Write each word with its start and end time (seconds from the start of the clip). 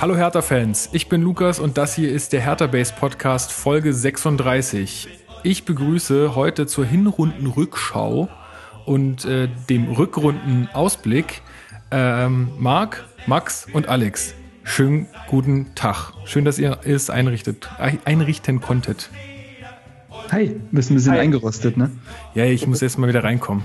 Hallo 0.00 0.16
Hertha-Fans, 0.16 0.90
ich 0.92 1.08
bin 1.08 1.22
Lukas 1.22 1.58
und 1.58 1.76
das 1.76 1.96
hier 1.96 2.12
ist 2.12 2.32
der 2.32 2.40
Hertha-Base 2.40 2.94
Podcast 2.96 3.50
Folge 3.50 3.92
36. 3.92 5.08
Ich 5.42 5.64
begrüße 5.64 6.36
heute 6.36 6.68
zur 6.68 6.86
Hinrundenrückschau 6.86 8.28
und 8.86 9.24
äh, 9.24 9.48
dem 9.68 9.90
Rückrundenausblick 9.90 11.42
ähm, 11.90 12.52
Marc, 12.60 13.06
Max 13.26 13.66
und 13.72 13.88
Alex. 13.88 14.34
Schönen 14.62 15.08
guten 15.26 15.74
Tag. 15.74 16.12
Schön, 16.26 16.44
dass 16.44 16.60
ihr 16.60 16.78
es 16.84 17.10
einrichtet, 17.10 17.68
einrichten 18.04 18.60
konntet. 18.60 19.10
Hi, 20.30 20.60
bist 20.70 20.92
ein 20.92 20.94
bisschen 20.94 21.14
Hi. 21.14 21.18
eingerostet, 21.18 21.76
ne? 21.76 21.90
Ja, 22.36 22.44
ich 22.44 22.68
muss 22.68 22.82
erst 22.82 22.98
mal 22.98 23.08
wieder 23.08 23.24
reinkommen. 23.24 23.64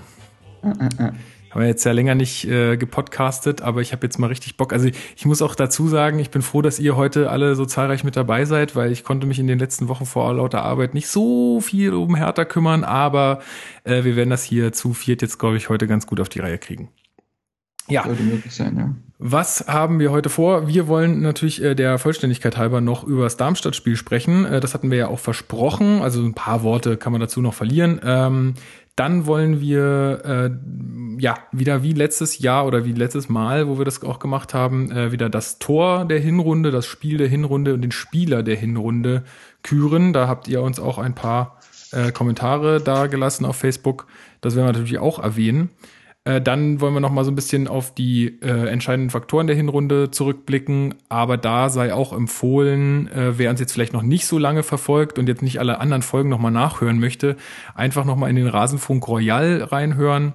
Uh, 0.64 0.70
uh, 0.70 1.04
uh. 1.04 1.12
Haben 1.54 1.62
wir 1.62 1.68
jetzt 1.68 1.84
ja 1.84 1.92
länger 1.92 2.16
nicht 2.16 2.46
äh, 2.46 2.78
gepodcastet, 2.78 3.62
aber 3.62 3.82
ich 3.82 3.92
habe 3.92 4.04
jetzt 4.08 4.18
mal 4.18 4.26
richtig 4.26 4.58
Bock. 4.58 4.74
Also 4.74 4.90
ich 5.16 5.26
muss 5.28 5.44
auch 5.44 5.54
dazu 5.54 5.88
sagen, 5.88 6.18
ich 6.18 6.32
bin 6.32 6.42
froh, 6.42 6.64
dass 6.64 6.80
ihr 6.80 6.96
heute 6.96 7.30
alle 7.30 7.56
so 7.56 7.68
zahlreich 7.68 8.04
mit 8.04 8.16
dabei 8.16 8.46
seid, 8.46 8.76
weil 8.76 8.92
ich 8.92 9.04
konnte 9.04 9.28
mich 9.28 9.38
in 9.38 9.46
den 9.46 9.60
letzten 9.60 9.88
Wochen 9.88 10.08
vor 10.08 10.34
lauter 10.34 10.64
Arbeit 10.64 10.96
nicht 10.96 11.08
so 11.08 11.62
viel 11.62 11.94
um 11.94 12.16
Hertha 12.16 12.44
kümmern, 12.46 12.84
aber 12.84 13.40
äh, 13.84 14.04
wir 14.04 14.16
werden 14.16 14.32
das 14.32 14.44
hier 14.44 14.74
zu 14.74 14.96
viert 14.96 15.22
jetzt, 15.22 15.38
glaube 15.38 15.58
ich, 15.58 15.70
heute 15.70 15.86
ganz 15.86 16.08
gut 16.08 16.20
auf 16.20 16.30
die 16.30 16.40
Reihe 16.40 16.58
kriegen. 16.58 16.90
Ja. 17.88 18.04
Sein, 18.50 18.78
ja. 18.78 18.96
Was 19.20 19.68
haben 19.68 20.00
wir 20.00 20.12
heute 20.12 20.30
vor? 20.30 20.68
Wir 20.68 20.88
wollen 20.88 21.22
natürlich 21.22 21.62
äh, 21.62 21.76
der 21.76 22.00
Vollständigkeit 22.00 22.58
halber 22.58 22.82
noch 22.82 23.04
über 23.04 23.24
das 23.24 23.38
Darmstadt-Spiel 23.38 23.96
sprechen. 23.96 24.46
Äh, 24.46 24.60
das 24.60 24.74
hatten 24.74 24.90
wir 24.90 24.98
ja 24.98 25.08
auch 25.08 25.20
versprochen. 25.20 26.02
Also 26.02 26.22
ein 26.22 26.34
paar 26.34 26.64
Worte 26.64 26.98
kann 26.98 27.12
man 27.12 27.22
dazu 27.22 27.42
noch 27.42 27.54
verlieren. 27.54 28.02
Ähm, 28.04 28.56
dann 28.96 29.26
wollen 29.26 29.60
wir 29.60 30.22
äh, 30.24 31.22
ja 31.22 31.38
wieder 31.52 31.82
wie 31.82 31.94
letztes 31.94 32.40
Jahr 32.40 32.68
oder 32.68 32.86
wie 32.86 32.94
letztes 32.94 33.28
Mal, 33.28 33.68
wo 33.68 33.78
wir 33.80 33.86
das 33.86 34.04
auch 34.04 34.20
gemacht 34.20 34.54
haben, 34.54 34.92
äh, 34.92 35.12
wieder 35.12 35.30
das 35.30 35.58
Tor 35.58 36.06
der 36.06 36.20
Hinrunde, 36.20 36.70
das 36.70 36.86
Spiel 36.86 37.18
der 37.18 37.28
Hinrunde 37.28 37.74
und 37.74 37.82
den 37.82 37.92
Spieler 37.92 38.44
der 38.44 38.56
Hinrunde 38.56 39.24
küren. 39.64 40.14
Da 40.14 40.28
habt 40.28 40.48
ihr 40.48 40.62
uns 40.62 40.80
auch 40.80 41.00
ein 41.00 41.16
paar 41.16 41.60
äh, 41.92 42.12
Kommentare 42.12 42.82
da 42.82 43.08
gelassen 43.08 43.46
auf 43.46 43.56
Facebook. 43.56 44.08
Das 44.42 44.56
werden 44.56 44.68
wir 44.68 44.74
natürlich 44.74 45.00
auch 45.00 45.18
erwähnen. 45.20 45.70
Äh, 46.26 46.42
dann 46.42 46.80
wollen 46.80 46.94
wir 46.94 47.02
noch 47.02 47.12
mal 47.12 47.26
so 47.26 47.32
ein 47.32 47.36
bisschen 47.36 47.68
auf 47.68 47.94
die 47.94 48.40
äh, 48.42 48.68
entscheidenden 48.70 49.10
Faktoren 49.10 49.48
der 49.48 49.56
Hinrunde 49.56 50.10
zurückblicken. 50.12 50.96
Aber 51.10 51.38
da 51.38 51.70
sei 51.70 51.94
auch 51.94 52.14
empfohlen, 52.14 53.08
äh, 53.12 53.38
wer 53.38 53.50
uns 53.50 53.60
jetzt 53.60 53.74
vielleicht 53.74 53.94
noch 53.94 54.04
nicht 54.04 54.26
so 54.26 54.38
lange 54.38 54.64
verfolgt 54.64 55.20
und 55.20 55.28
jetzt 55.28 55.42
nicht 55.42 55.60
alle 55.60 55.80
anderen 55.80 56.02
Folgen 56.02 56.30
noch 56.30 56.40
mal 56.40 56.52
nachhören 56.52 57.00
möchte, 57.00 57.36
einfach 57.76 58.06
noch 58.06 58.16
mal 58.16 58.30
in 58.30 58.38
den 58.38 58.48
Rasenfunk 58.48 59.08
Royal 59.08 59.64
reinhören. 59.64 60.34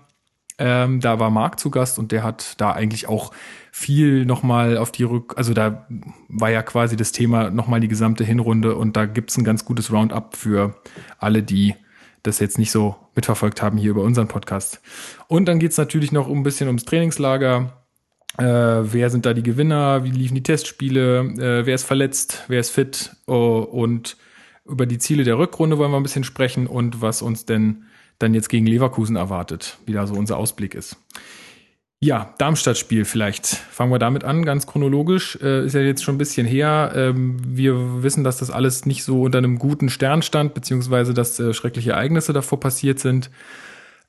Ähm, 0.60 1.00
da 1.00 1.20
war 1.20 1.30
Marc 1.30 1.60
zu 1.60 1.70
Gast 1.70 2.00
und 2.00 2.10
der 2.10 2.24
hat 2.24 2.60
da 2.60 2.72
eigentlich 2.72 3.08
auch 3.08 3.30
viel 3.70 4.26
nochmal 4.26 4.76
auf 4.76 4.90
die 4.90 5.04
Rück, 5.04 5.34
also 5.36 5.54
da 5.54 5.86
war 6.28 6.50
ja 6.50 6.62
quasi 6.62 6.96
das 6.96 7.12
Thema 7.12 7.50
nochmal 7.50 7.78
die 7.78 7.86
gesamte 7.86 8.24
Hinrunde 8.24 8.74
und 8.74 8.96
da 8.96 9.06
gibt's 9.06 9.38
ein 9.38 9.44
ganz 9.44 9.64
gutes 9.64 9.92
Roundup 9.92 10.36
für 10.36 10.74
alle, 11.20 11.44
die 11.44 11.76
das 12.28 12.38
jetzt 12.38 12.58
nicht 12.58 12.70
so 12.70 12.96
mitverfolgt 13.16 13.62
haben 13.62 13.78
hier 13.78 13.90
über 13.90 14.02
unseren 14.02 14.28
Podcast. 14.28 14.80
Und 15.26 15.46
dann 15.46 15.58
geht 15.58 15.72
es 15.72 15.78
natürlich 15.78 16.12
noch 16.12 16.28
ein 16.28 16.42
bisschen 16.42 16.68
ums 16.68 16.84
Trainingslager. 16.84 17.72
Äh, 18.38 18.44
wer 18.44 19.10
sind 19.10 19.26
da 19.26 19.34
die 19.34 19.42
Gewinner? 19.42 20.04
Wie 20.04 20.10
liefen 20.10 20.36
die 20.36 20.42
Testspiele? 20.42 21.20
Äh, 21.20 21.66
wer 21.66 21.74
ist 21.74 21.84
verletzt? 21.84 22.44
Wer 22.48 22.60
ist 22.60 22.70
fit? 22.70 23.16
Oh, 23.26 23.58
und 23.58 24.16
über 24.64 24.86
die 24.86 24.98
Ziele 24.98 25.24
der 25.24 25.38
Rückrunde 25.38 25.78
wollen 25.78 25.90
wir 25.90 25.96
ein 25.96 26.02
bisschen 26.02 26.24
sprechen 26.24 26.66
und 26.66 27.00
was 27.00 27.22
uns 27.22 27.46
denn 27.46 27.84
dann 28.18 28.34
jetzt 28.34 28.48
gegen 28.48 28.66
Leverkusen 28.66 29.16
erwartet, 29.16 29.78
wie 29.86 29.92
da 29.92 30.06
so 30.06 30.14
unser 30.14 30.36
Ausblick 30.36 30.74
ist. 30.74 30.96
Ja, 32.00 32.32
Darmstadt-Spiel 32.38 33.04
vielleicht. 33.04 33.46
Fangen 33.46 33.90
wir 33.90 33.98
damit 33.98 34.22
an, 34.22 34.44
ganz 34.44 34.68
chronologisch. 34.68 35.36
Äh, 35.42 35.66
ist 35.66 35.74
ja 35.74 35.80
jetzt 35.80 36.04
schon 36.04 36.14
ein 36.14 36.18
bisschen 36.18 36.46
her. 36.46 36.92
Ähm, 36.94 37.38
wir 37.44 38.04
wissen, 38.04 38.22
dass 38.22 38.38
das 38.38 38.50
alles 38.50 38.86
nicht 38.86 39.02
so 39.02 39.22
unter 39.22 39.38
einem 39.38 39.58
guten 39.58 39.88
Stern 39.88 40.22
stand, 40.22 40.54
beziehungsweise 40.54 41.12
dass 41.12 41.40
äh, 41.40 41.52
schreckliche 41.52 41.92
Ereignisse 41.92 42.32
davor 42.32 42.60
passiert 42.60 43.00
sind. 43.00 43.30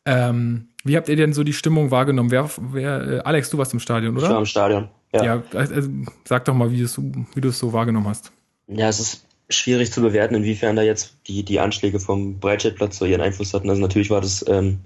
Ähm, 0.05 0.67
wie 0.83 0.97
habt 0.97 1.09
ihr 1.09 1.15
denn 1.15 1.33
so 1.33 1.43
die 1.43 1.53
Stimmung 1.53 1.89
wahrgenommen? 1.89 2.29
Wer, 2.29 2.49
wer, 2.57 3.07
äh, 3.07 3.19
Alex, 3.21 3.49
du 3.49 3.57
warst 3.57 3.73
im 3.73 3.79
Stadion, 3.79 4.15
oder? 4.15 4.27
Ich 4.27 4.31
war 4.31 4.39
im 4.39 4.45
Stadion, 4.45 4.89
ja. 5.11 5.23
ja 5.23 5.43
also, 5.53 5.89
sag 6.25 6.45
doch 6.45 6.53
mal, 6.53 6.71
wie, 6.71 6.85
wie 6.85 7.41
du 7.41 7.49
es 7.49 7.57
so 7.57 7.73
wahrgenommen 7.73 8.07
hast. 8.07 8.31
Ja, 8.67 8.87
es 8.87 8.99
ist 8.99 9.25
schwierig 9.49 9.91
zu 9.91 10.01
bewerten, 10.01 10.35
inwiefern 10.35 10.75
da 10.75 10.83
jetzt 10.83 11.15
die, 11.27 11.43
die 11.43 11.59
Anschläge 11.59 11.99
vom 11.99 12.39
Breitscheidplatz 12.39 12.99
so 12.99 13.05
ihren 13.05 13.21
Einfluss 13.21 13.53
hatten. 13.53 13.69
Also 13.69 13.81
natürlich 13.81 14.11
war 14.11 14.21
das 14.21 14.45
ähm, 14.47 14.79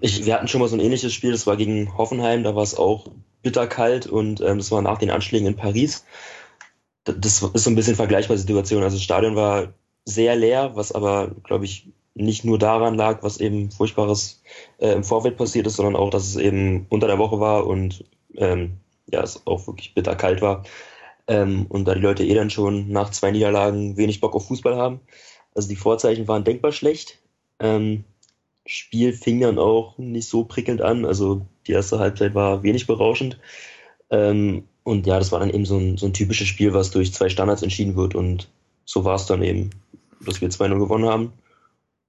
ich, 0.00 0.24
wir 0.24 0.34
hatten 0.34 0.48
schon 0.48 0.60
mal 0.60 0.68
so 0.68 0.76
ein 0.76 0.80
ähnliches 0.80 1.12
Spiel, 1.12 1.32
das 1.32 1.46
war 1.46 1.56
gegen 1.56 1.96
Hoffenheim, 1.96 2.42
da 2.44 2.54
war 2.54 2.62
es 2.62 2.76
auch 2.76 3.08
bitterkalt 3.42 4.06
und 4.06 4.40
ähm, 4.40 4.58
das 4.58 4.70
war 4.70 4.82
nach 4.82 4.98
den 4.98 5.10
Anschlägen 5.10 5.46
in 5.46 5.56
Paris. 5.56 6.04
Das 7.04 7.42
ist 7.42 7.64
so 7.64 7.70
ein 7.70 7.74
bisschen 7.74 7.96
vergleichbare 7.96 8.38
Situation. 8.38 8.82
Also 8.82 8.96
das 8.96 9.02
Stadion 9.02 9.34
war 9.34 9.72
sehr 10.04 10.36
leer, 10.36 10.76
was 10.76 10.92
aber, 10.92 11.32
glaube 11.44 11.64
ich, 11.64 11.88
nicht 12.14 12.44
nur 12.44 12.58
daran 12.58 12.94
lag, 12.94 13.22
was 13.22 13.40
eben 13.40 13.70
Furchtbares 13.70 14.42
äh, 14.78 14.92
im 14.92 15.04
Vorfeld 15.04 15.36
passiert 15.36 15.66
ist, 15.66 15.76
sondern 15.76 15.96
auch, 15.96 16.10
dass 16.10 16.26
es 16.26 16.36
eben 16.36 16.86
unter 16.90 17.06
der 17.06 17.18
Woche 17.18 17.40
war 17.40 17.66
und 17.66 18.04
ähm, 18.36 18.78
ja, 19.06 19.22
es 19.22 19.46
auch 19.46 19.66
wirklich 19.66 19.94
bitterkalt 19.94 20.42
war. 20.42 20.64
Ähm, 21.26 21.66
und 21.68 21.86
da 21.86 21.94
die 21.94 22.00
Leute 22.00 22.24
eh 22.24 22.34
dann 22.34 22.50
schon 22.50 22.90
nach 22.90 23.10
zwei 23.10 23.30
Niederlagen 23.30 23.96
wenig 23.96 24.20
Bock 24.20 24.34
auf 24.34 24.48
Fußball 24.48 24.76
haben. 24.76 25.00
Also 25.54 25.68
die 25.68 25.76
Vorzeichen 25.76 26.28
waren 26.28 26.44
denkbar 26.44 26.72
schlecht. 26.72 27.18
Ähm, 27.60 28.04
Spiel 28.70 29.12
fing 29.12 29.40
dann 29.40 29.58
auch 29.58 29.98
nicht 29.98 30.28
so 30.28 30.44
prickelnd 30.44 30.80
an. 30.80 31.04
Also 31.04 31.44
die 31.66 31.72
erste 31.72 31.98
Halbzeit 31.98 32.34
war 32.34 32.62
wenig 32.62 32.86
berauschend. 32.86 33.38
Ähm, 34.10 34.64
und 34.84 35.06
ja, 35.06 35.18
das 35.18 35.32
war 35.32 35.40
dann 35.40 35.50
eben 35.50 35.66
so 35.66 35.76
ein, 35.76 35.96
so 35.96 36.06
ein 36.06 36.12
typisches 36.12 36.48
Spiel, 36.48 36.72
was 36.72 36.90
durch 36.90 37.12
zwei 37.12 37.28
Standards 37.28 37.62
entschieden 37.62 37.96
wird. 37.96 38.14
Und 38.14 38.48
so 38.84 39.04
war 39.04 39.16
es 39.16 39.26
dann 39.26 39.42
eben, 39.42 39.70
dass 40.24 40.40
wir 40.40 40.48
2-0 40.48 40.78
gewonnen 40.78 41.08
haben. 41.08 41.32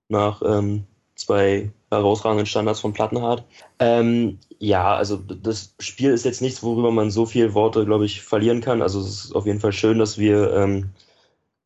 Nach 0.07 0.41
ähm, 0.45 0.85
zwei 1.16 1.72
herausragenden 1.89 2.45
Standards 2.45 2.79
von 2.79 2.93
Plattenhardt. 2.93 3.43
Ähm, 3.79 4.38
ja, 4.59 4.95
also 4.95 5.17
das 5.17 5.73
Spiel 5.79 6.11
ist 6.11 6.25
jetzt 6.25 6.41
nichts, 6.41 6.61
worüber 6.61 6.91
man 6.91 7.09
so 7.09 7.25
viele 7.25 7.55
Worte, 7.55 7.85
glaube 7.85 8.05
ich, 8.05 8.22
verlieren 8.22 8.61
kann. 8.61 8.81
Also 8.81 8.99
es 8.99 9.25
ist 9.25 9.35
auf 9.35 9.47
jeden 9.47 9.59
Fall 9.59 9.73
schön, 9.73 9.97
dass 9.97 10.19
wir 10.19 10.53
ähm, 10.53 10.91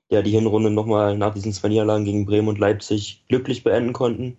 ja 0.09 0.21
die 0.21 0.31
Hinrunde 0.31 0.71
nochmal 0.71 1.17
nach 1.17 1.33
diesen 1.33 1.53
zwei 1.53 1.67
Niederlagen 1.67 2.05
gegen 2.05 2.25
Bremen 2.25 2.47
und 2.47 2.59
Leipzig 2.59 3.23
glücklich 3.27 3.63
beenden 3.63 3.93
konnten. 3.93 4.37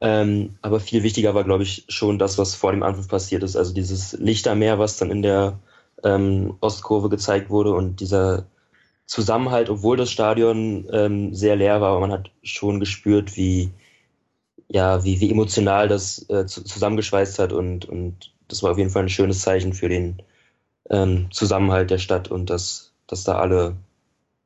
Ähm, 0.00 0.58
aber 0.62 0.80
viel 0.80 1.02
wichtiger 1.02 1.34
war, 1.34 1.44
glaube 1.44 1.62
ich, 1.62 1.84
schon 1.88 2.18
das, 2.18 2.38
was 2.38 2.54
vor 2.54 2.72
dem 2.72 2.82
Anpfiff 2.82 3.08
passiert 3.08 3.42
ist. 3.42 3.56
Also 3.56 3.72
dieses 3.72 4.12
Lichtermeer, 4.14 4.78
was 4.78 4.98
dann 4.98 5.10
in 5.10 5.22
der 5.22 5.58
ähm, 6.04 6.56
Ostkurve 6.60 7.08
gezeigt 7.08 7.50
wurde 7.50 7.72
und 7.72 8.00
dieser 8.00 8.46
Zusammenhalt, 9.06 9.70
obwohl 9.70 9.96
das 9.96 10.10
Stadion 10.10 10.86
ähm, 10.92 11.34
sehr 11.34 11.56
leer 11.56 11.80
war, 11.80 11.90
aber 11.92 12.00
man 12.00 12.12
hat 12.12 12.30
schon 12.42 12.80
gespürt, 12.80 13.36
wie, 13.36 13.70
ja, 14.68 15.04
wie, 15.04 15.20
wie 15.20 15.30
emotional 15.30 15.88
das 15.88 16.28
äh, 16.28 16.46
zusammengeschweißt 16.46 17.38
hat 17.38 17.52
und, 17.52 17.84
und 17.86 18.32
das 18.48 18.62
war 18.62 18.72
auf 18.72 18.78
jeden 18.78 18.90
Fall 18.90 19.04
ein 19.04 19.08
schönes 19.08 19.40
Zeichen 19.40 19.72
für 19.72 19.88
den 19.88 20.22
ähm, 20.90 21.28
Zusammenhalt 21.30 21.90
der 21.90 21.98
Stadt 21.98 22.30
und 22.30 22.50
dass, 22.50 22.92
dass 23.06 23.24
da 23.24 23.36
alle 23.38 23.76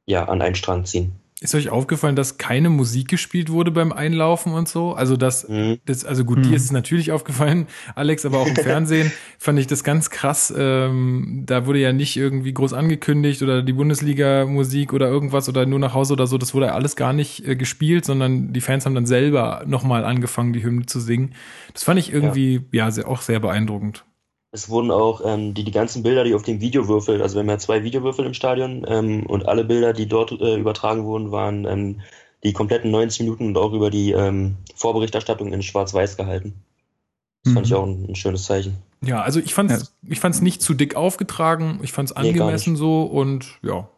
ja, 0.07 0.27
an 0.29 0.43
einen 0.43 0.55
Strang 0.55 0.85
ziehen. 0.85 1.20
Ist 1.43 1.55
euch 1.55 1.71
aufgefallen, 1.71 2.17
dass 2.17 2.37
keine 2.37 2.69
Musik 2.69 3.09
gespielt 3.09 3.49
wurde 3.49 3.71
beim 3.71 3.93
Einlaufen 3.93 4.53
und 4.53 4.69
so? 4.69 4.93
Also 4.93 5.17
das, 5.17 5.49
mhm. 5.49 5.79
das 5.87 6.05
also 6.05 6.23
gut, 6.23 6.37
mhm. 6.39 6.43
dir 6.43 6.57
ist 6.57 6.65
es 6.65 6.71
natürlich 6.71 7.13
aufgefallen, 7.13 7.67
Alex, 7.95 8.27
aber 8.27 8.41
auch 8.41 8.47
im 8.47 8.57
Fernsehen 8.63 9.11
fand 9.39 9.59
ich 9.59 9.67
das 9.67 9.83
ganz 9.83 10.11
krass. 10.11 10.53
Ähm, 10.55 11.45
da 11.47 11.65
wurde 11.65 11.79
ja 11.79 11.95
nicht 11.95 12.19
irgendwie 12.19 12.53
groß 12.53 12.75
angekündigt 12.75 13.41
oder 13.41 13.63
die 13.63 13.73
Bundesliga-Musik 13.73 14.93
oder 14.93 15.09
irgendwas 15.09 15.49
oder 15.49 15.65
nur 15.65 15.79
nach 15.79 15.95
Hause 15.95 16.13
oder 16.13 16.27
so. 16.27 16.37
Das 16.37 16.53
wurde 16.53 16.75
alles 16.75 16.95
gar 16.95 17.15
nicht 17.15 17.49
äh, 17.49 17.57
gespielt, 17.57 18.05
sondern 18.05 18.53
die 18.53 18.61
Fans 18.61 18.85
haben 18.85 18.95
dann 18.95 19.07
selber 19.07 19.63
nochmal 19.67 20.05
angefangen, 20.05 20.53
die 20.53 20.63
Hymne 20.63 20.85
zu 20.85 21.01
singen. 21.01 21.35
Das 21.73 21.85
fand 21.85 21.99
ich 21.99 22.13
irgendwie 22.13 22.67
ja, 22.71 22.85
ja 22.85 22.91
sehr, 22.91 23.09
auch 23.09 23.23
sehr 23.23 23.41
beeindruckend. 23.41 24.05
Es 24.53 24.69
wurden 24.69 24.91
auch 24.91 25.21
ähm, 25.25 25.55
die, 25.55 25.63
die 25.63 25.71
ganzen 25.71 26.03
Bilder, 26.03 26.25
die 26.25 26.35
auf 26.35 26.43
dem 26.43 26.61
Videowürfel, 26.61 27.23
also 27.23 27.37
wir 27.37 27.41
haben 27.41 27.49
ja 27.49 27.59
zwei 27.59 27.85
Videowürfel 27.85 28.27
im 28.27 28.35
Stadion 28.35 28.85
ähm, 28.89 29.25
und 29.27 29.47
alle 29.47 29.65
Bilder, 29.65 29.93
die 29.93 30.09
dort 30.09 30.33
äh, 30.33 30.57
übertragen 30.57 31.05
wurden, 31.05 31.31
waren 31.31 31.65
ähm, 31.67 32.01
die 32.43 32.53
kompletten 32.53 32.91
90 32.91 33.21
Minuten 33.21 33.47
und 33.49 33.57
auch 33.57 33.73
über 33.73 33.91
die 33.91 34.11
ähm, 34.13 34.57
Vorberichterstattung 34.75 35.53
in 35.53 35.63
Schwarz-Weiß 35.63 36.17
gehalten. 36.17 36.55
Das 37.45 37.53
mhm. 37.53 37.55
fand 37.55 37.67
ich 37.67 37.73
mhm. 37.73 37.79
auch 37.79 37.87
ein, 37.87 38.07
ein, 38.11 38.15
schönes 38.17 38.45
Zeichen. 38.45 38.79
Ja, 39.03 39.23
also 39.23 39.39
ich 39.39 39.55
fand 39.55 39.71
es 39.71 39.83
ja. 40.03 40.11
ich 40.11 40.21
fand's 40.21 40.41
nicht 40.41 40.63
zu 40.63 40.75
dick 40.75 40.97
aufgetragen, 40.97 41.79
ich 41.83 41.93
fand 41.93 42.11
es 42.11 42.17
angemessen 42.17 42.73
nee, 42.73 42.79
so 42.79 43.03
und 43.03 43.59
ja. 43.63 43.89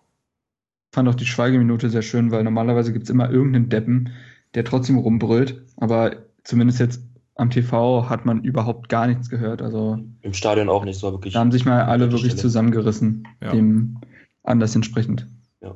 Ich 0.90 0.94
fand 0.94 1.08
auch 1.08 1.14
die 1.14 1.26
Schweigeminute 1.26 1.88
sehr 1.88 2.02
schön, 2.02 2.30
weil 2.30 2.44
normalerweise 2.44 2.92
gibt 2.92 3.04
es 3.04 3.10
immer 3.10 3.30
irgendeinen 3.30 3.70
Deppen, 3.70 4.12
der 4.54 4.64
trotzdem 4.64 4.98
rumbrüllt, 4.98 5.62
aber 5.78 6.16
zumindest 6.44 6.80
jetzt 6.80 7.00
am 7.42 7.50
TV 7.50 8.08
hat 8.08 8.24
man 8.24 8.42
überhaupt 8.42 8.88
gar 8.88 9.06
nichts 9.06 9.28
gehört. 9.28 9.60
Also 9.62 9.98
im 10.22 10.32
Stadion 10.32 10.68
auch 10.68 10.84
nicht, 10.84 10.98
so 10.98 11.12
wirklich. 11.12 11.34
Da 11.34 11.40
haben 11.40 11.52
sich 11.52 11.64
mal 11.64 11.82
alle 11.82 12.10
wirklich 12.10 12.32
Stelle. 12.32 12.42
zusammengerissen, 12.42 13.28
ja. 13.42 13.50
dem 13.52 13.98
anders 14.42 14.74
entsprechend. 14.74 15.26
Ja. 15.60 15.74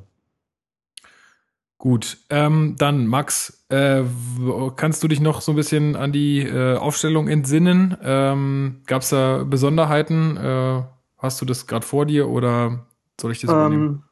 Gut, 1.79 2.19
ähm, 2.31 2.77
dann 2.79 3.07
Max, 3.07 3.67
äh, 3.69 4.03
kannst 4.77 5.03
du 5.03 5.09
dich 5.09 5.21
noch 5.21 5.41
so 5.41 5.53
ein 5.53 5.57
bisschen 5.57 5.97
an 5.97 6.13
die 6.13 6.41
äh, 6.41 6.77
Aufstellung 6.77 7.29
entsinnen? 7.29 7.97
Ähm, 8.03 8.83
Gab 8.87 9.03
es 9.03 9.11
da 9.11 9.45
Besonderheiten? 9.45 10.37
Äh, 10.37 10.83
Hast 11.19 11.41
du 11.41 11.47
das 11.47 11.67
gerade 11.67 11.85
vor 11.87 12.07
dir 12.07 12.29
oder 12.29 12.87
soll 13.21 13.33
ich 13.33 13.41
das 13.41 13.51
ähm, 13.51 13.57
übernehmen? 13.57 14.05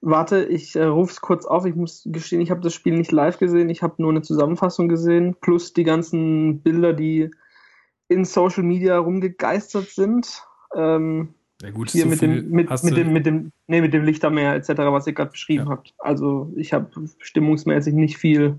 Warte, 0.00 0.44
ich 0.44 0.76
äh, 0.76 0.84
rufe 0.84 1.12
es 1.12 1.20
kurz 1.20 1.44
auf. 1.44 1.66
Ich 1.66 1.74
muss 1.74 2.02
gestehen, 2.06 2.40
ich 2.40 2.50
habe 2.50 2.60
das 2.60 2.72
Spiel 2.74 2.96
nicht 2.96 3.10
live 3.10 3.38
gesehen. 3.38 3.68
Ich 3.68 3.82
habe 3.82 3.94
nur 3.98 4.10
eine 4.10 4.22
Zusammenfassung 4.22 4.88
gesehen, 4.88 5.34
plus 5.40 5.72
die 5.72 5.84
ganzen 5.84 6.60
Bilder, 6.60 6.92
die 6.92 7.30
in 8.08 8.24
Social 8.24 8.62
Media 8.62 8.98
rumgegeistert 8.98 9.88
sind. 9.88 10.42
Ähm, 10.74 11.34
ja 11.62 11.70
gut, 11.70 11.90
hier 11.90 12.04
so 12.04 12.10
mit, 12.10 12.22
dem, 12.22 12.50
mit, 12.50 12.70
mit, 12.84 12.96
dem, 12.96 13.12
mit, 13.12 13.26
dem, 13.26 13.52
nee, 13.66 13.80
mit 13.80 13.92
dem 13.92 14.04
Lichtermeer 14.04 14.54
etc., 14.54 14.68
was 14.68 15.08
ihr 15.08 15.12
gerade 15.14 15.32
beschrieben 15.32 15.64
ja. 15.64 15.70
habt. 15.70 15.92
Also 15.98 16.52
ich 16.56 16.72
habe 16.72 16.88
stimmungsmäßig 17.18 17.94
nicht 17.94 18.16
viel 18.16 18.56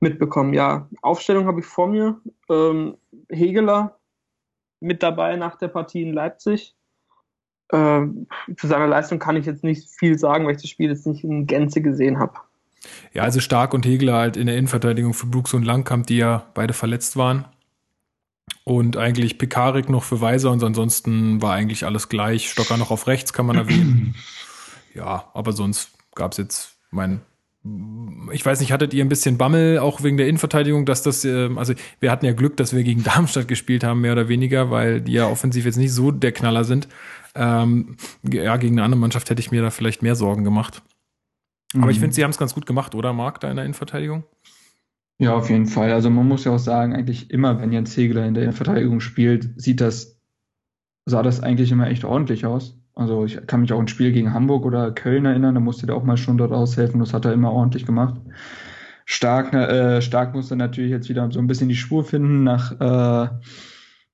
mitbekommen. 0.00 0.52
Ja, 0.52 0.88
Aufstellung 1.00 1.46
habe 1.46 1.60
ich 1.60 1.66
vor 1.66 1.86
mir. 1.86 2.20
Ähm, 2.50 2.96
Hegeler 3.30 3.98
mit 4.80 5.02
dabei 5.02 5.36
nach 5.36 5.56
der 5.56 5.68
Partie 5.68 6.02
in 6.02 6.12
Leipzig. 6.12 6.74
Äh, 7.74 8.06
zu 8.56 8.68
seiner 8.68 8.86
Leistung 8.86 9.18
kann 9.18 9.34
ich 9.34 9.46
jetzt 9.46 9.64
nicht 9.64 9.88
viel 9.90 10.16
sagen, 10.16 10.46
weil 10.46 10.54
ich 10.54 10.62
das 10.62 10.70
Spiel 10.70 10.90
jetzt 10.90 11.08
nicht 11.08 11.24
in 11.24 11.48
Gänze 11.48 11.80
gesehen 11.80 12.20
habe. 12.20 12.34
Ja, 13.12 13.24
also 13.24 13.40
Stark 13.40 13.74
und 13.74 13.84
Hegler 13.84 14.14
halt 14.14 14.36
in 14.36 14.46
der 14.46 14.56
Innenverteidigung 14.56 15.12
für 15.12 15.26
Brooks 15.26 15.54
und 15.54 15.64
Langkamp, 15.64 16.06
die 16.06 16.18
ja 16.18 16.44
beide 16.54 16.72
verletzt 16.72 17.16
waren. 17.16 17.46
Und 18.62 18.96
eigentlich 18.96 19.38
Pekarik 19.38 19.88
noch 19.88 20.04
für 20.04 20.20
Weiser 20.20 20.52
und 20.52 20.62
ansonsten 20.62 21.42
war 21.42 21.54
eigentlich 21.54 21.84
alles 21.84 22.08
gleich. 22.08 22.48
Stocker 22.48 22.76
noch 22.76 22.92
auf 22.92 23.08
rechts 23.08 23.32
kann 23.32 23.46
man 23.46 23.56
erwähnen. 23.56 24.14
ja, 24.94 25.24
aber 25.34 25.52
sonst 25.52 25.90
gab 26.14 26.32
es 26.32 26.38
jetzt 26.38 26.76
mein 26.92 27.22
ich 28.30 28.44
weiß 28.44 28.60
nicht, 28.60 28.72
hattet 28.72 28.92
ihr 28.92 29.02
ein 29.02 29.08
bisschen 29.08 29.38
Bammel 29.38 29.78
auch 29.78 30.02
wegen 30.02 30.18
der 30.18 30.28
Innenverteidigung, 30.28 30.84
dass 30.84 31.02
das, 31.02 31.24
äh, 31.24 31.48
also 31.56 31.72
wir 31.98 32.10
hatten 32.10 32.26
ja 32.26 32.32
Glück, 32.32 32.58
dass 32.58 32.74
wir 32.76 32.84
gegen 32.84 33.02
Darmstadt 33.04 33.48
gespielt 33.48 33.82
haben, 33.84 34.02
mehr 34.02 34.12
oder 34.12 34.28
weniger, 34.28 34.70
weil 34.70 35.00
die 35.00 35.12
ja 35.12 35.26
offensiv 35.28 35.64
jetzt 35.64 35.78
nicht 35.78 35.92
so 35.92 36.10
der 36.10 36.32
Knaller 36.32 36.64
sind. 36.64 36.88
Ähm, 37.34 37.96
ja, 38.22 38.56
gegen 38.56 38.76
eine 38.76 38.84
andere 38.84 39.00
Mannschaft 39.00 39.30
hätte 39.30 39.40
ich 39.40 39.50
mir 39.50 39.62
da 39.62 39.70
vielleicht 39.70 40.02
mehr 40.02 40.14
Sorgen 40.14 40.44
gemacht. 40.44 40.82
Aber 41.74 41.86
mhm. 41.86 41.90
ich 41.90 42.00
finde, 42.00 42.14
sie 42.14 42.22
haben 42.22 42.30
es 42.30 42.38
ganz 42.38 42.54
gut 42.54 42.66
gemacht, 42.66 42.94
oder 42.94 43.12
Marc, 43.12 43.40
da 43.40 43.50
in 43.50 43.56
der 43.56 43.64
Innenverteidigung? 43.64 44.24
Ja, 45.18 45.34
auf 45.34 45.48
jeden 45.48 45.66
Fall. 45.66 45.92
Also 45.92 46.10
man 46.10 46.26
muss 46.26 46.44
ja 46.44 46.52
auch 46.52 46.58
sagen, 46.58 46.94
eigentlich 46.94 47.30
immer, 47.30 47.60
wenn 47.60 47.72
Jens 47.72 47.96
Hegler 47.96 48.26
in 48.26 48.34
der 48.34 48.44
Innenverteidigung 48.44 49.00
spielt, 49.00 49.60
sieht 49.60 49.80
das, 49.80 50.20
sah 51.06 51.22
das 51.22 51.40
eigentlich 51.40 51.70
immer 51.70 51.88
echt 51.88 52.04
ordentlich 52.04 52.46
aus. 52.46 52.76
Also 52.94 53.24
ich 53.24 53.44
kann 53.46 53.60
mich 53.60 53.72
auch 53.72 53.80
ein 53.80 53.88
Spiel 53.88 54.12
gegen 54.12 54.32
Hamburg 54.32 54.64
oder 54.64 54.92
Köln 54.92 55.24
erinnern, 55.24 55.54
da 55.54 55.60
musste 55.60 55.86
der 55.86 55.96
auch 55.96 56.04
mal 56.04 56.16
schon 56.16 56.38
dort 56.38 56.52
aushelfen, 56.52 57.00
das 57.00 57.12
hat 57.12 57.24
er 57.24 57.32
immer 57.32 57.52
ordentlich 57.52 57.86
gemacht. 57.86 58.20
Stark, 59.04 59.52
äh, 59.52 60.00
Stark 60.00 60.34
musste 60.34 60.56
natürlich 60.56 60.90
jetzt 60.90 61.08
wieder 61.08 61.30
so 61.30 61.38
ein 61.38 61.46
bisschen 61.46 61.68
die 61.68 61.76
Spur 61.76 62.04
finden 62.04 62.44
nach 62.44 62.72
äh, 62.80 63.28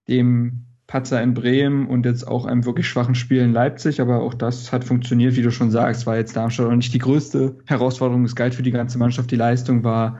dem 0.08 0.66
Patzer 0.90 1.22
in 1.22 1.34
Bremen 1.34 1.86
und 1.86 2.04
jetzt 2.04 2.26
auch 2.26 2.46
einem 2.46 2.64
wirklich 2.64 2.88
schwachen 2.88 3.14
Spiel 3.14 3.42
in 3.42 3.52
Leipzig, 3.52 4.00
aber 4.00 4.22
auch 4.22 4.34
das 4.34 4.72
hat 4.72 4.82
funktioniert, 4.84 5.36
wie 5.36 5.42
du 5.42 5.52
schon 5.52 5.70
sagst, 5.70 6.04
war 6.04 6.16
jetzt 6.16 6.34
Darmstadt 6.34 6.66
auch 6.66 6.74
nicht 6.74 6.92
die 6.92 6.98
größte 6.98 7.58
Herausforderung, 7.64 8.24
es 8.24 8.34
galt 8.34 8.56
für 8.56 8.64
die 8.64 8.72
ganze 8.72 8.98
Mannschaft, 8.98 9.30
die 9.30 9.36
Leistung 9.36 9.84
war 9.84 10.18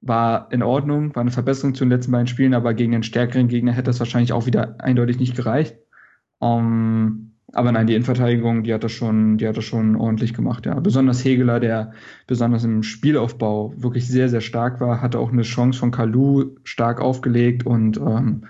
war 0.00 0.52
in 0.52 0.62
Ordnung, 0.62 1.12
war 1.16 1.22
eine 1.22 1.32
Verbesserung 1.32 1.74
zu 1.74 1.84
den 1.84 1.90
letzten 1.90 2.12
beiden 2.12 2.28
Spielen, 2.28 2.54
aber 2.54 2.72
gegen 2.72 2.94
einen 2.94 3.02
stärkeren 3.02 3.48
Gegner 3.48 3.72
hätte 3.72 3.90
das 3.90 3.98
wahrscheinlich 3.98 4.32
auch 4.32 4.46
wieder 4.46 4.76
eindeutig 4.80 5.18
nicht 5.18 5.34
gereicht. 5.34 5.76
Um, 6.38 6.60
ähm, 6.60 7.37
aber 7.52 7.72
nein, 7.72 7.86
die 7.86 7.94
Innenverteidigung, 7.94 8.62
die 8.62 8.74
hat 8.74 8.84
das 8.84 8.92
schon, 8.92 9.38
die 9.38 9.48
hat 9.48 9.56
das 9.56 9.64
schon 9.64 9.96
ordentlich 9.96 10.34
gemacht, 10.34 10.66
ja. 10.66 10.78
Besonders 10.80 11.24
Hegeler, 11.24 11.60
der 11.60 11.92
besonders 12.26 12.64
im 12.64 12.82
Spielaufbau 12.82 13.72
wirklich 13.76 14.06
sehr, 14.06 14.28
sehr 14.28 14.42
stark 14.42 14.80
war, 14.80 15.00
hatte 15.00 15.18
auch 15.18 15.32
eine 15.32 15.42
Chance 15.42 15.78
von 15.78 15.90
Kalu 15.90 16.56
stark 16.64 17.00
aufgelegt 17.00 17.64
und 17.64 17.96
ähm, 17.96 18.44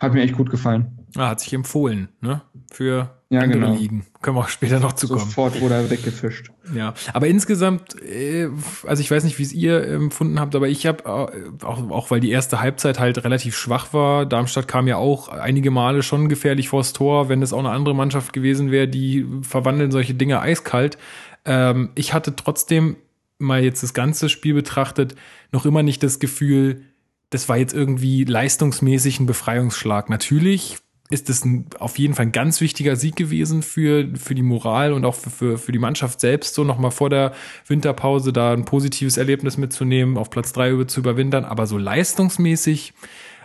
hat 0.00 0.14
mir 0.14 0.22
echt 0.22 0.36
gut 0.36 0.50
gefallen. 0.50 0.99
Ah, 1.16 1.28
hat 1.28 1.40
sich 1.40 1.52
empfohlen, 1.52 2.08
ne? 2.20 2.42
Für 2.70 3.10
ja, 3.30 3.40
andere 3.40 3.60
genau. 3.60 3.74
Ligen. 3.76 4.06
Können 4.22 4.36
wir 4.36 4.40
auch 4.42 4.48
später 4.48 4.80
noch 4.80 4.92
zu 4.92 5.08
kommen. 5.08 5.20
Sofort 5.20 5.60
wurde 5.60 5.74
er 5.74 5.90
weggefischt. 5.90 6.50
Ja, 6.74 6.94
aber 7.12 7.26
insgesamt, 7.26 8.00
äh, 8.02 8.48
also 8.86 9.00
ich 9.00 9.10
weiß 9.10 9.24
nicht, 9.24 9.38
wie 9.38 9.42
es 9.42 9.52
ihr 9.52 9.86
empfunden 9.86 10.40
habt, 10.40 10.54
aber 10.54 10.68
ich 10.68 10.86
habe 10.86 11.04
äh, 11.04 11.64
auch, 11.64 11.90
auch 11.90 12.10
weil 12.10 12.20
die 12.20 12.30
erste 12.30 12.60
Halbzeit 12.60 12.98
halt 12.98 13.24
relativ 13.24 13.56
schwach 13.56 13.92
war. 13.92 14.26
Darmstadt 14.26 14.68
kam 14.68 14.88
ja 14.88 14.96
auch 14.96 15.28
einige 15.28 15.70
Male 15.70 16.02
schon 16.02 16.28
gefährlich 16.28 16.68
vors 16.68 16.92
Tor. 16.92 17.28
Wenn 17.28 17.42
es 17.42 17.52
auch 17.52 17.60
eine 17.60 17.70
andere 17.70 17.94
Mannschaft 17.94 18.32
gewesen 18.32 18.70
wäre, 18.70 18.88
die 18.88 19.26
verwandeln 19.42 19.90
solche 19.90 20.14
Dinge 20.14 20.40
eiskalt. 20.40 20.98
Ähm, 21.44 21.90
ich 21.94 22.12
hatte 22.14 22.36
trotzdem 22.36 22.96
mal 23.38 23.62
jetzt 23.62 23.82
das 23.82 23.94
ganze 23.94 24.28
Spiel 24.28 24.54
betrachtet 24.54 25.14
noch 25.50 25.66
immer 25.66 25.82
nicht 25.82 26.02
das 26.02 26.18
Gefühl, 26.18 26.82
das 27.30 27.48
war 27.48 27.56
jetzt 27.56 27.74
irgendwie 27.74 28.24
leistungsmäßig 28.24 29.20
ein 29.20 29.26
Befreiungsschlag. 29.26 30.10
Natürlich 30.10 30.78
ist 31.10 31.28
es 31.28 31.42
auf 31.80 31.98
jeden 31.98 32.14
Fall 32.14 32.26
ein 32.26 32.32
ganz 32.32 32.60
wichtiger 32.60 32.94
Sieg 32.94 33.16
gewesen 33.16 33.62
für, 33.62 34.08
für 34.16 34.36
die 34.36 34.42
Moral 34.42 34.92
und 34.92 35.04
auch 35.04 35.16
für, 35.16 35.30
für, 35.30 35.58
für 35.58 35.72
die 35.72 35.80
Mannschaft 35.80 36.20
selbst, 36.20 36.54
so 36.54 36.62
nochmal 36.62 36.92
vor 36.92 37.10
der 37.10 37.32
Winterpause 37.66 38.32
da 38.32 38.52
ein 38.52 38.64
positives 38.64 39.16
Erlebnis 39.16 39.56
mitzunehmen, 39.56 40.16
auf 40.16 40.30
Platz 40.30 40.52
drei 40.52 40.70
über 40.70 40.86
zu 40.86 41.00
überwintern. 41.00 41.44
Aber 41.44 41.66
so 41.66 41.78
leistungsmäßig, 41.78 42.94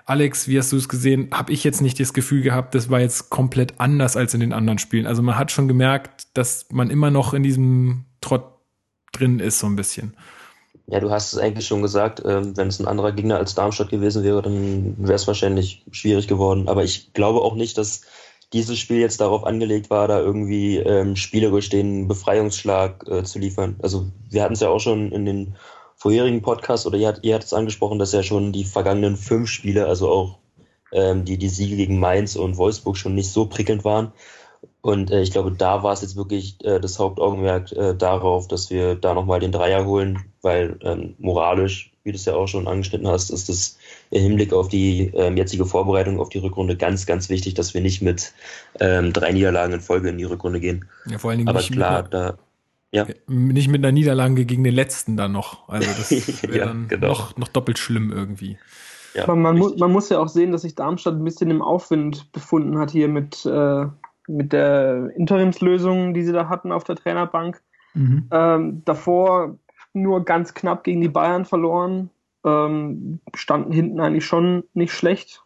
Alex, 0.05 0.47
wie 0.47 0.59
hast 0.59 0.71
du 0.71 0.77
es 0.77 0.87
gesehen, 0.87 1.29
habe 1.33 1.51
ich 1.51 1.63
jetzt 1.63 1.81
nicht 1.81 1.99
das 1.99 2.13
Gefühl 2.13 2.43
gehabt, 2.43 2.75
das 2.75 2.91
war 2.91 2.99
jetzt 2.99 3.31
komplett 3.31 3.79
anders 3.79 4.15
als 4.15 4.35
in 4.35 4.39
den 4.39 4.53
anderen 4.53 4.77
Spielen. 4.77 5.07
Also 5.07 5.23
man 5.23 5.35
hat 5.35 5.51
schon 5.51 5.67
gemerkt, 5.67 6.27
dass 6.35 6.67
man 6.71 6.91
immer 6.91 7.09
noch 7.09 7.33
in 7.33 7.41
diesem 7.41 8.05
Trott 8.21 8.45
drin 9.11 9.39
ist, 9.39 9.57
so 9.57 9.65
ein 9.65 9.75
bisschen. 9.75 10.15
Ja, 10.87 10.99
du 10.99 11.09
hast 11.09 11.33
es 11.33 11.39
eigentlich 11.39 11.65
schon 11.65 11.81
gesagt, 11.81 12.21
ähm, 12.25 12.55
wenn 12.55 12.67
es 12.67 12.79
ein 12.79 12.87
anderer 12.87 13.11
Gegner 13.11 13.37
als 13.37 13.55
Darmstadt 13.55 13.89
gewesen 13.89 14.23
wäre, 14.23 14.41
dann 14.41 14.95
wäre 14.99 15.15
es 15.15 15.25
wahrscheinlich 15.25 15.83
schwierig 15.91 16.27
geworden. 16.27 16.67
Aber 16.67 16.83
ich 16.83 17.13
glaube 17.13 17.41
auch 17.41 17.55
nicht, 17.55 17.77
dass 17.77 18.01
dieses 18.53 18.77
Spiel 18.77 18.99
jetzt 18.99 19.19
darauf 19.19 19.45
angelegt 19.45 19.89
war, 19.89 20.07
da 20.07 20.19
irgendwie 20.19 20.77
ähm, 20.77 21.15
spielerisch 21.15 21.69
den 21.69 22.07
Befreiungsschlag 22.07 23.07
äh, 23.07 23.23
zu 23.23 23.39
liefern. 23.39 23.77
Also 23.81 24.07
wir 24.29 24.43
hatten 24.43 24.53
es 24.53 24.59
ja 24.59 24.69
auch 24.69 24.79
schon 24.79 25.11
in 25.11 25.25
den 25.25 25.55
vorherigen 25.95 26.43
Podcasts, 26.43 26.85
oder 26.85 26.97
ihr, 26.97 27.17
ihr 27.23 27.33
hattet 27.33 27.47
es 27.47 27.53
angesprochen, 27.53 27.97
dass 27.97 28.11
ja 28.11 28.21
schon 28.21 28.51
die 28.51 28.63
vergangenen 28.63 29.17
fünf 29.17 29.49
Spiele, 29.49 29.87
also 29.87 30.09
auch 30.09 30.37
ähm, 30.91 31.25
die, 31.25 31.37
die 31.39 31.49
Siege 31.49 31.75
gegen 31.77 31.99
Mainz 31.99 32.35
und 32.35 32.57
Wolfsburg 32.57 32.95
schon 32.95 33.15
nicht 33.15 33.31
so 33.31 33.47
prickelnd 33.47 33.83
waren. 33.83 34.11
Und 34.85 35.09
äh, 35.09 35.23
ich 35.23 35.31
glaube, 35.31 35.51
da 35.51 35.81
war 35.81 35.93
es 35.93 36.01
jetzt 36.01 36.15
wirklich 36.15 36.63
äh, 36.63 36.79
das 36.79 36.99
Hauptaugenmerk 36.99 37.71
äh, 37.71 37.95
darauf, 37.95 38.47
dass 38.47 38.69
wir 38.69 38.93
da 38.93 39.15
nochmal 39.15 39.39
den 39.39 39.51
Dreier 39.51 39.83
holen, 39.83 40.25
weil 40.43 40.77
ähm, 40.83 41.15
moralisch, 41.17 41.91
wie 42.03 42.11
du 42.11 42.17
es 42.17 42.25
ja 42.25 42.35
auch 42.35 42.45
schon 42.45 42.67
angeschnitten 42.67 43.07
hast, 43.07 43.31
ist 43.31 43.49
es 43.49 43.79
im 44.11 44.21
Hinblick 44.21 44.53
auf 44.53 44.67
die 44.67 45.11
ähm, 45.15 45.37
jetzige 45.37 45.65
Vorbereitung 45.65 46.19
auf 46.19 46.29
die 46.29 46.37
Rückrunde 46.37 46.77
ganz, 46.77 47.07
ganz 47.07 47.29
wichtig, 47.29 47.55
dass 47.55 47.73
wir 47.73 47.81
nicht 47.81 48.03
mit 48.03 48.31
ähm, 48.79 49.11
drei 49.11 49.31
Niederlagen 49.31 49.73
in 49.73 49.81
Folge 49.81 50.09
in 50.09 50.19
die 50.19 50.23
Rückrunde 50.23 50.59
gehen. 50.59 50.85
Ja, 51.07 51.17
vor 51.17 51.31
allen 51.31 51.39
Dingen 51.39 51.49
Aber 51.49 51.57
nicht 51.57 51.71
klar, 51.71 52.03
mit, 52.03 52.13
da 52.13 52.37
ja. 52.91 53.07
Nicht 53.25 53.69
mit 53.69 53.83
einer 53.83 53.91
Niederlage 53.91 54.45
gegen 54.45 54.63
den 54.63 54.75
letzten 54.75 55.17
dann 55.17 55.31
noch. 55.31 55.67
Also 55.67 55.87
das 55.97 56.11
wäre 56.43 56.57
ja, 56.59 56.65
dann 56.67 56.89
genau. 56.89 57.07
noch, 57.07 57.35
noch 57.37 57.47
doppelt 57.47 57.79
schlimm 57.79 58.11
irgendwie. 58.11 58.59
Ja, 59.15 59.23
Aber 59.23 59.35
man, 59.35 59.57
mu 59.57 59.71
man 59.79 59.91
muss 59.91 60.09
ja 60.09 60.19
auch 60.19 60.27
sehen, 60.27 60.51
dass 60.51 60.61
sich 60.61 60.75
Darmstadt 60.75 61.15
ein 61.15 61.23
bisschen 61.23 61.49
im 61.49 61.63
Aufwind 61.63 62.31
befunden 62.33 62.77
hat 62.77 62.91
hier 62.91 63.07
mit 63.07 63.47
äh, 63.47 63.87
mit 64.27 64.53
der 64.53 65.11
Interimslösung, 65.15 66.13
die 66.13 66.23
sie 66.23 66.33
da 66.33 66.49
hatten 66.49 66.71
auf 66.71 66.83
der 66.83 66.95
Trainerbank. 66.95 67.61
Mhm. 67.93 68.27
Ähm, 68.31 68.81
davor 68.85 69.57
nur 69.93 70.25
ganz 70.25 70.53
knapp 70.53 70.83
gegen 70.83 71.01
die 71.01 71.09
Bayern 71.09 71.45
verloren. 71.45 72.09
Ähm, 72.43 73.19
standen 73.33 73.71
hinten 73.71 73.99
eigentlich 73.99 74.25
schon 74.25 74.63
nicht 74.73 74.93
schlecht. 74.93 75.43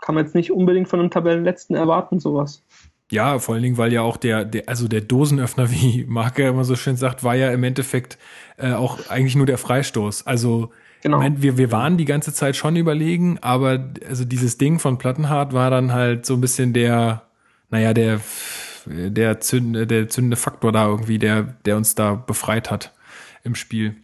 Kann 0.00 0.14
man 0.14 0.24
jetzt 0.24 0.34
nicht 0.34 0.50
unbedingt 0.50 0.88
von 0.88 1.00
einem 1.00 1.10
Tabellenletzten 1.10 1.76
erwarten, 1.76 2.18
sowas. 2.18 2.62
Ja, 3.10 3.38
vor 3.38 3.54
allen 3.54 3.62
Dingen, 3.62 3.78
weil 3.78 3.92
ja 3.92 4.02
auch 4.02 4.16
der, 4.16 4.44
der 4.44 4.68
also 4.68 4.88
der 4.88 5.00
Dosenöffner, 5.00 5.70
wie 5.70 6.04
Marc 6.08 6.38
ja 6.38 6.48
immer 6.48 6.64
so 6.64 6.76
schön 6.76 6.96
sagt, 6.96 7.22
war 7.22 7.34
ja 7.34 7.50
im 7.50 7.62
Endeffekt 7.64 8.18
äh, 8.56 8.72
auch 8.72 9.08
eigentlich 9.08 9.36
nur 9.36 9.46
der 9.46 9.58
Freistoß. 9.58 10.26
Also 10.26 10.70
genau. 11.02 11.18
Moment, 11.18 11.42
wir, 11.42 11.56
wir 11.58 11.70
waren 11.70 11.96
die 11.96 12.04
ganze 12.04 12.32
Zeit 12.32 12.56
schon 12.56 12.76
überlegen, 12.76 13.38
aber 13.42 13.90
also 14.08 14.24
dieses 14.24 14.58
Ding 14.58 14.78
von 14.78 14.98
Plattenhardt 14.98 15.52
war 15.52 15.70
dann 15.70 15.92
halt 15.92 16.26
so 16.26 16.34
ein 16.34 16.40
bisschen 16.40 16.72
der, 16.72 17.25
naja, 17.70 17.92
der, 17.94 18.20
der, 18.86 19.40
zündende, 19.40 19.86
der 19.86 20.08
zündende 20.08 20.36
Faktor 20.36 20.72
da 20.72 20.86
irgendwie, 20.86 21.18
der, 21.18 21.42
der 21.64 21.76
uns 21.76 21.94
da 21.94 22.14
befreit 22.14 22.70
hat 22.70 22.92
im 23.42 23.54
Spiel. 23.54 23.96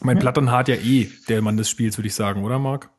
Mein 0.00 0.16
ja. 0.16 0.20
Plattenhardt 0.20 0.68
ja 0.68 0.76
eh 0.76 1.08
der 1.28 1.42
Mann 1.42 1.56
des 1.56 1.68
Spiels, 1.68 1.98
würde 1.98 2.08
ich 2.08 2.14
sagen, 2.14 2.44
oder 2.44 2.58
Marc? 2.58 2.90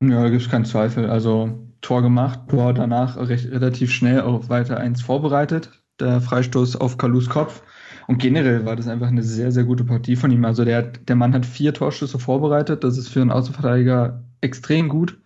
Ja, 0.00 0.22
da 0.22 0.28
gibt 0.28 0.42
es 0.42 0.50
keinen 0.50 0.64
Zweifel. 0.64 1.08
Also 1.08 1.68
Tor 1.80 2.02
gemacht, 2.02 2.40
Tor 2.48 2.72
danach 2.72 3.16
recht, 3.16 3.50
relativ 3.50 3.92
schnell 3.92 4.22
auch 4.22 4.48
weiter 4.48 4.78
eins 4.78 5.02
vorbereitet. 5.02 5.70
Der 6.00 6.20
Freistoß 6.20 6.76
auf 6.76 6.98
Kalus 6.98 7.28
Kopf. 7.28 7.62
Und 8.06 8.18
generell 8.18 8.64
war 8.64 8.76
das 8.76 8.88
einfach 8.88 9.08
eine 9.08 9.22
sehr, 9.22 9.52
sehr 9.52 9.64
gute 9.64 9.84
Partie 9.84 10.16
von 10.16 10.30
ihm. 10.30 10.44
Also 10.44 10.64
der, 10.64 10.82
der 10.82 11.16
Mann 11.16 11.34
hat 11.34 11.44
vier 11.44 11.74
Torschüsse 11.74 12.18
vorbereitet. 12.18 12.82
Das 12.82 12.96
ist 12.96 13.08
für 13.08 13.20
einen 13.20 13.30
Außenverteidiger 13.30 14.24
extrem 14.40 14.88
gut. 14.88 15.18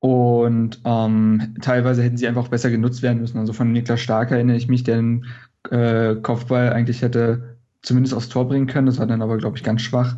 Und 0.00 0.80
ähm, 0.84 1.56
teilweise 1.60 2.02
hätten 2.02 2.16
sie 2.16 2.28
einfach 2.28 2.48
besser 2.48 2.70
genutzt 2.70 3.02
werden 3.02 3.20
müssen. 3.20 3.38
Also 3.38 3.52
von 3.52 3.72
Niklas 3.72 4.00
Stark 4.00 4.30
erinnere 4.30 4.56
ich 4.56 4.68
mich, 4.68 4.84
der 4.84 4.96
den 4.96 5.26
äh, 5.70 6.14
Kopfball 6.16 6.72
eigentlich 6.72 7.02
hätte 7.02 7.58
zumindest 7.82 8.14
aufs 8.14 8.28
Tor 8.28 8.46
bringen 8.46 8.66
können. 8.66 8.86
Das 8.86 8.98
war 8.98 9.06
dann 9.06 9.22
aber, 9.22 9.38
glaube 9.38 9.56
ich, 9.56 9.64
ganz 9.64 9.82
schwach. 9.82 10.16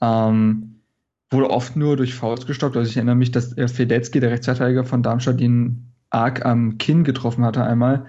Ähm, 0.00 0.80
wurde 1.30 1.50
oft 1.50 1.76
nur 1.76 1.96
durch 1.96 2.14
Fouls 2.14 2.46
gestoppt. 2.46 2.76
Also 2.76 2.88
ich 2.88 2.96
erinnere 2.96 3.16
mich, 3.16 3.30
dass 3.30 3.56
äh, 3.56 3.68
Fedetzky, 3.68 4.20
der 4.20 4.30
Rechtsverteidiger 4.30 4.84
von 4.84 5.02
Darmstadt, 5.02 5.40
ihn 5.40 5.92
arg 6.10 6.46
am 6.46 6.78
Kinn 6.78 7.04
getroffen 7.04 7.44
hatte 7.44 7.64
einmal. 7.64 8.06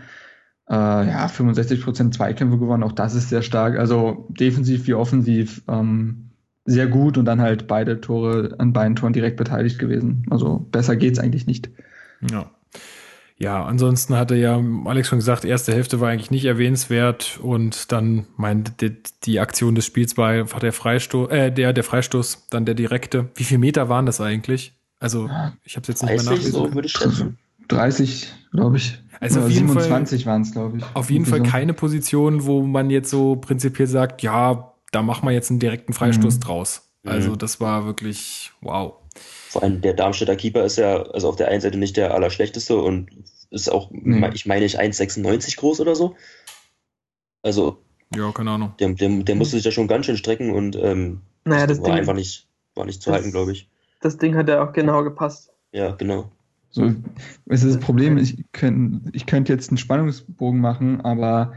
Äh, 0.69 0.73
ja, 0.73 1.25
65% 1.25 2.11
Zweikämpfe 2.11 2.59
gewonnen, 2.59 2.83
auch 2.83 2.91
das 2.91 3.15
ist 3.15 3.29
sehr 3.29 3.41
stark. 3.41 3.77
Also 3.77 4.27
defensiv 4.29 4.87
wie 4.87 4.93
offensiv 4.93 5.63
ähm, 5.67 6.28
sehr 6.69 6.87
gut 6.87 7.17
und 7.17 7.25
dann 7.25 7.41
halt 7.41 7.67
beide 7.67 7.99
Tore 7.99 8.55
an 8.59 8.73
beiden 8.73 8.95
Toren 8.95 9.13
direkt 9.13 9.37
beteiligt 9.37 9.79
gewesen. 9.79 10.25
Also 10.29 10.67
besser 10.71 10.95
geht's 10.95 11.19
eigentlich 11.19 11.47
nicht. 11.47 11.69
Ja. 12.29 12.51
Ja, 13.41 13.63
ansonsten 13.63 14.17
hatte 14.17 14.35
ja 14.35 14.61
Alex 14.83 15.07
schon 15.07 15.19
gesagt, 15.19 15.45
erste 15.45 15.73
Hälfte 15.73 16.01
war 16.01 16.09
eigentlich 16.09 16.29
nicht 16.29 16.43
erwähnenswert 16.43 17.39
und 17.41 17.89
dann 17.93 18.25
meinte 18.35 18.73
die, 18.81 18.97
die 19.23 19.39
Aktion 19.39 19.75
des 19.75 19.85
Spiels 19.85 20.17
war 20.17 20.43
der 20.43 20.73
Freistoß, 20.73 21.31
äh, 21.31 21.49
der 21.49 21.71
der 21.71 21.85
Freistoß, 21.85 22.47
dann 22.49 22.65
der 22.65 22.75
direkte. 22.75 23.29
Wie 23.35 23.45
viele 23.45 23.59
Meter 23.59 23.87
waren 23.87 24.05
das 24.05 24.19
eigentlich? 24.19 24.73
Also 24.99 25.29
ich 25.63 25.77
habe 25.77 25.83
es 25.83 25.87
jetzt 25.87 26.03
nicht 26.03 26.15
mehr 26.15 26.23
nachgelesen. 26.23 26.51
So 26.51 26.73
würde 26.73 26.87
ich 26.87 26.91
schätzen. 26.91 27.37
30, 27.69 28.33
glaube 28.51 28.77
ich. 28.77 28.99
Also 29.21 29.41
auf 29.41 29.51
27 29.51 30.25
waren 30.25 30.41
es, 30.41 30.51
glaube 30.51 30.77
ich. 30.77 30.83
Auf 30.93 31.09
jeden 31.09 31.25
Fall 31.25 31.39
so. 31.39 31.45
keine 31.45 31.73
Position, 31.73 32.45
wo 32.45 32.61
man 32.61 32.89
jetzt 32.89 33.09
so 33.09 33.37
prinzipiell 33.37 33.87
sagt, 33.87 34.21
ja, 34.21 34.68
da 34.91 35.01
machen 35.01 35.27
wir 35.27 35.33
jetzt 35.33 35.49
einen 35.49 35.59
direkten 35.59 35.93
Freistoß 35.93 36.35
mhm. 36.35 36.39
draus. 36.41 36.89
Also 37.05 37.31
mhm. 37.31 37.37
das 37.37 37.59
war 37.61 37.85
wirklich 37.85 38.51
wow. 38.61 38.95
Vor 39.49 39.63
allem 39.63 39.81
der 39.81 39.93
Darmstädter 39.93 40.35
Keeper 40.35 40.63
ist 40.63 40.77
ja 40.77 41.01
also 41.01 41.29
auf 41.29 41.35
der 41.35 41.47
einen 41.47 41.61
Seite 41.61 41.77
nicht 41.77 41.97
der 41.97 42.13
allerschlechteste 42.13 42.77
und 42.77 43.09
ist 43.51 43.71
auch, 43.71 43.89
mhm. 43.91 44.29
ich 44.33 44.45
meine, 44.45 44.65
ich 44.65 44.79
1,96 44.79 45.57
groß 45.57 45.79
oder 45.79 45.95
so. 45.95 46.15
Also. 47.41 47.81
Ja, 48.15 48.31
keine 48.31 48.51
Ahnung. 48.51 48.73
Der, 48.79 48.89
der, 48.89 49.09
der 49.09 49.35
musste 49.35 49.55
sich 49.55 49.65
ja 49.65 49.71
schon 49.71 49.87
ganz 49.87 50.05
schön 50.05 50.17
strecken 50.17 50.51
und 50.51 50.75
ähm, 50.75 51.21
naja, 51.45 51.67
das 51.67 51.79
war 51.79 51.85
Ding, 51.85 51.95
einfach 51.95 52.13
nicht, 52.13 52.47
war 52.75 52.85
nicht 52.85 53.01
zu 53.01 53.11
halten, 53.11 53.31
glaube 53.31 53.51
ich. 53.51 53.69
Das 54.01 54.17
Ding 54.17 54.35
hat 54.35 54.49
ja 54.49 54.63
auch 54.63 54.73
genau 54.73 55.03
gepasst. 55.03 55.51
Ja, 55.71 55.91
genau. 55.91 56.31
So, 56.71 56.93
es 57.47 57.63
ist 57.63 57.75
das 57.75 57.83
Problem, 57.83 58.17
ich 58.17 58.43
könnte 58.51 59.09
ich 59.13 59.25
könnt 59.25 59.49
jetzt 59.49 59.69
einen 59.69 59.77
Spannungsbogen 59.77 60.61
machen, 60.61 61.01
aber 61.01 61.53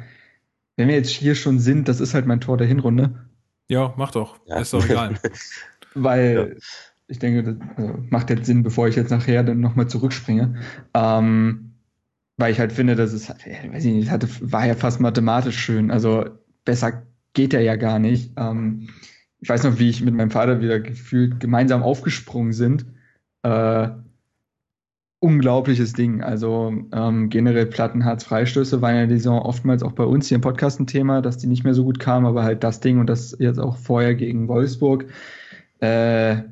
wenn 0.76 0.88
wir 0.88 0.94
jetzt 0.94 1.10
hier 1.10 1.34
schon 1.34 1.58
sind, 1.58 1.88
das 1.88 2.00
ist 2.00 2.14
halt 2.14 2.26
mein 2.26 2.40
Tor 2.40 2.56
der 2.56 2.66
Hinrunde. 2.66 3.26
Ja, 3.68 3.94
mach 3.96 4.10
doch. 4.10 4.38
Ja. 4.46 4.58
Ist 4.60 4.72
doch 4.72 4.84
egal. 4.84 5.14
Weil 5.94 6.50
ja. 6.52 6.60
ich 7.08 7.18
denke, 7.18 7.42
das 7.42 7.56
also 7.76 7.98
macht 8.10 8.30
jetzt 8.30 8.46
Sinn, 8.46 8.62
bevor 8.62 8.88
ich 8.88 8.96
jetzt 8.96 9.10
nachher 9.10 9.42
dann 9.44 9.60
nochmal 9.60 9.88
zurückspringe. 9.88 10.56
Ähm, 10.94 11.72
weil 12.38 12.52
ich 12.52 12.58
halt 12.58 12.72
finde, 12.72 12.96
dass 12.96 13.12
es, 13.12 13.28
weiß 13.28 13.84
ich 13.84 13.92
nicht, 13.92 14.10
hatte, 14.10 14.28
war 14.40 14.66
ja 14.66 14.74
fast 14.74 15.00
mathematisch 15.00 15.58
schön. 15.58 15.90
Also 15.90 16.24
besser 16.64 17.02
geht 17.34 17.54
er 17.54 17.60
ja 17.60 17.76
gar 17.76 17.98
nicht. 17.98 18.32
Ähm, 18.36 18.88
ich 19.40 19.48
weiß 19.48 19.64
noch, 19.64 19.78
wie 19.78 19.90
ich 19.90 20.02
mit 20.02 20.14
meinem 20.14 20.30
Vater 20.30 20.60
wieder 20.60 20.80
gefühlt 20.80 21.40
gemeinsam 21.40 21.82
aufgesprungen 21.82 22.52
sind. 22.52 22.86
Äh, 23.42 23.88
unglaubliches 25.22 25.92
Ding. 25.92 26.20
Also 26.20 26.74
ähm, 26.92 27.30
generell 27.30 27.66
Plattenharz-Freistöße 27.66 28.82
waren 28.82 28.96
ja 28.96 29.06
die 29.06 29.18
Saison 29.18 29.40
oftmals 29.40 29.84
auch 29.84 29.92
bei 29.92 30.02
uns 30.02 30.26
hier 30.26 30.34
im 30.34 30.40
Podcast 30.40 30.80
ein 30.80 30.88
Thema, 30.88 31.22
dass 31.22 31.38
die 31.38 31.46
nicht 31.46 31.62
mehr 31.62 31.74
so 31.74 31.84
gut 31.84 32.00
kamen, 32.00 32.26
aber 32.26 32.42
halt 32.42 32.64
das 32.64 32.80
Ding 32.80 32.98
und 32.98 33.06
das 33.06 33.36
jetzt 33.38 33.60
auch 33.60 33.76
vorher 33.76 34.16
gegen 34.16 34.48
Wolfsburg, 34.48 35.04
äh, 35.78 36.42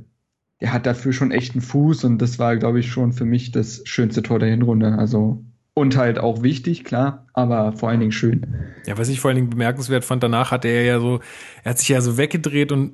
der 0.61 0.73
hat 0.73 0.87
dafür 0.87 1.13
schon 1.13 1.33
echt 1.33 1.55
einen 1.55 1.63
Fuß 1.63 2.05
und 2.05 2.23
das 2.23 2.39
war, 2.39 2.57
glaube 2.57 2.79
ich, 2.79 2.93
schon 2.93 3.13
für 3.13 3.25
mich 3.25 3.51
das 3.51 3.83
schönste 3.87 4.23
Tor 4.23 4.39
der 4.39 4.51
Hinrunde. 4.51 4.97
Also 4.99 5.43
und 5.75 5.97
halt 5.97 6.21
auch 6.21 6.43
wichtig, 6.43 6.85
klar, 6.85 7.27
aber 7.33 7.73
vor 7.73 7.89
allen 7.89 8.01
Dingen 8.01 8.13
schön. 8.13 8.47
Ja, 8.87 8.99
was 8.99 9.09
ich 9.09 9.19
vor 9.19 9.31
allen 9.31 9.37
Dingen 9.37 9.51
bemerkenswert 9.51 10.05
fand, 10.05 10.23
danach 10.23 10.53
hat 10.53 10.65
er 10.65 10.85
ja 10.85 11.01
so, 11.01 11.21
er 11.65 11.71
hat 11.71 11.79
sich 11.79 11.89
ja 11.89 12.01
so 12.01 12.17
weggedreht 12.17 12.71
und 12.71 12.93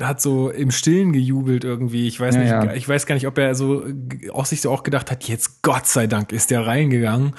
hat 0.00 0.20
so 0.20 0.50
im 0.50 0.70
Stillen 0.70 1.12
gejubelt 1.12 1.64
irgendwie. 1.64 2.06
Ich 2.06 2.20
weiß 2.20 2.34
ja, 2.34 2.40
nicht, 2.40 2.50
ja. 2.50 2.74
ich 2.74 2.88
weiß 2.88 3.06
gar 3.06 3.14
nicht, 3.14 3.26
ob 3.26 3.38
er 3.38 3.54
so 3.54 3.84
auch 4.32 4.44
sich 4.44 4.60
so 4.60 4.70
auch 4.70 4.82
gedacht 4.82 5.10
hat, 5.10 5.24
jetzt 5.24 5.62
Gott 5.62 5.86
sei 5.86 6.06
Dank 6.06 6.32
ist 6.32 6.50
der 6.50 6.66
reingegangen, 6.66 7.34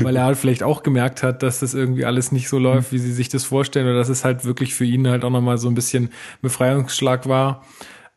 weil 0.00 0.16
er 0.16 0.24
halt 0.24 0.38
vielleicht 0.38 0.62
auch 0.62 0.82
gemerkt 0.82 1.22
hat, 1.22 1.42
dass 1.42 1.60
das 1.60 1.74
irgendwie 1.74 2.04
alles 2.04 2.32
nicht 2.32 2.48
so 2.48 2.58
läuft, 2.58 2.92
wie 2.92 2.98
sie 2.98 3.12
sich 3.12 3.28
das 3.28 3.44
vorstellen 3.44 3.86
oder 3.86 3.98
dass 3.98 4.08
es 4.08 4.24
halt 4.24 4.44
wirklich 4.44 4.74
für 4.74 4.84
ihn 4.84 5.06
halt 5.08 5.24
auch 5.24 5.30
nochmal 5.30 5.58
so 5.58 5.68
ein 5.68 5.74
bisschen 5.74 6.10
Befreiungsschlag 6.42 7.28
war. 7.28 7.64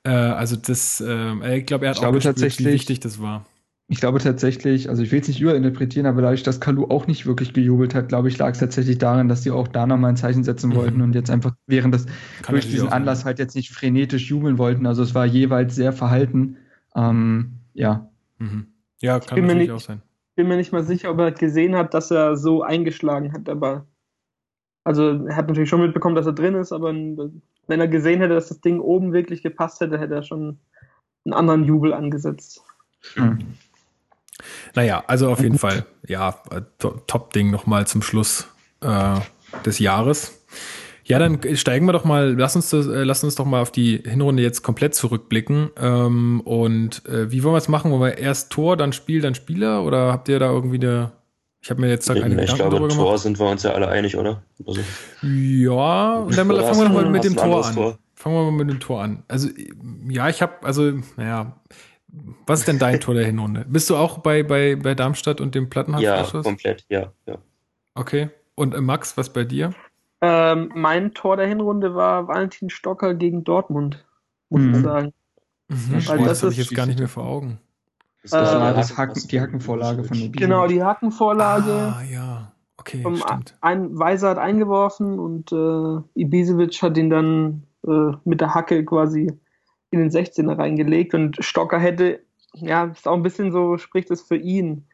Äh, 0.04 0.10
also 0.10 0.56
das, 0.56 1.02
äh, 1.06 1.58
ich 1.58 1.66
glaube, 1.66 1.86
er 1.86 1.92
hat 1.92 1.98
ich 1.98 2.06
auch 2.06 2.12
gespürt, 2.12 2.60
wie 2.60 2.66
wichtig 2.66 3.00
das 3.00 3.22
war 3.22 3.46
ich 3.88 4.00
glaube 4.00 4.20
tatsächlich, 4.20 4.90
also 4.90 5.04
ich 5.04 5.12
will 5.12 5.20
es 5.20 5.28
nicht 5.28 5.42
überinterpretieren, 5.42 6.08
aber 6.08 6.22
dadurch, 6.22 6.44
dass 6.44 6.62
Kalu 6.62 6.86
auch 6.86 7.06
nicht 7.06 7.26
wirklich 7.26 7.54
gejubelt 7.54 7.94
hat, 7.94 8.10
glaube 8.10 8.30
ich, 8.30 8.38
lag 8.38 8.52
es 8.52 8.60
tatsächlich 8.60 8.98
daran, 8.98 9.28
dass 9.28 9.44
sie 9.44 9.52
auch 9.52 9.68
da 9.68 9.86
nochmal 9.86 10.12
ein 10.12 10.18
Zeichen 10.18 10.44
setzen 10.44 10.70
mhm. 10.70 10.76
wollten 10.76 11.02
und 11.02 11.14
jetzt 11.14 11.30
einfach 11.30 11.54
während 11.68 11.94
das 11.94 12.06
Kann 12.42 12.56
durch 12.56 12.70
diesen 12.70 12.90
Anlass 12.90 13.26
halt 13.26 13.40
jetzt 13.40 13.56
nicht 13.56 13.72
frenetisch 13.72 14.30
jubeln 14.30 14.58
wollten. 14.58 14.86
Also 14.86 15.04
es 15.04 15.14
war 15.14 15.26
jeweils 15.26 15.76
sehr 15.76 15.92
verhalten. 15.92 16.58
Ähm, 16.96 17.60
ja. 17.74 18.10
Mhm. 18.38 18.68
Ja, 19.02 19.20
kann 19.20 19.42
natürlich 19.42 19.68
nicht, 19.68 19.72
auch 19.72 19.82
sein. 19.82 20.02
Ich 20.30 20.36
bin 20.36 20.48
mir 20.48 20.56
nicht 20.56 20.72
mal 20.72 20.84
sicher, 20.84 21.12
ob 21.12 21.20
er 21.20 21.32
gesehen 21.32 21.76
hat, 21.76 21.94
dass 21.94 22.10
er 22.10 22.38
so 22.38 22.64
eingeschlagen 22.64 23.34
hat, 23.34 23.50
aber 23.50 23.86
also 24.86 25.26
er 25.28 25.36
hat 25.36 25.48
natürlich 25.48 25.70
schon 25.70 25.82
mitbekommen, 25.82 26.16
dass 26.16 26.26
er 26.26 26.34
drin 26.34 26.56
ist, 26.56 26.72
aber 26.72 26.94
wenn 26.94 27.80
er 27.80 27.88
gesehen 27.88 28.20
hätte, 28.20 28.34
dass 28.34 28.50
das 28.50 28.62
Ding 28.62 28.80
oben 28.80 29.14
wirklich 29.14 29.44
gepasst 29.44 29.80
hätte, 29.82 30.00
hätte 30.00 30.16
er 30.16 30.24
schon 30.24 30.58
einen 31.26 31.34
anderen 31.34 31.64
Jubel 31.64 31.94
angesetzt. 31.94 32.64
Mhm. 33.16 33.40
Naja, 34.76 35.04
also 35.08 35.30
auf 35.30 35.42
jeden 35.42 35.58
Fall, 35.58 35.86
ja, 36.08 36.36
Top-Ding 36.80 37.52
nochmal 37.52 37.88
zum 37.88 38.02
Schluss 38.02 38.48
äh, 38.82 39.20
des 39.66 39.80
Jahres. 39.80 40.44
Ja, 41.06 41.20
dann 41.20 41.40
steigen 41.56 41.86
wir 41.86 41.92
doch 41.92 42.06
mal, 42.06 42.34
lass 42.34 42.56
uns, 42.56 42.70
das, 42.70 42.88
äh, 42.88 43.04
lass 43.04 43.24
uns 43.24 43.36
doch 43.36 43.46
mal 43.46 43.62
auf 43.62 43.72
die 43.72 44.02
Hinrunde 44.06 44.42
jetzt 44.42 44.62
komplett 44.62 44.96
zurückblicken. 44.96 45.70
Ähm, 45.78 46.42
und 46.42 47.06
äh, 47.06 47.30
wie 47.30 47.44
wollen 47.44 47.54
wir 47.54 47.58
es 47.58 47.68
machen? 47.68 47.92
Wollen 47.92 48.02
wir 48.02 48.18
erst 48.18 48.52
Tor, 48.52 48.78
dann 48.78 48.94
Spiel, 48.94 49.20
dann 49.20 49.36
Spieler? 49.36 49.84
Oder 49.84 50.12
habt 50.14 50.30
ihr 50.30 50.40
da 50.40 50.50
irgendwie 50.50 50.78
eine. 50.78 51.12
Ich 51.62 51.70
habe 51.70 51.82
mir 51.82 51.90
jetzt 51.90 52.10
da 52.10 52.14
keine 52.14 52.44
ich 52.44 52.52
Gedanken 52.52 52.70
glaube, 52.70 52.88
Tor 52.94 53.06
gemacht. 53.06 53.20
sind 53.20 53.40
wir 53.40 53.50
uns 53.50 53.64
ja 53.64 53.72
alle 53.72 53.88
einig, 53.88 54.18
oder? 54.18 54.44
Also, 54.66 54.82
ja, 55.22 56.16
und 56.20 56.38
dann 56.38 56.48
fangen 56.48 56.78
wir 56.78 56.84
nochmal 56.86 57.10
mit 57.10 57.24
dem 57.24 57.36
Tor 57.36 57.66
an. 57.66 57.74
Tor? 57.74 58.00
Fangen 58.16 58.36
wir 58.36 58.44
mal 58.44 58.52
mit 58.52 58.70
dem 58.70 58.80
Tor 58.80 59.02
an. 59.02 59.24
Also, 59.28 59.50
ja, 60.10 60.30
ich 60.30 60.42
habe, 60.42 60.54
also, 60.62 60.92
naja, 61.16 61.62
was 62.46 62.60
ist 62.60 62.68
denn 62.68 62.80
dein 62.80 63.00
Tor 63.00 63.16
der 63.16 63.26
Hinrunde? 63.26 63.66
Bist 63.68 63.90
du 63.90 63.96
auch 63.96 64.20
bei, 64.20 64.44
bei, 64.44 64.76
bei 64.76 64.94
Darmstadt 64.94 65.42
und 65.42 65.56
dem 65.56 65.70
Plattenhardt? 65.70 66.04
Ja, 66.04 66.24
komplett, 66.24 66.86
ja, 66.90 67.12
ja. 67.26 67.38
Okay. 67.96 68.30
Und 68.56 68.76
äh, 68.76 68.82
Max, 68.82 69.18
was 69.18 69.34
bei 69.34 69.44
dir? 69.44 69.74
Ähm, 70.22 70.72
mein 70.76 71.14
Tor 71.14 71.38
der 71.38 71.48
Hinrunde 71.48 71.96
war 71.96 72.28
Valentin 72.28 72.70
Stocker 72.70 73.16
gegen 73.16 73.44
Dortmund, 73.44 74.06
muss 74.50 74.62
mhm. 74.62 74.76
ich 74.76 74.82
sagen. 74.82 75.14
Mhm. 75.70 76.08
Weil 76.08 76.18
das, 76.20 76.28
das 76.28 76.44
habe 76.44 76.52
ich 76.54 76.60
jetzt 76.60 76.76
gar 76.76 76.86
nicht 76.86 77.00
mehr 77.00 77.08
vor 77.08 77.26
Augen. 77.26 77.60
Das, 78.22 78.32
das 78.32 78.54
war 78.54 78.74
das 78.74 78.98
Hacken, 78.98 79.28
die 79.28 79.42
Hackenvorlage 79.42 80.04
von 80.04 80.16
Ibisevic. 80.16 80.40
Genau, 80.40 80.68
die 80.68 80.82
Hackenvorlage. 80.82 81.72
Ah, 81.72 82.04
ja. 82.10 82.52
Okay, 82.78 83.02
vom 83.02 83.18
stimmt. 83.18 83.58
Ein 83.62 83.98
Weiser 83.98 84.30
hat 84.30 84.38
eingeworfen 84.38 85.20
und 85.20 85.52
äh, 85.52 86.22
Ibisevic 86.22 86.82
hat 86.82 86.98
ihn 86.98 87.10
dann 87.10 87.64
äh, 87.86 88.16
mit 88.24 88.40
der 88.40 88.54
Hacke 88.54 88.86
quasi 88.86 89.32
in 89.94 90.00
den 90.00 90.10
16er 90.10 90.58
reingelegt 90.58 91.14
und 91.14 91.38
Stocker 91.44 91.80
hätte, 91.80 92.22
ja, 92.54 92.86
ist 92.86 93.08
auch 93.08 93.16
ein 93.16 93.24
bisschen 93.24 93.52
so, 93.52 93.78
spricht 93.78 94.12
es 94.12 94.22
für 94.22 94.36
ihn. 94.36 94.86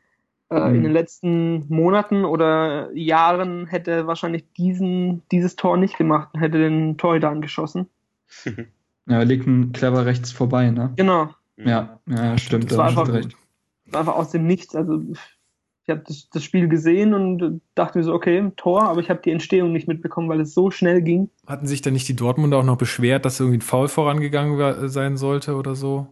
Äh, 0.50 0.70
mhm. 0.70 0.76
In 0.76 0.84
den 0.84 0.94
letzten 0.94 1.66
Monaten 1.70 2.26
oder 2.26 2.92
Jahren 2.94 3.68
hätte 3.68 3.92
er 3.92 4.08
wahrscheinlich 4.08 4.46
diesen, 4.58 5.22
dieses 5.32 5.56
Tor 5.56 5.78
nicht 5.78 5.98
gemacht 5.98 6.30
und 6.34 6.40
hätte 6.40 6.58
den 6.58 6.98
Torhüter 6.98 7.30
angeschossen. 7.30 7.88
Ja, 9.10 9.18
er 9.18 9.26
legt 9.26 9.48
ihn 9.48 9.72
clever 9.72 10.06
rechts 10.06 10.32
vorbei, 10.32 10.70
ne? 10.70 10.94
Genau. 10.96 11.34
Ja, 11.58 12.00
ja 12.08 12.38
stimmt. 12.38 12.70
Das 12.70 12.78
war 12.78 12.90
einfach, 12.90 13.12
recht. 13.12 13.36
war 13.88 14.02
einfach 14.02 14.16
aus 14.16 14.30
dem 14.30 14.46
Nichts. 14.46 14.76
Also 14.76 15.02
ich 15.90 15.96
habe 15.96 16.04
das, 16.08 16.30
das, 16.30 16.44
Spiel 16.44 16.68
gesehen 16.68 17.14
und 17.14 17.62
dachte 17.74 17.98
mir 17.98 18.04
so, 18.04 18.14
okay, 18.14 18.52
Tor, 18.58 18.84
aber 18.84 19.02
ich 19.02 19.10
habe 19.10 19.22
die 19.24 19.32
Entstehung 19.32 19.72
nicht 19.72 19.88
mitbekommen, 19.88 20.30
weil 20.30 20.40
es 20.40 20.54
so 20.54 20.70
schnell 20.70 21.02
ging. 21.02 21.30
Hatten 21.48 21.66
sich 21.66 21.82
dann 21.82 21.94
nicht 21.94 22.08
die 22.08 22.16
Dortmunder 22.16 22.58
auch 22.58 22.64
noch 22.64 22.78
beschwert, 22.78 23.26
dass 23.26 23.40
irgendwie 23.40 23.58
ein 23.58 23.62
Foul 23.62 23.88
vorangegangen 23.88 24.88
sein 24.90 25.18
sollte 25.18 25.56
oder 25.56 25.74
so? 25.76 26.08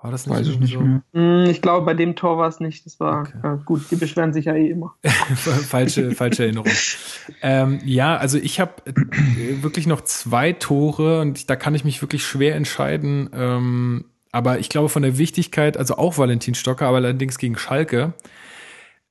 War 0.00 0.12
das 0.12 0.26
nicht, 0.26 0.38
Weiß 0.38 0.46
ich 0.46 0.60
nicht 0.60 0.74
so? 0.74 0.80
Mehr. 0.80 1.02
Hm, 1.14 1.50
ich 1.50 1.60
glaube, 1.60 1.84
bei 1.84 1.94
dem 1.94 2.14
Tor 2.14 2.38
war 2.38 2.48
es 2.48 2.60
nicht. 2.60 2.86
Das 2.86 3.00
war 3.00 3.22
okay. 3.22 3.38
ja, 3.42 3.54
gut. 3.54 3.90
Die 3.90 3.96
beschweren 3.96 4.32
sich 4.32 4.44
ja 4.44 4.54
eh 4.54 4.70
immer. 4.70 4.94
falsche, 5.34 6.12
falsche 6.12 6.44
Erinnerung. 6.44 6.70
ähm, 7.42 7.80
ja, 7.84 8.16
also 8.16 8.38
ich 8.38 8.60
habe 8.60 8.74
äh, 8.84 9.62
wirklich 9.62 9.88
noch 9.88 10.02
zwei 10.02 10.52
Tore 10.52 11.20
und 11.22 11.50
da 11.50 11.56
kann 11.56 11.74
ich 11.74 11.82
mich 11.82 12.02
wirklich 12.02 12.24
schwer 12.24 12.54
entscheiden. 12.54 13.30
Ähm, 13.32 14.04
aber 14.30 14.58
ich 14.60 14.68
glaube 14.68 14.90
von 14.90 15.02
der 15.02 15.18
Wichtigkeit, 15.18 15.76
also 15.76 15.96
auch 15.96 16.18
Valentin 16.18 16.54
Stocker, 16.54 16.86
aber 16.86 16.98
allerdings 16.98 17.38
gegen 17.38 17.56
Schalke, 17.56 18.12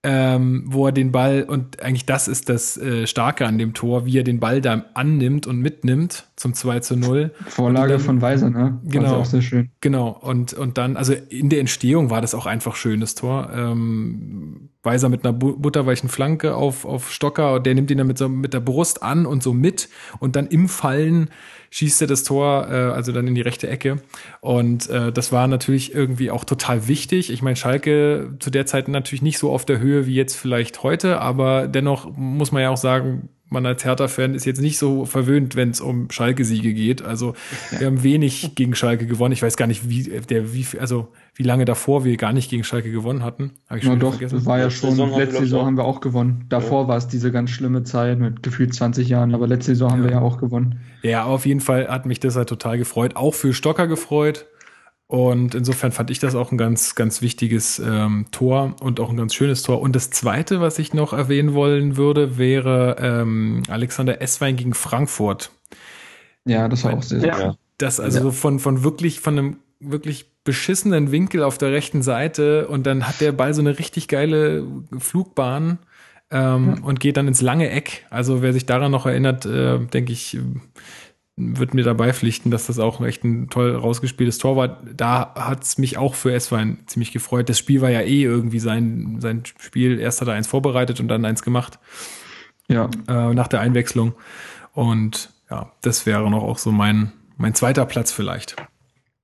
ähm, 0.08 0.66
wo 0.68 0.86
er 0.86 0.92
den 0.92 1.12
Ball, 1.12 1.44
und 1.48 1.82
eigentlich 1.82 2.06
das 2.06 2.28
ist 2.28 2.48
das 2.48 2.78
äh, 2.78 3.08
Starke 3.08 3.48
an 3.48 3.58
dem 3.58 3.74
Tor, 3.74 4.06
wie 4.06 4.20
er 4.20 4.24
den 4.24 4.40
Ball 4.40 4.62
da 4.62 4.86
annimmt 4.94 5.48
und 5.48 5.58
mitnimmt 5.58 6.28
zum 6.36 6.54
2 6.54 6.80
zu 6.82 6.96
0. 6.96 7.32
Vorlage 7.48 7.94
dann, 7.94 8.02
von 8.02 8.22
Weiser, 8.22 8.52
ne? 8.52 8.80
Genau. 8.84 9.16
Auch 9.16 9.26
sehr 9.26 9.42
schön. 9.42 9.72
Genau. 9.82 10.10
Und, 10.10 10.54
und 10.54 10.78
dann, 10.78 10.96
also 10.96 11.14
in 11.14 11.50
der 11.50 11.60
Entstehung 11.60 12.12
war 12.12 12.22
das 12.22 12.36
auch 12.36 12.46
einfach 12.46 12.76
schönes 12.76 13.16
Tor. 13.16 13.50
Ähm, 13.52 14.70
Weiser 14.84 15.10
mit 15.10 15.26
einer 15.26 15.34
butterweichen 15.34 16.08
Flanke 16.08 16.54
auf, 16.54 16.86
auf 16.86 17.12
Stocker, 17.12 17.60
der 17.60 17.74
nimmt 17.74 17.90
ihn 17.90 17.98
dann 17.98 18.06
mit, 18.06 18.20
so, 18.20 18.30
mit 18.30 18.54
der 18.54 18.60
Brust 18.60 19.02
an 19.02 19.26
und 19.26 19.42
so 19.42 19.54
mit 19.54 19.90
und 20.20 20.36
dann 20.36 20.46
im 20.46 20.70
Fallen 20.70 21.32
schießt 21.70 22.02
er 22.02 22.08
das 22.08 22.24
Tor, 22.24 22.68
äh, 22.70 22.76
also 22.76 23.12
dann 23.12 23.28
in 23.28 23.36
die 23.36 23.42
rechte 23.42 23.68
Ecke. 23.70 23.98
Und 24.42 24.90
äh, 24.90 25.12
das 25.12 25.32
war 25.32 25.48
natürlich 25.48 25.94
irgendwie 25.94 26.32
auch 26.32 26.44
total 26.44 26.88
wichtig. 26.88 27.32
Ich 27.32 27.42
meine, 27.42 27.56
Schalke 27.56 28.34
zu 28.40 28.50
der 28.50 28.66
Zeit 28.66 28.88
natürlich 28.88 29.22
nicht 29.22 29.38
so 29.38 29.52
auf 29.52 29.66
der 29.66 29.80
Höhe 29.80 30.06
wie 30.06 30.16
jetzt 30.16 30.36
vielleicht 30.36 30.84
heute, 30.84 31.22
aber 31.22 31.68
dennoch 31.68 32.16
muss 32.16 32.52
man 32.52 32.62
ja 32.62 32.70
auch 32.70 32.78
sagen, 32.78 33.30
man 33.56 33.66
als 33.66 33.84
Hertha-Fan 33.84 34.36
ist 34.36 34.46
jetzt 34.46 34.62
nicht 34.62 34.78
so 34.78 35.06
verwöhnt, 35.06 35.56
wenn 35.56 35.72
es 35.72 35.82
um 35.82 36.12
Schalke-Siege 36.12 36.74
geht. 36.74 37.02
Also 37.02 37.34
wir 37.72 37.88
haben 37.88 38.04
wenig 38.04 38.52
gegen 38.56 38.76
Schalke 38.76 39.08
gewonnen. 39.08 39.32
Ich 39.32 39.42
weiß 39.42 39.58
gar 39.58 39.66
nicht, 39.66 39.90
wie 39.90 40.04
der 40.04 40.54
wie 40.54 40.66
also 40.80 41.08
wie 41.34 41.44
lange 41.44 41.66
davor 41.66 42.06
wir 42.06 42.16
gar 42.18 42.34
nicht 42.34 42.50
gegen 42.50 42.64
Schalke 42.64 42.92
gewonnen 42.92 43.24
hatten. 43.24 43.52
Hab 43.70 43.78
ich 43.78 43.86
schon 43.86 44.00
doch, 44.00 44.12
vergessen. 44.12 44.36
das 44.36 44.46
war 44.46 44.60
ja 44.60 44.70
schon 44.70 44.92
Saison 44.92 45.18
letzte 45.18 45.40
Saison 45.40 45.66
haben 45.66 45.78
wir 45.78 45.86
auch 45.86 46.02
gewonnen. 46.02 46.46
Davor 46.50 46.84
ja. 46.84 46.88
war 46.90 46.98
es 46.98 47.08
diese 47.08 47.32
ganz 47.32 47.50
schlimme 47.50 47.84
Zeit 47.84 48.20
mit 48.20 48.44
gefühlt 48.44 48.74
20 48.74 49.08
Jahren, 49.10 49.34
aber 49.34 49.48
letzte 49.48 49.72
Saison 49.72 49.92
haben 49.92 50.04
ja. 50.04 50.10
wir 50.10 50.12
ja 50.12 50.22
auch 50.22 50.38
gewonnen. 50.38 50.80
Ja, 51.02 51.24
auf 51.24 51.46
jeden 51.46 51.62
Fall 51.62 51.88
hat 51.88 52.06
mich 52.06 52.20
das 52.20 52.36
halt 52.36 52.50
total 52.50 52.78
gefreut, 52.78 53.16
auch 53.16 53.34
für 53.34 53.54
Stocker 53.54 53.88
gefreut. 53.88 54.46
Und 55.08 55.54
insofern 55.54 55.92
fand 55.92 56.10
ich 56.10 56.18
das 56.18 56.34
auch 56.34 56.52
ein 56.52 56.58
ganz, 56.58 56.96
ganz 56.96 57.22
wichtiges 57.22 57.78
ähm, 57.78 58.26
Tor 58.32 58.76
und 58.80 59.00
auch 59.00 59.12
ein 59.12 59.18
ganz 59.18 59.36
schönes 59.36 59.62
Tor. 59.62 59.80
Und 59.80 59.96
das 59.96 60.10
zweite, 60.10 60.62
was 60.62 60.80
ich 60.80 60.94
noch 60.94 61.14
erwähnen 61.14 61.54
wollen 61.54 61.96
würde, 61.96 62.38
wäre 62.38 62.96
ähm, 63.00 63.62
Alexander 63.70 64.22
Esswein 64.22 64.56
gegen 64.56 64.74
Frankfurt. 64.74 65.52
Ja, 66.46 66.68
das 66.68 66.84
war 66.84 66.94
auch 66.94 67.04
sehr, 67.04 67.20
sehr 67.20 67.38
ja. 67.38 67.56
Das 67.78 68.00
also 68.00 68.18
ja. 68.18 68.24
so 68.24 68.32
von, 68.32 68.60
von 68.60 68.84
wirklich, 68.84 69.20
von 69.20 69.38
einem 69.38 69.58
wirklich 69.80 70.32
beschissenen 70.44 71.12
Winkel 71.12 71.44
auf 71.44 71.58
der 71.58 71.72
rechten 71.72 72.02
Seite 72.02 72.68
und 72.68 72.86
dann 72.86 73.08
hat 73.08 73.20
der 73.20 73.32
Ball 73.32 73.54
so 73.54 73.62
eine 73.62 73.78
richtig 73.78 74.08
geile 74.08 74.64
Flugbahn 74.98 75.80
ähm, 76.32 76.76
ja. 76.78 76.84
und 76.84 77.00
geht 77.00 77.18
dann 77.18 77.28
ins 77.28 77.42
lange 77.42 77.70
Eck. 77.70 78.06
Also 78.10 78.42
wer 78.42 78.54
sich 78.54 78.66
daran 78.66 78.92
noch 78.92 79.06
erinnert, 79.06 79.46
äh, 79.46 79.80
denke 79.80 80.14
ich, 80.14 80.38
wird 81.38 81.74
mir 81.74 81.84
dabei 81.84 82.14
pflichten, 82.14 82.50
dass 82.50 82.68
das 82.68 82.80
auch 82.80 83.02
echt 83.02 83.24
ein 83.26 83.50
toll 83.50 83.76
rausgespieltes 83.76 84.38
Tor 84.38 84.56
war. 84.56 84.82
Da 84.96 85.34
hat's 85.36 85.78
mich 85.78 85.98
auch 85.98 86.16
für 86.16 86.34
S-Wein 86.34 86.80
ziemlich 86.86 87.12
gefreut. 87.12 87.50
Das 87.50 87.60
Spiel 87.60 87.82
war 87.82 87.90
ja 87.90 88.02
eh 88.02 88.24
irgendwie 88.24 88.60
sein, 88.60 89.18
sein 89.20 89.44
Spiel. 89.46 90.00
Erst 90.00 90.22
hat 90.22 90.30
er 90.30 90.36
eins 90.36 90.48
vorbereitet 90.48 91.00
und 91.02 91.10
dann 91.10 91.26
eins 91.26 91.44
gemacht. 91.44 91.78
Ja. 92.70 92.90
Äh, 93.08 93.34
nach 93.34 93.50
der 93.50 93.60
Einwechslung. 93.60 94.14
Und 94.74 95.30
ja, 95.50 95.72
das 95.82 96.06
wäre 96.06 96.30
noch 96.32 96.44
auch 96.44 96.58
so 96.58 96.72
mein, 96.72 97.12
mein 97.38 97.54
zweiter 97.54 97.86
Platz 97.86 98.12
vielleicht. 98.14 98.56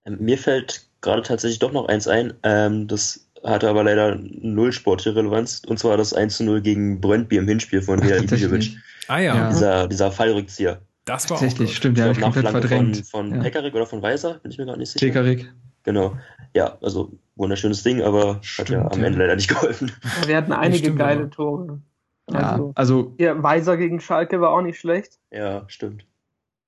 Mir 0.05 0.37
fällt 0.37 0.85
gerade 0.99 1.21
tatsächlich 1.21 1.59
doch 1.59 1.71
noch 1.71 1.87
eins 1.87 2.07
ein. 2.07 2.33
Ähm, 2.43 2.87
das 2.87 3.25
hatte 3.43 3.69
aber 3.69 3.85
leider 3.85 4.19
null 4.19 4.73
sportliche 4.73 5.15
Relevanz. 5.15 5.61
Und 5.65 5.79
zwar 5.79 5.95
das 5.95 6.13
1 6.13 6.37
zu 6.37 6.43
0 6.43 6.61
gegen 6.61 6.99
Brøndby 6.99 7.37
im 7.37 7.47
Hinspiel 7.47 7.81
von 7.81 8.03
Vila 8.03 8.17
Ibisevic. 8.17 8.77
Ah 9.07 9.19
ja. 9.19 9.49
Dieser, 9.49 9.87
dieser 9.87 10.11
Fallrückzieher. 10.11 10.81
Das 11.11 11.29
war 11.29 11.37
Tatsächlich, 11.37 11.71
auch, 11.71 11.75
stimmt, 11.75 11.97
ja, 11.97 12.09
ich 12.09 12.21
komplett 12.21 12.47
verdrängt. 12.47 13.05
Von, 13.05 13.31
von 13.31 13.35
ja. 13.35 13.41
Pekarik 13.41 13.75
oder 13.75 13.85
von 13.85 14.01
Weiser, 14.01 14.35
bin 14.35 14.49
ich 14.49 14.57
mir 14.57 14.65
gar 14.65 14.77
nicht 14.77 14.91
sicher. 14.91 15.05
Pekarik. 15.05 15.53
Genau. 15.83 16.17
Ja, 16.53 16.77
also 16.81 17.11
wunderschönes 17.35 17.83
Ding, 17.83 18.01
aber 18.01 18.37
stimmt, 18.41 18.69
hat 18.69 18.75
ja 18.77 18.91
am 18.91 19.03
Ende 19.03 19.19
leider 19.19 19.35
nicht 19.35 19.49
geholfen. 19.49 19.91
Wir 20.25 20.37
hatten 20.37 20.53
einige 20.53 20.85
stimmt, 20.85 20.99
geile 20.99 21.29
Tore. 21.29 21.81
Also, 22.27 22.39
ja, 22.39 22.71
also 22.75 23.15
ja, 23.17 23.43
Weiser 23.43 23.75
gegen 23.75 23.99
Schalke 23.99 24.39
war 24.39 24.51
auch 24.51 24.61
nicht 24.61 24.79
schlecht. 24.79 25.19
Ja, 25.31 25.65
stimmt. 25.67 26.05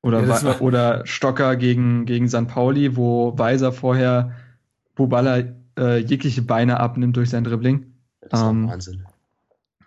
Oder, 0.01 0.25
ja, 0.25 0.59
oder 0.59 1.07
Stocker 1.07 1.55
gegen, 1.55 2.05
gegen 2.05 2.27
St. 2.27 2.49
Pauli, 2.49 2.97
wo 2.97 3.37
Weiser 3.37 3.71
vorher 3.71 4.33
Bubala 4.95 5.43
äh, 5.79 5.99
jegliche 5.99 6.41
Beine 6.41 6.81
abnimmt 6.81 7.15
durch 7.15 7.29
sein 7.29 7.45
Dribbling. 7.45 7.93
Das 8.19 8.41
ist 8.41 8.45
ähm, 8.45 8.67
Wahnsinn. 8.67 9.05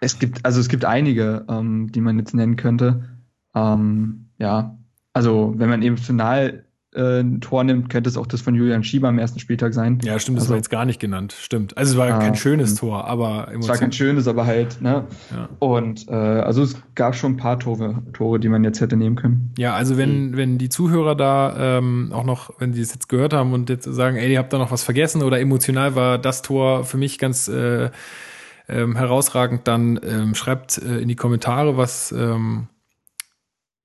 Es 0.00 0.18
gibt, 0.18 0.46
also 0.46 0.60
es 0.60 0.70
gibt 0.70 0.86
einige, 0.86 1.44
ähm, 1.50 1.92
die 1.92 2.00
man 2.00 2.18
jetzt 2.18 2.34
nennen 2.34 2.56
könnte. 2.56 3.04
Ähm, 3.54 4.25
ja, 4.38 4.76
also 5.12 5.54
wenn 5.56 5.68
man 5.68 5.82
emotional 5.82 6.66
äh, 6.96 7.20
ein 7.20 7.40
Tor 7.40 7.62
nimmt, 7.62 7.90
könnte 7.90 8.08
es 8.08 8.16
auch 8.16 8.26
das 8.26 8.40
von 8.40 8.54
Julian 8.54 8.82
Schieber 8.82 9.08
am 9.08 9.18
ersten 9.18 9.38
Spieltag 9.38 9.74
sein. 9.74 9.98
Ja, 10.02 10.18
stimmt, 10.18 10.38
das 10.38 10.44
also, 10.44 10.52
war 10.52 10.56
jetzt 10.56 10.70
gar 10.70 10.84
nicht 10.84 10.98
genannt. 10.98 11.34
Stimmt. 11.38 11.76
Also 11.76 11.92
es 11.92 11.98
war 11.98 12.08
ah, 12.08 12.18
kein 12.18 12.34
schönes 12.34 12.74
Tor, 12.74 13.06
aber 13.06 13.48
Es 13.58 13.68
war 13.68 13.76
kein 13.76 13.92
schönes, 13.92 14.26
aber 14.26 14.46
halt, 14.46 14.80
ne? 14.80 15.04
Ja. 15.30 15.48
Und 15.58 16.08
äh, 16.08 16.12
also 16.12 16.62
es 16.62 16.80
gab 16.94 17.14
schon 17.14 17.32
ein 17.32 17.36
paar 17.36 17.58
Tore, 17.58 18.02
Tore, 18.12 18.40
die 18.40 18.48
man 18.48 18.64
jetzt 18.64 18.80
hätte 18.80 18.96
nehmen 18.96 19.16
können. 19.16 19.52
Ja, 19.58 19.74
also 19.74 19.96
wenn, 19.96 20.30
mhm. 20.30 20.36
wenn 20.36 20.58
die 20.58 20.68
Zuhörer 20.68 21.14
da 21.14 21.78
ähm, 21.78 22.12
auch 22.12 22.24
noch, 22.24 22.50
wenn 22.58 22.72
die 22.72 22.80
es 22.80 22.92
jetzt 22.92 23.08
gehört 23.08 23.32
haben 23.32 23.52
und 23.52 23.68
jetzt 23.68 23.84
sagen, 23.84 24.16
ey, 24.16 24.32
ihr 24.32 24.38
habt 24.38 24.52
da 24.52 24.58
noch 24.58 24.70
was 24.70 24.82
vergessen 24.82 25.22
oder 25.22 25.38
emotional 25.38 25.94
war 25.94 26.18
das 26.18 26.42
Tor 26.42 26.84
für 26.84 26.96
mich 26.96 27.18
ganz 27.18 27.48
äh, 27.48 27.90
ähm, 28.68 28.96
herausragend, 28.96 29.68
dann 29.68 30.00
ähm, 30.02 30.34
schreibt 30.34 30.78
äh, 30.78 30.98
in 30.98 31.08
die 31.08 31.16
Kommentare, 31.16 31.76
was 31.76 32.12
ähm, 32.12 32.68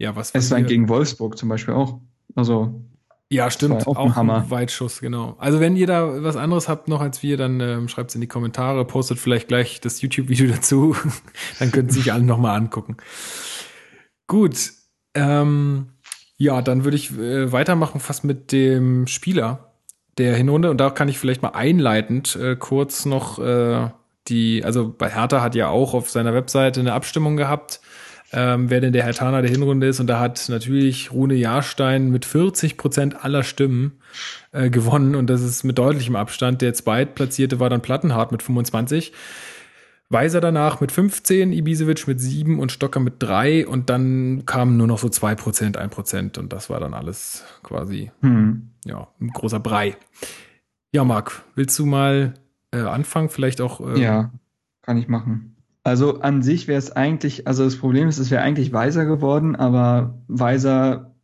ja, 0.02 0.16
was. 0.16 0.32
Es 0.32 0.50
war 0.52 0.62
gegen 0.62 0.90
Wolfsburg 0.90 1.38
zum 1.38 1.48
Beispiel 1.48 1.74
auch. 1.74 2.00
Also. 2.36 2.82
Ja, 3.30 3.50
stimmt. 3.50 3.88
Auch, 3.88 3.96
auch 3.96 4.06
ein, 4.08 4.16
Hammer. 4.16 4.38
ein 4.44 4.50
Weitschuss, 4.50 5.00
genau. 5.00 5.36
Also 5.38 5.62
wenn 5.62 5.78
ihr 5.78 5.88
da 5.88 6.22
was 6.22 6.36
anderes 6.36 6.68
habt 6.68 6.90
noch 6.90 7.00
als 7.00 7.24
wir, 7.24 7.38
dann 7.38 7.62
ähm, 7.62 7.88
schreibt 7.88 8.10
es 8.10 8.16
in 8.16 8.22
die 8.22 8.28
Kommentare, 8.28 8.84
postet 8.84 9.20
vielleicht 9.20 9.48
gleich 9.48 9.80
das 9.80 10.02
YouTube-Video 10.02 10.48
dazu. 10.52 10.98
dann 11.60 11.72
können 11.72 11.90
sich 11.90 12.12
alle 12.12 12.24
nochmal 12.24 12.58
angucken. 12.58 12.98
Gut. 14.28 14.74
Ähm, 15.14 15.92
ja, 16.36 16.62
dann 16.62 16.84
würde 16.84 16.98
ich 16.98 17.18
äh, 17.18 17.52
weitermachen 17.52 18.02
fast 18.02 18.26
mit 18.26 18.52
dem 18.52 19.08
Spieler 19.08 19.76
der 20.18 20.36
Hinrunde. 20.36 20.70
Und 20.70 20.78
da 20.78 20.90
kann 20.90 21.08
ich 21.08 21.18
vielleicht 21.18 21.42
mal 21.42 21.50
einleitend 21.50 22.36
äh, 22.36 22.58
kurz 22.58 23.06
noch 23.06 23.40
äh, 23.40 23.90
die, 24.28 24.66
also 24.66 24.94
bei 24.98 25.10
Hertha 25.10 25.42
hat 25.42 25.56
ja 25.56 25.70
auch 25.70 25.94
auf 25.94 26.10
seiner 26.10 26.34
Webseite 26.34 26.82
eine 26.82 26.94
Abstimmung 26.94 27.38
gehabt 27.38 27.80
ähm, 28.34 28.70
wer 28.70 28.82
denn 28.82 28.94
der 28.94 29.04
Herr 29.04 29.13
Tana 29.13 29.41
der 29.41 29.52
Hinrunde 29.52 29.88
ist. 29.88 30.00
Und 30.00 30.08
da 30.08 30.20
hat 30.20 30.48
natürlich 30.50 31.12
Rune 31.12 31.36
Jahrstein 31.36 32.12
mit 32.12 32.26
40 32.26 32.78
Prozent 32.78 33.24
aller 33.24 33.44
Stimmen 33.44 34.00
äh, 34.52 34.70
gewonnen. 34.70 35.15
Und 35.15 35.28
das 35.28 35.41
ist 35.41 35.63
mit 35.63 35.78
deutlichem 35.78 36.15
Abstand. 36.15 36.62
Der 36.62 36.74
Zweitplatzierte 36.74 37.60
war 37.60 37.70
dann 37.70 37.82
Plattenhardt 37.82 38.32
mit 38.32 38.44
25. 38.44 39.13
Weiser 40.12 40.41
danach 40.41 40.82
mit 40.82 40.91
15, 40.91 41.54
Ibisevic 41.54 42.06
mit 42.06 42.20
7 42.20 42.60
und 42.60 42.72
Stocker 42.74 43.00
mit 43.00 43.15
3 43.20 43.65
und 43.65 43.89
dann 43.89 44.44
kamen 44.46 44.76
nur 44.76 44.88
noch 44.88 44.98
so 44.98 45.08
2%, 45.08 45.78
1% 45.78 46.38
und 46.38 46.52
das 46.52 46.70
war 46.70 46.82
dann 46.82 46.94
alles 46.94 47.46
quasi 47.63 48.12
hm. 48.20 48.72
ja, 48.84 49.08
ein 49.22 49.30
großer 49.30 49.62
Brei. 49.62 49.96
Ja, 50.91 51.06
Marc, 51.06 51.44
willst 51.56 51.80
du 51.80 51.86
mal 51.86 52.34
äh, 52.72 52.82
anfangen? 52.82 53.30
Vielleicht 53.30 53.62
auch. 53.62 53.80
Äh, 53.80 54.02
ja, 54.02 54.32
kann 54.82 54.98
ich 54.98 55.08
machen. 55.08 55.56
Also 55.84 56.20
an 56.20 56.44
sich 56.44 56.67
wäre 56.67 56.78
es 56.78 56.91
eigentlich, 56.91 57.48
also 57.48 57.63
das 57.63 57.78
Problem 57.78 58.08
ist, 58.08 58.20
es 58.20 58.30
wäre 58.30 58.44
eigentlich 58.44 58.72
weiser 58.72 59.06
geworden, 59.06 59.56
aber 59.56 60.22
weiser 60.28 61.15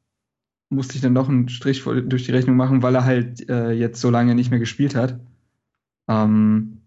musste 0.69 0.95
ich 0.95 1.01
dann 1.01 1.13
noch 1.13 1.29
einen 1.29 1.47
Strich 1.49 1.83
durch 1.83 2.25
die 2.25 2.31
Rechnung 2.31 2.55
machen, 2.55 2.81
weil 2.81 2.95
er 2.95 3.05
halt 3.05 3.49
äh, 3.49 3.71
jetzt 3.71 4.01
so 4.01 4.09
lange 4.09 4.35
nicht 4.35 4.49
mehr 4.49 4.59
gespielt 4.59 4.95
hat. 4.95 5.19
Ähm, 6.07 6.81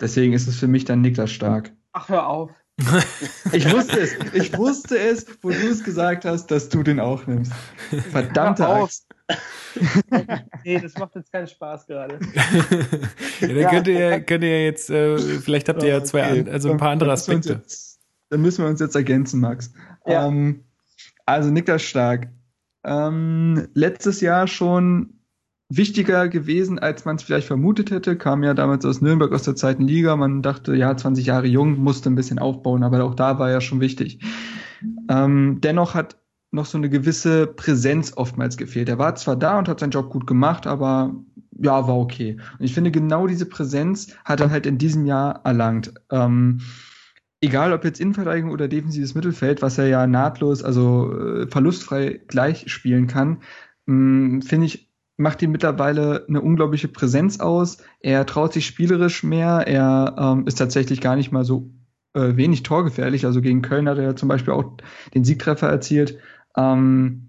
deswegen 0.00 0.34
ist 0.34 0.46
es 0.46 0.56
für 0.56 0.68
mich 0.68 0.84
dann 0.84 1.00
Niklas 1.00 1.30
Stark. 1.30 1.72
Ach, 1.92 2.08
hör 2.08 2.26
auf. 2.26 2.50
ich 3.52 3.70
wusste 3.72 4.00
es, 4.00 4.16
ich 4.34 4.56
wusste 4.56 4.98
es, 4.98 5.26
wo 5.42 5.50
du 5.50 5.68
es 5.68 5.84
gesagt 5.84 6.24
hast, 6.24 6.50
dass 6.50 6.68
du 6.68 6.82
den 6.82 7.00
auch 7.00 7.26
nimmst. 7.26 7.52
Verdammte 8.10 8.66
Axt. 8.66 9.06
nee, 10.64 10.80
das 10.80 10.94
macht 10.96 11.14
jetzt 11.14 11.32
keinen 11.32 11.46
Spaß 11.46 11.86
gerade. 11.86 12.18
ja, 13.40 13.48
dann 13.48 13.70
könnt 13.70 13.88
ihr, 13.88 14.20
könnt 14.20 14.44
ihr 14.44 14.64
jetzt, 14.64 14.90
äh, 14.90 15.18
vielleicht 15.18 15.68
habt 15.68 15.82
ihr 15.82 15.88
ja 15.88 16.04
zwei, 16.04 16.40
okay. 16.40 16.50
also 16.50 16.70
ein 16.70 16.76
paar 16.76 16.90
andere 16.90 17.12
Aspekte. 17.12 17.54
Jetzt, 17.54 18.00
dann 18.30 18.42
müssen 18.42 18.64
wir 18.64 18.70
uns 18.70 18.80
jetzt 18.80 18.94
ergänzen, 18.94 19.40
Max. 19.40 19.72
Ja. 20.06 20.26
Ähm, 20.26 20.64
also 21.26 21.50
Niklas 21.50 21.82
Stark. 21.82 22.28
Ähm, 22.84 23.68
letztes 23.74 24.20
Jahr 24.20 24.46
schon 24.46 25.20
wichtiger 25.76 26.28
gewesen, 26.28 26.78
als 26.78 27.04
man 27.04 27.16
es 27.16 27.22
vielleicht 27.22 27.46
vermutet 27.46 27.90
hätte. 27.90 28.16
Kam 28.16 28.42
ja 28.42 28.54
damals 28.54 28.84
aus 28.84 29.00
Nürnberg 29.00 29.32
aus 29.32 29.42
der 29.42 29.56
zweiten 29.56 29.86
Liga. 29.86 30.16
Man 30.16 30.42
dachte, 30.42 30.74
ja, 30.74 30.96
20 30.96 31.26
Jahre 31.26 31.46
jung, 31.46 31.78
musste 31.78 32.10
ein 32.10 32.14
bisschen 32.14 32.38
aufbauen, 32.38 32.82
aber 32.82 33.02
auch 33.04 33.14
da 33.14 33.38
war 33.38 33.50
er 33.50 33.60
schon 33.60 33.80
wichtig. 33.80 34.20
Ähm, 35.08 35.58
dennoch 35.62 35.94
hat 35.94 36.16
noch 36.52 36.66
so 36.66 36.78
eine 36.78 36.90
gewisse 36.90 37.46
Präsenz 37.46 38.12
oftmals 38.14 38.56
gefehlt. 38.56 38.88
Er 38.88 38.98
war 38.98 39.14
zwar 39.16 39.36
da 39.36 39.58
und 39.58 39.68
hat 39.68 39.80
seinen 39.80 39.90
Job 39.90 40.10
gut 40.10 40.26
gemacht, 40.26 40.66
aber 40.66 41.14
ja, 41.58 41.86
war 41.88 41.96
okay. 41.96 42.36
Und 42.58 42.64
ich 42.64 42.74
finde, 42.74 42.90
genau 42.90 43.26
diese 43.26 43.46
Präsenz 43.46 44.14
hat 44.24 44.40
er 44.40 44.50
halt 44.50 44.66
in 44.66 44.78
diesem 44.78 45.06
Jahr 45.06 45.40
erlangt. 45.44 45.94
Ähm, 46.10 46.60
egal 47.40 47.72
ob 47.72 47.84
jetzt 47.84 48.00
Innenverteidigung 48.00 48.50
oder 48.50 48.68
defensives 48.68 49.14
Mittelfeld, 49.14 49.62
was 49.62 49.78
er 49.78 49.88
ja 49.88 50.06
nahtlos, 50.06 50.62
also 50.62 51.12
äh, 51.18 51.46
verlustfrei 51.48 52.20
gleich 52.28 52.70
spielen 52.70 53.06
kann, 53.06 53.38
ähm, 53.88 54.42
finde 54.42 54.66
ich, 54.66 54.90
macht 55.16 55.40
ihm 55.40 55.52
mittlerweile 55.52 56.26
eine 56.28 56.42
unglaubliche 56.42 56.88
Präsenz 56.88 57.40
aus. 57.40 57.78
Er 58.00 58.26
traut 58.26 58.52
sich 58.52 58.66
spielerisch 58.66 59.22
mehr. 59.22 59.64
Er 59.66 60.16
ähm, 60.18 60.46
ist 60.46 60.56
tatsächlich 60.56 61.00
gar 61.00 61.16
nicht 61.16 61.32
mal 61.32 61.44
so 61.44 61.70
äh, 62.14 62.36
wenig 62.36 62.62
torgefährlich. 62.62 63.24
Also 63.24 63.40
gegen 63.40 63.62
Köln 63.62 63.88
hat 63.88 63.98
er 63.98 64.16
zum 64.16 64.28
Beispiel 64.28 64.52
auch 64.52 64.76
den 65.14 65.24
Siegtreffer 65.24 65.68
erzielt. 65.68 66.18
Ähm, 66.56 67.28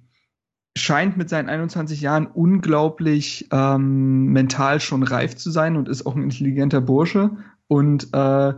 scheint 0.77 1.17
mit 1.17 1.29
seinen 1.29 1.49
21 1.49 2.01
Jahren 2.01 2.25
unglaublich 2.27 3.47
ähm, 3.51 4.27
mental 4.27 4.79
schon 4.79 5.03
reif 5.03 5.35
zu 5.35 5.51
sein 5.51 5.75
und 5.75 5.87
ist 5.87 6.05
auch 6.05 6.15
ein 6.15 6.23
intelligenter 6.23 6.81
Bursche 6.81 7.31
und 7.67 8.13
äh, 8.13 8.53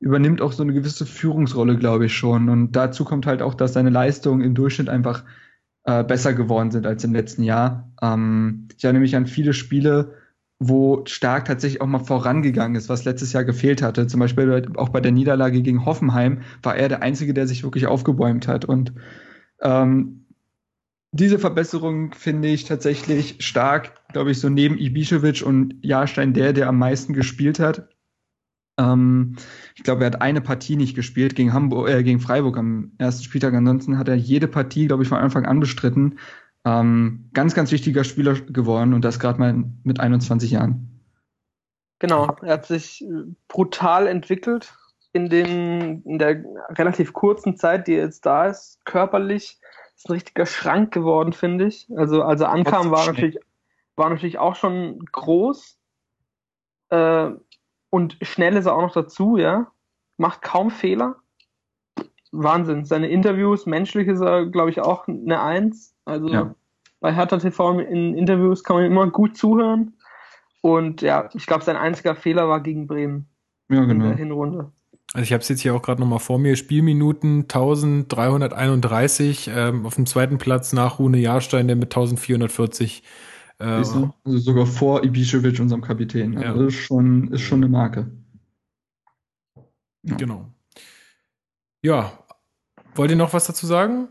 übernimmt 0.00 0.42
auch 0.42 0.52
so 0.52 0.62
eine 0.62 0.74
gewisse 0.74 1.06
Führungsrolle, 1.06 1.78
glaube 1.78 2.06
ich 2.06 2.14
schon. 2.14 2.50
Und 2.50 2.72
dazu 2.72 3.04
kommt 3.04 3.26
halt 3.26 3.40
auch, 3.40 3.54
dass 3.54 3.72
seine 3.72 3.90
Leistungen 3.90 4.42
im 4.42 4.54
Durchschnitt 4.54 4.90
einfach 4.90 5.24
äh, 5.84 6.04
besser 6.04 6.34
geworden 6.34 6.70
sind 6.70 6.86
als 6.86 7.04
im 7.04 7.14
letzten 7.14 7.42
Jahr. 7.42 7.90
Ähm, 8.02 8.68
ich 8.76 8.84
erinnere 8.84 9.00
mich 9.00 9.16
an 9.16 9.26
viele 9.26 9.54
Spiele, 9.54 10.14
wo 10.58 11.04
Stark 11.06 11.46
tatsächlich 11.46 11.80
auch 11.80 11.86
mal 11.86 11.98
vorangegangen 11.98 12.76
ist, 12.76 12.88
was 12.88 13.04
letztes 13.04 13.32
Jahr 13.32 13.44
gefehlt 13.44 13.82
hatte. 13.82 14.06
Zum 14.06 14.20
Beispiel 14.20 14.68
auch 14.76 14.90
bei 14.90 15.00
der 15.00 15.12
Niederlage 15.12 15.62
gegen 15.62 15.84
Hoffenheim 15.86 16.42
war 16.62 16.76
er 16.76 16.88
der 16.88 17.02
Einzige, 17.02 17.32
der 17.32 17.46
sich 17.46 17.64
wirklich 17.64 17.86
aufgebäumt 17.86 18.46
hat. 18.46 18.64
Und 18.64 18.92
ähm, 19.60 20.26
diese 21.12 21.38
Verbesserung 21.38 22.12
finde 22.12 22.48
ich 22.48 22.64
tatsächlich 22.64 23.36
stark, 23.38 23.92
glaube 24.12 24.32
ich, 24.32 24.40
so 24.40 24.48
neben 24.48 24.76
Ibišević 24.76 25.44
und 25.44 25.76
Jahrstein 25.80 26.32
der, 26.34 26.52
der 26.52 26.68
am 26.68 26.78
meisten 26.78 27.12
gespielt 27.12 27.60
hat. 27.60 27.88
Ähm, 28.78 29.36
ich 29.76 29.84
glaube, 29.84 30.02
er 30.02 30.06
hat 30.06 30.20
eine 30.20 30.40
Partie 30.40 30.74
nicht 30.74 30.96
gespielt 30.96 31.36
gegen 31.36 31.52
Hamburg, 31.52 31.88
äh, 31.88 32.02
gegen 32.02 32.18
Freiburg 32.18 32.58
am 32.58 32.92
ersten 32.98 33.22
Spieltag. 33.22 33.54
Ansonsten 33.54 33.96
hat 33.96 34.08
er 34.08 34.16
jede 34.16 34.48
Partie, 34.48 34.88
glaube 34.88 35.04
ich, 35.04 35.08
von 35.08 35.18
Anfang 35.18 35.46
an 35.46 35.60
bestritten. 35.60 36.18
Ähm, 36.64 37.30
ganz, 37.32 37.54
ganz 37.54 37.70
wichtiger 37.70 38.02
Spieler 38.02 38.34
geworden 38.34 38.92
und 38.92 39.04
das 39.04 39.20
gerade 39.20 39.38
mal 39.38 39.64
mit 39.84 40.00
21 40.00 40.50
Jahren. 40.50 41.00
Genau, 42.00 42.36
er 42.42 42.54
hat 42.54 42.66
sich 42.66 43.04
brutal 43.46 44.08
entwickelt 44.08 44.74
in, 45.14 45.28
den, 45.28 46.02
in 46.02 46.18
der 46.18 46.44
relativ 46.70 47.12
kurzen 47.12 47.56
Zeit, 47.56 47.86
die 47.86 47.94
er 47.94 48.04
jetzt 48.04 48.26
da 48.26 48.46
ist, 48.46 48.84
körperlich 48.84 49.60
ist 49.96 50.08
ein 50.08 50.12
richtiger 50.12 50.44
Schrank 50.44 50.92
geworden, 50.92 51.32
finde 51.32 51.66
ich. 51.66 51.88
Also, 51.96 52.22
also 52.22 52.46
ankam, 52.46 52.90
war 52.90 53.06
natürlich, 53.06 53.38
war 53.94 54.10
natürlich 54.10 54.38
auch 54.38 54.56
schon 54.56 54.98
groß. 55.12 55.78
Äh, 56.90 57.30
und 57.90 58.18
schnell 58.22 58.56
ist 58.56 58.66
er 58.66 58.74
auch 58.74 58.82
noch 58.82 58.92
dazu, 58.92 59.36
ja. 59.36 59.68
Macht 60.16 60.42
kaum 60.42 60.72
Fehler. 60.72 61.16
Wahnsinn. 62.32 62.84
Seine 62.84 63.08
Interviews, 63.08 63.66
menschlich 63.66 64.08
ist 64.08 64.20
er, 64.20 64.46
glaube 64.46 64.70
ich, 64.70 64.80
auch 64.80 65.06
eine 65.06 65.40
Eins. 65.40 65.94
Also 66.04 66.26
ja. 66.26 66.54
bei 66.98 67.14
Hertha 67.14 67.38
TV 67.38 67.78
in 67.78 68.16
Interviews 68.16 68.64
kann 68.64 68.76
man 68.76 68.86
immer 68.86 69.08
gut 69.10 69.36
zuhören. 69.36 69.96
Und 70.60 71.02
ja, 71.02 71.28
ich 71.34 71.46
glaube, 71.46 71.62
sein 71.62 71.76
einziger 71.76 72.16
Fehler 72.16 72.48
war 72.48 72.60
gegen 72.60 72.88
Bremen. 72.88 73.28
Ja, 73.68 73.84
genau. 73.84 74.06
In 74.06 74.10
der 74.10 74.16
Hinrunde. 74.16 74.72
Also 75.14 75.22
ich 75.22 75.32
habe 75.32 75.42
es 75.42 75.48
jetzt 75.48 75.60
hier 75.60 75.76
auch 75.76 75.82
gerade 75.82 76.00
nochmal 76.00 76.18
vor 76.18 76.40
mir. 76.40 76.56
Spielminuten 76.56 77.42
1331 77.42 79.48
ähm, 79.54 79.86
auf 79.86 79.94
dem 79.94 80.06
zweiten 80.06 80.38
Platz 80.38 80.72
nach 80.72 80.98
Rune 80.98 81.18
Jahrstein, 81.18 81.68
der 81.68 81.76
mit 81.76 81.94
1440. 81.94 83.04
Äh, 83.60 83.64
also 83.64 84.12
sogar 84.24 84.66
vor 84.66 85.04
Ibišević, 85.04 85.60
unserem 85.60 85.82
Kapitän. 85.82 86.36
Also 86.36 86.62
ja. 86.62 86.66
ist 86.66 86.74
schon, 86.74 87.32
ist 87.32 87.42
schon 87.42 87.60
eine 87.60 87.68
Marke. 87.68 88.10
Ja. 90.02 90.16
Genau. 90.16 90.52
Ja. 91.80 92.12
Wollt 92.96 93.12
ihr 93.12 93.16
noch 93.16 93.32
was 93.32 93.46
dazu 93.46 93.66
sagen? 93.66 94.08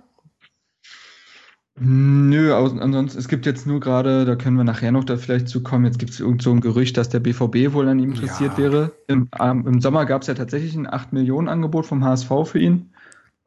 Nö, 1.76 2.54
ansonsten, 2.54 3.18
es 3.18 3.28
gibt 3.28 3.48
jetzt 3.48 3.66
nur 3.66 3.80
gerade, 3.80 4.26
da 4.26 4.36
können 4.36 4.58
wir 4.58 4.64
nachher 4.64 4.92
noch 4.92 5.04
da 5.04 5.18
vielleicht 5.18 5.48
zu 5.48 5.64
kommen, 5.64 5.86
jetzt 5.86 5.98
gibt 5.98 6.12
es 6.12 6.20
irgend 6.20 6.44
so 6.44 6.52
ein 6.52 6.62
Gerücht, 6.62 6.98
dass 6.98 7.10
der 7.10 7.20
BVB 7.20 7.74
wohl 7.74 7.88
an 7.88 7.98
ihm 7.98 8.12
interessiert 8.12 8.54
ja. 8.54 8.58
wäre. 8.60 8.92
Im, 9.08 9.28
ähm, 9.40 9.66
im 9.66 9.82
Sommer 9.82 10.06
gab 10.06 10.22
es 10.22 10.28
ja 10.28 10.36
tatsächlich 10.36 10.76
ein 10.76 10.92
8 10.92 11.14
Millionen 11.14 11.50
Angebot 11.50 11.88
vom 11.88 12.04
HSV 12.04 12.30
für 12.46 12.60
ihn. 12.60 12.94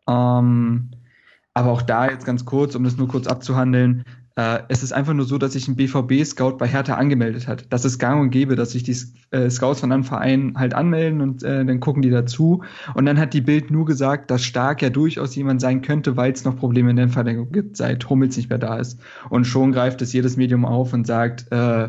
Ähm, 0.08 0.90
aber 1.54 1.70
auch 1.70 1.82
da 1.82 2.10
jetzt 2.10 2.26
ganz 2.26 2.44
kurz, 2.44 2.74
um 2.74 2.82
das 2.82 2.96
nur 2.96 3.06
kurz 3.06 3.28
abzuhandeln, 3.28 4.04
äh, 4.36 4.60
es 4.68 4.82
ist 4.82 4.92
einfach 4.92 5.14
nur 5.14 5.24
so, 5.24 5.38
dass 5.38 5.54
sich 5.54 5.66
ein 5.66 5.76
BVB-Scout 5.76 6.58
bei 6.58 6.68
Hertha 6.68 6.94
angemeldet 6.94 7.48
hat. 7.48 7.66
Das 7.70 7.86
ist 7.86 7.98
gang 7.98 8.20
und 8.20 8.30
gäbe, 8.30 8.54
dass 8.54 8.72
sich 8.72 8.82
die 8.82 8.96
äh, 9.30 9.48
Scouts 9.48 9.80
von 9.80 9.90
einem 9.90 10.04
Verein 10.04 10.52
halt 10.56 10.74
anmelden 10.74 11.22
und 11.22 11.42
äh, 11.42 11.64
dann 11.64 11.80
gucken 11.80 12.02
die 12.02 12.10
dazu. 12.10 12.62
Und 12.94 13.06
dann 13.06 13.18
hat 13.18 13.32
die 13.32 13.40
Bild 13.40 13.70
nur 13.70 13.86
gesagt, 13.86 14.30
dass 14.30 14.44
Stark 14.44 14.82
ja 14.82 14.90
durchaus 14.90 15.34
jemand 15.34 15.62
sein 15.62 15.80
könnte, 15.80 16.16
weil 16.18 16.32
es 16.32 16.44
noch 16.44 16.56
Probleme 16.56 16.90
in 16.90 16.96
der 16.96 17.08
Verlängerung 17.08 17.50
gibt, 17.50 17.78
seit 17.78 18.08
Hummels 18.10 18.36
nicht 18.36 18.50
mehr 18.50 18.58
da 18.58 18.76
ist. 18.76 19.00
Und 19.30 19.46
schon 19.46 19.72
greift 19.72 20.02
es 20.02 20.12
jedes 20.12 20.36
Medium 20.36 20.66
auf 20.66 20.92
und 20.92 21.06
sagt, 21.06 21.50
äh, 21.50 21.88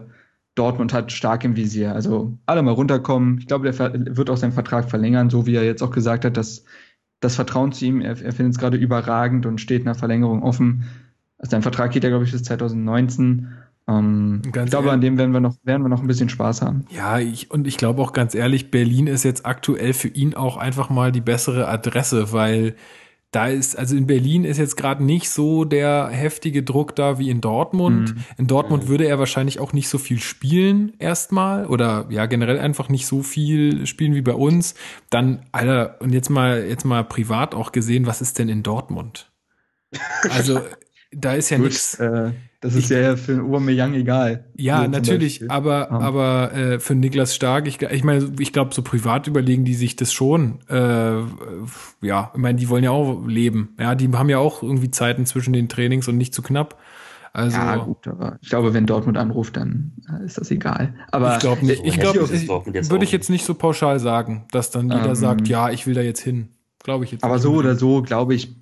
Dortmund 0.56 0.94
hat 0.94 1.12
stark 1.12 1.44
im 1.44 1.58
Visier. 1.58 1.94
Also 1.94 2.38
alle 2.46 2.64
mal 2.64 2.72
runterkommen. 2.72 3.40
Ich 3.40 3.48
glaube, 3.48 3.70
der 3.70 4.18
wird 4.18 4.30
auch 4.30 4.38
seinen 4.38 4.54
Vertrag 4.54 4.90
verlängern, 4.90 5.30
so 5.30 5.46
wie 5.46 5.56
er 5.56 5.66
jetzt 5.66 5.84
auch 5.84 5.92
gesagt 5.92 6.24
hat, 6.24 6.38
dass 6.38 6.64
das 7.20 7.36
Vertrauen 7.36 7.74
zu 7.74 7.86
ihm, 7.86 8.00
er, 8.00 8.12
er 8.22 8.32
findet 8.32 8.54
es 8.54 8.60
gerade 8.60 8.78
überragend 8.78 9.46
und 9.46 9.60
steht 9.60 9.84
nach 9.84 9.98
Verlängerung 9.98 10.44
offen. 10.44 10.86
Also 11.38 11.52
sein 11.52 11.62
Vertrag 11.62 11.92
geht 11.92 12.04
ja, 12.04 12.10
glaube 12.10 12.26
ich, 12.26 12.32
bis 12.32 12.44
2019. 12.44 13.48
Ähm, 13.88 14.42
ich 14.46 14.52
glaube, 14.52 14.92
an 14.92 15.02
dem 15.02 15.18
werden 15.18 15.32
wir 15.32 15.40
noch, 15.40 15.56
werden 15.64 15.84
wir 15.84 15.90
noch 15.90 16.02
ein 16.02 16.08
bisschen 16.08 16.30
Spaß 16.30 16.62
haben. 16.62 16.86
Ja, 16.90 17.20
ich, 17.20 17.52
und 17.52 17.68
ich 17.68 17.78
glaube 17.78 18.02
auch 18.02 18.14
ganz 18.14 18.36
ehrlich, 18.36 18.72
Berlin 18.72 19.08
ist 19.08 19.24
jetzt 19.24 19.46
aktuell 19.46 19.94
für 19.94 20.10
ihn 20.10 20.34
auch 20.34 20.58
einfach 20.58 20.90
mal 20.90 21.12
die 21.12 21.22
bessere 21.22 21.68
Adresse, 21.68 22.32
weil 22.34 22.76
da 23.32 23.48
ist, 23.48 23.78
also 23.78 23.96
in 23.96 24.08
Berlin 24.08 24.46
ist 24.46 24.58
jetzt 24.58 24.78
gerade 24.78 25.04
nicht 25.04 25.30
so 25.30 25.66
der 25.66 26.08
heftige 26.08 26.64
Druck 26.64 26.96
da 26.96 27.20
wie 27.20 27.30
in 27.30 27.42
Dortmund. 27.42 28.16
Mhm. 28.16 28.24
In 28.38 28.48
Dortmund 28.48 28.86
mhm. 28.86 28.88
würde 28.88 29.06
er 29.06 29.20
wahrscheinlich 29.20 29.60
auch 29.60 29.74
nicht 29.74 29.90
so 29.90 29.98
viel 29.98 30.20
spielen 30.20 30.94
erstmal 30.98 31.66
oder 31.66 32.08
ja 32.10 32.26
generell 32.26 32.58
einfach 32.58 32.88
nicht 32.88 33.06
so 33.06 33.24
viel 33.24 33.86
spielen 33.86 34.16
wie 34.16 34.22
bei 34.22 34.34
uns. 34.34 34.76
Dann, 35.10 35.46
Alter, 35.52 35.98
und 36.00 36.14
jetzt 36.14 36.30
mal, 36.30 36.66
jetzt 36.66 36.86
mal 36.86 37.04
privat 37.04 37.54
auch 37.54 37.74
gesehen, 37.74 38.06
was 38.06 38.22
ist 38.22 38.40
denn 38.40 38.50
in 38.50 38.64
Dortmund? 38.64 39.30
Also 40.30 40.62
da 41.20 41.34
ist 41.34 41.50
ja 41.50 41.58
nichts. 41.58 41.96
Äh, 41.96 42.32
das 42.60 42.74
ist 42.74 42.90
ich, 42.92 42.98
ja 42.98 43.16
für 43.16 43.42
Aubameyang 43.42 43.94
egal. 43.94 44.46
Ja, 44.56 44.84
so 44.84 44.90
natürlich, 44.90 45.50
aber 45.50 45.90
ja. 45.92 46.00
aber 46.00 46.54
äh, 46.54 46.80
für 46.80 46.96
Niklas 46.96 47.36
Stark, 47.36 47.68
ich, 47.68 47.82
ich 47.82 48.04
meine, 48.04 48.32
ich 48.40 48.52
glaube, 48.52 48.74
so 48.74 48.82
privat 48.82 49.28
überlegen 49.28 49.64
die 49.64 49.76
sich 49.76 49.96
das 49.96 50.12
schon. 50.12 50.60
Äh, 50.68 51.22
ja, 52.02 52.32
ich 52.34 52.40
meine, 52.40 52.58
die 52.58 52.70
wollen 52.70 52.84
ja 52.84 52.92
auch 52.92 53.26
leben. 53.28 53.76
Ja, 53.80 53.96
die 53.96 54.10
haben 54.10 54.30
ja 54.30 54.40
auch 54.40 54.64
irgendwie 54.64 54.90
Zeiten 54.90 55.26
zwischen 55.26 55.54
den 55.54 55.70
Trainings 55.70 56.08
und 56.08 56.18
nicht 56.18 56.34
zu 56.34 56.42
knapp. 56.42 56.80
Also, 57.34 57.58
ja, 57.58 57.76
gut, 57.76 58.08
aber 58.08 58.40
ich 58.42 58.50
glaube, 58.50 58.74
wenn 58.74 58.88
Dortmund 58.88 59.18
anruft, 59.18 59.58
dann 59.58 59.92
äh, 60.10 60.26
ist 60.26 60.40
das 60.40 60.50
egal. 60.50 60.96
Aber 61.12 61.34
ich 61.34 61.40
glaube 61.40 61.64
nicht. 61.64 61.86
Ich 61.86 62.00
glaube, 62.00 62.28
würde 62.28 63.04
ich 63.04 63.12
jetzt 63.12 63.30
nicht 63.30 63.46
so 63.46 63.54
pauschal 63.54 64.00
sagen, 64.00 64.46
dass 64.52 64.72
dann 64.72 64.90
jeder 64.90 65.10
ähm, 65.10 65.16
sagt, 65.16 65.48
ja, 65.48 65.70
ich 65.70 65.86
will 65.86 65.94
da 65.94 66.02
jetzt 66.02 66.22
hin. 66.22 66.50
Glaube 66.84 67.06
ich 67.06 67.12
jetzt. 67.12 67.24
Aber 67.24 67.38
so 67.38 67.54
oder 67.54 67.76
so, 67.76 68.02
glaube 68.02 68.34
ich, 68.34 68.56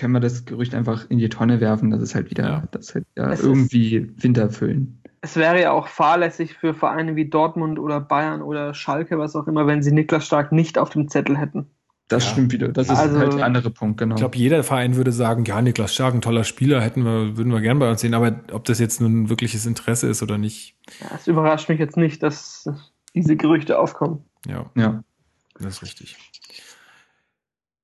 können 0.00 0.14
wir 0.14 0.20
das 0.20 0.46
Gerücht 0.46 0.74
einfach 0.74 1.08
in 1.10 1.18
die 1.18 1.28
Tonne 1.28 1.60
werfen, 1.60 1.90
dass 1.90 2.00
es 2.00 2.14
halt 2.14 2.30
wieder, 2.30 2.44
ja. 2.44 2.62
das 2.70 2.94
halt 2.94 3.06
ja 3.16 3.34
irgendwie 3.34 3.96
ist, 3.96 4.22
Winter 4.22 4.48
füllen. 4.48 5.02
Es 5.20 5.36
wäre 5.36 5.60
ja 5.60 5.72
auch 5.72 5.88
fahrlässig 5.88 6.54
für 6.54 6.72
Vereine 6.72 7.16
wie 7.16 7.28
Dortmund 7.28 7.78
oder 7.78 8.00
Bayern 8.00 8.40
oder 8.40 8.72
Schalke, 8.72 9.18
was 9.18 9.36
auch 9.36 9.46
immer, 9.46 9.66
wenn 9.66 9.82
sie 9.82 9.92
Niklas 9.92 10.24
Stark 10.24 10.52
nicht 10.52 10.78
auf 10.78 10.88
dem 10.88 11.08
Zettel 11.08 11.36
hätten. 11.36 11.66
Das 12.08 12.24
ja. 12.24 12.30
stimmt 12.32 12.52
wieder. 12.52 12.68
Das 12.68 12.88
ist 12.88 12.98
also, 12.98 13.18
halt 13.18 13.34
der 13.34 13.44
andere 13.44 13.70
Punkt, 13.70 13.98
genau. 13.98 14.14
Ich 14.14 14.20
glaube, 14.20 14.38
jeder 14.38 14.64
Verein 14.64 14.96
würde 14.96 15.12
sagen, 15.12 15.44
ja, 15.44 15.60
Niklas 15.60 15.92
Stark, 15.92 16.14
ein 16.14 16.22
toller 16.22 16.44
Spieler, 16.44 16.80
hätten 16.80 17.04
wir, 17.04 17.36
würden 17.36 17.52
wir 17.52 17.60
gern 17.60 17.78
bei 17.78 17.90
uns 17.90 18.00
sehen, 18.00 18.14
aber 18.14 18.40
ob 18.52 18.64
das 18.64 18.78
jetzt 18.78 19.02
nun 19.02 19.28
wirkliches 19.28 19.66
Interesse 19.66 20.08
ist 20.08 20.22
oder 20.22 20.38
nicht. 20.38 20.76
Ja, 21.02 21.14
es 21.14 21.28
überrascht 21.28 21.68
mich 21.68 21.78
jetzt 21.78 21.98
nicht, 21.98 22.22
dass 22.22 22.68
diese 23.14 23.36
Gerüchte 23.36 23.78
aufkommen. 23.78 24.24
Ja. 24.46 24.70
Ja. 24.74 25.04
Das 25.58 25.74
ist 25.74 25.82
richtig. 25.82 26.16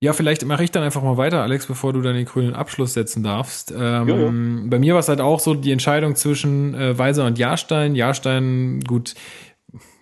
Ja, 0.06 0.12
vielleicht 0.12 0.44
mache 0.44 0.62
ich 0.62 0.70
dann 0.70 0.84
einfach 0.84 1.02
mal 1.02 1.16
weiter, 1.16 1.42
Alex, 1.42 1.66
bevor 1.66 1.92
du 1.92 2.00
dann 2.00 2.14
den 2.14 2.26
grünen 2.26 2.54
Abschluss 2.54 2.94
setzen 2.94 3.24
darfst. 3.24 3.72
Ähm, 3.72 4.08
ja, 4.08 4.16
ja. 4.16 4.30
Bei 4.66 4.78
mir 4.78 4.94
war 4.94 5.00
es 5.00 5.08
halt 5.08 5.20
auch 5.20 5.40
so 5.40 5.52
die 5.52 5.72
Entscheidung 5.72 6.14
zwischen 6.14 6.74
äh, 6.74 6.96
Weiser 6.96 7.26
und 7.26 7.40
Jahrstein. 7.40 7.96
Jahrstein, 7.96 8.78
gut, 8.86 9.16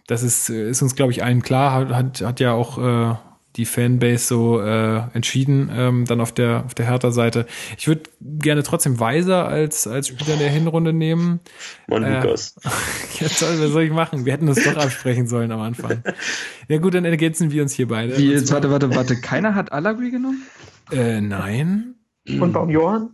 das 0.07 0.23
ist, 0.23 0.51
ist 0.51 0.83
uns, 0.83 0.95
glaube 0.95 1.12
ich, 1.12 1.25
allen 1.25 1.40
klar, 1.40 1.88
hat, 1.88 2.21
hat 2.21 2.38
ja 2.38 2.53
auch 2.53 2.77
äh, 2.77 3.14
die 3.57 3.64
Fanbase 3.64 4.27
so 4.27 4.61
äh, 4.61 5.03
entschieden, 5.14 5.71
ähm, 5.73 6.05
dann 6.07 6.21
auf 6.21 6.33
der 6.33 6.64
auf 6.64 6.75
der 6.75 6.87
Hertha-Seite. 6.87 7.47
Ich 7.79 7.87
würde 7.87 8.03
gerne 8.21 8.62
trotzdem 8.62 8.99
Weiser 8.99 9.47
als 9.47 9.87
als 9.87 10.09
Spieler 10.09 10.37
der 10.37 10.51
Hinrunde 10.51 10.93
nehmen. 10.93 11.40
Mann, 11.87 12.03
äh, 12.03 12.21
Lukas. 12.21 12.57
Jetzt 13.21 13.38
soll, 13.38 13.61
was 13.61 13.71
soll 13.71 13.85
ich 13.85 13.93
machen? 13.93 14.25
Wir 14.25 14.33
hätten 14.33 14.47
das 14.47 14.62
doch 14.62 14.77
absprechen 14.77 15.27
sollen 15.27 15.53
am 15.53 15.61
Anfang. 15.61 16.03
Ja 16.67 16.79
gut, 16.79 16.95
dann 16.95 17.05
ergänzen 17.05 17.51
wir 17.51 17.62
uns 17.62 17.75
hier 17.75 17.88
beide. 17.88 18.17
Wie, 18.17 18.31
jetzt 18.31 18.51
warte, 18.51 18.71
warte, 18.71 18.95
warte. 18.95 19.21
Keiner 19.21 19.55
hat 19.55 19.71
Alagui 19.71 20.11
genommen? 20.11 20.43
Äh, 20.90 21.21
nein. 21.21 21.97
Und 22.27 22.55
warum 22.55 22.71
Johann? 22.71 23.11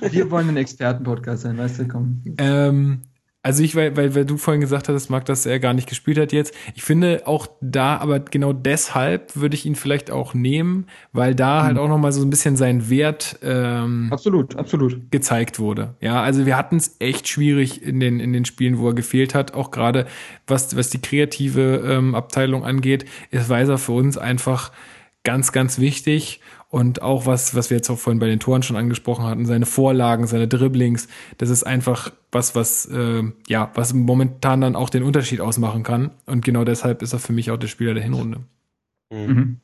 Wir 0.00 0.30
wollen 0.30 0.50
ein 0.50 0.58
Expertenpodcast 0.58 1.44
sein, 1.44 1.56
weißt 1.56 1.78
du, 1.78 1.88
komm. 1.88 2.22
Ähm, 2.36 3.00
also 3.46 3.62
ich, 3.62 3.76
weil, 3.76 3.96
weil, 3.96 4.16
weil 4.16 4.24
du 4.24 4.38
vorhin 4.38 4.60
gesagt 4.60 4.88
hast, 4.88 5.08
Marc, 5.08 5.24
dass 5.26 5.46
er 5.46 5.60
gar 5.60 5.72
nicht 5.72 5.88
gespielt 5.88 6.18
hat 6.18 6.32
jetzt. 6.32 6.52
Ich 6.74 6.82
finde 6.82 7.28
auch 7.28 7.46
da, 7.60 7.96
aber 7.98 8.18
genau 8.18 8.52
deshalb 8.52 9.36
würde 9.36 9.54
ich 9.54 9.64
ihn 9.64 9.76
vielleicht 9.76 10.10
auch 10.10 10.34
nehmen, 10.34 10.86
weil 11.12 11.36
da 11.36 11.60
mhm. 11.60 11.66
halt 11.66 11.78
auch 11.78 11.86
nochmal 11.86 12.10
so 12.10 12.22
ein 12.22 12.30
bisschen 12.30 12.56
sein 12.56 12.90
Wert 12.90 13.38
ähm, 13.44 14.08
absolut, 14.10 14.56
absolut 14.56 15.12
gezeigt 15.12 15.60
wurde. 15.60 15.94
Ja, 16.00 16.24
also 16.24 16.44
wir 16.44 16.56
hatten 16.56 16.74
es 16.74 16.96
echt 16.98 17.28
schwierig 17.28 17.84
in 17.84 18.00
den 18.00 18.18
in 18.18 18.32
den 18.32 18.46
Spielen, 18.46 18.80
wo 18.80 18.88
er 18.88 18.94
gefehlt 18.94 19.32
hat, 19.32 19.54
auch 19.54 19.70
gerade 19.70 20.06
was 20.48 20.74
was 20.76 20.90
die 20.90 21.00
kreative 21.00 21.84
ähm, 21.88 22.16
Abteilung 22.16 22.64
angeht. 22.64 23.04
Ist 23.30 23.48
Weiser 23.48 23.78
für 23.78 23.92
uns 23.92 24.18
einfach 24.18 24.72
ganz, 25.26 25.50
ganz 25.50 25.80
wichtig. 25.80 26.40
Und 26.76 27.00
auch 27.00 27.24
was, 27.24 27.54
was 27.54 27.70
wir 27.70 27.78
jetzt 27.78 27.88
auch 27.88 27.96
vorhin 27.96 28.18
bei 28.18 28.26
den 28.26 28.38
Toren 28.38 28.62
schon 28.62 28.76
angesprochen 28.76 29.24
hatten, 29.24 29.46
seine 29.46 29.64
Vorlagen, 29.64 30.26
seine 30.26 30.46
Dribblings, 30.46 31.08
das 31.38 31.48
ist 31.48 31.62
einfach 31.62 32.12
was, 32.30 32.54
was, 32.54 32.84
äh, 32.84 33.22
ja, 33.48 33.70
was 33.72 33.94
momentan 33.94 34.60
dann 34.60 34.76
auch 34.76 34.90
den 34.90 35.02
Unterschied 35.02 35.40
ausmachen 35.40 35.84
kann. 35.84 36.10
Und 36.26 36.44
genau 36.44 36.64
deshalb 36.64 37.00
ist 37.00 37.14
er 37.14 37.18
für 37.18 37.32
mich 37.32 37.50
auch 37.50 37.56
der 37.56 37.68
Spieler 37.68 37.94
der 37.94 38.02
Hinrunde. 38.02 38.40
Mhm. 39.08 39.26
mhm. 39.26 39.60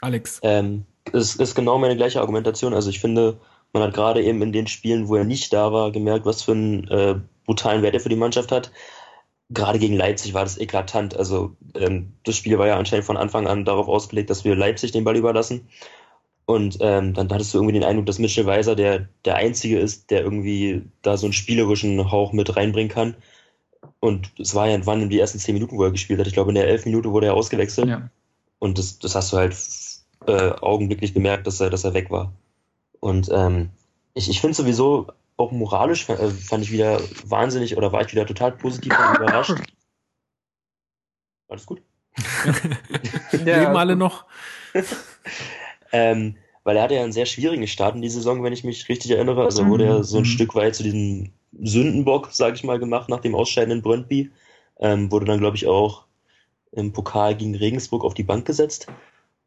Alex. 0.00 0.40
Ähm, 0.42 0.86
es 1.12 1.36
ist 1.36 1.54
genau 1.54 1.76
meine 1.76 1.96
gleiche 1.96 2.22
Argumentation. 2.22 2.72
Also 2.72 2.88
ich 2.88 3.00
finde, 3.00 3.38
man 3.74 3.82
hat 3.82 3.92
gerade 3.92 4.22
eben 4.22 4.40
in 4.40 4.52
den 4.52 4.68
Spielen, 4.68 5.06
wo 5.06 5.16
er 5.16 5.24
nicht 5.24 5.52
da 5.52 5.70
war, 5.70 5.92
gemerkt, 5.92 6.24
was 6.24 6.40
für 6.40 6.52
einen 6.52 6.88
äh, 6.88 7.16
brutalen 7.44 7.82
Wert 7.82 7.92
er 7.92 8.00
für 8.00 8.08
die 8.08 8.16
Mannschaft 8.16 8.52
hat 8.52 8.72
gerade 9.50 9.78
gegen 9.78 9.96
Leipzig 9.96 10.34
war 10.34 10.44
das 10.44 10.58
eklatant. 10.58 11.16
Also 11.16 11.56
ähm, 11.74 12.12
das 12.24 12.36
Spiel 12.36 12.58
war 12.58 12.66
ja 12.66 12.76
anscheinend 12.76 13.06
von 13.06 13.16
Anfang 13.16 13.46
an 13.46 13.64
darauf 13.64 13.88
ausgelegt, 13.88 14.30
dass 14.30 14.44
wir 14.44 14.54
Leipzig 14.54 14.92
den 14.92 15.04
Ball 15.04 15.16
überlassen. 15.16 15.68
Und 16.46 16.78
ähm, 16.80 17.14
dann 17.14 17.30
hattest 17.30 17.54
du 17.54 17.58
irgendwie 17.58 17.74
den 17.74 17.84
Eindruck, 17.84 18.06
dass 18.06 18.18
Mitchell 18.18 18.46
Weiser 18.46 18.74
der, 18.74 19.08
der 19.24 19.36
Einzige 19.36 19.78
ist, 19.78 20.10
der 20.10 20.22
irgendwie 20.22 20.82
da 21.02 21.16
so 21.16 21.26
einen 21.26 21.32
spielerischen 21.32 22.10
Hauch 22.10 22.32
mit 22.32 22.56
reinbringen 22.56 22.90
kann. 22.90 23.14
Und 24.00 24.32
es 24.38 24.54
war 24.54 24.68
ja 24.68 24.84
wann 24.86 25.02
in 25.02 25.10
die 25.10 25.20
ersten 25.20 25.38
zehn 25.38 25.54
Minuten, 25.54 25.76
wo 25.76 25.84
er 25.84 25.90
gespielt 25.90 26.18
hat. 26.18 26.26
Ich 26.26 26.32
glaube, 26.32 26.50
in 26.50 26.56
der 26.56 26.66
elf 26.66 26.86
Minute 26.86 27.12
wurde 27.12 27.26
er 27.26 27.34
ausgewechselt. 27.34 27.88
Ja. 27.88 28.10
Und 28.58 28.78
das, 28.78 28.98
das 28.98 29.14
hast 29.14 29.32
du 29.32 29.36
halt 29.36 29.56
äh, 30.26 30.50
augenblicklich 30.60 31.14
gemerkt, 31.14 31.46
dass 31.46 31.60
er, 31.60 31.70
dass 31.70 31.84
er 31.84 31.94
weg 31.94 32.10
war. 32.10 32.32
Und 33.00 33.30
ähm, 33.32 33.70
ich, 34.14 34.28
ich 34.28 34.40
finde 34.40 34.54
sowieso, 34.54 35.08
auch 35.40 35.52
moralisch 35.52 36.08
äh, 36.08 36.30
fand 36.30 36.64
ich 36.64 36.70
wieder 36.70 37.00
wahnsinnig 37.24 37.76
oder 37.76 37.92
war 37.92 38.02
ich 38.02 38.12
wieder 38.12 38.26
total 38.26 38.52
positiv 38.52 38.92
und 38.92 39.18
überrascht. 39.18 39.54
Alles 41.48 41.66
gut? 41.66 41.82
ja, 43.44 43.60
Leben 43.60 43.76
alle 43.76 43.96
noch? 43.96 44.24
ähm, 45.92 46.36
weil 46.62 46.76
er 46.76 46.84
hatte 46.84 46.94
ja 46.94 47.02
einen 47.02 47.12
sehr 47.12 47.26
schwierigen 47.26 47.66
Start 47.66 47.96
in 47.96 48.02
die 48.02 48.08
Saison, 48.08 48.44
wenn 48.44 48.52
ich 48.52 48.62
mich 48.62 48.88
richtig 48.88 49.10
erinnere. 49.10 49.44
Also 49.44 49.66
wurde 49.66 49.86
er 49.86 50.04
so 50.04 50.18
ein 50.18 50.22
mhm. 50.22 50.26
Stück 50.26 50.54
weit 50.54 50.76
zu 50.76 50.84
diesem 50.84 51.32
Sündenbock, 51.60 52.28
sag 52.30 52.54
ich 52.54 52.62
mal, 52.62 52.78
gemacht 52.78 53.08
nach 53.08 53.20
dem 53.20 53.34
Ausscheiden 53.34 53.72
in 53.72 53.82
Brøndby. 53.82 54.30
Ähm, 54.78 55.10
wurde 55.10 55.26
dann, 55.26 55.40
glaube 55.40 55.56
ich, 55.56 55.66
auch 55.66 56.04
im 56.70 56.92
Pokal 56.92 57.34
gegen 57.34 57.56
Regensburg 57.56 58.04
auf 58.04 58.14
die 58.14 58.22
Bank 58.22 58.44
gesetzt. 58.44 58.86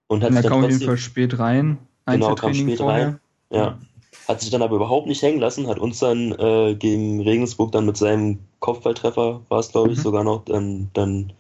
Und 0.08 0.24
hat 0.24 0.32
und 0.32 0.36
da 0.36 0.42
kam 0.42 0.66
auf 0.66 0.72
jeden 0.72 0.86
Fall 0.86 0.98
spät 0.98 1.40
rein. 1.40 1.78
Genau, 2.06 2.36
kam 2.36 2.54
spät 2.54 2.80
vorher. 2.80 3.08
rein. 3.08 3.20
Ja 3.50 3.80
hat 4.28 4.42
sich 4.42 4.50
dann 4.50 4.62
aber 4.62 4.76
überhaupt 4.76 5.08
nicht 5.08 5.22
hängen 5.22 5.40
lassen, 5.40 5.68
hat 5.68 5.80
uns 5.80 6.00
dann 6.00 6.32
äh, 6.34 6.76
gegen 6.76 7.22
Regensburg 7.22 7.72
dann 7.72 7.86
mit 7.86 7.98
seinem 7.98 8.40
Kopfballtreffer, 8.60 9.42
war 9.50 9.60
es 9.60 9.72
glaube 9.72 9.92
ich 9.92 9.98
mhm. 9.98 10.04
sogar 10.04 10.24
noch, 10.24 10.46
dann, 10.46 10.90
dann 10.94 11.34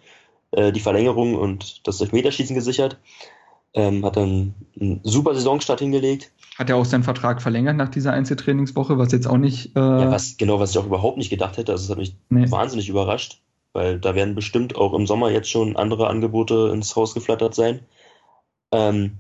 äh, 0.52 0.72
die 0.72 0.80
Verlängerung 0.80 1.36
und 1.36 1.88
das 1.88 2.02
Elfmeterschießen 2.02 2.56
gesichert. 2.56 2.98
Ähm, 3.76 4.06
hat 4.06 4.18
dann 4.18 4.54
einen 4.80 5.00
super 5.04 5.34
Saisonstart 5.34 5.80
hingelegt. 5.80 6.32
Hat 6.60 6.70
er 6.70 6.76
auch 6.76 6.86
seinen 6.86 7.02
Vertrag 7.02 7.42
verlängert 7.42 7.76
nach 7.76 7.90
dieser 7.90 8.14
Einzeltrainingswoche, 8.14 9.00
was 9.00 9.12
jetzt 9.12 9.26
auch 9.26 9.38
nicht. 9.38 9.76
Äh 9.76 9.80
ja, 9.80 10.12
was, 10.12 10.38
genau, 10.38 10.60
was 10.60 10.72
ich 10.72 10.78
auch 10.78 10.86
überhaupt 10.86 11.18
nicht 11.18 11.32
gedacht 11.32 11.58
hätte. 11.58 11.72
Also, 11.72 11.86
es 11.86 11.90
hat 11.90 11.98
mich 11.98 12.16
nee. 12.30 12.52
wahnsinnig 12.52 12.88
überrascht, 12.88 13.42
weil 13.74 14.00
da 14.00 14.14
werden 14.14 14.36
bestimmt 14.36 14.76
auch 14.76 14.94
im 14.94 15.08
Sommer 15.08 15.32
jetzt 15.32 15.50
schon 15.50 15.76
andere 15.76 16.08
Angebote 16.08 16.70
ins 16.72 16.96
Haus 16.96 17.16
geflattert 17.16 17.56
sein. 17.56 17.80
Ähm, 18.72 19.18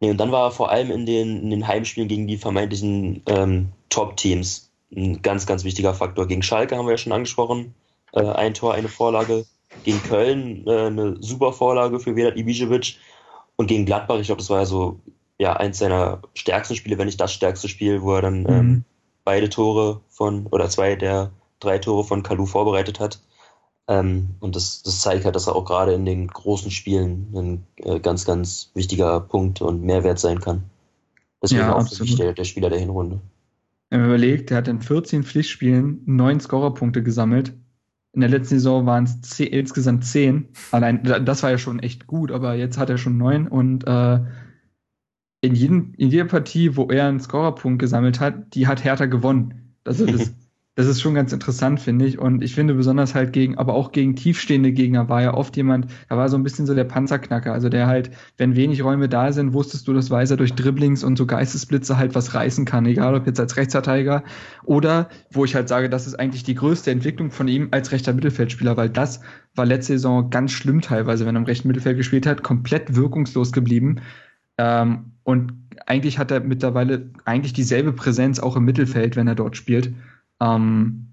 Nee, 0.00 0.10
und 0.10 0.16
dann 0.18 0.32
war 0.32 0.46
er 0.46 0.50
vor 0.50 0.70
allem 0.70 0.90
in 0.90 1.04
den, 1.04 1.42
in 1.42 1.50
den 1.50 1.68
Heimspielen 1.68 2.08
gegen 2.08 2.26
die 2.26 2.38
vermeintlichen 2.38 3.22
ähm, 3.26 3.68
Top-Teams 3.90 4.70
ein 4.94 5.22
ganz, 5.22 5.46
ganz 5.46 5.62
wichtiger 5.64 5.94
Faktor. 5.94 6.26
Gegen 6.26 6.42
Schalke 6.42 6.76
haben 6.76 6.86
wir 6.86 6.92
ja 6.92 6.98
schon 6.98 7.12
angesprochen. 7.12 7.74
Äh, 8.12 8.22
ein 8.22 8.54
Tor, 8.54 8.74
eine 8.74 8.88
Vorlage. 8.88 9.46
Gegen 9.84 10.02
Köln 10.02 10.66
äh, 10.66 10.86
eine 10.86 11.16
super 11.20 11.52
Vorlage 11.52 12.00
für 12.00 12.16
Vedat 12.16 12.36
Ibisevic. 12.36 12.96
Und 13.56 13.66
gegen 13.66 13.84
Gladbach, 13.84 14.18
ich 14.18 14.26
glaube, 14.26 14.40
das 14.40 14.50
war 14.50 14.60
ja 14.60 14.66
so 14.66 15.00
ja, 15.38 15.54
eins 15.54 15.78
seiner 15.78 16.22
stärksten 16.34 16.76
Spiele, 16.76 16.98
wenn 16.98 17.06
nicht 17.06 17.20
das 17.20 17.32
stärkste 17.32 17.68
Spiel, 17.68 18.02
wo 18.02 18.14
er 18.14 18.22
dann 18.22 18.46
ähm, 18.48 18.66
mhm. 18.66 18.84
beide 19.24 19.48
Tore 19.48 20.00
von, 20.08 20.46
oder 20.46 20.68
zwei 20.68 20.96
der 20.96 21.30
drei 21.60 21.78
Tore 21.78 22.04
von 22.04 22.22
Kalu 22.22 22.46
vorbereitet 22.46 23.00
hat. 23.00 23.20
Ähm, 23.90 24.28
und 24.38 24.54
das, 24.54 24.84
das 24.84 25.00
zeigt 25.00 25.24
halt, 25.24 25.34
dass 25.34 25.48
er 25.48 25.56
auch 25.56 25.64
gerade 25.64 25.92
in 25.94 26.06
den 26.06 26.28
großen 26.28 26.70
Spielen 26.70 27.26
ein 27.34 27.66
äh, 27.78 27.98
ganz, 27.98 28.24
ganz 28.24 28.70
wichtiger 28.74 29.18
Punkt 29.18 29.60
und 29.60 29.82
Mehrwert 29.82 30.20
sein 30.20 30.40
kann. 30.40 30.62
Deswegen 31.42 31.62
ja, 31.62 31.74
auch 31.74 31.88
für 31.88 32.04
mich 32.04 32.14
der, 32.14 32.32
der 32.32 32.44
Spieler 32.44 32.70
der 32.70 32.78
Hinrunde. 32.78 33.20
Wenn 33.88 34.02
man 34.02 34.10
überlegt, 34.10 34.50
der 34.50 34.58
hat 34.58 34.68
in 34.68 34.80
14 34.80 35.24
Pflichtspielen 35.24 36.02
neun 36.06 36.38
Scorerpunkte 36.38 37.02
gesammelt. 37.02 37.52
In 38.12 38.20
der 38.20 38.30
letzten 38.30 38.56
Saison 38.56 38.86
waren 38.86 39.04
es 39.04 39.40
insgesamt 39.40 40.04
zehn. 40.04 40.48
Allein, 40.70 41.02
das 41.02 41.42
war 41.42 41.50
ja 41.50 41.58
schon 41.58 41.80
echt 41.80 42.06
gut, 42.06 42.30
aber 42.30 42.54
jetzt 42.54 42.78
hat 42.78 42.90
er 42.90 42.98
schon 42.98 43.16
neun 43.16 43.48
und 43.48 43.88
äh, 43.88 44.20
in, 45.40 45.54
jedem, 45.56 45.94
in 45.96 46.10
jeder 46.10 46.26
Partie, 46.26 46.76
wo 46.76 46.86
er 46.90 47.08
einen 47.08 47.18
Scorerpunkt 47.18 47.80
gesammelt 47.80 48.20
hat, 48.20 48.54
die 48.54 48.68
hat 48.68 48.84
Hertha 48.84 49.06
gewonnen. 49.06 49.74
Also 49.84 50.06
das, 50.06 50.32
das 50.76 50.86
ist 50.86 51.00
schon 51.00 51.14
ganz 51.14 51.32
interessant, 51.32 51.80
finde 51.80 52.06
ich. 52.06 52.18
Und 52.18 52.42
ich 52.42 52.54
finde 52.54 52.74
besonders 52.74 53.14
halt 53.14 53.32
gegen, 53.32 53.58
aber 53.58 53.74
auch 53.74 53.90
gegen 53.92 54.14
tiefstehende 54.14 54.72
Gegner 54.72 55.08
war 55.08 55.20
ja 55.20 55.34
oft 55.34 55.56
jemand, 55.56 55.88
da 56.08 56.16
war 56.16 56.28
so 56.28 56.36
ein 56.36 56.44
bisschen 56.44 56.64
so 56.64 56.74
der 56.74 56.84
Panzerknacker. 56.84 57.52
Also 57.52 57.68
der 57.68 57.86
halt, 57.88 58.10
wenn 58.36 58.54
wenig 58.54 58.82
Räume 58.84 59.08
da 59.08 59.32
sind, 59.32 59.52
wusstest 59.52 59.88
du, 59.88 59.92
dass 59.92 60.10
Weiser 60.10 60.36
durch 60.36 60.54
Dribblings 60.54 61.02
und 61.02 61.18
so 61.18 61.26
Geistesblitze 61.26 61.98
halt 61.98 62.14
was 62.14 62.34
reißen 62.34 62.64
kann. 62.64 62.86
Egal 62.86 63.14
ob 63.14 63.26
jetzt 63.26 63.40
als 63.40 63.56
Rechtsverteidiger 63.56 64.22
oder, 64.64 65.08
wo 65.32 65.44
ich 65.44 65.54
halt 65.54 65.68
sage, 65.68 65.90
das 65.90 66.06
ist 66.06 66.14
eigentlich 66.14 66.44
die 66.44 66.54
größte 66.54 66.90
Entwicklung 66.90 67.30
von 67.30 67.48
ihm 67.48 67.68
als 67.72 67.90
rechter 67.90 68.12
Mittelfeldspieler, 68.12 68.76
weil 68.76 68.90
das 68.90 69.20
war 69.56 69.66
letzte 69.66 69.94
Saison 69.94 70.30
ganz 70.30 70.52
schlimm 70.52 70.80
teilweise, 70.80 71.26
wenn 71.26 71.34
er 71.34 71.40
im 71.40 71.46
rechten 71.46 71.68
Mittelfeld 71.68 71.96
gespielt 71.96 72.26
hat, 72.26 72.44
komplett 72.44 72.94
wirkungslos 72.94 73.52
geblieben. 73.52 74.00
Ähm, 74.56 75.12
und 75.24 75.52
eigentlich 75.86 76.18
hat 76.18 76.30
er 76.30 76.40
mittlerweile 76.40 77.10
eigentlich 77.24 77.52
dieselbe 77.52 77.92
Präsenz 77.92 78.38
auch 78.38 78.56
im 78.56 78.64
Mittelfeld, 78.64 79.16
wenn 79.16 79.26
er 79.26 79.34
dort 79.34 79.56
spielt. 79.56 79.92
Ähm, 80.40 81.06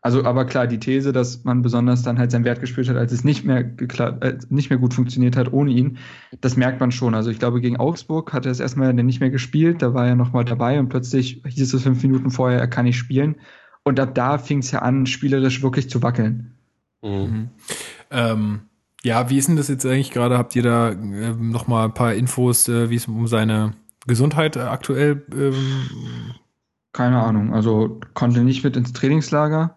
also, 0.00 0.24
aber 0.24 0.44
klar, 0.44 0.66
die 0.66 0.78
These, 0.78 1.12
dass 1.12 1.44
man 1.44 1.62
besonders 1.62 2.02
dann 2.02 2.18
halt 2.18 2.30
seinen 2.30 2.44
Wert 2.44 2.60
gespielt 2.60 2.88
hat, 2.88 2.96
als 2.96 3.12
es 3.12 3.24
nicht 3.24 3.44
mehr, 3.44 3.58
äh, 3.58 4.38
nicht 4.48 4.70
mehr 4.70 4.78
gut 4.78 4.94
funktioniert 4.94 5.36
hat 5.36 5.52
ohne 5.52 5.72
ihn, 5.72 5.98
das 6.40 6.56
merkt 6.56 6.80
man 6.80 6.92
schon. 6.92 7.14
Also 7.14 7.30
ich 7.30 7.38
glaube, 7.38 7.60
gegen 7.60 7.78
Augsburg 7.78 8.32
hat 8.32 8.46
er 8.46 8.52
es 8.52 8.60
erstmal 8.60 8.94
nicht 8.94 9.20
mehr 9.20 9.30
gespielt, 9.30 9.82
da 9.82 9.94
war 9.94 10.06
er 10.06 10.14
nochmal 10.14 10.44
dabei 10.44 10.78
und 10.78 10.88
plötzlich 10.88 11.42
hieß 11.46 11.74
es 11.74 11.82
fünf 11.82 12.02
Minuten 12.02 12.30
vorher, 12.30 12.60
er 12.60 12.68
kann 12.68 12.84
nicht 12.84 12.96
spielen. 12.96 13.36
Und 13.82 13.98
ab 13.98 14.14
da 14.14 14.38
fing 14.38 14.58
es 14.58 14.70
ja 14.70 14.80
an, 14.80 15.06
spielerisch 15.06 15.62
wirklich 15.62 15.90
zu 15.90 16.02
wackeln. 16.02 16.54
Mhm. 17.02 17.10
mhm. 17.10 17.48
Ähm, 18.10 18.60
ja, 19.02 19.30
wie 19.30 19.38
ist 19.38 19.48
denn 19.48 19.56
das 19.56 19.68
jetzt 19.68 19.86
eigentlich 19.86 20.10
gerade? 20.10 20.38
Habt 20.38 20.56
ihr 20.56 20.62
da 20.62 20.90
äh, 20.90 21.34
nochmal 21.34 21.86
ein 21.86 21.94
paar 21.94 22.14
Infos, 22.14 22.68
äh, 22.68 22.90
wie 22.90 22.96
es 22.96 23.06
um 23.06 23.26
seine 23.26 23.74
Gesundheit 24.06 24.56
äh, 24.56 24.60
aktuell 24.60 25.24
ähm, 25.32 25.88
keine 26.92 27.22
Ahnung. 27.22 27.54
Also 27.54 28.00
konnte 28.14 28.40
nicht 28.40 28.64
mit 28.64 28.76
ins 28.76 28.92
Trainingslager. 28.92 29.76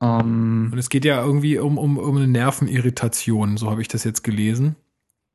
Ähm, 0.00 0.70
Und 0.72 0.78
es 0.78 0.88
geht 0.88 1.04
ja 1.04 1.22
irgendwie 1.24 1.58
um, 1.58 1.76
um, 1.78 1.98
um 1.98 2.16
eine 2.16 2.28
Nervenirritation, 2.28 3.56
so 3.56 3.70
habe 3.70 3.82
ich 3.82 3.88
das 3.88 4.04
jetzt 4.04 4.22
gelesen. 4.24 4.76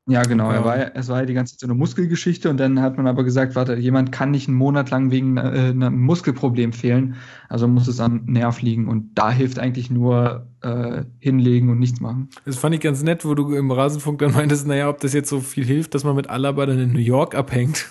Ja, 0.08 0.22
genau. 0.22 0.52
Er 0.52 0.64
war 0.64 0.78
ja, 0.78 0.90
es 0.94 1.08
war 1.08 1.20
ja 1.20 1.26
die 1.26 1.34
ganze 1.34 1.54
Zeit 1.54 1.60
so 1.60 1.66
eine 1.66 1.74
Muskelgeschichte 1.74 2.48
und 2.48 2.58
dann 2.58 2.80
hat 2.80 2.96
man 2.96 3.08
aber 3.08 3.24
gesagt, 3.24 3.56
warte, 3.56 3.74
jemand 3.74 4.12
kann 4.12 4.30
nicht 4.30 4.46
einen 4.46 4.56
Monat 4.56 4.90
lang 4.90 5.10
wegen 5.10 5.36
äh, 5.36 5.40
einem 5.40 6.00
Muskelproblem 6.00 6.72
fehlen, 6.72 7.16
also 7.48 7.66
muss 7.66 7.88
es 7.88 7.98
am 7.98 8.24
Nerv 8.26 8.62
liegen 8.62 8.86
und 8.86 9.16
da 9.16 9.32
hilft 9.32 9.58
eigentlich 9.58 9.90
nur 9.90 10.46
äh, 10.60 11.02
hinlegen 11.18 11.70
und 11.70 11.80
nichts 11.80 12.00
machen. 12.00 12.28
Das 12.44 12.56
fand 12.56 12.76
ich 12.76 12.80
ganz 12.80 13.02
nett, 13.02 13.24
wo 13.24 13.34
du 13.34 13.52
im 13.54 13.72
Rasenfunk 13.72 14.20
dann 14.20 14.32
meintest, 14.32 14.68
naja, 14.68 14.88
ob 14.88 15.00
das 15.00 15.12
jetzt 15.12 15.28
so 15.28 15.40
viel 15.40 15.64
hilft, 15.64 15.92
dass 15.96 16.04
man 16.04 16.14
mit 16.14 16.30
Alaba 16.30 16.66
dann 16.66 16.78
in 16.78 16.92
New 16.92 17.00
York 17.00 17.34
abhängt. 17.34 17.86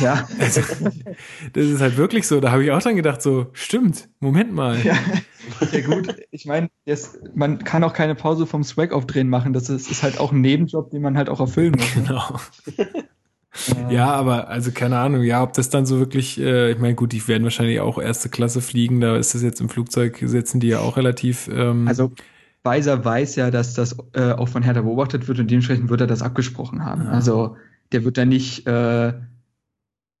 Ja. 0.00 0.28
Also, 0.38 0.62
das 1.52 1.64
ist 1.64 1.80
halt 1.80 1.96
wirklich 1.96 2.26
so. 2.26 2.40
Da 2.40 2.50
habe 2.50 2.64
ich 2.64 2.70
auch 2.70 2.82
dann 2.82 2.96
gedacht, 2.96 3.22
so, 3.22 3.46
stimmt, 3.52 4.08
Moment 4.18 4.52
mal. 4.52 4.78
Ja, 4.84 4.96
ja 5.72 5.80
gut. 5.86 6.14
Ich 6.30 6.46
meine, 6.46 6.70
man 7.34 7.62
kann 7.62 7.84
auch 7.84 7.92
keine 7.92 8.14
Pause 8.14 8.46
vom 8.46 8.64
Swag 8.64 8.92
aufdrehen 8.92 9.28
machen. 9.28 9.52
Das 9.52 9.70
ist, 9.70 9.90
ist, 9.90 10.02
halt 10.02 10.18
auch 10.18 10.32
ein 10.32 10.40
Nebenjob, 10.40 10.90
den 10.90 11.02
man 11.02 11.16
halt 11.16 11.28
auch 11.28 11.40
erfüllen 11.40 11.72
muss. 11.72 11.96
Ne? 11.96 12.02
Genau. 12.06 12.40
Ja, 13.90 14.12
aber 14.12 14.48
also 14.48 14.70
keine 14.70 14.98
Ahnung, 14.98 15.22
ja, 15.22 15.42
ob 15.42 15.54
das 15.54 15.70
dann 15.70 15.84
so 15.84 15.98
wirklich, 15.98 16.40
äh, 16.40 16.70
ich 16.70 16.78
meine, 16.78 16.94
gut, 16.94 17.12
die 17.12 17.26
werden 17.26 17.42
wahrscheinlich 17.42 17.80
auch 17.80 17.98
erste 17.98 18.28
Klasse 18.28 18.60
fliegen, 18.60 19.00
da 19.00 19.16
ist 19.16 19.34
das 19.34 19.42
jetzt 19.42 19.60
im 19.60 19.68
Flugzeug, 19.68 20.22
setzen 20.24 20.60
die 20.60 20.68
ja 20.68 20.78
auch 20.78 20.96
relativ. 20.96 21.48
Ähm, 21.52 21.88
also 21.88 22.12
Weiser 22.62 23.04
weiß 23.04 23.36
ja, 23.36 23.50
dass 23.50 23.74
das 23.74 23.96
äh, 24.12 24.32
auch 24.32 24.48
von 24.48 24.62
Hertha 24.62 24.82
beobachtet 24.82 25.26
wird 25.26 25.40
und 25.40 25.50
dementsprechend 25.50 25.90
wird 25.90 26.00
er 26.00 26.06
das 26.06 26.22
abgesprochen 26.22 26.84
haben. 26.84 27.04
Ja. 27.04 27.10
Also 27.10 27.56
der 27.92 28.04
wird 28.04 28.18
da 28.18 28.24
nicht 28.24 28.66
äh, 28.66 29.14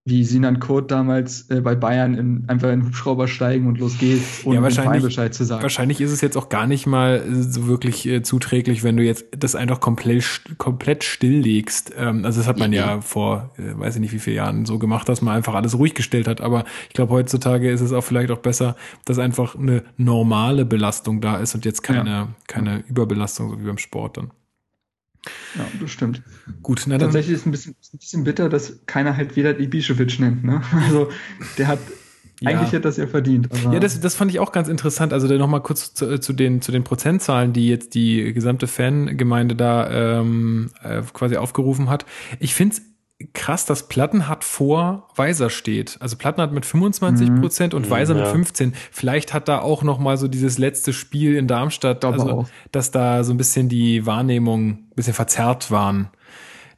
wie 0.06 0.24
Sinan 0.24 0.60
Kurt 0.60 0.90
damals 0.90 1.50
äh, 1.50 1.60
bei 1.60 1.74
Bayern 1.74 2.14
in, 2.14 2.44
einfach 2.48 2.70
in 2.70 2.80
den 2.80 2.86
Hubschrauber 2.86 3.28
steigen 3.28 3.66
und 3.66 3.78
los 3.78 3.98
geht's, 3.98 4.44
ohne 4.44 4.56
ja, 4.56 4.62
wahrscheinlich, 4.62 5.02
Bescheid 5.02 5.34
zu 5.34 5.44
sagen. 5.44 5.62
Wahrscheinlich 5.62 6.00
ist 6.00 6.10
es 6.10 6.22
jetzt 6.22 6.36
auch 6.38 6.48
gar 6.48 6.66
nicht 6.66 6.86
mal 6.86 7.22
so 7.30 7.66
wirklich 7.66 8.06
äh, 8.06 8.22
zuträglich, 8.22 8.82
wenn 8.82 8.96
du 8.96 9.04
jetzt 9.04 9.26
das 9.36 9.54
einfach 9.54 9.80
komplett, 9.80 10.42
komplett 10.56 11.04
stilllegst. 11.04 11.92
Ähm, 11.98 12.24
also 12.24 12.40
das 12.40 12.48
hat 12.48 12.58
man 12.58 12.72
ja, 12.72 12.94
ja 12.94 13.00
vor, 13.02 13.50
äh, 13.58 13.78
weiß 13.78 13.96
ich 13.96 14.00
nicht 14.00 14.12
wie 14.12 14.18
viele 14.18 14.36
Jahren 14.36 14.64
so 14.64 14.78
gemacht, 14.78 15.06
dass 15.06 15.20
man 15.20 15.36
einfach 15.36 15.54
alles 15.54 15.76
ruhig 15.76 15.94
gestellt 15.94 16.26
hat. 16.26 16.40
Aber 16.40 16.64
ich 16.88 16.94
glaube, 16.94 17.12
heutzutage 17.12 17.70
ist 17.70 17.82
es 17.82 17.92
auch 17.92 18.02
vielleicht 18.02 18.30
auch 18.30 18.38
besser, 18.38 18.76
dass 19.04 19.18
einfach 19.18 19.54
eine 19.54 19.84
normale 19.98 20.64
Belastung 20.64 21.20
da 21.20 21.36
ist 21.36 21.54
und 21.54 21.66
jetzt 21.66 21.82
keine, 21.82 22.10
ja. 22.10 22.28
keine 22.46 22.82
Überbelastung, 22.88 23.50
so 23.50 23.60
wie 23.60 23.66
beim 23.66 23.78
Sport 23.78 24.16
dann. 24.16 24.30
Ja, 25.56 25.66
das 25.80 25.90
stimmt. 25.90 26.22
Gut, 26.62 26.84
na. 26.86 26.98
Tatsächlich 26.98 27.34
ist 27.34 27.40
es 27.40 27.46
ein 27.46 27.50
bisschen, 27.50 27.74
ein 27.92 27.98
bisschen 27.98 28.24
bitter, 28.24 28.48
dass 28.48 28.80
keiner 28.86 29.16
halt 29.16 29.36
weder 29.36 29.50
Ibišević 29.50 30.20
nennt, 30.20 30.44
ne? 30.44 30.62
Also, 30.72 31.10
der 31.58 31.68
hat, 31.68 31.78
ja. 32.40 32.50
Eigentlich 32.50 32.72
hätte 32.72 32.82
das 32.82 32.96
ja 32.96 33.06
verdient. 33.06 33.48
ja, 33.70 33.78
das, 33.80 34.00
das 34.00 34.14
fand 34.14 34.30
ich 34.30 34.38
auch 34.38 34.50
ganz 34.50 34.68
interessant. 34.68 35.12
Also 35.12 35.26
nochmal 35.36 35.60
kurz 35.60 35.92
zu, 35.92 36.18
zu, 36.18 36.32
den, 36.32 36.62
zu 36.62 36.72
den 36.72 36.84
Prozentzahlen, 36.84 37.52
die 37.52 37.68
jetzt 37.68 37.94
die 37.94 38.32
gesamte 38.32 38.66
Fangemeinde 38.66 39.54
da 39.54 40.20
ähm, 40.20 40.70
äh, 40.82 41.02
quasi 41.12 41.36
aufgerufen 41.36 41.90
hat. 41.90 42.06
Ich 42.38 42.54
finde 42.54 42.76
es 42.76 42.82
krass, 43.34 43.66
dass 43.66 43.88
Plattenhardt 43.88 44.44
vor 44.44 45.08
Weiser 45.14 45.50
steht. 45.50 45.98
Also 46.00 46.16
Plattenhardt 46.16 46.52
mit 46.52 46.64
25 46.64 47.34
Prozent 47.40 47.74
und 47.74 47.86
mhm, 47.86 47.90
Weiser 47.90 48.14
ja. 48.16 48.22
mit 48.22 48.30
15. 48.30 48.72
Vielleicht 48.90 49.34
hat 49.34 49.48
da 49.48 49.60
auch 49.60 49.82
noch 49.82 49.98
mal 49.98 50.16
so 50.16 50.28
dieses 50.28 50.58
letzte 50.58 50.92
Spiel 50.92 51.36
in 51.36 51.46
Darmstadt, 51.46 52.04
also, 52.04 52.46
dass 52.72 52.90
da 52.90 53.22
so 53.24 53.32
ein 53.32 53.36
bisschen 53.36 53.68
die 53.68 54.06
Wahrnehmung 54.06 54.68
ein 54.70 54.92
bisschen 54.96 55.14
verzerrt 55.14 55.70
waren. 55.70 56.08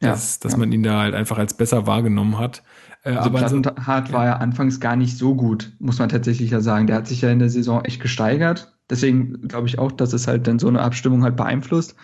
Dass, 0.01 0.37
ja, 0.37 0.41
dass 0.43 0.53
ja. 0.53 0.59
man 0.59 0.73
ihn 0.73 0.83
da 0.83 1.01
halt 1.01 1.15
einfach 1.15 1.39
als 1.39 1.55
besser 1.55 1.87
wahrgenommen 1.87 2.39
hat. 2.39 2.65
Äh, 3.05 3.11
also 3.11 3.31
aber 3.31 3.39
Plattenhardt 3.39 4.09
so, 4.09 4.13
war 4.13 4.25
ja 4.27 4.37
anfangs 4.39 4.81
gar 4.81 4.97
nicht 4.97 5.17
so 5.17 5.37
gut, 5.37 5.73
muss 5.79 6.01
man 6.01 6.09
tatsächlich 6.09 6.51
ja 6.51 6.61
sagen. 6.61 6.89
Der 6.89 6.97
hat 6.97 7.07
sich 7.07 7.21
ja 7.21 7.31
in 7.31 7.39
der 7.39 7.51
Saison 7.51 7.85
echt 7.85 8.01
gesteigert. 8.01 8.73
Deswegen 8.91 9.47
glaube 9.47 9.69
ich 9.69 9.79
auch, 9.79 9.93
dass 9.93 10.13
es 10.13 10.27
halt 10.27 10.49
dann 10.49 10.59
so 10.59 10.67
eine 10.67 10.81
Abstimmung 10.81 11.23
halt 11.23 11.37
beeinflusst. 11.37 11.95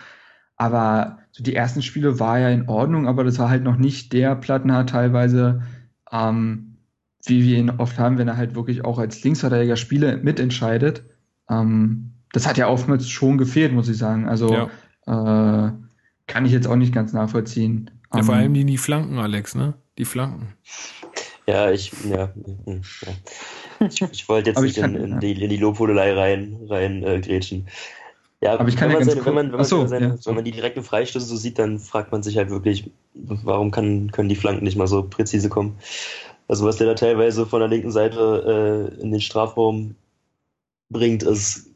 Aber 0.55 1.19
so 1.31 1.43
die 1.43 1.55
ersten 1.55 1.81
Spiele 1.81 2.19
war 2.19 2.39
ja 2.39 2.49
in 2.49 2.67
Ordnung, 2.67 3.07
aber 3.07 3.23
das 3.23 3.39
war 3.39 3.49
halt 3.49 3.63
noch 3.63 3.77
nicht 3.77 4.13
der 4.13 4.35
Plattenhardt 4.35 4.89
teilweise, 4.89 5.61
ähm, 6.11 6.77
wie 7.25 7.43
wir 7.43 7.57
ihn 7.57 7.69
oft 7.69 7.99
haben, 7.99 8.17
wenn 8.17 8.27
er 8.27 8.37
halt 8.37 8.55
wirklich 8.55 8.83
auch 8.83 8.97
als 8.97 9.23
Linksverteidiger 9.23 9.75
Spiele 9.75 10.17
mitentscheidet. 10.17 11.03
Ähm, 11.49 12.11
das 12.31 12.47
hat 12.47 12.57
ja 12.57 12.67
oftmals 12.67 13.09
schon 13.09 13.37
gefehlt, 13.37 13.73
muss 13.73 13.89
ich 13.89 13.97
sagen. 13.97 14.27
Also 14.27 14.69
ja. 15.07 15.67
äh, 15.67 15.71
kann 16.27 16.45
ich 16.45 16.51
jetzt 16.51 16.67
auch 16.67 16.75
nicht 16.75 16.93
ganz 16.93 17.13
nachvollziehen. 17.13 17.91
Ja, 18.13 18.23
vor 18.23 18.35
ähm, 18.35 18.39
allem 18.39 18.53
die, 18.53 18.65
die 18.65 18.77
Flanken, 18.77 19.17
Alex, 19.19 19.55
ne? 19.55 19.75
Die 19.97 20.05
Flanken. 20.05 20.53
Ja, 21.47 21.71
ich, 21.71 21.91
ja, 22.07 22.31
ja. 22.65 22.75
Ich, 23.87 24.01
ich 24.01 24.29
wollte 24.29 24.51
jetzt 24.51 24.61
nicht 24.61 24.77
in, 24.77 24.95
in, 24.95 25.19
die, 25.19 25.31
in 25.41 25.49
die 25.49 25.57
Lobhudelei 25.57 26.13
rein, 26.13 26.57
rein 26.67 27.01
äh, 27.01 27.21
grätschen. 27.21 27.67
Ja, 28.41 28.53
aber 28.53 28.69
ich 28.69 28.77
kann 28.77 28.89
wenn, 28.89 28.99
man, 28.99 29.07
ja 29.07 29.13
seine, 29.13 29.25
wenn, 29.25 29.33
man, 29.33 29.51
wenn, 29.51 29.57
man, 29.57 29.65
so, 29.65 29.85
seine, 29.85 30.07
ja. 30.07 30.15
wenn 30.25 30.35
man 30.35 30.45
die 30.45 30.51
direkten 30.51 30.83
Freistöße 30.83 31.25
so 31.25 31.35
sieht, 31.35 31.59
dann 31.59 31.77
fragt 31.79 32.11
man 32.11 32.23
sich 32.23 32.37
halt 32.37 32.49
wirklich, 32.49 32.89
warum 33.13 33.71
kann, 33.71 34.11
können 34.11 34.29
die 34.29 34.35
Flanken 34.35 34.63
nicht 34.63 34.77
mal 34.77 34.87
so 34.87 35.03
präzise 35.03 35.49
kommen? 35.49 35.77
Also 36.47 36.65
was 36.65 36.77
der 36.77 36.87
da 36.87 36.93
teilweise 36.93 37.45
von 37.45 37.59
der 37.59 37.67
linken 37.67 37.91
Seite 37.91 38.91
äh, 38.97 39.01
in 39.01 39.11
den 39.11 39.21
Strafraum 39.21 39.95
bringt, 40.89 41.23
ist 41.23 41.69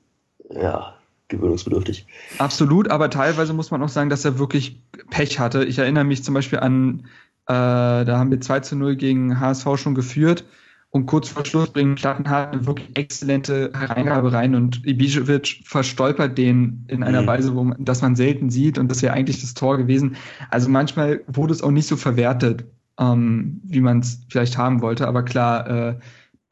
ja 0.49 0.95
gewöhnungsbedürftig. 1.27 2.05
Absolut, 2.37 2.89
aber 2.89 3.09
teilweise 3.09 3.53
muss 3.53 3.71
man 3.71 3.83
auch 3.83 3.89
sagen, 3.89 4.09
dass 4.09 4.23
er 4.23 4.39
wirklich 4.39 4.79
Pech 5.09 5.39
hatte. 5.39 5.65
Ich 5.65 5.79
erinnere 5.79 6.05
mich 6.05 6.23
zum 6.23 6.33
Beispiel 6.33 6.59
an, 6.59 7.07
äh, 7.47 7.53
da 7.53 8.17
haben 8.17 8.31
wir 8.31 8.39
2 8.39 8.61
zu 8.61 8.75
0 8.77 8.95
gegen 8.95 9.39
HSV 9.39 9.67
schon 9.75 9.95
geführt 9.95 10.45
und 10.93 11.07
kurz 11.07 11.27
vor 11.27 11.43
Schluss 11.43 11.71
bringen 11.71 11.95
Plattenhardt 11.95 12.53
eine 12.53 12.67
wirklich 12.67 12.95
exzellente 12.95 13.71
Hereingabe 13.73 14.31
rein 14.31 14.53
und 14.53 14.85
Ibišević 14.85 15.63
verstolpert 15.65 16.37
den 16.37 16.85
in 16.87 17.01
einer 17.01 17.23
mhm. 17.23 17.27
Weise, 17.27 17.55
wo 17.55 17.63
man, 17.63 17.83
dass 17.83 18.03
man 18.03 18.15
selten 18.15 18.51
sieht 18.51 18.77
und 18.77 18.89
das 18.89 19.01
wäre 19.01 19.13
eigentlich 19.13 19.41
das 19.41 19.55
Tor 19.55 19.79
gewesen. 19.79 20.15
Also 20.51 20.69
manchmal 20.69 21.21
wurde 21.25 21.51
es 21.51 21.63
auch 21.63 21.71
nicht 21.71 21.87
so 21.87 21.95
verwertet, 21.95 22.65
ähm, 22.99 23.59
wie 23.63 23.81
man 23.81 24.01
es 24.01 24.23
vielleicht 24.29 24.59
haben 24.59 24.83
wollte. 24.83 25.07
Aber 25.07 25.23
klar, 25.23 25.67
äh, 25.67 25.99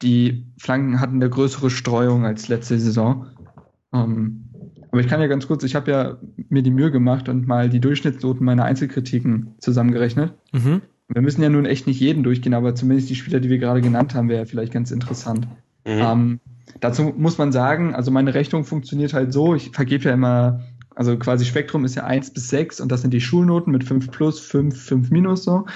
die 0.02 0.44
Flanken 0.58 0.98
hatten 0.98 1.16
eine 1.16 1.30
größere 1.30 1.70
Streuung 1.70 2.26
als 2.26 2.48
letzte 2.48 2.80
Saison. 2.80 3.26
Ähm, 3.94 4.48
aber 4.90 5.00
ich 5.00 5.06
kann 5.06 5.20
ja 5.20 5.28
ganz 5.28 5.46
kurz, 5.46 5.62
ich 5.62 5.76
habe 5.76 5.90
ja 5.92 6.18
mir 6.48 6.64
die 6.64 6.72
Mühe 6.72 6.90
gemacht 6.90 7.28
und 7.28 7.46
mal 7.46 7.70
die 7.70 7.80
Durchschnittsnoten 7.80 8.44
meiner 8.44 8.64
Einzelkritiken 8.64 9.54
zusammengerechnet. 9.60 10.34
Mhm. 10.50 10.82
Wir 11.12 11.22
müssen 11.22 11.42
ja 11.42 11.48
nun 11.48 11.66
echt 11.66 11.86
nicht 11.86 12.00
jeden 12.00 12.22
durchgehen, 12.22 12.54
aber 12.54 12.74
zumindest 12.74 13.10
die 13.10 13.14
Spieler, 13.14 13.40
die 13.40 13.50
wir 13.50 13.58
gerade 13.58 13.80
genannt 13.80 14.14
haben, 14.14 14.28
wäre 14.28 14.46
vielleicht 14.46 14.72
ganz 14.72 14.90
interessant. 14.90 15.46
Mhm. 15.84 15.90
Ähm, 16.00 16.40
dazu 16.80 17.12
muss 17.16 17.38
man 17.38 17.52
sagen, 17.52 17.94
also 17.94 18.10
meine 18.10 18.34
Rechnung 18.34 18.64
funktioniert 18.64 19.12
halt 19.12 19.32
so, 19.32 19.54
ich 19.54 19.70
vergebe 19.70 20.04
ja 20.04 20.14
immer, 20.14 20.60
also 20.94 21.18
quasi 21.18 21.44
Spektrum 21.44 21.84
ist 21.84 21.94
ja 21.94 22.04
eins 22.04 22.30
bis 22.32 22.48
sechs 22.48 22.80
und 22.80 22.90
das 22.92 23.02
sind 23.02 23.12
die 23.12 23.20
Schulnoten 23.20 23.72
mit 23.72 23.84
fünf 23.84 24.10
plus, 24.10 24.40
fünf, 24.40 24.80
fünf 24.80 25.10
minus 25.10 25.44
so. 25.44 25.66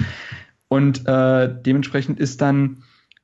Und 0.68 1.06
äh, 1.06 1.54
dementsprechend 1.62 2.18
ist 2.18 2.40
dann 2.40 2.78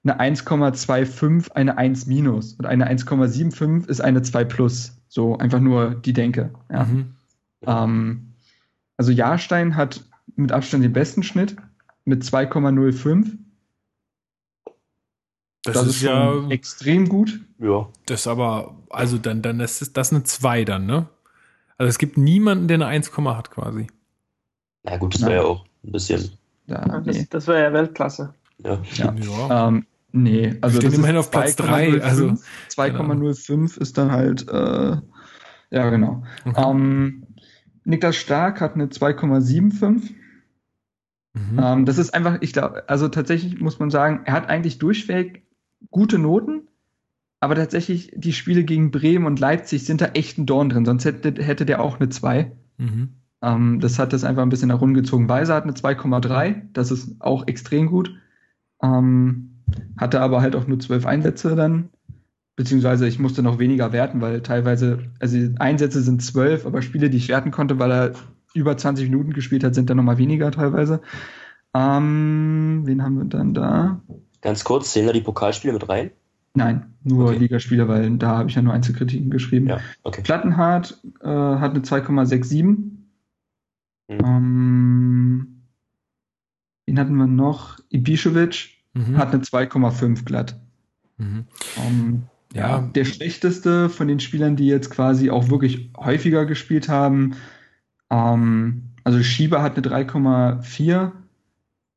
eine 0.04 0.18
1,25 0.20 1.52
eine 1.52 1.78
1 1.78 2.06
minus 2.06 2.54
und 2.54 2.66
eine 2.66 2.90
1,75 2.90 3.88
ist 3.88 4.00
eine 4.00 4.22
2 4.22 4.44
plus. 4.44 4.96
So 5.08 5.38
einfach 5.38 5.60
nur 5.60 5.94
die 5.94 6.12
Denke. 6.12 6.50
Ja. 6.70 6.84
Mhm. 6.84 7.14
Ähm, 7.66 8.32
also 8.96 9.12
Jahrstein 9.12 9.76
hat 9.76 10.02
mit 10.36 10.52
Abstand 10.52 10.84
den 10.84 10.92
besten 10.92 11.22
Schnitt 11.22 11.56
mit 12.04 12.22
2,05. 12.22 13.38
Das, 15.64 15.74
das, 15.74 15.86
ist, 15.86 15.96
ist 15.96 16.02
ja 16.02 16.48
extrem 16.48 17.08
gut. 17.08 17.40
Ja. 17.58 17.88
Das 18.06 18.26
aber, 18.26 18.76
also 18.90 19.18
dann, 19.18 19.42
dann 19.42 19.60
ist 19.60 19.96
das 19.96 20.12
eine 20.12 20.24
2 20.24 20.64
dann, 20.64 20.86
ne? 20.86 21.08
Also 21.78 21.88
es 21.88 21.98
gibt 21.98 22.16
niemanden, 22.16 22.68
der 22.68 22.76
eine 22.76 22.86
1, 22.86 23.16
hat 23.16 23.50
quasi. 23.50 23.86
Na 24.82 24.96
gut, 24.96 25.14
das 25.14 25.22
wäre 25.22 25.34
ja 25.34 25.42
auch 25.42 25.64
ein 25.84 25.92
bisschen. 25.92 26.32
Ja, 26.66 27.00
das, 27.00 27.28
das 27.28 27.46
wäre 27.46 27.62
ja 27.62 27.72
Weltklasse. 27.72 28.34
Ja. 28.58 28.80
ja. 28.94 29.14
ja. 29.14 29.68
Ähm, 29.68 29.86
nee, 30.12 30.56
also 30.60 30.78
Stehen 30.78 30.94
immerhin 30.94 31.16
auf 31.16 31.30
Platz 31.30 31.56
3. 31.56 32.02
Also 32.02 32.34
2,05 32.70 33.46
genau. 33.46 33.64
ist 33.80 33.98
dann 33.98 34.10
halt, 34.10 34.48
äh, 34.48 34.96
ja, 35.70 35.90
genau. 35.90 36.24
Okay. 36.44 36.70
Ähm, 36.70 37.26
Niklas 37.84 38.16
Stark 38.16 38.60
hat 38.60 38.74
eine 38.74 38.86
2,75. 38.86 40.14
Mhm. 41.34 41.58
Ähm, 41.58 41.84
das 41.86 41.98
ist 41.98 42.14
einfach, 42.14 42.38
ich 42.40 42.52
glaube, 42.52 42.88
also 42.88 43.08
tatsächlich 43.08 43.60
muss 43.60 43.78
man 43.78 43.90
sagen, 43.90 44.22
er 44.24 44.34
hat 44.34 44.48
eigentlich 44.48 44.78
durchweg 44.78 45.46
gute 45.90 46.18
Noten, 46.18 46.68
aber 47.40 47.54
tatsächlich 47.54 48.12
die 48.14 48.32
Spiele 48.32 48.64
gegen 48.64 48.90
Bremen 48.90 49.26
und 49.26 49.40
Leipzig 49.40 49.84
sind 49.84 50.00
da 50.00 50.06
echt 50.06 50.38
ein 50.38 50.46
Dorn 50.46 50.68
drin, 50.68 50.84
sonst 50.84 51.04
hätte, 51.04 51.42
hätte 51.42 51.66
der 51.66 51.82
auch 51.82 51.98
eine 51.98 52.08
2. 52.08 52.52
Mhm. 52.78 53.14
Ähm, 53.42 53.80
das 53.80 53.98
hat 53.98 54.12
das 54.12 54.24
einfach 54.24 54.42
ein 54.42 54.48
bisschen 54.48 54.70
heruntergezogen. 54.70 55.28
Weiser 55.28 55.54
hat 55.54 55.64
eine 55.64 55.72
2,3, 55.72 56.62
das 56.72 56.90
ist 56.90 57.20
auch 57.20 57.46
extrem 57.48 57.88
gut. 57.88 58.14
Ähm, 58.82 59.62
hatte 59.96 60.20
aber 60.20 60.42
halt 60.42 60.54
auch 60.54 60.66
nur 60.66 60.78
12 60.78 61.06
Einsätze 61.06 61.56
dann, 61.56 61.88
beziehungsweise 62.56 63.08
ich 63.08 63.18
musste 63.18 63.42
noch 63.42 63.58
weniger 63.58 63.92
werten, 63.92 64.20
weil 64.20 64.42
teilweise, 64.42 65.10
also 65.18 65.38
Einsätze 65.58 66.02
sind 66.02 66.22
12, 66.22 66.66
aber 66.66 66.82
Spiele, 66.82 67.10
die 67.10 67.16
ich 67.16 67.28
werten 67.28 67.50
konnte, 67.50 67.78
weil 67.78 67.90
er 67.90 68.12
über 68.54 68.76
20 68.76 69.10
Minuten 69.10 69.32
gespielt 69.32 69.64
hat, 69.64 69.74
sind 69.74 69.90
dann 69.90 69.96
nochmal 69.96 70.18
weniger 70.18 70.50
teilweise. 70.50 71.00
Ähm, 71.74 72.82
wen 72.84 73.02
haben 73.02 73.18
wir 73.18 73.24
dann 73.24 73.54
da? 73.54 74.00
Ganz 74.40 74.64
kurz, 74.64 74.92
zählen 74.92 75.06
da 75.06 75.12
die 75.12 75.20
Pokalspiele 75.20 75.72
mit 75.72 75.88
rein? 75.88 76.10
Nein, 76.54 76.94
nur 77.02 77.30
okay. 77.30 77.38
Ligaspiele, 77.38 77.88
weil 77.88 78.10
da 78.18 78.36
habe 78.36 78.50
ich 78.50 78.56
ja 78.56 78.62
nur 78.62 78.74
Einzelkritiken 78.74 79.30
geschrieben. 79.30 79.68
Ja, 79.68 79.80
okay. 80.02 80.20
Plattenhardt 80.22 81.00
äh, 81.22 81.26
hat 81.26 81.70
eine 81.70 81.80
2,67. 81.80 82.62
Mhm. 82.62 82.98
Ähm, 84.08 85.62
wen 86.84 86.98
hatten 86.98 87.16
wir 87.16 87.26
noch? 87.26 87.78
Ibišević 87.90 88.68
mhm. 88.92 89.16
hat 89.16 89.32
eine 89.32 89.42
2,5 89.42 90.24
glatt. 90.24 90.60
Mhm. 91.16 91.46
Ähm, 91.78 92.22
ja, 92.54 92.80
der 92.80 93.06
schlechteste 93.06 93.88
von 93.88 94.08
den 94.08 94.20
Spielern, 94.20 94.56
die 94.56 94.66
jetzt 94.66 94.90
quasi 94.90 95.30
auch 95.30 95.48
wirklich 95.48 95.90
häufiger 95.96 96.44
gespielt 96.44 96.90
haben, 96.90 97.34
ähm, 98.12 98.90
also 99.04 99.22
Schieber 99.22 99.62
hat 99.62 99.76
eine 99.76 100.04
3,4, 100.04 101.12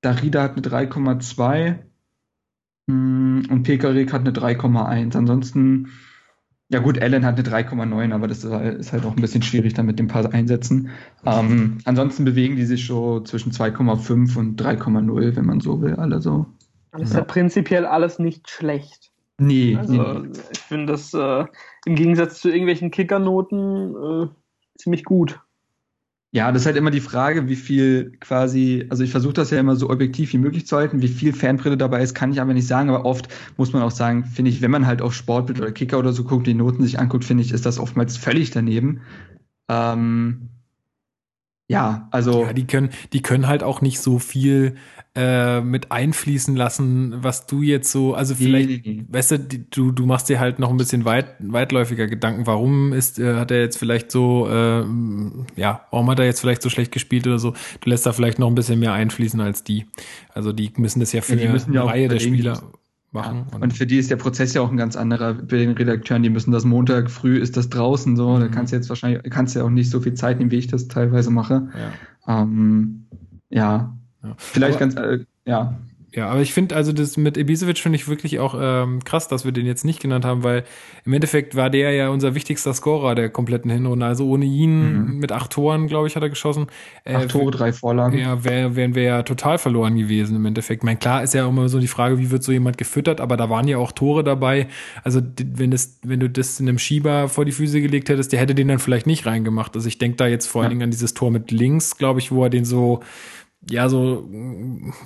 Darida 0.01 0.43
hat 0.43 0.53
eine 0.53 0.61
3,2 0.61 1.75
mm, 2.87 3.51
und 3.51 3.63
Pekarik 3.63 4.13
hat 4.13 4.21
eine 4.21 4.31
3,1. 4.31 5.15
Ansonsten, 5.15 5.89
ja 6.69 6.79
gut, 6.79 6.99
Allen 6.99 7.25
hat 7.25 7.37
eine 7.37 7.47
3,9, 7.47 8.13
aber 8.13 8.27
das 8.27 8.43
ist 8.43 8.93
halt 8.93 9.05
auch 9.05 9.15
ein 9.15 9.21
bisschen 9.21 9.43
schwierig 9.43 9.73
dann 9.73 9.85
mit 9.85 9.99
dem 9.99 10.07
paar 10.07 10.33
Einsätzen. 10.33 10.89
Ähm, 11.25 11.79
ansonsten 11.85 12.25
bewegen 12.25 12.55
die 12.55 12.65
sich 12.65 12.87
so 12.87 13.19
zwischen 13.19 13.51
2,5 13.51 14.37
und 14.37 14.61
3,0, 14.61 15.35
wenn 15.35 15.45
man 15.45 15.59
so 15.59 15.81
will, 15.81 15.95
alle 15.95 16.21
so. 16.21 16.47
Das 16.91 17.01
ist 17.03 17.13
ja, 17.13 17.19
ja 17.19 17.25
prinzipiell 17.25 17.85
alles 17.85 18.19
nicht 18.19 18.49
schlecht. 18.49 19.11
Nee. 19.37 19.75
Also, 19.75 19.93
nee. 19.93 20.29
ich 20.53 20.59
finde 20.59 20.93
das 20.93 21.13
äh, 21.13 21.45
im 21.85 21.95
Gegensatz 21.95 22.39
zu 22.39 22.47
irgendwelchen 22.47 22.89
Kickernoten 22.89 23.95
äh, 23.95 24.27
ziemlich 24.77 25.03
gut. 25.03 25.39
Ja, 26.35 26.51
das 26.51 26.63
ist 26.63 26.65
halt 26.65 26.75
immer 26.75 26.91
die 26.91 26.99
Frage, 26.99 27.47
wie 27.47 27.55
viel 27.55 28.11
quasi, 28.19 28.85
also 28.89 29.03
ich 29.03 29.11
versuche 29.11 29.31
das 29.31 29.51
ja 29.51 29.57
immer 29.57 29.77
so 29.77 29.89
objektiv 29.89 30.33
wie 30.33 30.37
möglich 30.37 30.67
zu 30.67 30.75
halten, 30.75 31.01
wie 31.01 31.07
viel 31.07 31.31
Fanbrille 31.31 31.77
dabei 31.77 32.03
ist, 32.03 32.13
kann 32.13 32.33
ich 32.33 32.41
aber 32.41 32.53
nicht 32.53 32.67
sagen, 32.67 32.89
aber 32.89 33.05
oft 33.05 33.29
muss 33.55 33.71
man 33.71 33.81
auch 33.81 33.91
sagen, 33.91 34.25
finde 34.25 34.51
ich, 34.51 34.61
wenn 34.61 34.69
man 34.69 34.85
halt 34.85 35.01
auf 35.01 35.13
Sportbild 35.13 35.61
oder 35.61 35.71
Kicker 35.71 35.97
oder 35.97 36.11
so 36.11 36.25
guckt, 36.25 36.45
die 36.45 36.53
Noten 36.53 36.83
sich 36.83 36.99
anguckt, 36.99 37.23
finde 37.23 37.41
ich, 37.41 37.53
ist 37.53 37.65
das 37.65 37.79
oftmals 37.79 38.17
völlig 38.17 38.51
daneben. 38.51 38.99
Ähm, 39.69 40.49
ja, 41.67 42.07
also. 42.11 42.43
Ja, 42.43 42.53
die 42.53 42.67
können, 42.67 42.89
die 43.13 43.21
können 43.21 43.47
halt 43.47 43.63
auch 43.63 43.81
nicht 43.81 43.99
so 43.99 44.19
viel 44.19 44.75
äh, 45.15 45.61
mit 45.61 45.91
einfließen 45.91 46.55
lassen, 46.55 47.23
was 47.23 47.47
du 47.47 47.61
jetzt 47.61 47.91
so, 47.91 48.13
also 48.13 48.35
vielleicht, 48.35 48.85
nee, 48.85 49.05
weißt 49.07 49.31
du, 49.31 49.39
die, 49.39 49.69
du, 49.69 49.91
du 49.91 50.05
machst 50.05 50.29
dir 50.29 50.39
halt 50.39 50.59
noch 50.59 50.69
ein 50.69 50.77
bisschen 50.77 51.05
weit, 51.05 51.35
weitläufiger 51.39 52.07
Gedanken, 52.07 52.45
warum 52.45 52.93
ist, 52.93 53.17
äh, 53.17 53.35
hat 53.35 53.49
er 53.49 53.61
jetzt 53.61 53.77
vielleicht 53.77 54.11
so, 54.11 54.47
äh, 54.47 54.83
ja, 55.55 55.85
warum 55.89 56.09
hat 56.09 56.19
er 56.19 56.25
jetzt 56.25 56.41
vielleicht 56.41 56.61
so 56.61 56.69
schlecht 56.69 56.91
gespielt 56.91 57.25
oder 57.25 57.39
so? 57.39 57.53
Du 57.81 57.89
lässt 57.89 58.05
da 58.05 58.13
vielleicht 58.13 58.39
noch 58.39 58.47
ein 58.47 58.55
bisschen 58.55 58.79
mehr 58.79 58.93
einfließen 58.93 59.39
als 59.39 59.63
die. 59.63 59.85
Also 60.33 60.51
die 60.51 60.71
müssen 60.77 60.99
das 60.99 61.13
ja 61.13 61.21
für 61.21 61.35
ja, 61.35 61.49
eine 61.49 61.73
ja 61.73 61.83
Reihe 61.83 62.09
der 62.09 62.19
Spieler 62.19 62.61
machen. 63.15 63.47
Und, 63.51 63.63
und, 63.63 63.73
für 63.73 63.87
die 63.87 63.97
ist 63.97 64.11
der 64.11 64.17
Prozess 64.17 64.53
ja 64.53 64.61
auch 64.61 64.69
ein 64.69 64.77
ganz 64.77 64.95
anderer. 64.95 65.33
Bei 65.33 65.57
den 65.57 65.71
Redakteuren, 65.71 66.21
die 66.21 66.29
müssen 66.29 66.51
das 66.51 66.65
Montag 66.65 67.09
früh 67.09 67.37
ist 67.37 67.57
das 67.57 67.69
draußen 67.69 68.15
so. 68.15 68.35
Mhm. 68.35 68.39
Da 68.41 68.47
kannst 68.49 68.71
du 68.71 68.77
jetzt 68.77 68.89
wahrscheinlich, 68.89 69.23
kannst 69.31 69.55
du 69.55 69.59
ja 69.59 69.65
auch 69.65 69.71
nicht 69.71 69.89
so 69.89 69.99
viel 69.99 70.13
Zeit 70.13 70.37
nehmen, 70.37 70.51
wie 70.51 70.57
ich 70.57 70.67
das 70.67 70.87
teilweise 70.87 71.31
mache. 71.31 71.69
Ja. 72.27 72.41
Ähm, 72.41 73.07
ja. 73.49 73.97
ja. 74.21 74.33
Vielleicht 74.37 74.81
Aber, 74.81 74.91
ganz, 74.91 74.95
äh, 74.95 75.25
ja. 75.45 75.75
Ja, 76.15 76.29
aber 76.29 76.41
ich 76.41 76.53
finde 76.53 76.75
also 76.75 76.93
das 76.93 77.17
mit 77.17 77.35
Ibisevic 77.35 77.77
finde 77.77 77.97
ich 77.97 78.07
wirklich 78.07 78.39
auch 78.39 78.55
ähm, 78.57 79.03
krass, 79.03 79.27
dass 79.27 79.43
wir 79.43 79.51
den 79.51 79.65
jetzt 79.65 79.83
nicht 79.83 79.99
genannt 79.99 80.23
haben, 80.23 80.43
weil 80.43 80.63
im 81.03 81.11
Endeffekt 81.11 81.55
war 81.55 81.69
der 81.69 81.91
ja 81.91 82.07
unser 82.07 82.35
wichtigster 82.35 82.73
Scorer 82.73 83.15
der 83.15 83.29
kompletten 83.29 83.69
Hinrunde. 83.69 84.05
Also 84.05 84.25
ohne 84.25 84.45
ihn 84.45 85.07
mhm. 85.07 85.19
mit 85.19 85.33
acht 85.33 85.51
Toren, 85.51 85.87
glaube 85.87 86.07
ich, 86.07 86.15
hat 86.15 86.23
er 86.23 86.29
geschossen. 86.29 86.67
Äh, 87.03 87.15
acht 87.15 87.29
Tore, 87.29 87.51
drei 87.51 87.73
Vorlagen. 87.73 88.17
Ja, 88.17 88.45
wär, 88.45 88.77
wären 88.77 88.95
wir 88.95 89.03
ja 89.03 89.23
total 89.23 89.57
verloren 89.57 89.97
gewesen 89.97 90.37
im 90.37 90.45
Endeffekt. 90.45 90.83
Ich 90.83 90.85
meine, 90.85 90.97
klar 90.97 91.21
ist 91.21 91.33
ja 91.33 91.47
immer 91.47 91.67
so 91.67 91.79
die 91.79 91.87
Frage, 91.87 92.17
wie 92.17 92.31
wird 92.31 92.43
so 92.43 92.53
jemand 92.53 92.77
gefüttert, 92.77 93.19
aber 93.19 93.35
da 93.35 93.49
waren 93.49 93.67
ja 93.67 93.77
auch 93.77 93.91
Tore 93.91 94.23
dabei. 94.23 94.67
Also 95.03 95.21
wenn 95.37 95.71
das, 95.71 95.99
wenn 96.03 96.21
du 96.21 96.29
das 96.29 96.61
in 96.61 96.69
einem 96.69 96.79
Schieber 96.79 97.27
vor 97.27 97.43
die 97.43 97.51
Füße 97.51 97.81
gelegt 97.81 98.07
hättest, 98.07 98.31
der 98.31 98.39
hätte 98.39 98.55
den 98.55 98.69
dann 98.69 98.79
vielleicht 98.79 99.05
nicht 99.05 99.25
reingemacht. 99.25 99.75
Also 99.75 99.89
ich 99.89 99.97
denke 99.97 100.15
da 100.15 100.27
jetzt 100.27 100.47
vor 100.47 100.61
allen 100.61 100.69
Dingen 100.69 100.83
an 100.83 100.91
dieses 100.91 101.13
Tor 101.13 101.29
mit 101.29 101.51
links, 101.51 101.97
glaube 101.97 102.21
ich, 102.21 102.31
wo 102.31 102.43
er 102.43 102.49
den 102.49 102.63
so 102.63 103.01
ja, 103.69 103.89
so, 103.89 104.27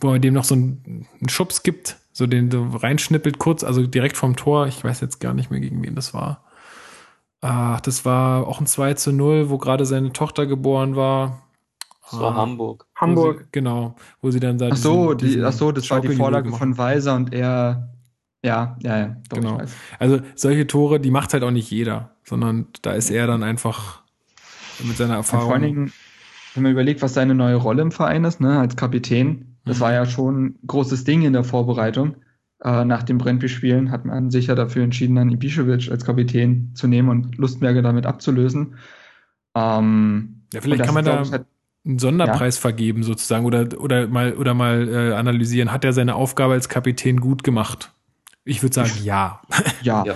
wo 0.02 0.14
er 0.14 0.20
dem 0.20 0.34
noch 0.34 0.44
so 0.44 0.56
einen, 0.56 1.08
einen 1.20 1.30
Schubs 1.30 1.64
gibt, 1.64 1.98
so 2.12 2.28
den 2.28 2.52
so 2.52 2.66
reinschnippelt 2.66 3.40
kurz, 3.40 3.64
also 3.64 3.86
direkt 3.88 4.18
vom 4.18 4.36
Tor. 4.36 4.68
Ich 4.68 4.84
weiß 4.84 5.02
jetzt 5.02 5.20
gar 5.20 5.34
nicht 5.34 5.52
mehr, 5.52 5.60
gegen 5.60 5.82
wen 5.84 5.96
das 5.96 6.14
war. 6.14 6.44
Ach, 7.42 7.80
das 7.80 8.04
war 8.04 8.48
auch 8.48 8.60
ein 8.60 8.68
2 8.68 8.96
zu 8.96 9.14
0, 9.14 9.50
wo 9.50 9.58
gerade 9.58 9.86
seine 9.86 10.12
Tochter 10.12 10.46
geboren 10.46 10.96
war. 10.96 11.42
Das 12.12 12.20
war 12.20 12.34
ah, 12.34 12.36
Hamburg. 12.36 12.86
Hamburg. 12.96 13.40
Sie, 13.40 13.46
genau, 13.52 13.96
wo 14.22 14.32
sie 14.32 14.40
dann 14.40 14.58
da 14.58 14.70
Ach 14.72 14.76
so, 14.76 15.14
diesen, 15.14 15.40
die, 15.40 15.46
ach 15.46 15.54
so 15.54 15.72
das 15.72 15.90
war 15.90 16.02
die 16.02 16.10
Vorlage 16.10 16.52
von 16.52 16.78
Weiser 16.78 17.16
und 17.16 17.34
er 17.34 17.90
ja, 18.44 18.78
ja, 18.82 18.98
ja. 18.98 19.16
Doch, 19.30 19.38
genau. 19.38 19.62
Also 20.00 20.22
solche 20.36 20.66
Tore, 20.66 21.00
die 21.00 21.12
macht 21.12 21.34
halt 21.34 21.44
auch 21.44 21.52
nicht 21.52 21.70
jeder, 21.72 22.16
sondern 22.24 22.68
da 22.82 22.94
ist 22.94 23.10
er 23.10 23.28
dann 23.28 23.44
einfach 23.44 24.02
mit 24.84 24.96
seiner 24.96 25.16
Erfahrung. 25.16 25.46
vor 25.46 25.54
allen 25.56 25.64
Dingen, 25.64 25.94
wenn 26.60 26.64
man 26.64 26.72
überlegt, 26.74 27.02
was 27.02 27.14
seine 27.14 27.36
neue 27.36 27.56
Rolle 27.56 27.82
im 27.82 27.92
Verein 27.92 28.24
ist, 28.26 28.42
ne, 28.42 28.60
als 28.60 28.76
Kapitän, 28.76 29.58
das 29.66 29.78
mhm. 29.78 29.82
war 29.82 29.94
ja 29.94 30.06
schon 30.06 30.44
ein 30.44 30.60
großes 30.68 31.04
Ding 31.04 31.24
in 31.24 31.34
der 31.34 31.44
Vorbereitung. 31.44 32.16
Äh, 32.62 32.84
nach 32.86 33.04
den 33.04 33.18
Brentby-Spielen 33.18 33.92
hat 33.92 34.06
man 34.06 34.32
sich 34.32 34.48
ja 34.48 34.56
dafür 34.56 34.84
entschieden, 34.84 35.16
dann 35.16 35.30
Ibišević 35.30 35.90
als 35.90 36.06
Kapitän 36.06 36.72
zu 36.74 36.88
nehmen 36.88 37.10
und 37.10 37.38
Lustberger 37.38 37.82
damit 37.82 38.06
abzulösen. 38.06 38.76
Ähm, 39.56 40.42
ja, 40.54 40.62
vielleicht 40.62 40.84
kann 40.84 40.94
man 40.94 41.06
da 41.06 41.24
halt, 41.32 41.46
einen 41.86 42.00
Sonderpreis 42.00 42.58
ja. 42.58 42.62
vergeben 42.62 43.04
sozusagen 43.04 43.46
oder, 43.46 43.68
oder 43.80 44.08
mal, 44.08 44.34
oder 44.34 44.54
mal 44.54 44.88
äh, 44.90 45.14
analysieren. 45.14 45.72
Hat 45.72 45.86
er 45.86 45.94
seine 45.94 46.16
Aufgabe 46.16 46.54
als 46.54 46.68
Kapitän 46.68 47.22
gut 47.22 47.44
gemacht? 47.44 47.94
Ich 48.46 48.64
würde 48.64 48.74
sagen, 48.74 48.92
ja. 49.04 49.42
Ja, 49.82 50.06
ja. 50.06 50.16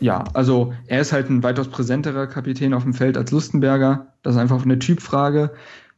ja, 0.00 0.24
also 0.34 0.74
er 0.86 1.00
ist 1.00 1.12
halt 1.12 1.30
ein 1.30 1.42
weitaus 1.42 1.68
präsenterer 1.68 2.26
Kapitän 2.26 2.74
auf 2.74 2.82
dem 2.82 2.94
Feld 2.94 3.16
als 3.16 3.30
Lustenberger. 3.30 4.14
Das 4.22 4.34
ist 4.34 4.40
einfach 4.40 4.62
eine 4.64 4.78
Typfrage. 4.78 5.52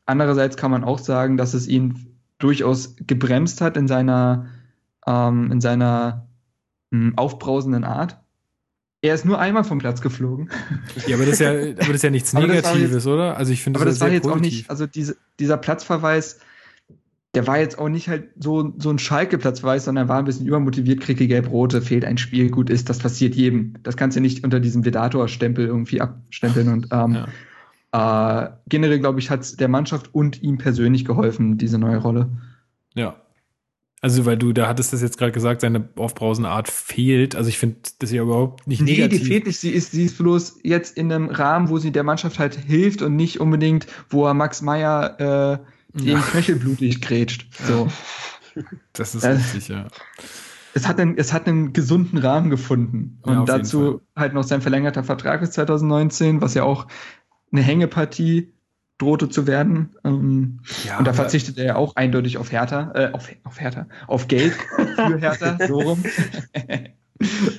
Andererseits 0.06 0.56
kann 0.56 0.70
man 0.70 0.84
auch 0.84 0.98
sagen, 0.98 1.36
dass 1.36 1.54
es 1.54 1.66
ihn 1.68 2.16
durchaus 2.38 2.96
gebremst 3.06 3.60
hat 3.60 3.76
in 3.76 3.88
seiner, 3.88 4.46
ähm, 5.06 5.52
in 5.52 5.60
seiner 5.60 6.26
mh, 6.90 7.08
hm, 7.10 7.18
aufbrausenden 7.18 7.84
Art. 7.84 8.18
Er 9.02 9.14
ist 9.14 9.24
nur 9.24 9.38
einmal 9.38 9.64
vom 9.64 9.78
Platz 9.78 10.02
geflogen. 10.02 10.50
Ja, 11.06 11.16
aber 11.16 11.24
das 11.24 11.34
ist 11.34 11.40
ja, 11.40 11.50
aber 11.50 11.74
das 11.74 11.88
ist 11.88 12.02
ja 12.02 12.10
nichts 12.10 12.32
Negatives, 12.34 12.92
jetzt, 12.92 13.06
oder? 13.06 13.36
Also 13.36 13.52
ich 13.52 13.62
finde 13.62 13.78
das, 13.78 13.82
aber 13.82 13.90
das 13.90 14.00
war 14.00 14.08
jetzt 14.10 14.24
positiv. 14.24 14.36
auch 14.36 14.44
nicht, 14.44 14.70
also 14.70 14.86
diese, 14.86 15.16
dieser 15.38 15.56
Platzverweis 15.56 16.40
der 17.34 17.46
war 17.46 17.58
jetzt 17.58 17.78
auch 17.78 17.88
nicht 17.88 18.08
halt 18.08 18.30
so, 18.38 18.72
so 18.78 18.90
ein 18.90 18.98
Schalke-Platz 18.98 19.62
weiß, 19.62 19.84
sondern 19.84 20.08
war 20.08 20.18
ein 20.18 20.24
bisschen 20.24 20.46
übermotiviert, 20.46 21.00
kriege 21.00 21.28
gelb-rote, 21.28 21.80
fehlt 21.80 22.04
ein 22.04 22.18
Spiel, 22.18 22.50
gut 22.50 22.70
ist, 22.70 22.88
das 22.88 22.98
passiert 22.98 23.36
jedem. 23.36 23.74
Das 23.84 23.96
kannst 23.96 24.16
du 24.16 24.20
nicht 24.20 24.42
unter 24.42 24.58
diesem 24.58 24.84
Vedator-Stempel 24.84 25.66
irgendwie 25.66 26.00
abstempeln 26.00 26.68
und 26.68 26.88
ähm, 26.90 27.26
ja. 27.92 28.46
äh, 28.46 28.50
generell, 28.68 28.98
glaube 28.98 29.20
ich, 29.20 29.30
hat 29.30 29.60
der 29.60 29.68
Mannschaft 29.68 30.12
und 30.12 30.42
ihm 30.42 30.58
persönlich 30.58 31.04
geholfen, 31.04 31.56
diese 31.56 31.78
neue 31.78 31.98
Rolle. 31.98 32.30
Ja. 32.94 33.14
Also, 34.02 34.24
weil 34.24 34.38
du, 34.38 34.52
da 34.52 34.66
hattest 34.66 34.92
das 34.92 35.02
jetzt 35.02 35.18
gerade 35.18 35.30
gesagt, 35.30 35.60
seine 35.60 35.88
aufbrausende 35.96 36.48
Art 36.48 36.68
fehlt. 36.68 37.36
Also 37.36 37.50
ich 37.50 37.58
finde 37.58 37.76
das 37.98 38.10
ja 38.10 38.22
überhaupt 38.22 38.66
nicht 38.66 38.80
nee, 38.80 38.92
negativ. 38.92 39.18
Nee, 39.18 39.24
die 39.24 39.30
fehlt 39.30 39.46
nicht. 39.46 39.60
Sie 39.60 39.70
ist, 39.70 39.92
sie 39.92 40.06
ist 40.06 40.16
bloß 40.16 40.60
jetzt 40.62 40.96
in 40.96 41.12
einem 41.12 41.28
Rahmen, 41.28 41.68
wo 41.68 41.76
sie 41.78 41.92
der 41.92 42.02
Mannschaft 42.02 42.38
halt 42.38 42.56
hilft 42.56 43.02
und 43.02 43.14
nicht 43.14 43.40
unbedingt, 43.40 43.86
wo 44.08 44.26
er 44.26 44.32
Max 44.32 44.62
Meyer 44.62 45.60
äh, 45.60 45.79
ja. 45.94 46.20
Knöchel 46.20 46.56
blutig 46.56 47.00
grätscht. 47.00 47.46
So. 47.66 47.88
Das 48.92 49.14
ist 49.14 49.24
richtig, 49.24 49.68
ja. 49.68 49.86
Es 50.72 50.86
hat, 50.86 51.00
einen, 51.00 51.18
es 51.18 51.32
hat 51.32 51.48
einen 51.48 51.72
gesunden 51.72 52.18
Rahmen 52.18 52.48
gefunden. 52.48 53.18
Und 53.22 53.34
ja, 53.34 53.44
dazu 53.44 54.02
halt 54.14 54.34
noch 54.34 54.44
sein 54.44 54.62
verlängerter 54.62 55.02
Vertrag 55.02 55.42
ist 55.42 55.54
2019, 55.54 56.40
was 56.40 56.54
ja 56.54 56.62
auch 56.62 56.86
eine 57.50 57.62
Hängepartie 57.62 58.52
drohte 58.98 59.28
zu 59.28 59.46
werden. 59.46 59.96
Ähm, 60.04 60.60
ja, 60.86 60.98
und 60.98 61.06
da 61.06 61.12
verzichtet 61.12 61.58
er 61.58 61.64
ja 61.64 61.76
auch 61.76 61.96
eindeutig 61.96 62.38
auf 62.38 62.52
Hertha, 62.52 62.92
äh, 62.94 63.10
auf, 63.12 63.28
auf 63.44 63.60
Hertha, 63.60 63.86
auf 64.06 64.28
Geld 64.28 64.52
für 64.52 65.18
Hertha, 65.18 65.58
so 65.66 65.80
rum. 65.80 66.04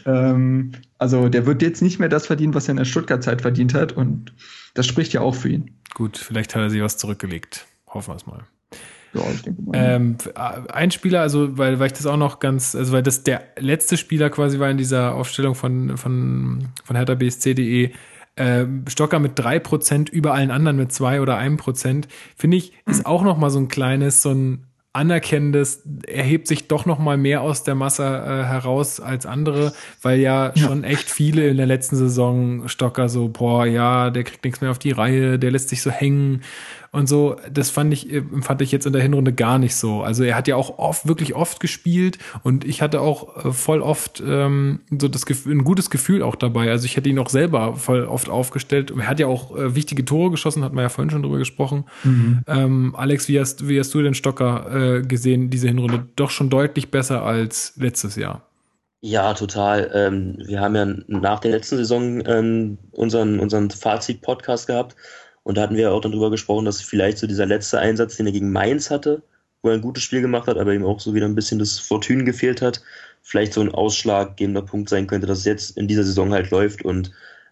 ähm, 0.06 0.72
also 0.98 1.30
der 1.30 1.46
wird 1.46 1.62
jetzt 1.62 1.82
nicht 1.82 2.00
mehr 2.00 2.10
das 2.10 2.28
verdienen, 2.28 2.54
was 2.54 2.68
er 2.68 2.72
in 2.72 2.78
der 2.78 2.86
Stuttgart-Zeit 2.86 3.42
verdient 3.42 3.74
hat. 3.74 3.92
Und 3.92 4.34
das 4.74 4.88
spricht 4.88 5.14
ja 5.14 5.22
auch 5.22 5.36
für 5.36 5.50
ihn. 5.50 5.76
Gut, 5.94 6.18
vielleicht 6.18 6.56
hat 6.56 6.62
er 6.62 6.70
sich 6.70 6.82
was 6.82 6.98
zurückgelegt. 6.98 7.66
Hoffen 7.94 8.12
wir 8.12 8.16
es 8.16 8.26
mal. 8.26 8.44
Ja, 9.14 9.22
ich 9.34 9.42
denke 9.42 9.62
mal. 9.62 9.74
Ähm, 9.76 10.18
ein 10.72 10.92
Spieler, 10.92 11.22
also 11.22 11.58
weil, 11.58 11.80
weil 11.80 11.88
ich 11.88 11.94
das 11.94 12.06
auch 12.06 12.18
noch 12.18 12.40
ganz, 12.40 12.76
also 12.76 12.94
weil 12.94 13.04
das 13.04 13.24
der 13.24 13.44
letzte 13.58 13.98
Spieler 13.98 14.30
quasi 14.30 14.60
war 14.60 14.70
in 14.70 14.78
dieser 14.78 15.16
Aufstellung 15.16 15.56
von, 15.56 15.98
von, 15.98 16.70
von 16.84 16.96
Hertha 16.96 17.16
BSC.de, 17.16 17.92
äh, 18.38 18.66
Stocker 18.88 19.20
mit 19.20 19.38
drei 19.38 19.60
Prozent 19.60 20.10
über 20.10 20.34
allen 20.34 20.52
anderen 20.52 20.78
mit 20.78 20.94
zwei 20.94 21.22
oder 21.22 21.38
einem 21.38 21.58
Prozent, 21.58 22.08
finde 22.38 22.58
ich, 22.58 22.74
ist 22.86 23.06
auch 23.06 23.24
noch 23.24 23.38
mal 23.38 23.50
so 23.50 23.60
ein 23.60 23.68
kleines, 23.68 24.22
so 24.22 24.32
ein 24.32 24.68
anerkennendes, 24.94 25.84
erhebt 26.06 26.48
sich 26.48 26.68
doch 26.68 26.86
noch 26.86 27.00
mal 27.00 27.18
mehr 27.18 27.42
aus 27.42 27.64
der 27.64 27.76
Masse 27.76 28.04
äh, 28.04 28.44
heraus 28.44 29.00
als 29.00 29.26
andere, 29.26 29.74
weil 30.02 30.20
ja, 30.20 30.52
ja, 30.54 30.58
schon 30.58 30.84
echt 30.84 31.10
viele 31.10 31.48
in 31.48 31.58
der 31.58 31.66
letzten 31.66 31.96
Saison 31.96 32.68
Stocker 32.68 33.08
so, 33.08 33.30
boah, 33.30 33.66
ja, 33.66 34.10
der 34.10 34.26
kriegt 34.26 34.44
nichts 34.44 34.60
mehr 34.60 34.72
auf 34.72 34.80
die 34.80 34.92
Reihe, 34.92 35.40
der 35.40 35.52
lässt 35.52 35.70
sich 35.70 35.82
so 35.82 35.92
hängen 35.92 36.42
und 36.94 37.08
so, 37.08 37.38
das 37.50 37.70
fand 37.70 37.94
ich, 37.94 38.10
fand 38.42 38.62
ich 38.62 38.74
jetzt 38.74 38.86
in 38.86 38.92
der 38.92 39.02
Hinrunde 39.02 39.32
gar 39.32 39.58
nicht 39.60 39.76
so. 39.76 40.02
Also 40.02 40.26
er 40.26 40.36
hat 40.36 40.50
ja 40.50 40.58
auch 40.58 40.78
oft, 40.78 41.08
wirklich 41.08 41.34
oft 41.36 41.62
gespielt 41.62 42.18
und 42.44 42.66
ich 42.66 42.82
hatte 42.82 43.00
auch 43.00 43.46
äh, 43.46 43.52
voll 43.54 43.82
oft 43.82 44.22
ähm, 44.26 44.82
so 45.00 45.08
das 45.08 45.26
Gefühl, 45.26 45.56
ein 45.56 45.64
gutes 45.64 45.90
Gefühl 45.90 46.22
auch 46.22 46.36
dabei. 46.36 46.70
Also 46.70 46.84
ich 46.86 46.98
hätte 46.98 47.08
ihn 47.08 47.18
auch 47.20 47.30
selber 47.30 47.76
voll 47.76 48.04
oft 48.04 48.28
aufgestellt. 48.28 48.92
Er 48.92 49.08
hat 49.08 49.22
ja 49.22 49.28
auch 49.28 49.56
äh, 49.56 49.74
wichtige 49.74 50.04
Tore 50.04 50.32
geschossen, 50.32 50.66
hat 50.66 50.74
man 50.74 50.84
ja 50.84 50.90
vorhin 50.90 51.12
schon 51.12 51.24
drüber 51.24 51.38
gesprochen. 51.38 51.86
Mhm. 52.04 52.42
Ähm, 52.46 52.96
Alex, 52.98 53.30
wie 53.30 53.40
hast, 53.40 53.70
wie 53.70 53.80
hast 53.80 53.94
du 53.94 54.02
den 54.02 54.14
Stocker 54.14 54.98
äh, 54.98 55.02
gesehen, 55.02 55.50
diese 55.50 55.70
Hinrunde? 55.70 56.08
Doch 56.18 56.30
schon 56.30 56.50
deutlich 56.50 56.92
besser 56.92 57.24
als 57.24 57.72
letztes 57.78 58.18
Jahr. 58.18 58.42
Ja, 59.00 59.34
total. 59.34 59.90
Ähm, 59.94 60.38
wir 60.46 60.60
haben 60.60 60.76
ja 60.76 60.86
nach 61.08 61.40
der 61.40 61.52
letzten 61.52 61.78
Saison 61.78 62.22
ähm, 62.26 62.78
unseren, 62.92 63.40
unseren 63.40 63.72
Fazit-Podcast 63.72 64.68
gehabt 64.68 64.98
und 65.44 65.58
da 65.58 65.62
hatten 65.62 65.76
wir 65.76 65.92
auch 65.92 66.02
dann 66.02 66.12
drüber 66.12 66.30
gesprochen, 66.30 66.66
dass 66.66 66.82
vielleicht 66.82 67.18
so 67.18 67.28
dieser 67.28 67.46
letzte 67.46 67.80
Einsatz, 67.80 68.18
den 68.18 68.28
er 68.28 68.32
gegen 68.32 68.52
Mainz 68.52 68.92
hatte, 68.92 69.24
wo 69.62 69.70
er 69.70 69.76
ein 69.76 69.82
gutes 69.82 70.04
Spiel 70.04 70.22
gemacht 70.22 70.48
hat, 70.48 70.58
aber 70.58 70.74
ihm 70.74 70.86
auch 70.86 71.00
so 71.00 71.14
wieder 71.14 71.26
ein 71.26 71.36
bisschen 71.36 71.60
das 71.60 71.80
Fortune 71.80 72.24
gefehlt 72.24 72.62
hat, 72.62 72.82
vielleicht 73.22 73.54
so 73.54 73.62
ein 73.62 73.74
ausschlaggebender 73.74 74.62
Punkt 74.62 74.90
sein 74.90 75.08
könnte, 75.08 75.28
dass 75.28 75.40
es 75.40 75.46
jetzt 75.46 75.78
in 75.78 75.88
dieser 75.88 76.04
Saison 76.04 76.34
halt 76.34 76.50
läuft 76.52 76.84
und 76.84 77.12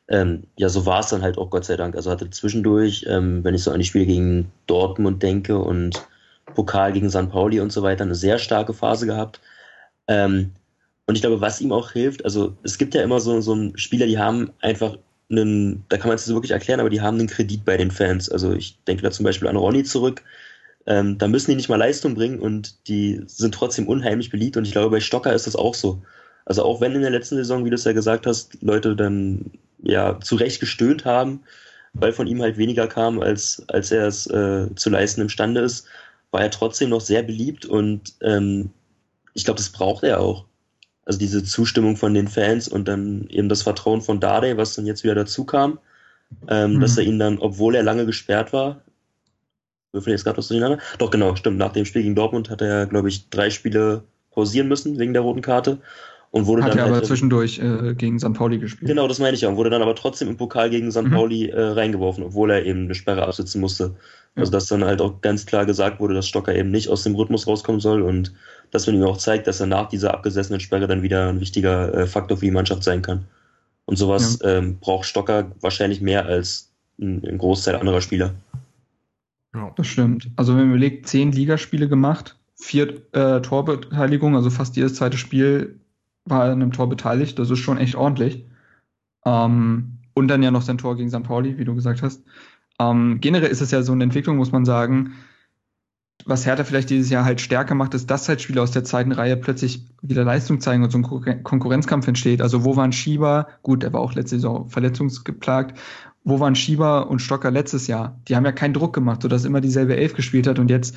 ähm, 0.10 0.44
ja, 0.58 0.70
so 0.70 0.86
war 0.86 1.02
es 1.02 1.10
dann 1.10 1.22
halt 1.22 1.38
auch 1.38 1.52
Gott 1.52 1.66
sei 1.66 1.78
Dank. 1.78 1.96
Also 1.96 2.10
hatte 2.10 2.30
zwischendurch, 2.32 3.06
ähm, 3.08 3.44
wenn 3.44 3.54
ich 3.54 3.64
so 3.64 3.72
an 3.72 3.80
die 3.80 3.86
Spiele 3.86 4.08
gegen 4.08 4.52
Dortmund 4.66 5.22
denke 5.22 5.60
und 5.60 6.08
Pokal 6.56 6.94
gegen 6.94 7.12
St. 7.12 7.30
Pauli 7.30 7.60
und 7.60 7.72
so 7.72 7.84
weiter, 7.84 8.04
eine 8.04 8.16
sehr 8.16 8.40
starke 8.40 8.74
Phase 8.74 9.06
gehabt. 9.06 9.40
Ähm, 10.08 10.52
und 11.06 11.16
ich 11.16 11.22
glaube, 11.22 11.42
was 11.42 11.62
ihm 11.62 11.72
auch 11.72 11.92
hilft, 11.92 12.26
also 12.26 12.56
es 12.64 12.78
gibt 12.78 12.96
ja 12.96 13.04
immer 13.04 13.20
so, 13.20 13.40
so 13.42 13.72
Spieler, 13.76 14.08
die 14.08 14.18
haben 14.18 14.52
einfach 14.62 14.98
einen, 15.30 15.86
da 15.90 15.98
kann 15.98 16.08
man 16.08 16.16
es 16.16 16.26
so 16.26 16.34
wirklich 16.34 16.52
erklären, 16.52 16.80
aber 16.80 16.90
die 16.90 17.02
haben 17.02 17.20
einen 17.20 17.28
Kredit 17.28 17.66
bei 17.66 17.78
den 17.78 17.92
Fans. 17.92 18.30
Also 18.30 18.54
ich 18.54 18.80
denke 18.86 19.04
da 19.04 19.12
zum 19.12 19.24
Beispiel 19.24 19.48
an 19.48 19.56
Ronny 19.56 19.84
zurück. 19.84 20.24
Ähm, 20.86 21.18
da 21.18 21.28
müssen 21.28 21.52
die 21.52 21.56
nicht 21.56 21.70
mal 21.70 21.76
Leistung 21.76 22.16
bringen 22.16 22.40
und 22.40 22.88
die 22.88 23.22
sind 23.28 23.54
trotzdem 23.54 23.88
unheimlich 23.88 24.30
beliebt 24.30 24.58
und 24.58 24.66
ich 24.66 24.72
glaube, 24.72 24.90
bei 24.90 25.00
Stocker 25.00 25.34
ist 25.34 25.46
das 25.48 25.56
auch 25.56 25.76
so. 25.76 26.02
Also 26.46 26.64
auch 26.64 26.82
wenn 26.82 26.96
in 26.96 27.02
der 27.02 27.12
letzten 27.12 27.36
Saison, 27.36 27.64
wie 27.66 27.70
du 27.70 27.76
es 27.76 27.84
ja 27.84 27.94
gesagt 27.94 28.26
hast, 28.26 28.58
Leute 28.62 28.96
dann 28.96 29.52
ja 29.84 30.20
zu 30.20 30.36
Recht 30.36 30.60
gestöhnt 30.60 31.06
haben, 31.06 31.44
weil 31.94 32.14
von 32.14 32.28
ihm 32.28 32.42
halt 32.42 32.58
weniger 32.58 32.88
kam, 32.88 33.20
als, 33.22 33.64
als 33.68 33.92
er 33.92 34.08
es 34.08 34.28
äh, 34.28 34.68
zu 34.76 34.90
leisten 34.90 35.22
imstande 35.22 35.62
ist, 35.62 35.86
war 36.32 36.42
er 36.42 36.52
trotzdem 36.52 36.90
noch 36.90 37.02
sehr 37.02 37.24
beliebt 37.24 37.66
und 37.66 38.16
ähm, 38.22 38.72
ich 39.34 39.46
glaube, 39.46 39.58
das 39.58 39.70
braucht 39.70 40.04
er 40.04 40.20
auch. 40.20 40.46
Also 41.10 41.18
diese 41.18 41.44
Zustimmung 41.44 41.98
von 41.98 42.14
den 42.14 42.28
Fans 42.28 42.68
und 42.68 42.88
dann 42.88 43.26
eben 43.30 43.50
das 43.50 43.64
Vertrauen 43.64 44.04
von 44.04 44.20
Dade, 44.20 44.58
was 44.58 44.76
dann 44.76 44.86
jetzt 44.86 45.04
wieder 45.04 45.16
dazu 45.16 45.44
kam, 45.44 45.80
ähm, 46.48 46.76
mhm. 46.76 46.82
dass 46.82 47.00
er 47.00 47.04
ihn 47.04 47.18
dann, 47.18 47.40
obwohl 47.40 47.74
er 47.74 47.82
lange 47.82 48.06
gesperrt 48.06 48.54
war, 48.54 48.82
würfel 49.92 50.14
jetzt 50.14 50.24
gerade 50.24 50.38
was 50.38 50.50
durcheinander? 50.50 50.78
Doch, 51.00 51.10
genau, 51.10 51.36
stimmt. 51.36 51.58
Nach 51.58 51.74
dem 51.74 51.86
Spiel 51.86 52.04
gegen 52.04 52.14
Dortmund 52.14 52.52
hat 52.52 52.62
er, 52.62 52.86
glaube 52.86 53.10
ich, 53.10 53.28
drei 53.32 53.50
Spiele 53.50 54.04
pausieren 54.30 54.68
müssen 54.68 55.00
wegen 55.00 55.14
der 55.14 55.24
roten 55.24 55.42
Karte. 55.42 55.80
Und 56.32 56.46
wurde 56.46 56.64
Hat 56.64 56.72
dann 56.72 56.78
er 56.78 56.84
halt 56.86 56.96
aber 56.96 57.04
zwischendurch 57.04 57.60
äh, 57.60 57.96
gegen 57.96 58.20
St. 58.20 58.34
Pauli 58.34 58.60
gespielt. 58.60 58.88
Genau, 58.88 59.08
das 59.08 59.18
meine 59.18 59.34
ich 59.34 59.42
ja. 59.42 59.50
Und 59.50 59.56
wurde 59.56 59.72
dann 59.72 59.82
aber 59.82 59.96
trotzdem 59.96 60.28
im 60.28 60.38
Pokal 60.38 60.70
gegen 60.70 60.92
St. 60.92 61.04
Mhm. 61.04 61.12
Pauli 61.12 61.48
äh, 61.48 61.60
reingeworfen, 61.60 62.24
obwohl 62.24 62.52
er 62.52 62.66
eben 62.66 62.84
eine 62.84 62.94
Sperre 62.94 63.24
absitzen 63.24 63.60
musste. 63.60 63.96
Ja. 64.36 64.42
Also 64.42 64.52
dass 64.52 64.68
dann 64.68 64.84
halt 64.84 65.02
auch 65.02 65.22
ganz 65.22 65.48
klar 65.48 65.66
gesagt 65.66 66.00
wurde, 66.00 66.14
dass 66.14 66.28
Stocker 66.28 66.54
eben 66.54 66.70
nicht 66.70 66.88
aus 66.90 67.04
dem 67.04 67.16
Rhythmus 67.16 67.48
rauskommen 67.48 67.82
soll 67.82 68.04
und 68.04 68.32
dass 68.70 68.86
man 68.86 68.96
ihm 68.96 69.04
auch 69.04 69.18
zeigt, 69.18 69.48
dass 69.48 69.60
er 69.60 69.66
nach 69.66 69.90
dieser 69.90 70.14
abgesessenen 70.14 70.60
Sperre 70.60 70.88
dann 70.88 71.02
wieder 71.02 71.30
ein 71.30 71.40
wichtiger 71.40 71.94
äh, 71.96 72.06
Faktor 72.06 72.38
für 72.38 72.46
die 72.46 72.52
Mannschaft 72.52 72.84
sein 72.84 73.02
kann. 73.02 73.26
Und 73.86 73.96
sowas 73.96 74.38
ja. 74.44 74.58
ähm, 74.58 74.78
braucht 74.80 75.08
Stocker 75.08 75.52
wahrscheinlich 75.62 76.00
mehr 76.00 76.28
als 76.28 76.70
ein, 77.02 77.24
ein 77.26 77.40
Großteil 77.40 77.76
anderer 77.76 78.02
Spieler. 78.02 78.36
Ja. 79.56 79.74
Das 79.76 79.88
stimmt. 79.88 80.30
Also 80.36 80.52
wenn 80.52 80.68
man 80.68 80.70
überlegt, 80.70 81.08
zehn 81.08 81.32
Ligaspiele 81.32 81.90
gemacht, 81.90 82.36
vier 82.56 83.02
äh, 83.14 83.42
Torbeteiligung, 83.42 84.36
also 84.36 84.52
fast 84.52 84.76
jedes 84.76 84.94
zweite 84.94 85.18
Spiel 85.18 85.80
war 86.30 86.44
an 86.44 86.52
einem 86.52 86.72
Tor 86.72 86.90
beteiligt. 86.90 87.40
Das 87.40 87.50
ist 87.50 87.60
schon 87.60 87.78
echt 87.78 87.96
ordentlich. 87.96 88.46
Ähm, 89.26 90.00
und 90.14 90.28
dann 90.28 90.44
ja 90.44 90.52
noch 90.52 90.62
sein 90.62 90.78
Tor 90.78 90.96
gegen 90.96 91.10
St. 91.10 91.24
Pauli, 91.24 91.58
wie 91.58 91.66
du 91.66 91.76
gesagt 91.76 92.02
hast. 92.02 92.24
Ähm, 92.80 93.20
generell 93.22 93.50
ist 93.50 93.62
es 93.62 93.72
ja 93.72 93.82
so 93.82 93.92
eine 93.92 94.04
Entwicklung, 94.04 94.38
muss 94.38 94.52
man 94.52 94.66
sagen. 94.66 95.14
Was 96.26 96.46
Hertha 96.46 96.66
vielleicht 96.66 96.90
dieses 96.90 97.10
Jahr 97.10 97.24
halt 97.24 97.40
stärker 97.40 97.76
macht, 97.76 97.94
ist, 97.94 98.10
dass 98.12 98.28
halt 98.28 98.42
Spieler 98.42 98.62
aus 98.62 98.72
der 98.72 98.84
zweiten 98.84 99.14
Reihe 99.14 99.38
plötzlich 99.38 99.86
wieder 100.02 100.26
Leistung 100.26 100.60
zeigen 100.60 100.84
und 100.84 100.92
so 100.92 100.98
ein 100.98 101.44
Konkurrenzkampf 101.44 102.08
entsteht. 102.08 102.42
Also 102.42 102.66
wo 102.66 102.76
waren 102.76 102.92
Schieber? 102.92 103.48
Gut, 103.64 103.84
der 103.84 103.94
war 103.94 104.02
auch 104.02 104.14
letzte 104.14 104.36
Saison 104.36 104.68
verletzungsgeplagt. 104.68 105.80
Wo 106.26 106.42
waren 106.42 106.56
Schieber 106.56 107.10
und 107.10 107.20
Stocker 107.20 107.52
letztes 107.52 107.88
Jahr? 107.88 108.20
Die 108.28 108.36
haben 108.36 108.46
ja 108.46 108.52
keinen 108.52 108.74
Druck 108.74 108.94
gemacht, 108.94 109.22
sodass 109.22 109.46
immer 109.46 109.62
dieselbe 109.62 109.96
Elf 109.96 110.14
gespielt 110.14 110.48
hat 110.48 110.60
und 110.60 110.70
jetzt 110.70 110.96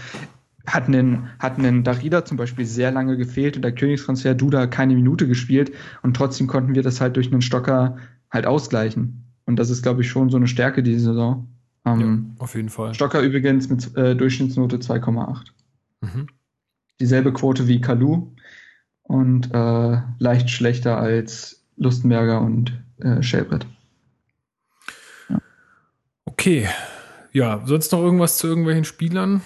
hat 0.66 0.86
einen, 0.86 1.28
hat 1.38 1.58
einen 1.58 1.84
Darida 1.84 2.24
zum 2.24 2.36
Beispiel 2.36 2.64
sehr 2.64 2.90
lange 2.90 3.16
gefehlt 3.16 3.56
und 3.56 3.62
der 3.62 3.74
Königstransfer 3.74 4.34
Duda 4.34 4.66
keine 4.66 4.94
Minute 4.94 5.26
gespielt 5.26 5.72
und 6.02 6.16
trotzdem 6.16 6.46
konnten 6.46 6.74
wir 6.74 6.82
das 6.82 7.00
halt 7.00 7.16
durch 7.16 7.32
einen 7.32 7.42
Stocker 7.42 7.96
halt 8.30 8.46
ausgleichen. 8.46 9.24
Und 9.44 9.56
das 9.56 9.70
ist, 9.70 9.82
glaube 9.82 10.02
ich, 10.02 10.08
schon 10.08 10.30
so 10.30 10.36
eine 10.36 10.46
Stärke 10.46 10.82
diese 10.82 11.06
Saison. 11.06 11.48
Ähm, 11.84 12.34
ja, 12.36 12.42
auf 12.44 12.54
jeden 12.54 12.68
Fall. 12.68 12.94
Stocker 12.94 13.20
übrigens 13.20 13.68
mit 13.68 13.96
äh, 13.96 14.14
Durchschnittsnote 14.14 14.76
2,8. 14.76 15.46
Mhm. 16.00 16.26
Dieselbe 17.00 17.32
Quote 17.32 17.66
wie 17.66 17.80
Kalu 17.80 18.28
und 19.02 19.52
äh, 19.52 20.00
leicht 20.18 20.50
schlechter 20.50 20.98
als 20.98 21.64
Lustenberger 21.76 22.40
und 22.40 22.80
äh, 22.98 23.22
Schelbrett. 23.22 23.66
Ja. 25.28 25.40
Okay. 26.24 26.68
Ja, 27.32 27.62
sonst 27.64 27.90
noch 27.92 28.00
irgendwas 28.00 28.38
zu 28.38 28.46
irgendwelchen 28.46 28.84
Spielern? 28.84 29.40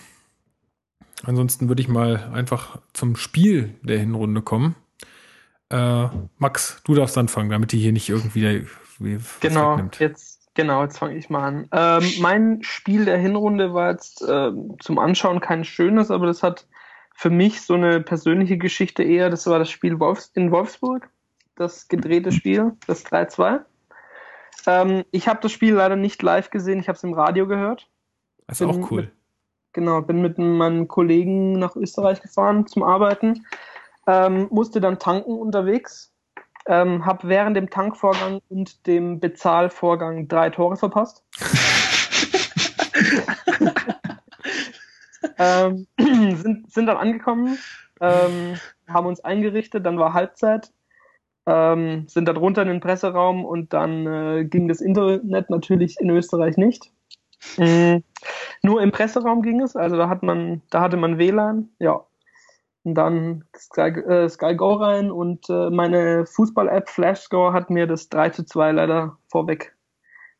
Ansonsten 1.24 1.68
würde 1.68 1.82
ich 1.82 1.88
mal 1.88 2.30
einfach 2.32 2.78
zum 2.92 3.16
Spiel 3.16 3.74
der 3.82 3.98
Hinrunde 3.98 4.42
kommen. 4.42 4.76
Äh, 5.70 6.08
Max, 6.38 6.80
du 6.84 6.94
darfst 6.94 7.18
anfangen, 7.18 7.50
damit 7.50 7.72
die 7.72 7.78
hier 7.78 7.92
nicht 7.92 8.08
irgendwie 8.08 8.66
genau 9.40 9.80
jetzt 9.98 10.36
genau 10.54 10.82
jetzt 10.82 10.98
fange 10.98 11.16
ich 11.16 11.30
mal 11.30 11.44
an. 11.44 11.68
Ähm, 11.72 12.12
mein 12.20 12.62
Spiel 12.62 13.04
der 13.04 13.18
Hinrunde 13.18 13.74
war 13.74 13.90
jetzt 13.90 14.22
äh, 14.22 14.52
zum 14.80 14.98
Anschauen 14.98 15.40
kein 15.40 15.64
schönes, 15.64 16.10
aber 16.10 16.26
das 16.26 16.42
hat 16.42 16.66
für 17.14 17.30
mich 17.30 17.62
so 17.62 17.74
eine 17.74 18.00
persönliche 18.00 18.58
Geschichte 18.58 19.02
eher. 19.02 19.30
Das 19.30 19.46
war 19.46 19.58
das 19.58 19.70
Spiel 19.70 20.00
Wolfs 20.00 20.30
in 20.34 20.50
Wolfsburg, 20.50 21.08
das 21.54 21.88
gedrehte 21.88 22.32
Spiel, 22.32 22.72
das 22.86 23.04
3-2. 23.06 23.60
Ähm, 24.66 25.04
ich 25.10 25.28
habe 25.28 25.40
das 25.42 25.52
Spiel 25.52 25.74
leider 25.74 25.96
nicht 25.96 26.22
live 26.22 26.50
gesehen, 26.50 26.80
ich 26.80 26.88
habe 26.88 26.96
es 26.96 27.04
im 27.04 27.14
Radio 27.14 27.46
gehört. 27.46 27.88
Das 28.46 28.60
ist 28.60 28.66
auch 28.66 28.90
cool. 28.90 29.10
Genau, 29.76 30.00
bin 30.00 30.22
mit 30.22 30.38
meinem 30.38 30.88
Kollegen 30.88 31.58
nach 31.58 31.76
Österreich 31.76 32.22
gefahren 32.22 32.66
zum 32.66 32.82
Arbeiten, 32.82 33.44
ähm, 34.06 34.48
musste 34.50 34.80
dann 34.80 34.98
tanken 34.98 35.38
unterwegs, 35.38 36.14
ähm, 36.66 37.04
habe 37.04 37.28
während 37.28 37.58
dem 37.58 37.68
Tankvorgang 37.68 38.40
und 38.48 38.86
dem 38.86 39.20
Bezahlvorgang 39.20 40.28
drei 40.28 40.48
Tore 40.48 40.78
verpasst. 40.78 41.22
ähm, 45.38 45.86
sind, 45.98 46.72
sind 46.72 46.86
dann 46.86 46.96
angekommen, 46.96 47.58
ähm, 48.00 48.58
haben 48.88 49.06
uns 49.06 49.20
eingerichtet, 49.20 49.84
dann 49.84 49.98
war 49.98 50.14
Halbzeit, 50.14 50.72
ähm, 51.44 52.08
sind 52.08 52.26
dann 52.26 52.38
runter 52.38 52.62
in 52.62 52.68
den 52.68 52.80
Presseraum 52.80 53.44
und 53.44 53.74
dann 53.74 54.06
äh, 54.06 54.46
ging 54.46 54.68
das 54.68 54.80
Internet 54.80 55.50
natürlich 55.50 56.00
in 56.00 56.08
Österreich 56.08 56.56
nicht. 56.56 56.90
Mhm. 57.56 58.02
Nur 58.62 58.82
im 58.82 58.92
Presseraum 58.92 59.42
ging 59.42 59.60
es, 59.60 59.76
also 59.76 59.96
da 59.96 60.08
hat 60.08 60.22
man, 60.22 60.62
da 60.70 60.80
hatte 60.80 60.96
man 60.96 61.18
WLAN, 61.18 61.68
ja. 61.78 62.00
Und 62.82 62.94
dann 62.94 63.44
Sky, 63.56 63.88
äh, 63.90 64.28
Sky 64.28 64.54
Go 64.54 64.74
rein 64.74 65.10
und 65.10 65.48
äh, 65.50 65.70
meine 65.70 66.24
Fußball-App 66.26 66.88
Flashscore 66.88 67.52
hat 67.52 67.68
mir 67.68 67.86
das 67.86 68.08
3 68.08 68.30
zu 68.30 68.44
2 68.44 68.72
leider 68.72 69.18
vorweg 69.28 69.76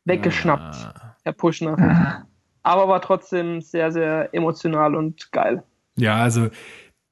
weggeschnappt, 0.05 0.75
ah. 0.75 1.15
Herr 1.23 1.33
Puschner. 1.33 1.77
Ah. 1.77 2.25
Aber 2.63 2.87
war 2.87 3.01
trotzdem 3.01 3.61
sehr, 3.61 3.91
sehr 3.91 4.33
emotional 4.33 4.95
und 4.95 5.31
geil. 5.31 5.63
Ja, 5.97 6.15
also 6.15 6.49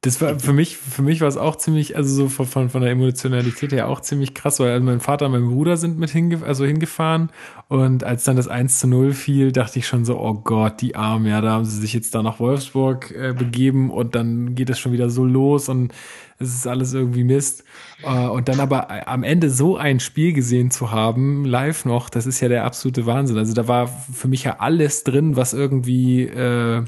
das 0.06 0.22
war 0.22 0.40
für 0.40 0.54
mich, 0.54 0.78
für 0.78 1.02
mich 1.02 1.22
war 1.22 1.28
es 1.28 1.36
auch 1.36 1.56
ziemlich, 1.56 1.98
also 1.98 2.14
so 2.14 2.30
von, 2.30 2.70
von 2.70 2.82
der 2.82 2.92
Emotionalität 2.92 3.72
her 3.72 3.90
auch 3.90 4.02
ziemlich 4.02 4.36
krass, 4.36 4.60
weil 4.60 4.72
also 4.72 4.86
mein 4.86 5.00
Vater 5.00 5.26
und 5.26 5.32
mein 5.32 5.48
Bruder 5.48 5.78
sind 5.78 5.98
mit 5.98 6.12
hinge 6.12 6.44
also 6.46 6.64
hingefahren 6.64 7.32
und 7.70 8.04
als 8.04 8.24
dann 8.24 8.36
das 8.36 8.48
1 8.48 8.80
zu 8.80 8.88
0 8.88 9.14
fiel, 9.14 9.52
dachte 9.52 9.80
ich 9.80 9.88
schon 9.88 10.06
so, 10.06 10.20
oh 10.20 10.36
Gott, 10.36 10.82
die 10.82 10.96
Armen, 10.96 11.26
ja, 11.26 11.42
da 11.42 11.54
haben 11.54 11.66
sie 11.66 11.80
sich 11.80 11.94
jetzt 11.94 12.14
da 12.14 12.22
nach 12.22 12.40
Wolfsburg 12.40 13.12
äh, 13.12 13.34
begeben 13.34 13.90
und 13.90 14.14
dann 14.14 14.54
geht 14.54 14.70
es 14.70 14.78
schon 14.78 14.92
wieder 14.92 15.10
so 15.10 15.26
los 15.26 15.70
und 15.70 15.92
es 16.38 16.54
ist 16.54 16.68
alles 16.68 16.94
irgendwie 16.94 17.24
Mist. 17.24 17.64
Äh, 18.04 18.28
und 18.28 18.48
dann 18.48 18.60
aber 18.60 19.08
am 19.08 19.24
Ende 19.24 19.50
so 19.50 19.76
ein 19.76 20.00
Spiel 20.00 20.34
gesehen 20.34 20.70
zu 20.70 20.92
haben, 20.92 21.46
live 21.46 21.86
noch, 21.86 22.12
das 22.12 22.28
ist 22.28 22.42
ja 22.42 22.48
der 22.48 22.66
absolute 22.66 23.08
Wahnsinn. 23.08 23.40
Also 23.40 23.54
da 23.54 23.68
war 23.68 23.88
für 23.88 24.28
mich 24.28 24.44
ja 24.44 24.58
alles 24.60 25.04
drin, 25.04 25.36
was 25.36 25.54
irgendwie 25.54 26.24
äh, 26.24 26.84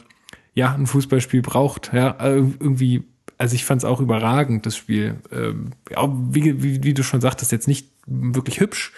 ja, 0.58 0.74
ein 0.74 0.88
Fußballspiel 0.88 1.43
braucht. 1.43 1.91
Ja, 1.93 2.18
äh, 2.20 2.38
irgendwie, 2.38 3.03
also 3.38 3.53
ich 3.53 3.64
fand 3.64 3.84
es 3.84 3.86
auch 3.86 3.99
überragend, 3.99 4.66
das 4.66 4.76
Spiel. 4.76 5.18
Ähm, 5.32 5.74
auch 5.95 6.10
wie, 6.32 6.64
wie, 6.64 6.84
wie 6.84 6.95
du 6.95 7.03
schon 7.03 7.22
sagtest, 7.22 7.51
jetzt 7.51 7.68
nicht 7.68 7.91
wirklich 8.08 8.60
hübsch, 8.60 8.91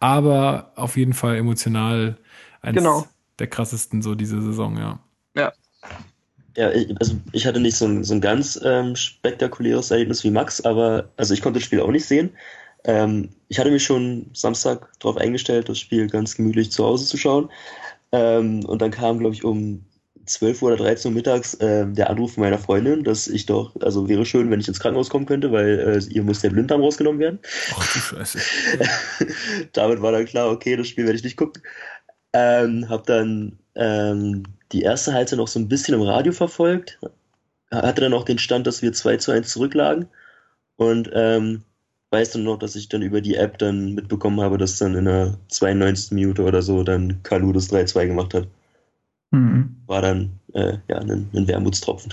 aber 0.00 0.72
auf 0.74 0.96
jeden 0.96 1.12
Fall 1.12 1.36
emotional 1.36 2.16
eines 2.62 2.82
genau. 2.82 3.06
der 3.38 3.46
krassesten 3.46 4.02
so 4.02 4.16
diese 4.16 4.42
Saison, 4.42 4.76
ja. 4.76 4.98
Ja. 5.36 5.52
Ja, 6.56 6.70
also 6.98 7.14
ich 7.30 7.46
hatte 7.46 7.60
nicht 7.60 7.76
so 7.76 7.84
ein, 7.84 8.02
so 8.02 8.14
ein 8.14 8.20
ganz 8.20 8.60
ähm, 8.64 8.96
spektakuläres 8.96 9.92
Erlebnis 9.92 10.24
wie 10.24 10.30
Max, 10.30 10.60
aber 10.62 11.10
also 11.16 11.32
ich 11.32 11.42
konnte 11.42 11.60
das 11.60 11.66
Spiel 11.66 11.80
auch 11.80 11.92
nicht 11.92 12.06
sehen. 12.06 12.30
Ähm, 12.82 13.28
ich 13.48 13.60
hatte 13.60 13.70
mich 13.70 13.84
schon 13.84 14.30
Samstag 14.32 14.88
darauf 14.98 15.16
eingestellt, 15.16 15.68
das 15.68 15.78
Spiel 15.78 16.08
ganz 16.08 16.34
gemütlich 16.34 16.72
zu 16.72 16.84
Hause 16.84 17.06
zu 17.06 17.16
schauen. 17.16 17.50
Ähm, 18.10 18.64
und 18.64 18.82
dann 18.82 18.90
kam, 18.90 19.20
glaube 19.20 19.34
ich, 19.34 19.44
um 19.44 19.84
12 20.26 20.62
Uhr 20.62 20.72
oder 20.72 20.84
13 20.84 21.10
Uhr 21.10 21.14
mittags 21.14 21.54
äh, 21.54 21.86
der 21.86 22.10
Anruf 22.10 22.36
meiner 22.36 22.58
Freundin, 22.58 23.04
dass 23.04 23.26
ich 23.26 23.46
doch, 23.46 23.74
also 23.80 24.08
wäre 24.08 24.24
schön, 24.24 24.50
wenn 24.50 24.60
ich 24.60 24.68
ins 24.68 24.80
Krankenhaus 24.80 25.10
kommen 25.10 25.26
könnte, 25.26 25.52
weil 25.52 25.78
äh, 25.78 26.12
ihr 26.12 26.22
muss 26.22 26.40
der 26.40 26.50
Blinddarm 26.50 26.80
rausgenommen 26.80 27.20
werden. 27.20 27.38
Ach 27.76 27.92
du 27.92 27.98
Scheiße. 27.98 28.38
Damit 29.72 30.02
war 30.02 30.12
dann 30.12 30.24
klar, 30.24 30.50
okay, 30.50 30.76
das 30.76 30.88
Spiel 30.88 31.04
werde 31.04 31.16
ich 31.16 31.24
nicht 31.24 31.36
gucken. 31.36 31.62
Ähm, 32.32 32.88
hab 32.88 33.06
dann 33.06 33.58
ähm, 33.74 34.44
die 34.72 34.82
erste 34.82 35.12
Halbzeit 35.12 35.38
noch 35.38 35.48
so 35.48 35.58
ein 35.58 35.68
bisschen 35.68 35.94
im 35.94 36.02
Radio 36.02 36.32
verfolgt. 36.32 36.98
Hatte 37.70 38.02
dann 38.02 38.14
auch 38.14 38.24
den 38.24 38.38
Stand, 38.38 38.66
dass 38.66 38.82
wir 38.82 38.92
2 38.92 39.16
zu 39.18 39.30
1 39.32 39.48
zurücklagen. 39.48 40.08
Und 40.76 41.10
ähm, 41.12 41.62
weiß 42.10 42.32
dann 42.32 42.44
noch, 42.44 42.58
dass 42.58 42.76
ich 42.76 42.88
dann 42.88 43.02
über 43.02 43.20
die 43.20 43.34
App 43.34 43.58
dann 43.58 43.92
mitbekommen 43.92 44.40
habe, 44.40 44.56
dass 44.56 44.78
dann 44.78 44.94
in 44.94 45.04
der 45.04 45.36
92. 45.48 46.12
Minute 46.12 46.42
oder 46.42 46.62
so 46.62 46.82
dann 46.84 47.22
Kalu 47.24 47.52
das 47.52 47.72
3-2 47.72 48.06
gemacht 48.06 48.34
hat. 48.34 48.46
Mhm. 49.34 49.76
War 49.86 50.02
dann 50.02 50.30
äh, 50.52 50.78
ja 50.88 50.98
ein, 50.98 51.28
ein 51.34 51.48
Wermutstropfen. 51.48 52.12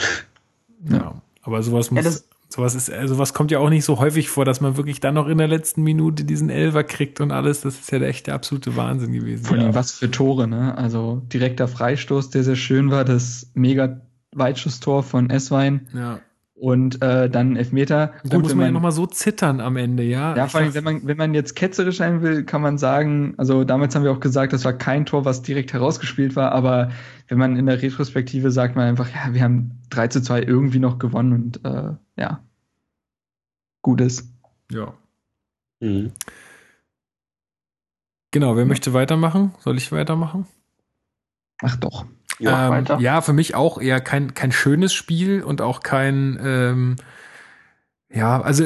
Ja, 0.90 1.22
aber 1.44 1.62
sowas 1.64 1.92
muss. 1.92 2.04
Ja, 2.04 2.12
sowas 2.50 2.76
ist, 2.76 2.92
also 2.92 3.16
sowas 3.16 3.34
kommt 3.34 3.52
ja 3.52 3.60
auch 3.60 3.70
nicht 3.70 3.86
so 3.86 4.00
häufig 4.00 4.30
vor, 4.30 4.46
dass 4.46 4.62
man 4.62 4.78
wirklich 4.78 5.00
dann 5.00 5.16
noch 5.16 5.28
in 5.28 5.38
der 5.38 5.48
letzten 5.48 5.84
Minute 5.84 6.24
diesen 6.26 6.50
Elfer 6.50 6.84
kriegt 6.84 7.22
und 7.22 7.32
alles. 7.32 7.62
Das 7.62 7.80
ist 7.80 7.92
ja 7.92 8.00
der 8.00 8.10
echte 8.10 8.34
absolute 8.34 8.76
Wahnsinn 8.76 9.14
gewesen. 9.14 9.46
Vor 9.46 9.58
allem 9.58 9.68
ja. 9.68 9.76
was 9.76 9.92
für 9.92 10.12
Tore, 10.12 10.48
ne? 10.48 10.78
Also 10.78 11.22
direkter 11.32 11.68
Freistoß, 11.68 12.30
der 12.32 12.44
sehr 12.44 12.56
schön 12.56 12.92
war, 12.92 13.06
das 13.06 13.52
mega 13.54 14.02
Weitschusstor 14.34 15.04
von 15.04 15.30
Esswein. 15.30 15.88
Ja. 15.94 16.20
Und 16.62 17.02
äh, 17.02 17.28
dann 17.28 17.56
Elfmeter. 17.56 18.14
Da 18.24 18.38
muss 18.38 18.50
man, 18.50 18.58
man 18.58 18.66
ja 18.68 18.72
nochmal 18.72 18.92
so 18.92 19.08
zittern 19.08 19.60
am 19.60 19.78
Ende, 19.78 20.04
ja. 20.04 20.36
Ja, 20.36 20.48
vor 20.48 20.62
allem, 20.62 20.76
wenn 20.76 20.84
man, 20.84 21.08
wenn 21.08 21.18
man 21.18 21.34
jetzt 21.34 21.56
ketzerisch 21.56 21.98
sein 21.98 22.22
will, 22.22 22.44
kann 22.44 22.62
man 22.62 22.78
sagen, 22.78 23.34
also 23.38 23.64
damals 23.64 23.96
haben 23.96 24.04
wir 24.04 24.12
auch 24.12 24.20
gesagt, 24.20 24.54
das 24.54 24.64
war 24.64 24.74
kein 24.74 25.08
Tor, 25.08 25.26
was 25.26 25.42
direkt 25.42 25.74
herausgespielt 25.74 26.36
war, 26.36 26.52
aber 26.52 26.92
wenn 27.28 27.40
man 27.40 27.58
in 27.58 27.66
der 27.66 27.82
Retrospektive 27.82 28.52
sagt 28.52 28.76
man 28.76 28.88
einfach, 28.88 29.10
ja, 29.10 29.34
wir 29.34 29.42
haben 29.42 29.80
3 29.90 30.08
zu 30.10 30.22
2 30.22 30.44
irgendwie 30.44 30.78
noch 30.78 31.00
gewonnen 31.00 31.34
und 31.34 31.66
äh, 31.66 31.94
ja, 32.16 32.42
Gutes. 33.82 34.32
Ja. 34.72 34.94
Mhm. 35.80 36.12
Genau, 38.30 38.56
wer 38.56 38.66
möchte 38.66 38.94
weitermachen? 38.94 39.56
Soll 39.60 39.78
ich 39.78 39.92
weitermachen? 39.92 40.46
Ach 41.64 41.76
doch. 41.78 42.06
Ja, 42.42 42.76
ähm, 42.76 42.86
ja, 43.00 43.22
für 43.22 43.34
mich 43.34 43.56
auch 43.56 43.80
eher 43.80 44.02
kein, 44.02 44.34
kein 44.34 44.52
schönes 44.52 44.94
Spiel 44.94 45.44
und 45.44 45.62
auch 45.62 45.82
kein 45.82 46.40
ähm, 46.44 46.96
ja, 48.14 48.42
also 48.42 48.66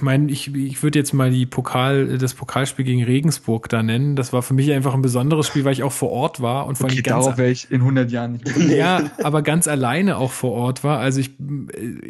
mein, 0.00 0.28
ich, 0.28 0.52
ich 0.54 0.82
würde 0.82 0.98
jetzt 0.98 1.12
mal 1.12 1.30
die 1.30 1.46
Pokal, 1.46 2.18
das 2.18 2.34
Pokalspiel 2.34 2.84
gegen 2.84 3.04
Regensburg 3.04 3.68
da 3.68 3.80
nennen. 3.80 4.16
Das 4.16 4.32
war 4.32 4.42
für 4.42 4.54
mich 4.54 4.72
einfach 4.72 4.92
ein 4.94 5.02
besonderes 5.02 5.46
Spiel, 5.46 5.64
weil 5.64 5.72
ich 5.72 5.84
auch 5.84 5.92
vor 5.92 6.10
Ort 6.10 6.42
war 6.42 6.66
und 6.66 6.76
von 6.76 6.86
okay, 6.86 7.00
ganz 7.00 7.24
darauf 7.24 7.38
wäre 7.38 7.50
ich 7.50 7.70
in 7.70 7.82
100 7.82 8.10
Jahren 8.10 8.32
nicht. 8.32 8.56
ja, 8.70 9.02
aber 9.22 9.42
ganz 9.42 9.68
alleine 9.68 10.16
auch 10.16 10.32
vor 10.32 10.50
Ort 10.52 10.82
war. 10.82 10.98
Also 10.98 11.20
ich, 11.20 11.30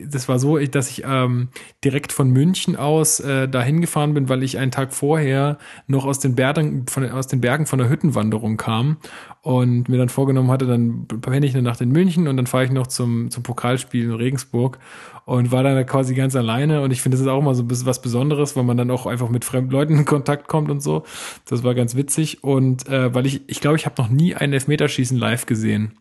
das 0.08 0.30
war 0.30 0.38
so, 0.38 0.56
dass 0.56 0.88
ich 0.88 1.02
ähm, 1.06 1.48
direkt 1.84 2.10
von 2.10 2.30
München 2.30 2.74
aus 2.76 3.20
äh, 3.20 3.48
dahin 3.48 3.82
gefahren 3.82 4.14
bin, 4.14 4.30
weil 4.30 4.42
ich 4.42 4.56
einen 4.56 4.70
Tag 4.70 4.94
vorher 4.94 5.58
noch 5.88 6.06
aus 6.06 6.20
den 6.20 6.34
Bergen 6.34 6.86
von 6.86 7.06
aus 7.10 7.26
den 7.26 7.42
Bergen 7.42 7.66
von 7.66 7.80
der 7.80 7.90
Hüttenwanderung 7.90 8.56
kam 8.56 8.96
und 9.42 9.90
mir 9.90 9.98
dann 9.98 10.08
vorgenommen 10.08 10.50
hatte, 10.50 10.66
dann 10.66 11.06
penne 11.06 11.44
ich 11.44 11.52
eine 11.52 11.62
Nacht 11.62 11.82
in 11.82 11.90
München 11.90 12.28
und 12.28 12.38
dann 12.38 12.46
fahre 12.46 12.64
ich 12.64 12.70
noch 12.70 12.86
zum 12.86 13.30
zum 13.30 13.42
Pokalspiel 13.42 14.04
in 14.04 14.12
Regensburg 14.12 14.78
und 15.24 15.52
war 15.52 15.62
dann 15.62 15.84
quasi 15.86 16.14
ganz 16.14 16.34
alleine. 16.36 16.82
Und 16.82 16.90
ich 16.90 17.00
finde, 17.00 17.16
das 17.16 17.22
ist 17.22 17.30
auch 17.30 17.38
immer 17.38 17.54
so 17.54 17.62
ein 17.62 17.68
bisschen 17.68 17.86
was 17.86 18.02
Besonderes, 18.02 18.56
weil 18.56 18.64
man 18.64 18.76
dann 18.76 18.90
auch 18.90 19.06
einfach 19.06 19.28
mit 19.28 19.44
fremden 19.44 19.70
Leuten 19.70 19.96
in 19.98 20.04
Kontakt 20.04 20.48
kommt 20.48 20.70
und 20.70 20.82
so. 20.82 21.04
Das 21.46 21.62
war 21.62 21.74
ganz 21.74 21.94
witzig. 21.94 22.42
Und 22.42 22.88
äh, 22.88 23.14
weil 23.14 23.26
ich, 23.26 23.42
ich 23.48 23.60
glaube, 23.60 23.76
ich 23.76 23.86
habe 23.86 24.00
noch 24.00 24.08
nie 24.08 24.34
einen 24.34 24.52
Elfmeterschießen 24.52 25.16
live 25.16 25.46
gesehen. 25.46 25.98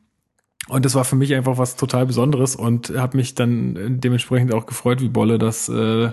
Und 0.68 0.86
das 0.86 0.96
war 0.96 1.06
für 1.06 1.16
mich 1.16 1.34
einfach 1.34 1.58
was 1.58 1.76
total 1.76 2.06
Besonderes 2.06 2.56
und 2.56 2.92
habe 2.96 3.18
mich 3.18 3.36
dann 3.36 4.00
dementsprechend 4.00 4.54
auch 4.54 4.66
gefreut, 4.68 5.02
wie 5.02 5.10
Bolle 5.10 5.40
das, 5.40 5.68
äh, 5.70 6.12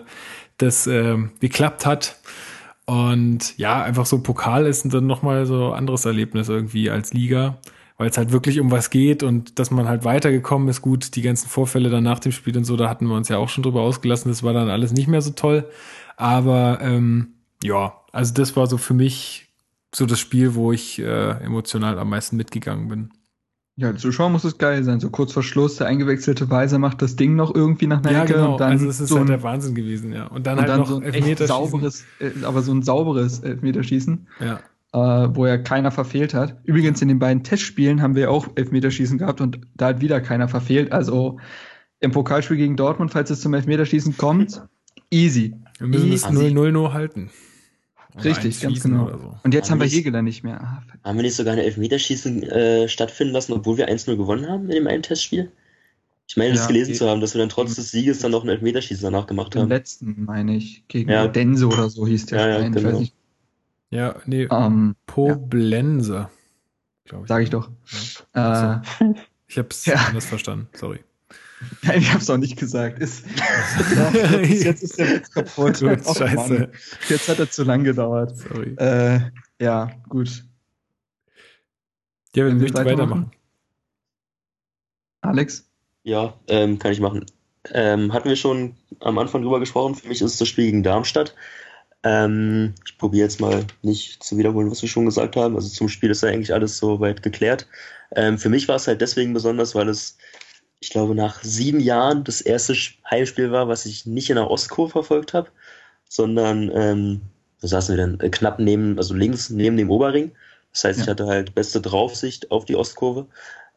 das 0.56 0.86
äh, 0.86 1.16
geklappt 1.40 1.86
hat. 1.86 2.18
Und 2.86 3.56
ja, 3.58 3.82
einfach 3.82 4.06
so 4.06 4.22
Pokal 4.22 4.66
ist 4.66 4.92
dann 4.92 5.06
nochmal 5.06 5.44
so 5.44 5.72
anderes 5.72 6.06
Erlebnis 6.06 6.48
irgendwie 6.48 6.88
als 6.88 7.12
Liga 7.12 7.58
weil 7.98 8.08
es 8.08 8.16
halt 8.16 8.32
wirklich 8.32 8.60
um 8.60 8.70
was 8.70 8.90
geht 8.90 9.24
und 9.24 9.58
dass 9.58 9.72
man 9.72 9.88
halt 9.88 10.04
weitergekommen 10.04 10.68
ist. 10.68 10.80
Gut, 10.80 11.16
die 11.16 11.22
ganzen 11.22 11.48
Vorfälle 11.48 11.90
dann 11.90 12.04
nach 12.04 12.20
dem 12.20 12.32
Spiel 12.32 12.56
und 12.56 12.64
so, 12.64 12.76
da 12.76 12.88
hatten 12.88 13.06
wir 13.06 13.16
uns 13.16 13.28
ja 13.28 13.36
auch 13.38 13.48
schon 13.48 13.64
drüber 13.64 13.82
ausgelassen. 13.82 14.30
Das 14.30 14.44
war 14.44 14.52
dann 14.52 14.70
alles 14.70 14.92
nicht 14.92 15.08
mehr 15.08 15.20
so 15.20 15.32
toll. 15.32 15.68
Aber 16.16 16.78
ähm, 16.80 17.34
ja, 17.62 18.00
also 18.12 18.32
das 18.32 18.56
war 18.56 18.68
so 18.68 18.78
für 18.78 18.94
mich 18.94 19.48
so 19.92 20.06
das 20.06 20.20
Spiel, 20.20 20.54
wo 20.54 20.70
ich 20.70 21.00
äh, 21.00 21.30
emotional 21.42 21.98
am 21.98 22.10
meisten 22.10 22.36
mitgegangen 22.36 22.88
bin. 22.88 23.10
Ja, 23.74 23.94
zu 23.94 24.12
schauen 24.12 24.32
muss 24.32 24.44
es 24.44 24.58
geil 24.58 24.84
sein. 24.84 25.00
So 25.00 25.10
kurz 25.10 25.32
vor 25.32 25.42
Schluss, 25.42 25.76
der 25.76 25.88
eingewechselte 25.88 26.50
Weiser 26.50 26.78
macht 26.78 27.02
das 27.02 27.16
Ding 27.16 27.34
noch 27.34 27.54
irgendwie 27.54 27.86
nach 27.88 27.98
einer 27.98 28.12
ja, 28.12 28.24
Ecke. 28.24 28.34
Genau. 28.34 28.52
Und 28.52 28.60
dann 28.60 28.72
also 28.72 28.86
das 28.86 29.00
ist 29.00 29.08
so 29.08 29.18
halt 29.18 29.28
der 29.28 29.42
Wahnsinn 29.42 29.74
gewesen, 29.74 30.12
ja. 30.12 30.26
Und 30.26 30.46
dann 30.46 30.58
und 30.58 30.60
halt 30.60 30.70
dann 30.70 30.80
noch 30.80 30.88
so 30.88 31.00
ein 31.00 31.36
sauberes, 31.46 32.04
äh, 32.20 32.30
aber 32.44 32.62
so 32.62 32.72
ein 32.72 32.82
sauberes 32.82 33.40
Elfmeterschießen. 33.40 34.28
Ja 34.40 34.60
äh, 34.92 34.98
wo 34.98 35.46
ja 35.46 35.58
keiner 35.58 35.90
verfehlt 35.90 36.34
hat. 36.34 36.56
Übrigens 36.64 37.02
in 37.02 37.08
den 37.08 37.18
beiden 37.18 37.44
Testspielen 37.44 38.00
haben 38.00 38.14
wir 38.14 38.30
auch 38.30 38.48
Elfmeterschießen 38.54 39.18
gehabt 39.18 39.40
und 39.40 39.60
da 39.76 39.88
hat 39.88 40.00
wieder 40.00 40.20
keiner 40.20 40.48
verfehlt. 40.48 40.92
Also 40.92 41.38
im 42.00 42.12
Pokalspiel 42.12 42.56
gegen 42.56 42.76
Dortmund, 42.76 43.10
falls 43.10 43.30
es 43.30 43.40
zum 43.40 43.54
Elfmeterschießen 43.54 44.16
kommt, 44.16 44.62
easy. 45.10 45.54
Wir 45.78 45.88
müssen 45.88 46.12
easy. 46.12 46.26
das 46.26 46.32
0-0 46.32 46.70
nur 46.70 46.92
halten. 46.92 47.30
Oder 48.14 48.24
Richtig, 48.24 48.60
ganz 48.60 48.82
genau. 48.82 49.08
So. 49.10 49.34
Und 49.42 49.54
jetzt 49.54 49.70
haben, 49.70 49.80
haben 49.80 49.90
wir 49.90 49.96
Hegeler 49.96 50.22
nicht 50.22 50.42
mehr. 50.42 50.60
Ah, 50.60 50.82
haben 51.04 51.16
wir 51.16 51.22
nicht 51.22 51.36
sogar 51.36 51.52
ein 51.52 51.58
Elfmeterschießen 51.58 52.42
äh, 52.44 52.88
stattfinden 52.88 53.34
lassen, 53.34 53.52
obwohl 53.52 53.76
wir 53.76 53.88
1-0 53.88 54.16
gewonnen 54.16 54.48
haben 54.48 54.64
in 54.64 54.76
dem 54.76 54.86
einen 54.86 55.02
Testspiel? 55.02 55.52
Ich 56.26 56.36
meine, 56.36 56.52
das 56.52 56.62
ja, 56.62 56.66
gelesen 56.66 56.94
zu 56.94 57.08
haben, 57.08 57.20
dass 57.20 57.34
wir 57.34 57.38
dann 57.38 57.48
trotz 57.48 57.74
des 57.74 57.90
Sieges 57.90 58.18
dann 58.20 58.32
noch 58.32 58.42
ein 58.42 58.48
Elfmeterschießen 58.50 59.02
danach 59.02 59.26
gemacht 59.26 59.54
haben. 59.54 59.64
Im 59.64 59.68
letzten, 59.68 60.24
meine 60.24 60.56
ich, 60.56 60.86
gegen 60.88 61.10
ja. 61.10 61.26
Dense 61.26 61.66
oder 61.66 61.88
so 61.88 62.06
hieß 62.06 62.26
der 62.26 62.38
ja, 62.38 62.44
Verein. 62.44 62.62
Ja, 62.64 62.68
genau. 62.68 62.88
Ich 62.88 62.94
weiß 62.94 63.00
nicht, 63.00 63.14
ja, 63.90 64.16
nee, 64.26 64.46
um, 64.46 64.96
Poblense. 65.06 66.28
Ja. 67.10 67.20
Ich. 67.20 67.28
Sag 67.28 67.42
ich 67.42 67.50
doch. 67.50 67.70
Ja. 68.34 68.82
Äh, 69.00 69.14
ich 69.46 69.58
hab's 69.58 69.86
ja. 69.86 69.94
anders 69.94 70.26
verstanden, 70.26 70.68
sorry. 70.74 71.00
Nein, 71.82 71.98
ich 71.98 72.12
hab's 72.12 72.30
auch 72.30 72.36
nicht 72.36 72.56
gesagt. 72.58 73.00
Ist, 73.00 73.24
jetzt 74.42 74.82
ist 74.82 74.98
der 74.98 75.10
Witz 75.10 75.30
kaputt. 75.30 75.80
Gut, 75.80 76.00
oh, 76.04 76.14
scheiße. 76.14 76.54
Mann. 76.54 76.68
Jetzt 77.08 77.28
hat 77.28 77.38
er 77.38 77.50
zu 77.50 77.64
lang 77.64 77.84
gedauert. 77.84 78.36
Sorry. 78.36 78.74
Äh, 78.76 79.20
ja, 79.60 79.90
gut. 80.08 80.44
Ja, 82.34 82.46
wir 82.46 82.54
möchten 82.54 82.76
weitermachen. 82.76 83.30
Alex? 85.20 85.68
Ja, 86.04 86.34
ähm, 86.46 86.78
kann 86.78 86.92
ich 86.92 87.00
machen. 87.00 87.26
Ähm, 87.72 88.12
hatten 88.12 88.28
wir 88.28 88.36
schon 88.36 88.76
am 89.00 89.18
Anfang 89.18 89.42
drüber 89.42 89.60
gesprochen. 89.60 89.94
Für 89.94 90.08
mich 90.08 90.22
ist 90.22 90.32
es 90.32 90.38
das 90.38 90.48
Spiel 90.48 90.66
gegen 90.66 90.82
Darmstadt. 90.82 91.34
Ähm, 92.08 92.74
ich 92.86 92.96
probiere 92.96 93.24
jetzt 93.24 93.38
mal 93.40 93.66
nicht 93.82 94.22
zu 94.22 94.38
wiederholen, 94.38 94.70
was 94.70 94.80
wir 94.80 94.88
schon 94.88 95.04
gesagt 95.04 95.36
haben. 95.36 95.56
Also 95.56 95.68
zum 95.68 95.90
Spiel 95.90 96.10
ist 96.10 96.22
ja 96.22 96.30
eigentlich 96.30 96.54
alles 96.54 96.78
so 96.78 97.00
weit 97.00 97.22
geklärt. 97.22 97.66
Ähm, 98.16 98.38
für 98.38 98.48
mich 98.48 98.66
war 98.66 98.76
es 98.76 98.86
halt 98.86 99.02
deswegen 99.02 99.34
besonders, 99.34 99.74
weil 99.74 99.90
es, 99.90 100.16
ich 100.80 100.88
glaube, 100.88 101.14
nach 101.14 101.42
sieben 101.42 101.80
Jahren 101.80 102.24
das 102.24 102.40
erste 102.40 102.74
Heimspiel 103.10 103.52
war, 103.52 103.68
was 103.68 103.84
ich 103.84 104.06
nicht 104.06 104.30
in 104.30 104.36
der 104.36 104.50
Ostkurve 104.50 104.92
verfolgt 104.92 105.34
habe, 105.34 105.50
sondern, 106.08 106.70
ähm, 106.74 107.20
wo 107.60 107.66
saßen 107.66 107.94
wir 107.94 108.06
denn? 108.06 108.20
Äh, 108.20 108.30
knapp 108.30 108.58
neben, 108.58 108.96
also 108.96 109.12
links 109.12 109.50
neben 109.50 109.76
dem 109.76 109.90
Oberring. 109.90 110.32
Das 110.72 110.84
heißt, 110.84 111.00
ja. 111.00 111.04
ich 111.04 111.10
hatte 111.10 111.26
halt 111.26 111.54
beste 111.54 111.82
Draufsicht 111.82 112.50
auf 112.50 112.64
die 112.64 112.76
Ostkurve. 112.76 113.26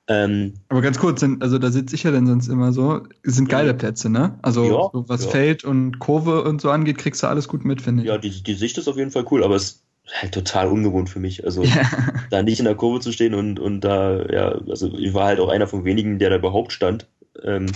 Ähm, 0.07 0.53
Aber 0.67 0.81
ganz 0.81 0.99
kurz, 0.99 1.23
also 1.39 1.57
da 1.57 1.71
sitze 1.71 1.95
ich 1.95 2.03
ja 2.03 2.11
dann 2.11 2.27
sonst 2.27 2.47
immer 2.47 2.73
so, 2.73 3.01
sind 3.23 3.49
geile 3.49 3.73
Plätze, 3.73 4.09
ne? 4.09 4.37
Also 4.41 4.63
ja, 4.65 4.89
so 4.91 5.05
was 5.07 5.25
ja. 5.25 5.31
Feld 5.31 5.63
und 5.63 5.99
Kurve 5.99 6.43
und 6.43 6.59
so 6.59 6.69
angeht, 6.69 6.97
kriegst 6.97 7.23
du 7.23 7.27
alles 7.27 7.47
gut 7.47 7.65
mit, 7.65 7.81
finde 7.81 8.03
ich. 8.03 8.09
Ja, 8.09 8.17
die, 8.17 8.43
die 8.43 8.53
Sicht 8.55 8.77
ist 8.77 8.87
auf 8.87 8.97
jeden 8.97 9.11
Fall 9.11 9.25
cool, 9.31 9.43
aber 9.43 9.55
es 9.55 9.63
ist 9.63 9.83
halt 10.21 10.33
total 10.33 10.67
ungewohnt 10.67 11.09
für 11.09 11.19
mich. 11.19 11.45
Also 11.45 11.63
ja. 11.63 11.83
da 12.29 12.43
nicht 12.43 12.59
in 12.59 12.65
der 12.65 12.75
Kurve 12.75 12.99
zu 12.99 13.11
stehen 13.11 13.33
und, 13.33 13.59
und 13.59 13.81
da, 13.81 14.25
ja, 14.27 14.49
also 14.67 14.91
ich 14.97 15.13
war 15.13 15.27
halt 15.27 15.39
auch 15.39 15.49
einer 15.49 15.67
von 15.67 15.85
wenigen, 15.85 16.19
der 16.19 16.31
da 16.31 16.37
überhaupt 16.37 16.73
stand. 16.73 17.07
Ähm, 17.43 17.67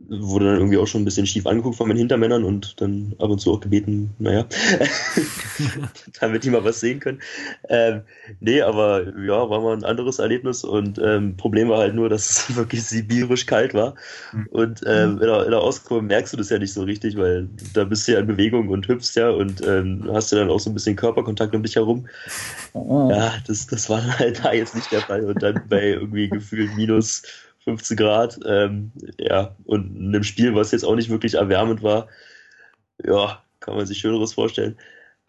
wurde 0.00 0.46
dann 0.46 0.58
irgendwie 0.58 0.78
auch 0.78 0.86
schon 0.86 1.02
ein 1.02 1.04
bisschen 1.04 1.26
schief 1.26 1.46
angeguckt 1.46 1.76
von 1.76 1.88
meinen 1.88 1.98
Hintermännern 1.98 2.44
und 2.44 2.80
dann 2.80 3.14
ab 3.18 3.30
und 3.30 3.40
zu 3.40 3.52
auch 3.52 3.60
gebeten, 3.60 4.14
naja, 4.18 4.46
damit 6.20 6.44
die 6.44 6.50
mal 6.50 6.62
was 6.62 6.78
sehen 6.78 7.00
können. 7.00 7.20
Ähm, 7.68 8.02
nee, 8.38 8.62
aber 8.62 9.02
ja, 9.18 9.50
war 9.50 9.60
mal 9.60 9.76
ein 9.76 9.84
anderes 9.84 10.20
Erlebnis 10.20 10.62
und 10.62 11.00
ähm, 11.02 11.36
Problem 11.36 11.68
war 11.68 11.78
halt 11.78 11.94
nur, 11.94 12.08
dass 12.08 12.30
es 12.30 12.56
wirklich 12.56 12.84
sibirisch 12.84 13.46
kalt 13.46 13.74
war 13.74 13.96
mhm. 14.32 14.46
und 14.50 14.80
ähm, 14.86 15.18
in, 15.20 15.26
der, 15.26 15.44
in 15.44 15.50
der 15.50 15.62
Ostkurve 15.62 16.02
merkst 16.02 16.32
du 16.32 16.36
das 16.36 16.50
ja 16.50 16.58
nicht 16.58 16.72
so 16.72 16.82
richtig, 16.82 17.16
weil 17.16 17.48
da 17.74 17.82
bist 17.82 18.06
du 18.06 18.12
ja 18.12 18.20
in 18.20 18.26
Bewegung 18.28 18.68
und 18.68 18.86
hüpfst 18.86 19.16
ja 19.16 19.30
und 19.30 19.66
ähm, 19.66 20.08
hast 20.12 20.30
ja 20.30 20.38
dann 20.38 20.50
auch 20.50 20.60
so 20.60 20.70
ein 20.70 20.74
bisschen 20.74 20.94
Körperkontakt 20.94 21.54
um 21.56 21.64
dich 21.64 21.74
herum. 21.74 22.06
Oh. 22.72 23.10
Ja, 23.10 23.34
das, 23.48 23.66
das 23.66 23.90
war 23.90 24.00
halt 24.18 24.44
da 24.44 24.52
jetzt 24.52 24.76
nicht 24.76 24.92
der 24.92 25.00
Fall 25.00 25.24
und 25.24 25.42
dann 25.42 25.60
bei 25.68 25.88
irgendwie 25.88 26.28
gefühlt 26.28 26.76
minus 26.76 27.22
15 27.68 27.96
Grad, 27.98 28.40
ähm, 28.46 28.92
ja, 29.18 29.54
und 29.64 29.94
in 29.94 30.08
einem 30.08 30.22
Spiel, 30.22 30.54
was 30.54 30.72
jetzt 30.72 30.84
auch 30.84 30.94
nicht 30.94 31.10
wirklich 31.10 31.34
erwärmend 31.34 31.82
war, 31.82 32.08
ja, 33.04 33.42
kann 33.60 33.76
man 33.76 33.84
sich 33.84 33.98
Schöneres 33.98 34.32
vorstellen. 34.32 34.76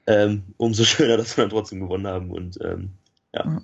Ähm, 0.08 0.44
umso 0.56 0.84
schöner, 0.86 1.18
dass 1.18 1.36
wir 1.36 1.44
dann 1.44 1.52
trotzdem 1.52 1.82
gewonnen 1.82 2.08
haben 2.08 2.32
und 2.32 2.58
ähm, 2.64 2.92
ja, 3.36 3.62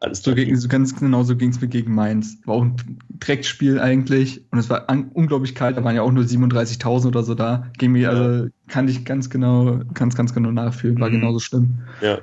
alles 0.00 0.22
so, 0.22 0.34
gegen, 0.34 0.56
so 0.58 0.68
ganz 0.68 0.94
genau 0.94 1.22
so 1.22 1.36
ging 1.36 1.48
es 1.48 1.60
mir 1.60 1.68
gegen 1.68 1.94
Mainz. 1.94 2.38
War 2.44 2.56
auch 2.56 2.62
ein 2.62 2.98
Dreckspiel 3.18 3.80
eigentlich 3.80 4.44
und 4.52 4.58
es 4.58 4.68
war 4.68 4.90
an, 4.90 5.10
unglaublich 5.14 5.54
kalt, 5.54 5.78
da 5.78 5.82
waren 5.82 5.96
ja 5.96 6.02
auch 6.02 6.12
nur 6.12 6.24
37.000 6.24 7.06
oder 7.06 7.22
so 7.22 7.34
da. 7.34 7.66
Gegen 7.78 7.92
mich, 7.92 8.02
ja. 8.02 8.10
also 8.10 8.48
kann 8.68 8.88
ich 8.88 9.06
ganz 9.06 9.30
genau, 9.30 9.80
ganz, 9.94 10.14
ganz 10.14 10.34
genau 10.34 10.50
nachfühlen, 10.50 11.00
war 11.00 11.08
mhm. 11.08 11.14
genauso 11.14 11.38
schlimm. 11.40 11.78
Ja. 12.02 12.18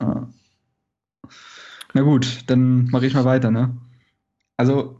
ja. 0.00 0.28
Na 1.94 2.02
gut, 2.02 2.44
dann 2.46 2.86
mache 2.90 3.06
ich 3.06 3.14
mal 3.14 3.24
weiter, 3.24 3.50
ne? 3.50 3.76
Also 4.56 4.97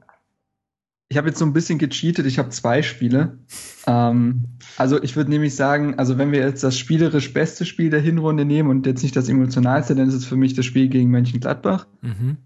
ich 1.09 1.17
habe 1.17 1.29
jetzt 1.29 1.39
so 1.39 1.47
ein 1.47 1.53
bisschen 1.53 1.79
gecheatet. 1.79 2.27
Ich 2.27 2.39
habe 2.39 2.51
zwei 2.51 2.83
Spiele. 2.83 3.39
Ähm, 3.87 4.45
also 4.77 5.03
ich 5.03 5.17
würde 5.17 5.31
nämlich 5.31 5.57
sagen, 5.57 5.99
also 5.99 6.19
wenn 6.19 6.33
wir 6.33 6.41
jetzt 6.41 6.63
das 6.63 6.79
spielerisch 6.79 7.33
beste 7.33 7.65
Spiel 7.65 7.89
der 7.89 8.01
Hinrunde 8.01 8.45
nehmen 8.45 8.69
und 8.69 8.87
jetzt 8.87 9.03
nicht 9.03 9.17
das 9.17 9.29
emotionalste, 9.29 9.95
dann 9.95 10.09
ist 10.09 10.15
es 10.15 10.27
für 10.27 10.37
mich 10.37 10.55
das 10.55 10.67
Spiel 10.67 10.89
gegen 10.89 11.11
Mönchengladbach. 11.11 11.87
Mhm. 12.03 12.37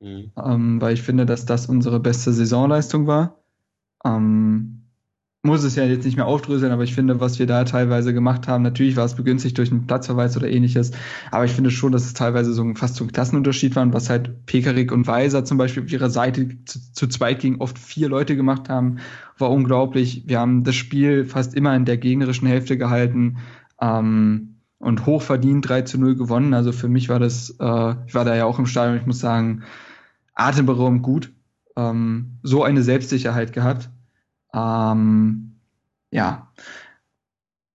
Mhm. 0.00 0.32
Ähm, 0.36 0.80
weil 0.80 0.94
ich 0.94 1.02
finde, 1.02 1.24
dass 1.24 1.46
das 1.46 1.66
unsere 1.66 1.98
beste 1.98 2.32
Saisonleistung 2.32 3.06
war. 3.06 3.42
Ähm, 4.04 4.79
muss 5.42 5.64
es 5.64 5.74
ja 5.74 5.84
jetzt 5.84 6.04
nicht 6.04 6.16
mehr 6.16 6.26
aufdröseln, 6.26 6.70
aber 6.70 6.84
ich 6.84 6.94
finde, 6.94 7.18
was 7.18 7.38
wir 7.38 7.46
da 7.46 7.64
teilweise 7.64 8.12
gemacht 8.12 8.46
haben, 8.46 8.62
natürlich 8.62 8.96
war 8.96 9.06
es 9.06 9.14
begünstigt 9.14 9.56
durch 9.56 9.70
einen 9.70 9.86
Platzverweis 9.86 10.36
oder 10.36 10.50
ähnliches, 10.50 10.90
aber 11.30 11.46
ich 11.46 11.52
finde 11.52 11.70
schon, 11.70 11.92
dass 11.92 12.04
es 12.04 12.12
teilweise 12.12 12.52
so 12.52 12.62
ein, 12.62 12.76
fast 12.76 12.96
so 12.96 13.04
ein 13.04 13.12
Klassenunterschied 13.12 13.74
war, 13.74 13.90
was 13.94 14.10
halt 14.10 14.44
Pekarik 14.44 14.92
und 14.92 15.06
Weiser 15.06 15.44
zum 15.46 15.56
Beispiel 15.56 15.84
auf 15.84 15.90
ihrer 15.90 16.10
Seite 16.10 16.62
zu, 16.66 16.92
zu 16.92 17.06
zweit 17.06 17.40
gegen 17.40 17.56
oft 17.56 17.78
vier 17.78 18.10
Leute 18.10 18.36
gemacht 18.36 18.68
haben, 18.68 18.98
war 19.38 19.50
unglaublich. 19.50 20.24
Wir 20.26 20.38
haben 20.38 20.62
das 20.62 20.74
Spiel 20.74 21.24
fast 21.24 21.54
immer 21.54 21.74
in 21.74 21.86
der 21.86 21.96
gegnerischen 21.96 22.46
Hälfte 22.46 22.76
gehalten 22.76 23.38
ähm, 23.80 24.56
und 24.78 25.06
hochverdient 25.06 25.66
3 25.66 25.82
zu 25.82 25.98
0 25.98 26.16
gewonnen. 26.16 26.52
Also 26.52 26.72
für 26.72 26.88
mich 26.88 27.08
war 27.08 27.18
das, 27.18 27.56
äh, 27.58 27.94
ich 28.06 28.14
war 28.14 28.26
da 28.26 28.36
ja 28.36 28.44
auch 28.44 28.58
im 28.58 28.66
Stadion, 28.66 28.98
ich 28.98 29.06
muss 29.06 29.20
sagen, 29.20 29.62
atemberaubend 30.34 31.02
gut. 31.02 31.32
Ähm, 31.76 32.38
so 32.42 32.62
eine 32.62 32.82
Selbstsicherheit 32.82 33.54
gehabt 33.54 33.88
ähm, 34.54 35.52
ja. 36.10 36.48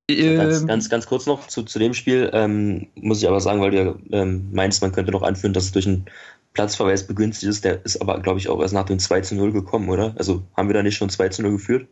Ganz, 0.08 0.62
ähm, 0.62 0.68
ganz, 0.68 0.90
ganz 0.90 1.08
kurz 1.08 1.26
noch 1.26 1.48
zu, 1.48 1.64
zu 1.64 1.80
dem 1.80 1.96
Spiel, 1.96 2.30
ähm, 2.34 2.88
muss 2.96 3.22
ich 3.22 3.28
aber 3.28 3.40
sagen, 3.40 3.62
weil 3.62 3.72
du 3.72 3.78
ja 3.78 3.96
ähm, 4.12 4.50
meinst, 4.52 4.82
man 4.82 4.92
könnte 4.92 5.12
noch 5.12 5.24
anführen, 5.24 5.54
dass 5.54 5.64
es 5.66 5.72
durch 5.72 5.88
einen 5.88 6.06
Platzverweis 6.54 7.08
begünstigt 7.08 7.50
ist, 7.50 7.66
der 7.66 7.84
ist 7.84 8.02
aber, 8.02 8.20
glaube 8.20 8.40
ich, 8.40 8.50
auch 8.50 8.62
erst 8.62 8.74
nach 8.74 8.86
dem 8.86 9.00
2 9.00 9.22
zu 9.22 9.36
0 9.36 9.52
gekommen, 9.52 9.90
oder? 9.90 10.14
Also 10.18 10.44
haben 10.56 10.70
wir 10.70 10.74
da 10.74 10.84
nicht 10.84 10.96
schon 10.96 11.10
2 11.10 11.30
zu 11.30 11.42
0 11.42 11.54
geführt? 11.54 11.88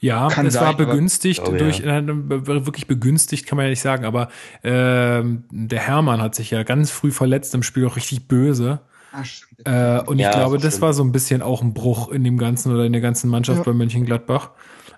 Ja, 0.00 0.28
kann 0.28 0.46
es 0.46 0.54
sein, 0.54 0.64
war 0.64 0.76
begünstigt 0.76 1.42
glaube, 1.42 1.58
durch, 1.58 1.80
ja. 1.80 1.98
äh, 1.98 2.06
wirklich 2.06 2.86
begünstigt 2.86 3.46
kann 3.46 3.56
man 3.56 3.64
ja 3.64 3.70
nicht 3.70 3.80
sagen, 3.80 4.04
aber 4.04 4.28
äh, 4.62 5.22
der 5.50 5.80
Hermann 5.80 6.22
hat 6.22 6.36
sich 6.36 6.52
ja 6.52 6.62
ganz 6.62 6.92
früh 6.92 7.10
verletzt 7.10 7.54
im 7.54 7.64
Spiel 7.64 7.86
auch 7.86 7.96
richtig 7.96 8.28
böse. 8.28 8.80
Ach, 9.12 9.24
äh, 9.64 10.02
und 10.02 10.18
ja, 10.18 10.30
ich 10.30 10.36
glaube, 10.36 10.56
das, 10.56 10.74
das 10.74 10.80
war 10.80 10.92
so 10.92 11.02
ein 11.02 11.12
bisschen 11.12 11.42
auch 11.42 11.62
ein 11.62 11.74
Bruch 11.74 12.10
in 12.10 12.24
dem 12.24 12.38
Ganzen 12.38 12.72
oder 12.72 12.84
in 12.84 12.92
der 12.92 13.00
ganzen 13.00 13.30
Mannschaft 13.30 13.58
ja. 13.58 13.64
bei 13.64 13.72
Mönchengladbach. 13.72 14.50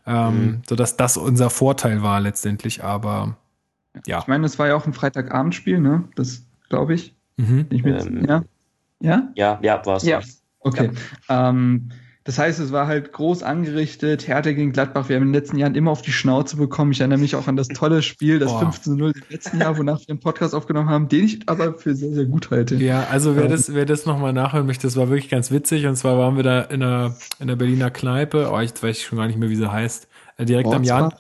Ähm, 0.07 0.45
mhm. 0.45 0.63
Sodass 0.69 0.97
das 0.97 1.17
unser 1.17 1.51
Vorteil 1.51 2.03
war 2.03 2.21
letztendlich, 2.21 2.83
aber 2.83 3.37
ja. 4.07 4.21
Ich 4.21 4.27
meine, 4.27 4.43
das 4.43 4.59
war 4.59 4.69
ja 4.69 4.77
auch 4.77 4.87
ein 4.87 4.93
Freitagabendspiel, 4.93 5.81
ne? 5.81 6.05
Das 6.15 6.47
glaube 6.69 6.95
ich. 6.95 7.15
Mhm. 7.37 7.67
ich 7.71 7.85
ähm, 7.85 8.25
ja? 8.27 8.45
Ja? 9.01 9.29
Ja, 9.35 9.59
ja, 9.63 9.85
war 9.85 9.97
es. 9.97 10.05
Ja. 10.05 10.21
Okay. 10.61 10.91
Ja. 11.29 11.51
Ähm, 11.51 11.91
das 12.25 12.39
heißt, 12.39 12.61
es 12.61 12.71
war 12.71 12.87
halt 12.87 13.15
groß 13.15 13.43
angerichtet, 13.43 14.29
Härte 14.29 14.55
gegen 14.55 14.73
Gladbach. 14.73 15.09
Wir 15.09 15.17
haben 15.17 15.23
in 15.23 15.29
den 15.33 15.41
letzten 15.41 15.57
Jahren 15.57 15.75
immer 15.75 15.91
auf 15.91 16.03
die 16.03 16.13
Schnauze 16.13 16.59
bekommen. 16.59 16.93
Ich 16.93 17.01
erinnere 17.01 17.19
mich 17.19 17.35
auch 17.35 17.49
an 17.49 17.57
das 17.57 17.69
tolle 17.69 18.03
Spiel, 18.03 18.39
das 18.39 18.53
15-0 18.53 19.15
im 19.15 19.23
letzten 19.31 19.59
Jahr, 19.59 19.79
wonach 19.79 20.01
wir 20.01 20.11
einen 20.11 20.21
Podcast 20.21 20.55
aufgenommen 20.55 20.91
haben, 20.91 21.09
den 21.09 21.25
ich 21.25 21.49
aber 21.49 21.75
für 21.75 21.95
sehr, 21.95 22.13
sehr 22.13 22.27
gut 22.27 22.51
halte. 22.51 22.75
Ja, 22.77 23.07
also 23.11 23.37
wer 23.37 23.45
ähm, 23.45 23.51
das, 23.51 23.73
wer 23.73 23.87
das 23.87 24.05
nochmal 24.05 24.35
nachhören 24.35 24.67
möchte, 24.67 24.87
das 24.87 24.97
war 24.97 25.09
wirklich 25.09 25.31
ganz 25.31 25.51
witzig. 25.51 25.87
Und 25.87 25.97
zwar 25.97 26.19
waren 26.19 26.37
wir 26.37 26.43
da 26.43 26.61
in 26.61 26.81
der, 26.81 27.17
in 27.39 27.47
der 27.47 27.57
Berliner 27.57 27.91
Kneipe, 27.91 28.51
oh, 28.53 28.61
ich 28.61 28.71
weiß 28.83 29.01
schon 29.01 29.17
gar 29.17 29.27
nicht 29.27 29.39
mehr, 29.39 29.49
wie 29.49 29.57
sie 29.57 29.73
heißt. 29.73 30.07
Äh, 30.37 30.45
direkt 30.45 30.75
am 30.75 30.85
Jan, 30.85 31.13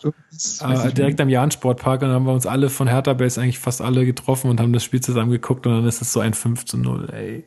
äh, 0.61 0.92
direkt 0.92 1.20
am 1.22 1.30
Jan 1.30 1.51
Sportpark 1.51 2.03
und 2.03 2.09
dann 2.09 2.16
haben 2.16 2.26
wir 2.26 2.34
uns 2.34 2.46
alle 2.46 2.68
von 2.68 2.88
Hertha 2.88 3.14
Base 3.14 3.40
eigentlich 3.40 3.59
fast 3.59 3.80
alle 3.80 4.05
getroffen 4.05 4.51
und 4.51 4.61
haben 4.61 4.74
das 4.74 4.84
Spiel 4.84 5.01
zusammen 5.01 5.30
geguckt 5.30 5.66
und 5.66 5.72
dann 5.72 5.86
ist 5.86 6.03
es 6.03 6.12
so 6.12 6.20
ein 6.20 6.34
5 6.34 6.66
zu 6.66 6.76
0, 6.76 7.09
ey 7.11 7.44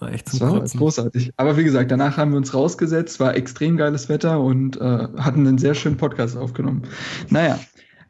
war 0.00 0.12
echt 0.12 0.28
zum 0.28 0.38
das 0.38 0.50
war 0.74 0.80
großartig. 0.80 1.32
Aber 1.36 1.56
wie 1.56 1.64
gesagt, 1.64 1.90
danach 1.90 2.16
haben 2.16 2.32
wir 2.32 2.38
uns 2.38 2.54
rausgesetzt, 2.54 3.20
war 3.20 3.36
extrem 3.36 3.76
geiles 3.76 4.08
Wetter 4.08 4.40
und 4.40 4.76
äh, 4.76 5.08
hatten 5.18 5.46
einen 5.46 5.58
sehr 5.58 5.74
schönen 5.74 5.96
Podcast 5.96 6.36
aufgenommen. 6.36 6.82
Naja, 7.28 7.58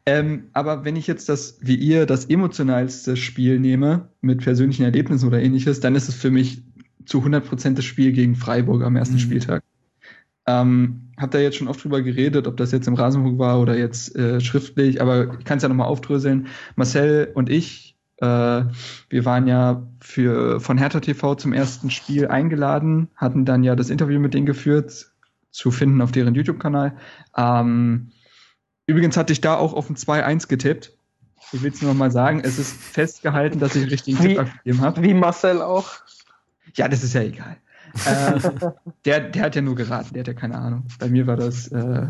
ähm, 0.05 0.45
aber 0.53 0.83
wenn 0.83 0.95
ich 0.95 1.07
jetzt 1.07 1.29
das, 1.29 1.59
wie 1.61 1.75
ihr, 1.75 2.05
das 2.05 2.25
emotionalste 2.25 3.15
Spiel 3.15 3.59
nehme, 3.59 4.09
mit 4.21 4.41
persönlichen 4.41 4.83
Erlebnissen 4.83 5.27
oder 5.27 5.41
ähnliches, 5.41 5.79
dann 5.79 5.95
ist 5.95 6.09
es 6.09 6.15
für 6.15 6.31
mich 6.31 6.63
zu 7.05 7.19
100 7.19 7.45
Prozent 7.45 7.77
das 7.77 7.85
Spiel 7.85 8.11
gegen 8.11 8.35
Freiburg 8.35 8.83
am 8.83 8.95
ersten 8.95 9.15
mhm. 9.15 9.19
Spieltag. 9.19 9.63
Ähm, 10.47 11.11
habt 11.17 11.35
ihr 11.35 11.41
jetzt 11.41 11.57
schon 11.57 11.67
oft 11.67 11.83
drüber 11.83 12.01
geredet, 12.01 12.47
ob 12.47 12.57
das 12.57 12.71
jetzt 12.71 12.87
im 12.87 12.95
Rasenfunk 12.95 13.37
war 13.37 13.61
oder 13.61 13.77
jetzt 13.77 14.15
äh, 14.15 14.41
schriftlich, 14.41 15.01
aber 15.01 15.35
ich 15.37 15.45
kann 15.45 15.57
es 15.57 15.63
ja 15.63 15.69
nochmal 15.69 15.87
aufdröseln. 15.87 16.47
Marcel 16.75 17.29
und 17.35 17.49
ich 17.49 17.90
wir 18.21 19.25
waren 19.25 19.47
ja 19.47 19.81
für, 19.99 20.59
von 20.59 20.77
Hertha 20.77 20.99
TV 20.99 21.35
zum 21.35 21.53
ersten 21.53 21.89
Spiel 21.89 22.27
eingeladen, 22.27 23.09
hatten 23.15 23.45
dann 23.45 23.63
ja 23.63 23.75
das 23.75 23.89
Interview 23.89 24.19
mit 24.19 24.33
denen 24.33 24.45
geführt, 24.45 25.11
zu 25.49 25.71
finden 25.71 26.01
auf 26.01 26.11
deren 26.11 26.35
YouTube-Kanal. 26.35 26.95
Ähm, 27.35 28.11
übrigens 28.87 29.17
hatte 29.17 29.33
ich 29.33 29.41
da 29.41 29.55
auch 29.55 29.73
auf 29.73 29.89
ein 29.89 29.95
2-1 29.95 30.47
getippt. 30.47 30.93
Ich 31.51 31.61
will 31.61 31.71
es 31.71 31.81
nur 31.81 31.91
noch 31.91 31.97
mal 31.97 32.11
sagen, 32.11 32.41
es 32.43 32.59
ist 32.59 32.73
festgehalten, 32.73 33.59
dass 33.59 33.75
ich 33.75 33.81
einen 33.81 33.91
richtigen 33.91 34.17
Tipp 34.19 34.39
abgegeben 34.39 34.81
habe. 34.81 35.01
Wie 35.01 35.13
Marcel 35.13 35.61
auch. 35.61 35.89
Ja, 36.75 36.87
das 36.87 37.03
ist 37.03 37.13
ja 37.13 37.21
egal. 37.21 37.57
äh, 38.05 38.39
der, 39.05 39.19
der 39.19 39.43
hat 39.43 39.55
ja 39.55 39.61
nur 39.61 39.75
geraten, 39.75 40.13
der 40.13 40.21
hat 40.21 40.27
ja 40.27 40.33
keine 40.33 40.57
Ahnung. 40.57 40.85
Bei 40.99 41.09
mir 41.09 41.27
war 41.27 41.35
das 41.35 41.67
äh, 41.69 42.07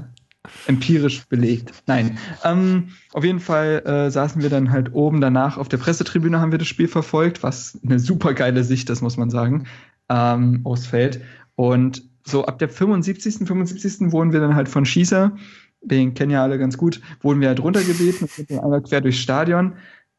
empirisch 0.67 1.25
belegt. 1.27 1.71
Nein. 1.85 2.17
Ähm, 2.43 2.89
auf 3.13 3.23
jeden 3.23 3.39
Fall 3.39 3.83
äh, 3.85 4.11
saßen 4.11 4.41
wir 4.41 4.49
dann 4.49 4.71
halt 4.71 4.93
oben 4.93 5.21
danach 5.21 5.57
auf 5.57 5.69
der 5.69 5.77
Pressetribüne, 5.77 6.39
haben 6.39 6.51
wir 6.51 6.57
das 6.57 6.67
Spiel 6.67 6.87
verfolgt, 6.87 7.43
was 7.43 7.79
eine 7.85 7.99
super 7.99 8.33
geile 8.33 8.63
Sicht 8.63 8.89
ist, 8.89 9.01
muss 9.01 9.17
man 9.17 9.29
sagen, 9.29 9.67
ähm, 10.09 10.61
aufs 10.63 10.87
Feld. 10.87 11.21
Und 11.55 12.03
so 12.25 12.45
ab 12.45 12.59
der 12.59 12.69
75., 12.69 13.47
75. 13.47 14.11
wurden 14.11 14.33
wir 14.33 14.39
dann 14.39 14.55
halt 14.55 14.69
von 14.69 14.85
Schießer, 14.85 15.35
den 15.81 16.13
kennen 16.13 16.31
ja 16.31 16.43
alle 16.43 16.59
ganz 16.59 16.77
gut, 16.77 17.01
wurden 17.21 17.41
wir 17.41 17.47
halt 17.47 17.61
runtergebeten 17.61 18.21
und 18.21 18.31
sind 18.31 18.51
dann 18.51 18.59
einmal 18.59 18.81
quer 18.81 19.01
durchs 19.01 19.19
Stadion. 19.19 19.73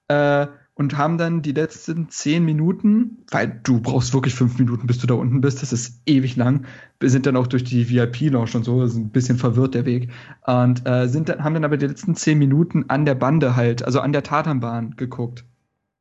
Äh, 0.08 0.46
und 0.82 0.98
haben 0.98 1.16
dann 1.16 1.42
die 1.42 1.52
letzten 1.52 2.08
zehn 2.08 2.44
Minuten, 2.44 3.18
weil 3.30 3.60
du 3.62 3.80
brauchst 3.80 4.12
wirklich 4.12 4.34
fünf 4.34 4.58
Minuten, 4.58 4.88
bis 4.88 4.98
du 4.98 5.06
da 5.06 5.14
unten 5.14 5.40
bist, 5.40 5.62
das 5.62 5.72
ist 5.72 6.02
ewig 6.06 6.34
lang. 6.34 6.66
Wir 6.98 7.08
sind 7.08 7.24
dann 7.24 7.36
auch 7.36 7.46
durch 7.46 7.62
die 7.62 7.88
VIP-Lounge 7.88 8.50
und 8.54 8.64
so, 8.64 8.80
das 8.80 8.90
ist 8.90 8.96
ein 8.96 9.10
bisschen 9.10 9.38
verwirrt 9.38 9.74
der 9.76 9.86
Weg. 9.86 10.10
Und 10.44 10.84
äh, 10.84 11.06
sind 11.06 11.28
dann, 11.28 11.44
haben 11.44 11.54
dann 11.54 11.64
aber 11.64 11.76
die 11.76 11.86
letzten 11.86 12.16
zehn 12.16 12.36
Minuten 12.36 12.86
an 12.88 13.04
der 13.04 13.14
Bande 13.14 13.54
halt, 13.54 13.84
also 13.84 14.00
an 14.00 14.12
der 14.12 14.24
Tatanbahn 14.24 14.96
geguckt. 14.96 15.44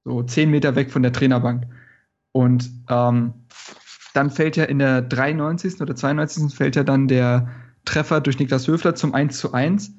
So 0.03 0.23
zehn 0.23 0.49
Meter 0.49 0.75
weg 0.75 0.89
von 0.91 1.03
der 1.03 1.13
Trainerbank. 1.13 1.67
Und 2.31 2.71
ähm, 2.89 3.33
dann 4.15 4.31
fällt 4.31 4.57
ja 4.57 4.63
in 4.63 4.79
der 4.79 5.03
93. 5.03 5.79
oder 5.79 5.95
92. 5.95 6.55
fällt 6.55 6.75
ja 6.75 6.83
dann 6.83 7.07
der 7.07 7.49
Treffer 7.85 8.19
durch 8.19 8.39
Niklas 8.39 8.67
Höfler 8.67 8.95
zum 8.95 9.13
1 9.13 9.37
zu 9.37 9.53
1. 9.53 9.93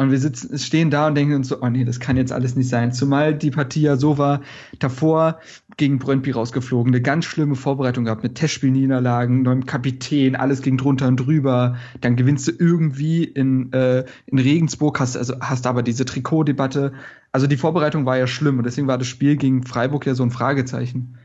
Und 0.00 0.12
wir 0.12 0.18
sitzen, 0.20 0.56
stehen 0.56 0.90
da 0.90 1.08
und 1.08 1.16
denken 1.16 1.34
uns 1.34 1.48
so, 1.48 1.60
oh 1.60 1.68
nee, 1.68 1.84
das 1.84 1.98
kann 1.98 2.16
jetzt 2.16 2.30
alles 2.30 2.54
nicht 2.54 2.68
sein. 2.68 2.92
Zumal 2.92 3.34
die 3.34 3.50
Partie 3.50 3.80
ja 3.80 3.96
so 3.96 4.16
war, 4.16 4.42
davor 4.78 5.40
gegen 5.76 5.98
Brøndby 5.98 6.30
rausgeflogen, 6.30 6.94
eine 6.94 7.02
ganz 7.02 7.24
schlimme 7.24 7.56
Vorbereitung 7.56 8.04
gehabt 8.04 8.22
mit 8.22 8.36
Testspielniederlagen, 8.36 9.42
neuem 9.42 9.66
Kapitän, 9.66 10.36
alles 10.36 10.62
ging 10.62 10.76
drunter 10.76 11.08
und 11.08 11.16
drüber. 11.16 11.76
Dann 12.00 12.14
gewinnst 12.14 12.46
du 12.46 12.52
irgendwie 12.56 13.24
in, 13.24 13.72
äh, 13.72 14.04
in 14.26 14.38
Regensburg, 14.38 15.00
hast, 15.00 15.16
also 15.16 15.34
hast 15.40 15.66
aber 15.66 15.82
diese 15.82 16.04
Trikotdebatte. 16.04 16.92
Also 17.32 17.48
die 17.48 17.56
Vorbereitung 17.56 18.06
war 18.06 18.16
ja 18.16 18.28
schlimm 18.28 18.58
und 18.58 18.64
deswegen 18.64 18.86
war 18.86 18.98
das 18.98 19.08
Spiel 19.08 19.36
gegen 19.36 19.64
Freiburg 19.64 20.06
ja 20.06 20.14
so 20.14 20.22
ein 20.22 20.30
Fragezeichen. 20.30 21.18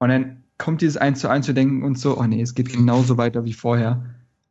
Und 0.00 0.08
dann 0.08 0.42
kommt 0.58 0.80
dieses 0.80 0.96
1 0.96 1.20
zu 1.20 1.28
1 1.28 1.46
zu 1.46 1.54
denken 1.54 1.84
und 1.84 1.96
so, 2.00 2.18
oh 2.18 2.24
nee, 2.24 2.42
es 2.42 2.56
geht 2.56 2.72
genauso 2.72 3.16
weiter 3.16 3.44
wie 3.44 3.52
vorher. 3.52 4.02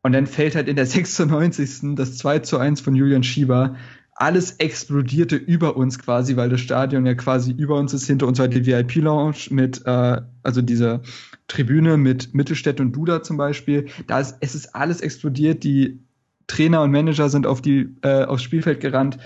Und 0.04 0.14
dann 0.14 0.28
fällt 0.28 0.56
halt 0.56 0.68
in 0.68 0.76
der 0.76 0.86
96. 0.88 1.96
das 1.96 2.18
2 2.18 2.40
zu 2.40 2.58
1 2.58 2.82
von 2.82 2.96
Julian 2.96 3.24
Schieber. 3.24 3.76
Alles 4.20 4.54
explodierte 4.54 5.36
über 5.36 5.78
uns 5.78 6.00
quasi, 6.00 6.36
weil 6.36 6.50
das 6.50 6.62
Stadion 6.62 7.06
ja 7.06 7.14
quasi 7.14 7.52
über 7.52 7.76
uns 7.76 7.94
ist. 7.94 8.08
Hinter 8.08 8.26
uns 8.26 8.40
war 8.40 8.48
die 8.48 8.66
VIP-Lounge 8.66 9.50
mit, 9.52 9.86
äh, 9.86 10.22
also 10.42 10.62
diese 10.64 11.02
Tribüne 11.48 11.98
mit 11.98 12.34
Mittelstädt 12.34 12.80
und 12.80 12.94
Duda 12.94 13.22
zum 13.22 13.38
Beispiel. 13.38 13.88
Da 14.08 14.20
ist, 14.20 14.38
es 14.40 14.56
ist 14.56 14.74
alles 14.74 15.02
explodiert. 15.02 15.64
Die 15.64 16.00
Trainer 16.48 16.82
und 16.82 16.92
Manager 16.92 17.30
sind 17.30 17.46
auf 17.46 17.62
die, 17.62 17.96
äh, 18.02 18.24
aufs 18.24 18.42
Spielfeld 18.42 18.80
gerannt. 18.80 19.20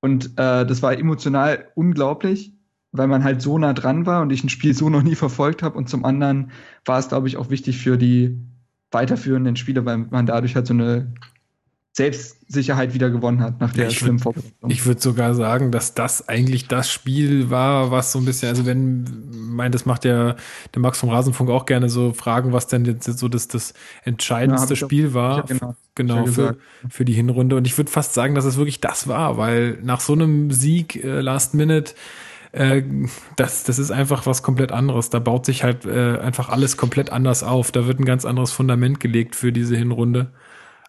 Und 0.00 0.32
äh, 0.36 0.66
das 0.66 0.82
war 0.82 0.98
emotional 0.98 1.70
unglaublich, 1.74 2.52
weil 2.90 3.06
man 3.06 3.24
halt 3.24 3.40
so 3.40 3.56
nah 3.56 3.72
dran 3.72 4.04
war 4.04 4.20
und 4.20 4.30
ich 4.30 4.42
ein 4.44 4.48
Spiel 4.48 4.74
so 4.74 4.90
noch 4.90 5.02
nie 5.02 5.14
verfolgt 5.14 5.62
habe. 5.62 5.78
Und 5.78 5.88
zum 5.88 6.04
anderen 6.04 6.50
war 6.84 6.98
es, 6.98 7.08
glaube 7.08 7.28
ich, 7.28 7.36
auch 7.36 7.50
wichtig 7.50 7.78
für 7.78 7.96
die 7.96 8.36
weiterführenden 8.92 9.56
Spiele, 9.56 9.84
weil 9.84 9.98
man 9.98 10.26
dadurch 10.26 10.54
halt 10.54 10.66
so 10.66 10.74
eine 10.74 11.12
Selbstsicherheit 11.94 12.94
wieder 12.94 13.10
gewonnen 13.10 13.42
hat 13.42 13.60
nach 13.60 13.72
der 13.74 13.88
ich 13.88 13.98
schlimmen 13.98 14.18
Vorbereitung. 14.18 14.70
Ich 14.70 14.86
würde 14.86 15.00
sogar 15.00 15.34
sagen, 15.34 15.70
dass 15.70 15.92
das 15.92 16.26
eigentlich 16.26 16.66
das 16.66 16.90
Spiel 16.90 17.50
war, 17.50 17.90
was 17.90 18.12
so 18.12 18.18
ein 18.18 18.24
bisschen, 18.24 18.48
also 18.48 18.64
wenn, 18.64 19.04
mein, 19.30 19.72
das 19.72 19.84
macht 19.84 20.06
ja 20.06 20.36
der 20.74 20.80
Max 20.80 20.98
vom 20.98 21.10
Rasenfunk 21.10 21.50
auch 21.50 21.66
gerne 21.66 21.90
so 21.90 22.14
Fragen, 22.14 22.54
was 22.54 22.66
denn 22.66 22.86
jetzt 22.86 23.18
so 23.18 23.28
das, 23.28 23.46
das 23.46 23.74
entscheidendste 24.04 24.72
ja, 24.72 24.76
Spiel 24.76 25.08
auch, 25.10 25.14
war. 25.14 25.44
Genau, 25.44 25.76
genau 25.94 26.26
für, 26.26 26.56
für 26.88 27.04
die 27.04 27.12
Hinrunde. 27.12 27.56
Und 27.56 27.66
ich 27.66 27.76
würde 27.76 27.90
fast 27.90 28.14
sagen, 28.14 28.34
dass 28.34 28.46
es 28.46 28.56
wirklich 28.56 28.80
das 28.80 29.06
war, 29.06 29.36
weil 29.36 29.78
nach 29.82 30.00
so 30.00 30.14
einem 30.14 30.50
Sieg 30.50 30.96
äh, 31.04 31.20
Last 31.20 31.52
Minute 31.52 31.92
äh, 32.52 32.82
das, 33.36 33.64
das 33.64 33.78
ist 33.78 33.90
einfach 33.90 34.26
was 34.26 34.42
komplett 34.42 34.72
anderes. 34.72 35.10
Da 35.10 35.18
baut 35.18 35.46
sich 35.46 35.64
halt 35.64 35.84
äh, 35.86 36.18
einfach 36.18 36.48
alles 36.48 36.76
komplett 36.76 37.10
anders 37.10 37.42
auf. 37.42 37.72
Da 37.72 37.86
wird 37.86 37.98
ein 37.98 38.04
ganz 38.04 38.24
anderes 38.24 38.52
Fundament 38.52 39.00
gelegt 39.00 39.34
für 39.34 39.52
diese 39.52 39.76
Hinrunde. 39.76 40.32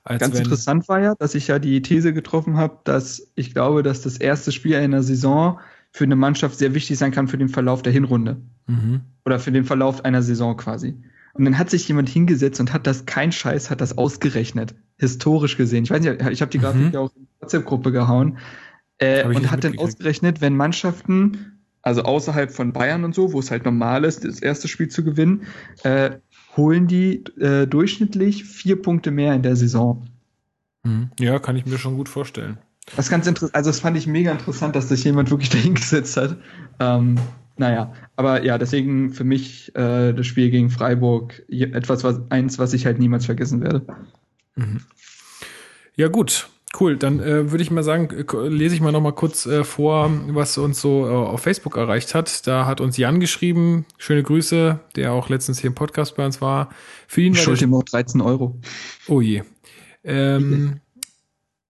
ganz 0.05 0.37
interessant 0.37 0.87
war 0.89 0.99
ja, 0.99 1.15
dass 1.15 1.35
ich 1.35 1.47
ja 1.47 1.59
die 1.59 1.81
These 1.81 2.13
getroffen 2.13 2.57
habe, 2.57 2.79
dass 2.83 3.31
ich 3.35 3.53
glaube, 3.53 3.81
dass 3.81 4.01
das 4.01 4.17
erste 4.17 4.51
Spiel 4.51 4.75
einer 4.75 5.03
Saison 5.03 5.59
für 5.91 6.03
eine 6.03 6.15
Mannschaft 6.15 6.57
sehr 6.57 6.73
wichtig 6.73 6.97
sein 6.97 7.11
kann 7.11 7.27
für 7.27 7.37
den 7.37 7.49
Verlauf 7.49 7.81
der 7.81 7.93
Hinrunde. 7.93 8.41
Mhm. 8.67 9.01
Oder 9.25 9.39
für 9.39 9.51
den 9.51 9.63
Verlauf 9.63 10.03
einer 10.03 10.21
Saison 10.21 10.57
quasi. 10.57 10.95
Und 11.33 11.45
dann 11.45 11.57
hat 11.57 11.69
sich 11.69 11.87
jemand 11.87 12.09
hingesetzt 12.09 12.59
und 12.59 12.73
hat 12.73 12.85
das, 12.85 13.05
kein 13.05 13.31
Scheiß, 13.31 13.69
hat 13.71 13.81
das 13.81 13.97
ausgerechnet. 13.97 14.75
Historisch 14.97 15.57
gesehen. 15.57 15.83
Ich 15.83 15.91
weiß 15.91 16.01
nicht, 16.01 16.21
ich 16.29 16.41
habe 16.41 16.51
die 16.51 16.59
Grafik 16.59 16.81
mhm. 16.81 16.91
ja 16.91 16.99
auch 16.99 17.15
in 17.15 17.23
die 17.23 17.41
WhatsApp-Gruppe 17.41 17.91
gehauen. 17.91 18.37
Äh, 18.99 19.25
und 19.25 19.49
hat 19.49 19.63
dann 19.63 19.77
ausgerechnet, 19.77 20.41
wenn 20.41 20.55
Mannschaften, 20.55 21.52
also 21.83 22.03
außerhalb 22.03 22.51
von 22.51 22.73
Bayern 22.73 23.03
und 23.03 23.13
so, 23.13 23.33
wo 23.33 23.39
es 23.39 23.51
halt 23.51 23.65
normal 23.65 24.05
ist, 24.05 24.25
das 24.25 24.41
erste 24.41 24.67
Spiel 24.67 24.87
zu 24.87 25.03
gewinnen, 25.03 25.45
äh, 25.83 26.11
holen 26.57 26.87
die 26.87 27.23
äh, 27.39 27.67
durchschnittlich 27.67 28.45
vier 28.45 28.81
Punkte 28.81 29.11
mehr 29.11 29.33
in 29.33 29.43
der 29.43 29.55
Saison. 29.55 30.07
Mhm. 30.83 31.11
Ja, 31.19 31.39
kann 31.39 31.55
ich 31.55 31.65
mir 31.65 31.77
schon 31.77 31.97
gut 31.97 32.09
vorstellen. 32.09 32.57
Das 32.95 33.05
ist 33.05 33.11
ganz 33.11 33.27
interessant, 33.27 33.55
also 33.55 33.69
das 33.69 33.79
fand 33.79 33.97
ich 33.97 34.07
mega 34.07 34.31
interessant, 34.31 34.75
dass 34.75 34.89
sich 34.89 35.03
jemand 35.03 35.29
wirklich 35.29 35.49
dahingesetzt 35.51 36.17
hat. 36.17 36.37
Ähm, 36.79 37.17
naja, 37.57 37.93
aber 38.15 38.43
ja, 38.43 38.57
deswegen 38.57 39.11
für 39.11 39.23
mich 39.23 39.75
äh, 39.75 40.13
das 40.13 40.25
Spiel 40.25 40.49
gegen 40.49 40.69
Freiburg 40.69 41.43
etwas, 41.49 42.03
was 42.03 42.19
eins, 42.29 42.57
was 42.59 42.73
ich 42.73 42.85
halt 42.85 42.97
niemals 42.97 43.25
vergessen 43.25 43.61
werde. 43.61 43.85
Mhm. 44.55 44.81
Ja, 45.95 46.07
gut. 46.07 46.49
Cool, 46.79 46.97
dann 46.97 47.19
äh, 47.19 47.51
würde 47.51 47.61
ich 47.61 47.69
mal 47.69 47.83
sagen, 47.83 48.09
lese 48.49 48.73
ich 48.73 48.81
mal 48.81 48.91
noch 48.91 49.01
mal 49.01 49.13
kurz 49.13 49.45
äh, 49.45 49.63
vor, 49.63 50.09
was 50.29 50.57
uns 50.57 50.81
so 50.81 51.05
äh, 51.05 51.11
auf 51.11 51.41
Facebook 51.41 51.77
erreicht 51.77 52.15
hat. 52.15 52.47
Da 52.47 52.65
hat 52.65 52.81
uns 52.81 52.97
Jan 52.97 53.19
geschrieben, 53.19 53.85
schöne 53.99 54.23
Grüße, 54.23 54.79
der 54.95 55.11
auch 55.11 55.29
letztens 55.29 55.59
hier 55.59 55.69
im 55.69 55.75
Podcast 55.75 56.15
bei 56.15 56.25
uns 56.25 56.41
war. 56.41 56.69
Für 57.07 57.21
ihn 57.21 57.33
ich 57.33 57.41
schulde 57.41 57.65
ihm 57.65 57.75
auch 57.75 57.83
13 57.83 58.21
Euro. 58.21 58.59
Oh 59.07 59.21
je. 59.21 59.43
Ähm, 60.03 60.81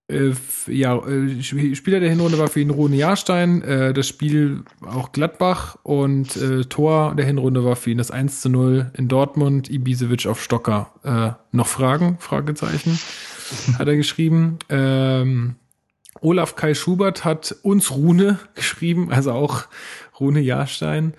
äh, 0.08 0.32
ja, 0.68 0.98
äh, 1.06 1.42
Spieler 1.42 2.00
der 2.00 2.10
Hinrunde 2.10 2.38
war 2.38 2.48
für 2.48 2.60
ihn 2.60 2.70
Rune 2.70 2.96
Jahrstein, 2.96 3.62
äh, 3.62 3.94
das 3.94 4.08
Spiel 4.08 4.64
auch 4.86 5.12
Gladbach 5.12 5.78
und 5.84 6.36
äh, 6.36 6.66
Tor 6.66 7.16
der 7.16 7.26
Hinrunde 7.26 7.64
war 7.64 7.76
für 7.76 7.92
ihn 7.92 7.98
das 7.98 8.12
1 8.12 8.42
zu 8.42 8.50
0 8.50 8.92
in 8.96 9.08
Dortmund, 9.08 9.70
Ibisevic 9.70 10.28
auf 10.28 10.42
Stocker. 10.42 10.92
Äh, 11.04 11.56
noch 11.56 11.68
Fragen? 11.68 12.18
Fragezeichen, 12.20 13.00
hat 13.78 13.88
er 13.88 13.96
geschrieben. 13.96 14.60
Ähm, 14.70 15.56
Olaf 16.22 16.56
Kai 16.56 16.74
Schubert 16.74 17.26
hat 17.26 17.56
uns 17.64 17.92
Rune 17.92 18.40
geschrieben, 18.56 19.12
also 19.12 19.32
auch 19.32 19.66
Rune 20.20 20.40
Jahrstein. 20.40 21.14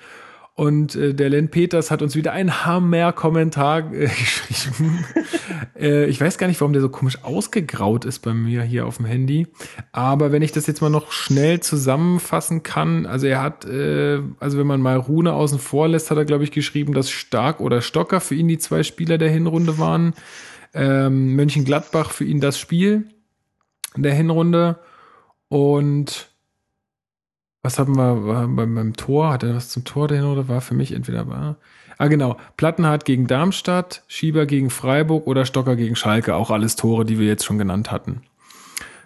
Und 0.56 0.94
äh, 0.94 1.14
der 1.14 1.30
Len 1.30 1.50
Peters 1.50 1.90
hat 1.90 2.00
uns 2.00 2.14
wieder 2.14 2.30
ein 2.30 2.64
Hammer-Kommentar 2.64 3.92
äh, 3.92 4.06
geschrieben. 4.48 5.04
äh, 5.76 6.06
ich 6.06 6.20
weiß 6.20 6.38
gar 6.38 6.46
nicht, 6.46 6.60
warum 6.60 6.72
der 6.72 6.80
so 6.80 6.88
komisch 6.88 7.24
ausgegraut 7.24 8.04
ist 8.04 8.20
bei 8.20 8.32
mir 8.32 8.62
hier 8.62 8.86
auf 8.86 8.98
dem 8.98 9.06
Handy. 9.06 9.48
Aber 9.90 10.30
wenn 10.30 10.42
ich 10.42 10.52
das 10.52 10.68
jetzt 10.68 10.80
mal 10.80 10.90
noch 10.90 11.10
schnell 11.10 11.58
zusammenfassen 11.58 12.62
kann, 12.62 13.04
also 13.04 13.26
er 13.26 13.42
hat, 13.42 13.64
äh, 13.64 14.20
also 14.38 14.56
wenn 14.56 14.68
man 14.68 14.80
mal 14.80 14.96
Rune 14.96 15.32
außen 15.32 15.58
vor 15.58 15.88
lässt, 15.88 16.12
hat 16.12 16.18
er, 16.18 16.24
glaube 16.24 16.44
ich, 16.44 16.52
geschrieben, 16.52 16.94
dass 16.94 17.10
Stark 17.10 17.60
oder 17.60 17.82
Stocker 17.82 18.20
für 18.20 18.36
ihn 18.36 18.46
die 18.46 18.58
zwei 18.58 18.84
Spieler 18.84 19.18
der 19.18 19.30
Hinrunde 19.30 19.78
waren. 19.78 20.14
Ähm, 20.74 21.36
Mönchengladbach 21.36 22.10
für 22.10 22.24
ihn 22.24 22.40
das 22.40 22.58
Spiel 22.58 23.08
der 23.96 24.14
Hinrunde. 24.14 24.78
Und 25.48 26.28
was 27.62 27.78
haben 27.78 27.96
wir 27.96 28.44
beim, 28.56 28.74
beim 28.74 28.96
Tor? 28.96 29.32
Hat 29.32 29.42
er 29.42 29.54
was 29.54 29.70
zum 29.70 29.84
Tor 29.84 30.08
dahin 30.08 30.24
oder 30.24 30.48
war 30.48 30.60
für 30.60 30.74
mich 30.74 30.92
entweder 30.92 31.28
war? 31.28 31.56
Ah, 31.96 32.08
genau. 32.08 32.36
Plattenhardt 32.56 33.04
gegen 33.04 33.26
Darmstadt, 33.26 34.02
Schieber 34.08 34.46
gegen 34.46 34.70
Freiburg 34.70 35.26
oder 35.26 35.46
Stocker 35.46 35.76
gegen 35.76 35.96
Schalke. 35.96 36.34
Auch 36.34 36.50
alles 36.50 36.76
Tore, 36.76 37.04
die 37.04 37.18
wir 37.18 37.26
jetzt 37.26 37.44
schon 37.44 37.58
genannt 37.58 37.90
hatten. 37.90 38.22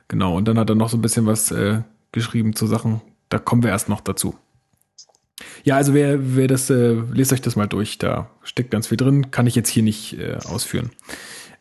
Genau. 0.08 0.36
Und 0.36 0.48
dann 0.48 0.58
hat 0.58 0.70
er 0.70 0.74
noch 0.74 0.88
so 0.88 0.96
ein 0.96 1.02
bisschen 1.02 1.26
was 1.26 1.50
äh, 1.50 1.82
geschrieben 2.12 2.54
zu 2.54 2.66
Sachen. 2.66 3.02
Da 3.28 3.38
kommen 3.38 3.62
wir 3.62 3.70
erst 3.70 3.90
noch 3.90 4.00
dazu. 4.00 4.36
Ja, 5.64 5.76
also 5.76 5.94
wer, 5.94 6.34
wer 6.36 6.48
das, 6.48 6.70
äh, 6.70 6.94
lest 7.12 7.32
euch 7.32 7.42
das 7.42 7.56
mal 7.56 7.66
durch. 7.66 7.98
Da 7.98 8.30
steckt 8.42 8.70
ganz 8.70 8.86
viel 8.86 8.96
drin. 8.96 9.30
Kann 9.30 9.46
ich 9.46 9.54
jetzt 9.54 9.68
hier 9.68 9.82
nicht 9.82 10.18
äh, 10.18 10.38
ausführen. 10.46 10.90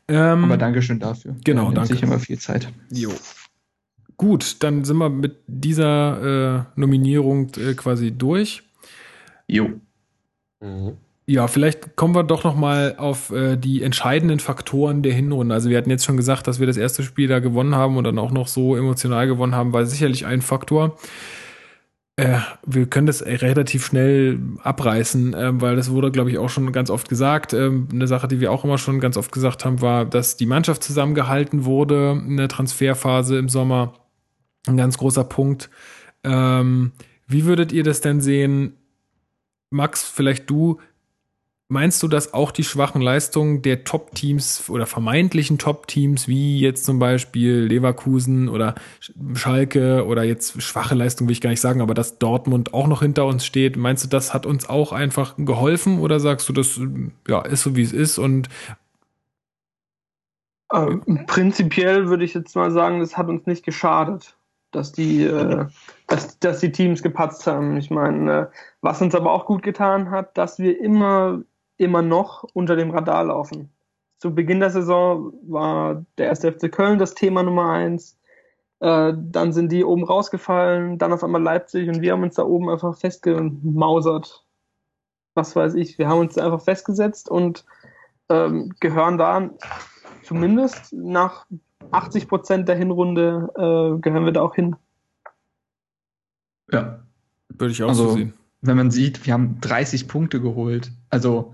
Ähm, 0.08 0.46
Aber 0.46 0.58
Dankeschön 0.58 1.00
dafür. 1.00 1.36
Genau, 1.44 1.72
danke. 1.72 1.94
sich 1.94 2.04
immer 2.04 2.20
viel 2.20 2.40
Zeit. 2.40 2.70
Jo. 2.92 3.12
Gut, 4.16 4.64
dann 4.64 4.84
sind 4.84 4.98
wir 4.98 5.10
mit 5.10 5.38
dieser 5.48 6.66
äh, 6.76 6.80
Nominierung 6.80 7.52
äh, 7.58 7.74
quasi 7.74 8.12
durch. 8.12 8.64
Jo. 9.48 9.70
Mhm. 10.60 10.94
Ja, 11.30 11.48
vielleicht 11.48 11.98
kommen 11.98 12.16
wir 12.16 12.24
doch 12.24 12.46
noch 12.46 12.56
mal 12.56 12.96
auf 12.98 13.32
äh, 13.32 13.58
die 13.58 13.84
entscheidenden 13.84 14.40
Faktoren 14.40 15.04
der 15.04 15.14
Hinrunde. 15.14 15.54
Also 15.54 15.70
wir 15.70 15.78
hatten 15.78 15.90
jetzt 15.90 16.06
schon 16.06 16.16
gesagt, 16.16 16.48
dass 16.48 16.62
wir 16.62 16.68
das 16.68 16.78
erste 16.78 17.04
Spiel 17.04 17.28
da 17.28 17.40
gewonnen 17.40 17.76
haben 17.76 17.98
und 17.98 18.06
dann 18.06 18.18
auch 18.18 18.32
noch 18.32 18.48
so 18.48 18.78
emotional 18.78 19.28
gewonnen 19.28 19.54
haben, 19.54 19.74
war 19.74 19.86
sicherlich 19.86 20.26
ein 20.26 20.42
Faktor. 20.42 20.98
Äh, 22.18 22.40
wir 22.66 22.88
können 22.88 23.06
das 23.06 23.24
relativ 23.24 23.86
schnell 23.86 24.40
abreißen, 24.64 25.36
äh, 25.36 25.62
weil 25.62 25.76
das 25.76 25.92
wurde, 25.92 26.12
glaube 26.12 26.32
ich, 26.32 26.40
auch 26.40 26.50
schon 26.50 26.72
ganz 26.72 26.90
oft 26.90 27.10
gesagt. 27.10 27.54
Ähm, 27.54 27.88
eine 27.92 28.08
Sache, 28.08 28.28
die 28.28 28.40
wir 28.40 28.52
auch 28.52 28.64
immer 28.64 28.80
schon 28.80 29.00
ganz 29.00 29.18
oft 29.18 29.32
gesagt 29.32 29.66
haben, 29.66 29.82
war, 29.82 30.04
dass 30.04 30.36
die 30.36 30.48
Mannschaft 30.48 30.84
zusammengehalten 30.84 31.64
wurde 31.64 32.20
in 32.28 32.38
der 32.38 32.48
Transferphase 32.48 33.38
im 33.38 33.50
Sommer 33.50 33.94
ein 34.68 34.78
ganz 34.78 34.98
großer 34.98 35.24
Punkt. 35.26 35.70
Ähm, 36.24 36.92
wie 37.28 37.46
würdet 37.46 37.72
ihr 37.72 37.84
das 37.84 38.02
denn 38.02 38.20
sehen? 38.20 38.74
Max, 39.70 40.04
vielleicht 40.04 40.50
du, 40.50 40.80
meinst 41.70 42.02
du, 42.02 42.08
dass 42.08 42.34
auch 42.34 42.52
die 42.52 42.64
schwachen 42.64 43.02
Leistungen 43.02 43.62
der 43.62 43.84
Top-Teams 43.84 44.70
oder 44.70 44.86
vermeintlichen 44.86 45.58
Top-Teams, 45.58 46.28
wie 46.28 46.60
jetzt 46.60 46.86
zum 46.86 47.00
Beispiel 47.00 47.66
Leverkusen 47.66 48.48
oder 48.48 48.76
Schalke 49.34 50.06
oder 50.06 50.24
jetzt 50.24 50.62
schwache 50.62 50.96
Leistungen 50.96 51.28
will 51.28 51.34
ich 51.34 51.42
gar 51.42 51.50
nicht 51.50 51.62
sagen, 51.62 51.82
aber 51.82 51.94
dass 51.94 52.20
Dortmund 52.20 52.74
auch 52.74 52.88
noch 52.88 53.02
hinter 53.02 53.26
uns 53.26 53.46
steht, 53.46 53.76
meinst 53.76 54.06
du, 54.06 54.08
das 54.08 54.34
hat 54.34 54.46
uns 54.46 54.70
auch 54.70 54.94
einfach 54.94 55.36
geholfen 55.38 56.00
oder 56.00 56.20
sagst 56.20 56.48
du, 56.48 56.54
das 56.54 56.80
ja, 57.28 57.42
ist 57.42 57.64
so 57.64 57.76
wie 57.76 57.84
es 57.84 57.92
ist 57.92 58.18
und 58.18 58.48
ähm, 60.74 61.26
prinzipiell 61.28 62.08
würde 62.08 62.26
ich 62.26 62.34
jetzt 62.34 62.56
mal 62.56 62.72
sagen, 62.72 63.00
das 63.00 63.18
hat 63.18 63.28
uns 63.28 63.46
nicht 63.46 63.66
geschadet 63.66 64.38
dass 64.72 64.92
die, 64.92 65.24
äh, 65.24 65.66
dass, 66.08 66.40
dass 66.40 66.60
die 66.60 66.72
Teams 66.72 67.02
gepatzt 67.02 67.48
haben. 67.48 67.78
Ich 67.78 67.90
meine, 67.90 68.32
äh, 68.32 68.48
was 68.82 69.02
uns 69.02 69.16
aber 69.16 69.32
auch 69.32 69.46
gut 69.46 69.64
getan 69.64 70.12
hat, 70.12 70.38
dass 70.38 70.60
wir 70.60 70.80
immer, 70.80 71.42
immer 71.78 72.02
noch 72.02 72.44
unter 72.54 72.76
dem 72.76 72.92
Radar 72.92 73.26
laufen. 73.26 73.70
Zu 74.18 74.34
Beginn 74.34 74.60
der 74.60 74.72
Saison 74.72 75.34
war 75.44 76.06
der 76.18 76.28
erste 76.28 76.52
FC 76.52 76.72
Köln 76.72 77.00
das 77.00 77.14
Thema 77.14 77.44
Nummer 77.44 77.72
eins. 77.72 78.18
Äh, 78.80 79.14
dann 79.16 79.54
sind 79.54 79.72
die 79.72 79.84
oben 79.84 80.04
rausgefallen, 80.04 80.98
dann 80.98 81.14
auf 81.14 81.24
einmal 81.24 81.42
Leipzig 81.42 81.88
und 81.90 82.02
wir 82.02 82.14
haben 82.14 82.24
uns 82.24 82.36
da 82.36 82.44
oben 82.44 82.70
einfach 82.70 82.96
festgemausert. 82.96 84.44
Was 85.36 85.56
weiß 85.56 85.76
ich, 85.76 85.98
wir 85.98 86.08
haben 86.08 86.20
uns 86.20 86.38
einfach 86.38 86.62
festgesetzt 86.62 87.30
und 87.30 87.66
ähm, 88.30 88.74
gehören 88.80 89.18
da 89.18 89.50
zumindest 90.24 90.94
nach 90.94 91.46
80 91.92 92.28
Prozent 92.28 92.68
der 92.68 92.76
Hinrunde 92.76 93.50
äh, 93.56 94.00
gehören 94.02 94.26
wir 94.26 94.32
da 94.32 94.42
auch 94.42 94.56
hin. 94.56 94.76
Ja. 96.72 97.04
Würde 97.50 97.72
ich 97.72 97.84
auch 97.84 97.90
also, 97.90 98.10
so 98.10 98.16
sehen. 98.16 98.34
Wenn 98.62 98.78
man 98.78 98.92
sieht, 98.92 99.26
wir 99.26 99.34
haben 99.34 99.60
30 99.62 100.08
Punkte 100.08 100.42
geholt. 100.42 100.92
Also. 101.10 101.54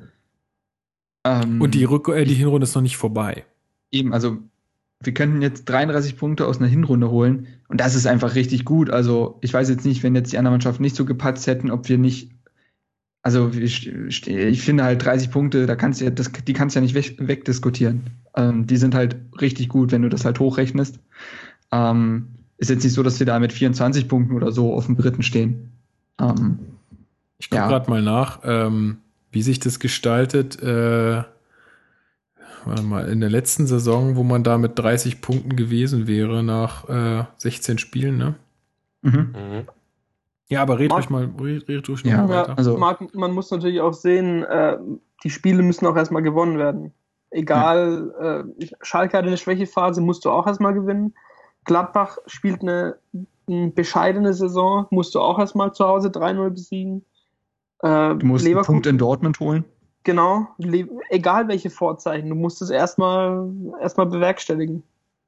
Ähm, 1.24 1.62
Und 1.62 1.74
die, 1.74 1.84
Rück 1.84 2.10
äh, 2.10 2.26
die 2.26 2.34
Hinrunde 2.34 2.66
ist 2.66 2.76
noch 2.76 2.82
nicht 2.82 2.98
vorbei. 2.98 3.46
Eben, 3.92 4.14
also 4.14 4.38
wir 5.02 5.14
könnten 5.14 5.42
jetzt 5.42 5.66
33 5.66 6.18
Punkte 6.18 6.48
aus 6.48 6.60
einer 6.60 6.68
Hinrunde 6.68 7.10
holen 7.10 7.48
und 7.68 7.80
das 7.80 7.96
ist 7.96 8.08
einfach 8.08 8.36
richtig 8.36 8.66
gut. 8.66 8.90
Also 8.90 9.38
ich 9.42 9.54
weiß 9.54 9.70
jetzt 9.70 9.86
nicht, 9.86 10.04
wenn 10.04 10.16
jetzt 10.16 10.32
die 10.32 10.38
anderen 10.38 10.54
Mannschaften 10.54 10.84
nicht 10.84 10.96
so 10.96 11.06
gepatzt 11.06 11.48
hätten, 11.48 11.72
ob 11.72 11.90
wir 11.90 11.98
nicht 11.98 12.32
also 13.24 13.52
ich, 13.52 13.88
ich, 13.88 14.62
finde 14.62 14.84
halt 14.84 15.04
30 15.04 15.32
Punkte, 15.32 15.66
da 15.66 15.78
kannst 15.78 16.02
du 16.02 16.06
ja, 16.06 16.12
das, 16.12 16.30
die 16.46 16.52
kannst 16.52 16.76
du 16.76 16.80
ja 16.80 16.84
nicht 16.84 16.94
weg, 16.94 17.16
wegdiskutieren. 17.20 18.10
Ähm, 18.36 18.68
die 18.68 18.76
sind 18.76 18.94
halt 18.94 19.16
richtig 19.40 19.70
gut, 19.70 19.94
wenn 19.94 20.02
du 20.02 20.10
das 20.10 20.26
halt 20.26 20.42
hochrechnest. 20.42 21.00
Ähm, 21.72 22.28
ist 22.58 22.70
jetzt 22.70 22.84
nicht 22.84 22.94
so, 22.94 23.02
dass 23.02 23.20
wir 23.20 23.26
da 23.26 23.40
mit 23.40 23.54
24 23.54 24.10
Punkten 24.10 24.36
oder 24.36 24.52
so 24.52 24.74
auf 24.74 24.88
dem 24.88 24.98
dritten 24.98 25.24
stehen. 25.24 25.72
Ähm, 26.20 26.60
ich 27.38 27.50
gucke 27.50 27.62
ja. 27.62 27.70
gerade 27.70 27.90
mal 27.90 28.02
nach, 28.02 28.42
ähm, 28.44 28.98
wie 29.34 29.42
sich 29.42 29.60
das 29.60 29.80
gestaltet. 29.80 30.62
Äh, 30.62 31.24
warte 32.66 32.84
mal, 32.84 33.10
in 33.10 33.20
der 33.20 33.30
letzten 33.30 33.68
Saison, 33.68 34.16
wo 34.16 34.24
man 34.24 34.44
da 34.44 34.58
mit 34.58 34.80
30 34.80 35.22
Punkten 35.22 35.56
gewesen 35.56 36.08
wäre 36.08 36.44
nach 36.44 36.88
äh, 36.88 37.26
16 37.38 37.78
Spielen, 37.78 38.18
ne? 38.18 38.36
Mhm. 39.02 39.36
mhm. 39.36 39.68
Ja, 40.50 40.62
aber 40.62 40.78
red 40.78 40.92
ruhig 40.92 41.10
mal, 41.10 41.32
red, 41.42 41.68
red 41.68 41.90
ruhig 41.90 42.04
ja, 42.04 42.18
mal 42.18 42.30
weiter. 42.30 42.58
Also, 42.58 42.78
Marc, 42.78 43.16
man 43.16 43.32
muss 43.32 43.50
natürlich 43.50 43.82
auch 43.82 43.94
sehen, 43.94 44.44
äh, 44.44 44.78
die 45.24 45.32
Spiele 45.32 45.64
müssen 45.64 45.88
auch 45.88 45.96
erstmal 45.96 46.22
gewonnen 46.22 46.60
werden. 46.60 46.94
Egal, 47.32 48.14
ja. 48.20 48.40
äh, 48.42 48.44
Schalke 48.82 49.18
hat 49.18 49.26
eine 49.26 49.38
Schwächephase, 49.38 50.02
musst 50.02 50.26
du 50.26 50.30
auch 50.30 50.46
erstmal 50.46 50.76
gewinnen. 50.76 51.16
Gladbach 51.64 52.18
spielt 52.28 52.62
eine, 52.62 52.98
eine 53.48 53.72
bescheidene 53.72 54.34
Saison, 54.34 54.86
musst 54.92 55.16
du 55.16 55.22
auch 55.22 55.40
erstmal 55.40 55.74
zu 55.74 55.86
Hause 55.86 56.10
3-0 56.10 56.50
besiegen. 56.52 57.04
Äh, 57.84 58.16
du 58.16 58.26
musst 58.26 58.46
einen 58.48 58.62
Punkt 58.62 58.88
in 58.88 58.98
Dortmund 58.98 59.40
holen. 59.40 59.66
Genau, 60.06 60.48
egal 61.10 61.48
welche 61.48 61.70
Vorzeichen, 61.70 62.30
du 62.30 62.36
musst 62.36 62.62
es 62.62 62.70
erstmal 62.70 63.50
erstmal 63.82 64.08
bewerkstelligen. 64.08 64.84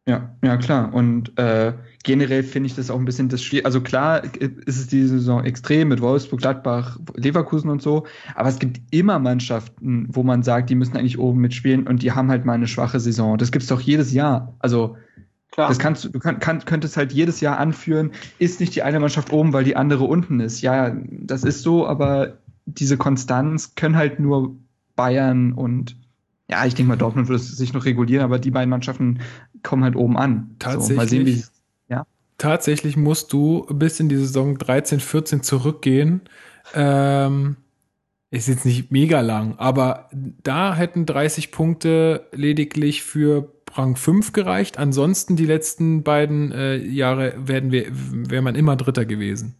Ja, 0.08 0.36
ja 0.43 0.58
klar. 0.58 0.93
Und 0.93 1.38
äh, 1.39 1.74
generell 2.03 2.43
finde 2.43 2.68
ich 2.68 2.76
das 2.76 2.91
auch 2.91 2.99
ein 2.99 3.06
bisschen 3.06 3.30
das 3.30 3.41
Schwierige. 3.41 3.66
Also 3.66 3.82
klar 3.82 4.24
ist 4.24 4.78
es 4.78 4.88
diese 4.88 5.18
Saison 5.18 5.43
extrem 5.43 5.88
mit 5.88 6.01
Wolfsburg, 6.01 6.41
Gladbach, 6.41 6.99
Leverkusen 7.16 7.70
und 7.70 7.82
so, 7.82 8.06
aber 8.36 8.49
es 8.49 8.60
gibt 8.60 8.82
immer 8.91 9.18
Mannschaften, 9.18 10.08
wo 10.12 10.24
man 10.24 10.43
sagt, 10.43 10.70
die 10.70 10.76
müssen 10.76 10.95
eigentlich 10.95 11.18
oben 11.18 11.39
mitspielen 11.39 11.88
und 11.88 12.03
die 12.03 12.12
haben 12.12 12.30
halt 12.30 12.45
mal 12.45 12.53
eine 12.53 12.68
schwache 12.68 12.99
Saison. 12.99 13.38
Das 13.38 13.51
gibt's 13.51 13.68
doch 13.68 13.82
jedes 13.82 14.14
Jahr. 14.14 14.53
Also 14.60 14.95
Klar. 15.51 15.70
Das 15.70 15.80
kannst 15.80 16.03
du, 16.03 16.10
du 16.10 16.20
kann, 16.20 16.39
kann, 16.39 16.66
könntest 16.66 16.97
halt 16.97 17.14
jedes 17.14 17.39
Jahr 17.39 17.58
anführen, 17.58 18.12
ist 18.39 18.60
nicht 18.60 18.76
die 18.76 18.84
eine 18.84 18.99
Mannschaft 18.99 19.32
oben, 19.32 19.53
weil 19.53 19.64
die 19.64 19.78
andere 19.78 20.03
unten 20.03 20.41
ist. 20.41 20.60
Ja, 20.60 20.93
das 21.10 21.45
ist 21.45 21.64
so, 21.64 21.88
aber 21.88 22.39
diese 22.66 22.97
Konstanz 22.97 23.76
können 23.76 23.95
halt 23.95 24.20
nur 24.20 24.55
Bayern 24.95 25.53
und 25.53 25.97
ja, 26.49 26.66
ich 26.66 26.76
denke 26.76 26.89
mal, 26.89 26.97
Dortmund 26.97 27.28
würde 27.28 27.41
sich 27.41 27.74
noch 27.74 27.86
regulieren, 27.86 28.24
aber 28.24 28.38
die 28.38 28.51
beiden 28.51 28.70
Mannschaften 28.70 29.20
kommen 29.63 29.84
halt 29.84 29.95
oben 29.95 30.16
an. 30.16 30.55
Tatsächlich. 30.59 30.89
So, 30.89 30.95
mal 30.95 31.07
sehen, 31.07 31.26
wie 31.26 31.43
ja. 31.89 32.05
Tatsächlich 32.38 32.97
musst 32.97 33.34
du 33.34 33.66
bis 33.72 33.99
in 33.99 34.09
die 34.09 34.18
Saison 34.18 34.57
13, 34.57 34.99
14 34.99 35.41
zurückgehen. 35.41 36.22
Ähm, 36.76 37.57
ist 38.30 38.47
jetzt 38.47 38.66
nicht 38.66 38.91
mega 38.91 39.22
lang, 39.22 39.55
aber 39.57 40.09
da 40.11 40.76
hätten 40.76 41.05
30 41.05 41.51
Punkte 41.51 42.28
lediglich 42.32 43.03
für 43.03 43.51
Rang 43.74 43.95
5 43.95 44.34
gereicht. 44.34 44.78
Ansonsten 44.78 45.36
die 45.36 45.45
letzten 45.45 46.03
beiden 46.03 46.51
äh, 46.51 46.78
Jahre 46.78 47.34
werden 47.38 47.72
wir, 47.72 47.88
wäre 47.91 48.41
man 48.41 48.55
immer 48.55 48.76
Dritter 48.76 49.05
gewesen. 49.05 49.55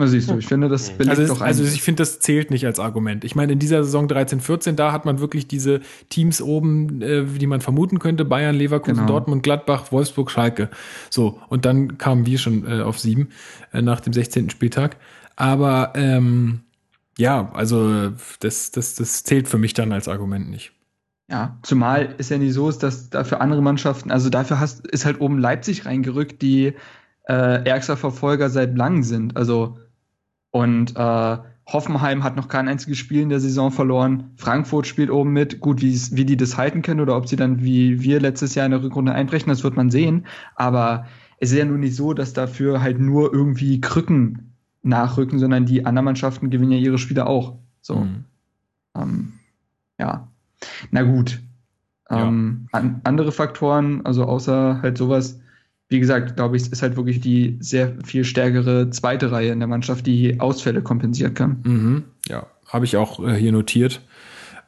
Na 0.00 0.06
siehst 0.06 0.30
du, 0.30 0.38
ich 0.38 0.46
finde, 0.46 0.68
das 0.68 0.90
belegt 0.90 1.18
also, 1.18 1.34
doch 1.34 1.40
Also 1.40 1.64
ich 1.64 1.82
finde, 1.82 2.02
das 2.02 2.20
zählt 2.20 2.52
nicht 2.52 2.64
als 2.64 2.78
Argument. 2.78 3.24
Ich 3.24 3.34
meine, 3.34 3.52
in 3.52 3.58
dieser 3.58 3.82
Saison 3.82 4.06
13, 4.06 4.38
14, 4.38 4.76
da 4.76 4.92
hat 4.92 5.04
man 5.04 5.18
wirklich 5.18 5.48
diese 5.48 5.80
Teams 6.08 6.40
oben, 6.40 7.02
äh, 7.02 7.24
die 7.24 7.48
man 7.48 7.60
vermuten 7.60 7.98
könnte. 7.98 8.24
Bayern, 8.24 8.54
Leverkusen, 8.54 8.94
genau. 8.94 9.08
Dortmund, 9.08 9.42
Gladbach, 9.42 9.90
Wolfsburg, 9.90 10.30
Schalke. 10.30 10.70
So, 11.10 11.40
und 11.48 11.64
dann 11.64 11.98
kamen 11.98 12.26
wir 12.26 12.38
schon 12.38 12.64
äh, 12.64 12.80
auf 12.82 13.00
sieben 13.00 13.30
äh, 13.72 13.82
nach 13.82 13.98
dem 13.98 14.12
16. 14.12 14.50
Spieltag. 14.50 14.98
Aber 15.34 15.94
ähm, 15.96 16.60
ja, 17.18 17.50
also 17.52 18.10
das, 18.38 18.70
das, 18.70 18.94
das 18.94 19.24
zählt 19.24 19.48
für 19.48 19.58
mich 19.58 19.74
dann 19.74 19.90
als 19.90 20.06
Argument 20.06 20.48
nicht. 20.48 20.70
Ja, 21.28 21.58
zumal 21.62 22.14
es 22.18 22.28
ja 22.28 22.38
nicht 22.38 22.54
so 22.54 22.68
ist, 22.68 22.84
dass 22.84 23.10
dafür 23.10 23.40
andere 23.40 23.62
Mannschaften, 23.62 24.12
also 24.12 24.30
dafür 24.30 24.60
hast, 24.60 24.86
ist 24.86 25.04
halt 25.04 25.20
oben 25.20 25.38
Leipzig 25.38 25.86
reingerückt, 25.86 26.40
die 26.40 26.74
äh, 27.28 27.64
ärgster 27.68 27.96
Verfolger 27.96 28.48
seit 28.48 28.76
langem 28.76 29.02
sind. 29.02 29.36
Also 29.36 29.76
und 30.50 30.96
äh, 30.96 31.38
Hoffenheim 31.66 32.24
hat 32.24 32.36
noch 32.36 32.48
kein 32.48 32.66
einziges 32.66 32.96
Spiel 32.96 33.20
in 33.20 33.28
der 33.28 33.40
Saison 33.40 33.70
verloren. 33.70 34.30
Frankfurt 34.36 34.86
spielt 34.86 35.10
oben 35.10 35.32
mit. 35.32 35.60
Gut, 35.60 35.82
wie 35.82 36.24
die 36.24 36.36
das 36.36 36.56
halten 36.56 36.80
können 36.80 37.00
oder 37.00 37.16
ob 37.16 37.28
sie 37.28 37.36
dann 37.36 37.62
wie 37.62 38.02
wir 38.02 38.20
letztes 38.20 38.54
Jahr 38.54 38.64
in 38.64 38.72
der 38.72 38.82
Rückrunde 38.82 39.12
einbrechen, 39.12 39.50
das 39.50 39.64
wird 39.64 39.76
man 39.76 39.90
sehen. 39.90 40.26
Aber 40.54 41.06
es 41.38 41.52
ist 41.52 41.58
ja 41.58 41.66
nun 41.66 41.80
nicht 41.80 41.94
so, 41.94 42.14
dass 42.14 42.32
dafür 42.32 42.80
halt 42.80 42.98
nur 42.98 43.34
irgendwie 43.34 43.82
Krücken 43.82 44.54
nachrücken, 44.82 45.38
sondern 45.38 45.66
die 45.66 45.84
anderen 45.84 46.06
Mannschaften 46.06 46.48
gewinnen 46.48 46.72
ja 46.72 46.78
ihre 46.78 46.98
Spiele 46.98 47.26
auch. 47.26 47.58
So. 47.82 47.96
Mhm. 47.96 48.24
Ähm, 48.96 49.32
ja. 49.98 50.28
Na 50.90 51.02
gut. 51.02 51.40
Ähm, 52.10 52.68
ja. 52.72 52.78
an, 52.78 53.00
andere 53.04 53.30
Faktoren, 53.30 54.06
also 54.06 54.24
außer 54.24 54.80
halt 54.80 54.96
sowas, 54.96 55.38
wie 55.88 56.00
gesagt, 56.00 56.36
glaube 56.36 56.56
ich, 56.56 56.70
ist 56.70 56.82
halt 56.82 56.96
wirklich 56.96 57.20
die 57.20 57.56
sehr 57.60 57.94
viel 58.04 58.24
stärkere 58.24 58.90
zweite 58.90 59.32
Reihe 59.32 59.52
in 59.52 59.58
der 59.58 59.68
Mannschaft, 59.68 60.06
die 60.06 60.38
Ausfälle 60.38 60.82
kompensieren 60.82 61.34
kann. 61.34 61.60
Mhm. 61.64 62.04
Ja, 62.28 62.46
habe 62.66 62.84
ich 62.84 62.96
auch 62.96 63.26
äh, 63.26 63.34
hier 63.34 63.52
notiert. 63.52 64.02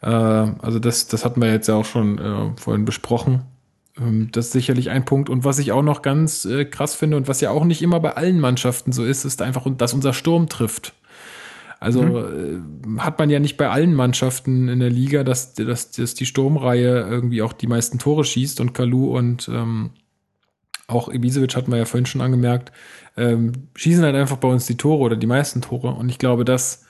Äh, 0.03 0.07
also 0.07 0.79
das, 0.79 1.09
das 1.09 1.25
hatten 1.25 1.43
wir 1.43 1.53
jetzt 1.53 1.69
ja 1.69 1.75
auch 1.75 1.85
schon 1.85 2.19
äh, 2.19 2.51
vorhin 2.57 2.87
besprochen. 2.87 3.43
Ähm, 3.99 4.29
das 4.33 4.47
ist 4.47 4.53
sicherlich 4.53 4.89
ein 4.89 5.05
Punkt. 5.05 5.29
Und 5.29 5.45
was 5.45 5.59
ich 5.59 5.73
auch 5.73 5.83
noch 5.83 6.01
ganz 6.01 6.47
äh, 6.47 6.65
krass 6.65 6.95
finde 6.95 7.19
und 7.19 7.29
was 7.29 7.43
ja 7.43 7.51
auch 7.51 7.65
nicht 7.65 7.83
immer 7.83 8.01
bei 8.01 8.17
allen 8.17 8.41
Mannschaften 8.41 8.93
so 8.93 9.05
ist, 9.05 9.27
ist 9.27 9.43
einfach, 9.43 9.67
dass 9.77 9.93
unser 9.93 10.15
Sturm 10.15 10.49
trifft. 10.49 10.95
Also 11.81 12.03
mhm. 12.03 12.97
Äh, 12.97 13.01
hat 13.01 13.19
man 13.19 13.29
ja 13.29 13.41
nicht 13.41 13.59
bei 13.59 13.69
allen 13.69 13.95
Mannschaften 13.95 14.69
in 14.69 14.81
der 14.81 14.91
Liga, 14.91 15.23
dass, 15.23 15.53
dass, 15.53 15.91
dass 15.91 16.15
die 16.15 16.27
Sturmreihe 16.27 17.01
irgendwie 17.01 17.43
auch 17.43 17.53
die 17.53 17.67
meisten 17.67 17.99
Tore 17.99 18.25
schießt 18.25 18.61
und 18.61 18.73
Kalu 18.73 19.17
und 19.17 19.51
ähm, 19.53 19.91
auch 20.91 21.09
Ibisevic 21.09 21.57
hat 21.57 21.69
man 21.69 21.79
ja 21.79 21.85
vorhin 21.85 22.07
schon 22.07 22.21
angemerkt, 22.21 22.73
ähm, 23.17 23.53
schießen 23.75 24.05
halt 24.05 24.17
einfach 24.17 24.37
bei 24.37 24.49
uns 24.49 24.67
die 24.67 24.77
Tore 24.77 25.01
oder 25.01 25.17
die 25.17 25.27
meisten 25.27 25.61
Tore. 25.61 25.93
Und 25.93 26.09
ich 26.09 26.19
glaube, 26.19 26.45
das, 26.45 26.85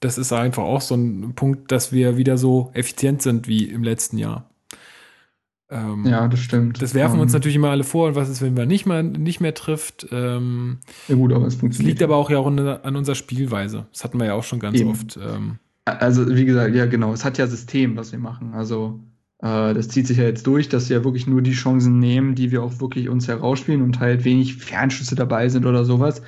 das 0.00 0.18
ist 0.18 0.32
einfach 0.32 0.62
auch 0.62 0.80
so 0.80 0.94
ein 0.94 1.34
Punkt, 1.34 1.72
dass 1.72 1.92
wir 1.92 2.16
wieder 2.16 2.38
so 2.38 2.70
effizient 2.74 3.22
sind 3.22 3.48
wie 3.48 3.64
im 3.64 3.82
letzten 3.82 4.18
Jahr. 4.18 4.50
Ähm, 5.70 6.04
ja, 6.04 6.26
das 6.26 6.40
stimmt. 6.40 6.82
Das 6.82 6.94
werfen 6.94 7.14
um, 7.16 7.20
uns 7.20 7.32
ähm, 7.32 7.38
natürlich 7.38 7.56
immer 7.56 7.70
alle 7.70 7.84
vor. 7.84 8.08
Und 8.08 8.14
was 8.16 8.28
ist, 8.28 8.42
wenn 8.42 8.54
man 8.54 8.66
nicht 8.66 8.86
mehr, 8.86 9.02
nicht 9.02 9.40
mehr 9.40 9.54
trifft? 9.54 10.08
Ähm, 10.10 10.78
ja 11.06 11.14
gut, 11.14 11.32
aber 11.32 11.46
es 11.46 11.54
funktioniert. 11.54 11.92
Liegt 11.92 12.02
aber 12.02 12.16
auch 12.16 12.28
ja 12.28 12.38
auch 12.38 12.46
an 12.46 12.96
unserer 12.96 13.14
Spielweise. 13.14 13.86
Das 13.92 14.02
hatten 14.02 14.18
wir 14.18 14.26
ja 14.26 14.34
auch 14.34 14.42
schon 14.42 14.58
ganz 14.58 14.80
Eben. 14.80 14.90
oft. 14.90 15.16
Ähm, 15.16 15.58
also 15.84 16.28
wie 16.28 16.44
gesagt, 16.44 16.74
ja 16.74 16.86
genau. 16.86 17.12
Es 17.12 17.24
hat 17.24 17.38
ja 17.38 17.46
System, 17.46 17.96
was 17.96 18.10
wir 18.10 18.18
machen. 18.18 18.52
Also 18.52 19.00
äh, 19.42 19.74
das 19.74 19.88
zieht 19.88 20.06
sich 20.06 20.18
ja 20.18 20.24
jetzt 20.24 20.46
durch, 20.46 20.68
dass 20.68 20.88
wir 20.88 20.98
ja 20.98 21.04
wirklich 21.04 21.26
nur 21.26 21.40
die 21.42 21.52
Chancen 21.52 21.98
nehmen, 21.98 22.34
die 22.34 22.50
wir 22.50 22.62
auch 22.62 22.80
wirklich 22.80 23.08
uns 23.08 23.26
herausspielen 23.26 23.82
und 23.82 23.98
halt 23.98 24.24
wenig 24.24 24.56
Fernschüsse 24.56 25.14
dabei 25.14 25.48
sind 25.48 25.64
oder 25.64 25.84
sowas. 25.84 26.22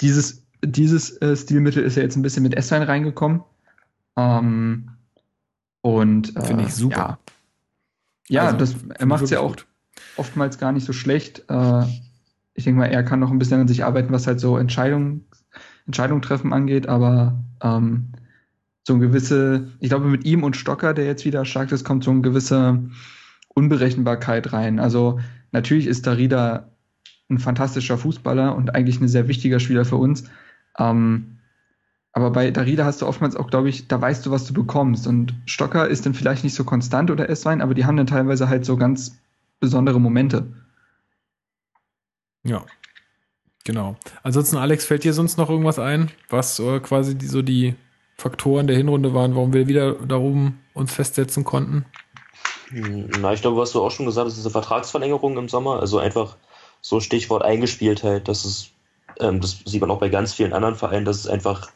Dieses, 0.00 0.42
dieses 0.64 1.20
äh, 1.22 1.36
Stilmittel 1.36 1.84
ist 1.84 1.96
ja 1.96 2.02
jetzt 2.02 2.16
ein 2.16 2.22
bisschen 2.22 2.42
mit 2.42 2.54
S-Line 2.54 2.88
reingekommen. 2.88 3.42
Ähm, 4.16 4.90
und 5.80 6.36
äh, 6.36 6.40
finde 6.42 6.64
ich 6.64 6.74
super. 6.74 7.18
Ja, 8.28 8.42
ja 8.42 8.46
also, 8.46 8.56
das, 8.56 8.74
er 8.98 9.06
macht 9.06 9.22
es 9.22 9.30
ja 9.30 9.40
auch 9.40 9.50
gut. 9.50 9.66
oftmals 10.16 10.58
gar 10.58 10.72
nicht 10.72 10.84
so 10.84 10.92
schlecht. 10.92 11.44
Äh, 11.48 11.84
ich 12.54 12.64
denke 12.64 12.80
mal, 12.80 12.86
er 12.86 13.04
kann 13.04 13.20
noch 13.20 13.30
ein 13.30 13.38
bisschen 13.38 13.60
an 13.60 13.68
sich 13.68 13.84
arbeiten, 13.84 14.12
was 14.12 14.26
halt 14.26 14.40
so 14.40 14.56
Entscheidungen, 14.56 15.24
Entscheidungen 15.86 16.22
treffen 16.22 16.52
angeht, 16.52 16.88
aber 16.88 17.38
ähm, 17.62 18.08
so 18.86 18.94
ein 18.94 19.00
gewisse, 19.00 19.66
ich 19.80 19.88
glaube, 19.88 20.06
mit 20.06 20.24
ihm 20.24 20.44
und 20.44 20.56
Stocker, 20.56 20.94
der 20.94 21.06
jetzt 21.06 21.24
wieder 21.24 21.44
stark 21.44 21.72
ist, 21.72 21.84
kommt 21.84 22.04
so 22.04 22.12
eine 22.12 22.20
gewisse 22.20 22.88
Unberechenbarkeit 23.48 24.52
rein. 24.52 24.78
Also 24.78 25.18
natürlich 25.50 25.88
ist 25.88 26.06
Darida 26.06 26.68
ein 27.28 27.40
fantastischer 27.40 27.98
Fußballer 27.98 28.54
und 28.54 28.76
eigentlich 28.76 29.00
ein 29.00 29.08
sehr 29.08 29.26
wichtiger 29.26 29.58
Spieler 29.58 29.84
für 29.84 29.96
uns. 29.96 30.30
Ähm, 30.78 31.38
aber 32.12 32.30
bei 32.30 32.52
Darida 32.52 32.84
hast 32.84 33.02
du 33.02 33.08
oftmals 33.08 33.34
auch, 33.34 33.50
glaube 33.50 33.68
ich, 33.68 33.88
da 33.88 34.00
weißt 34.00 34.24
du, 34.24 34.30
was 34.30 34.46
du 34.46 34.54
bekommst. 34.54 35.08
Und 35.08 35.34
Stocker 35.46 35.88
ist 35.88 36.06
dann 36.06 36.14
vielleicht 36.14 36.44
nicht 36.44 36.54
so 36.54 36.62
konstant 36.62 37.10
oder 37.10 37.28
S-Wein, 37.28 37.62
aber 37.62 37.74
die 37.74 37.86
haben 37.86 37.96
dann 37.96 38.06
teilweise 38.06 38.48
halt 38.48 38.64
so 38.64 38.76
ganz 38.76 39.18
besondere 39.58 40.00
Momente. 40.00 40.46
Ja, 42.44 42.64
genau. 43.64 43.96
Ansonsten, 44.22 44.58
Alex, 44.58 44.84
fällt 44.84 45.02
dir 45.02 45.12
sonst 45.12 45.38
noch 45.38 45.50
irgendwas 45.50 45.80
ein, 45.80 46.12
was 46.28 46.60
äh, 46.60 46.78
quasi 46.78 47.18
die, 47.18 47.26
so 47.26 47.42
die 47.42 47.74
Faktoren 48.16 48.66
der 48.66 48.76
Hinrunde 48.76 49.12
waren, 49.12 49.34
warum 49.34 49.52
wir 49.52 49.68
wieder 49.68 49.92
darum 49.92 50.58
uns 50.72 50.92
festsetzen 50.92 51.44
konnten? 51.44 51.84
Na, 52.70 53.32
ich 53.32 53.42
glaube, 53.42 53.58
was 53.58 53.72
du 53.72 53.82
auch 53.82 53.90
schon 53.90 54.06
gesagt 54.06 54.26
hast, 54.26 54.36
diese 54.36 54.50
Vertragsverlängerung 54.50 55.36
im 55.36 55.48
Sommer, 55.48 55.80
also 55.80 55.98
einfach 55.98 56.36
so 56.80 57.00
Stichwort 57.00 57.44
Eingespieltheit, 57.44 58.26
das 58.26 58.44
ist, 58.44 58.70
ähm, 59.20 59.40
das 59.40 59.60
sieht 59.64 59.80
man 59.80 59.90
auch 59.90 60.00
bei 60.00 60.08
ganz 60.08 60.32
vielen 60.32 60.54
anderen 60.54 60.76
Vereinen, 60.76 61.04
dass 61.04 61.18
es 61.18 61.26
einfach 61.26 61.68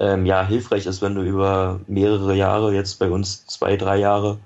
ähm, 0.00 0.26
ja 0.26 0.44
hilfreich 0.44 0.84
ist, 0.86 1.00
wenn 1.00 1.14
du 1.14 1.22
über 1.22 1.80
mehrere 1.86 2.34
Jahre, 2.34 2.74
jetzt 2.74 2.98
bei 2.98 3.08
uns 3.08 3.46
zwei, 3.46 3.76
drei 3.76 3.96
Jahre, 3.98 4.38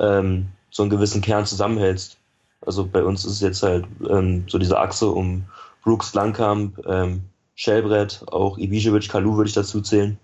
ähm, 0.00 0.48
so 0.70 0.82
einen 0.82 0.90
gewissen 0.90 1.20
Kern 1.20 1.44
zusammenhältst. 1.44 2.16
Also 2.62 2.86
bei 2.86 3.04
uns 3.04 3.26
ist 3.26 3.32
es 3.32 3.40
jetzt 3.40 3.62
halt 3.62 3.84
ähm, 4.08 4.44
so 4.48 4.58
diese 4.58 4.78
Achse 4.78 5.08
um 5.10 5.44
Brooks, 5.82 6.14
Langkamp, 6.14 6.80
ähm, 6.86 7.24
Schellbrett, 7.56 8.24
auch 8.28 8.56
Ibisevic, 8.56 9.08
Kalu 9.10 9.36
würde 9.36 9.48
ich 9.48 9.54
dazu 9.54 9.82
zählen 9.82 10.18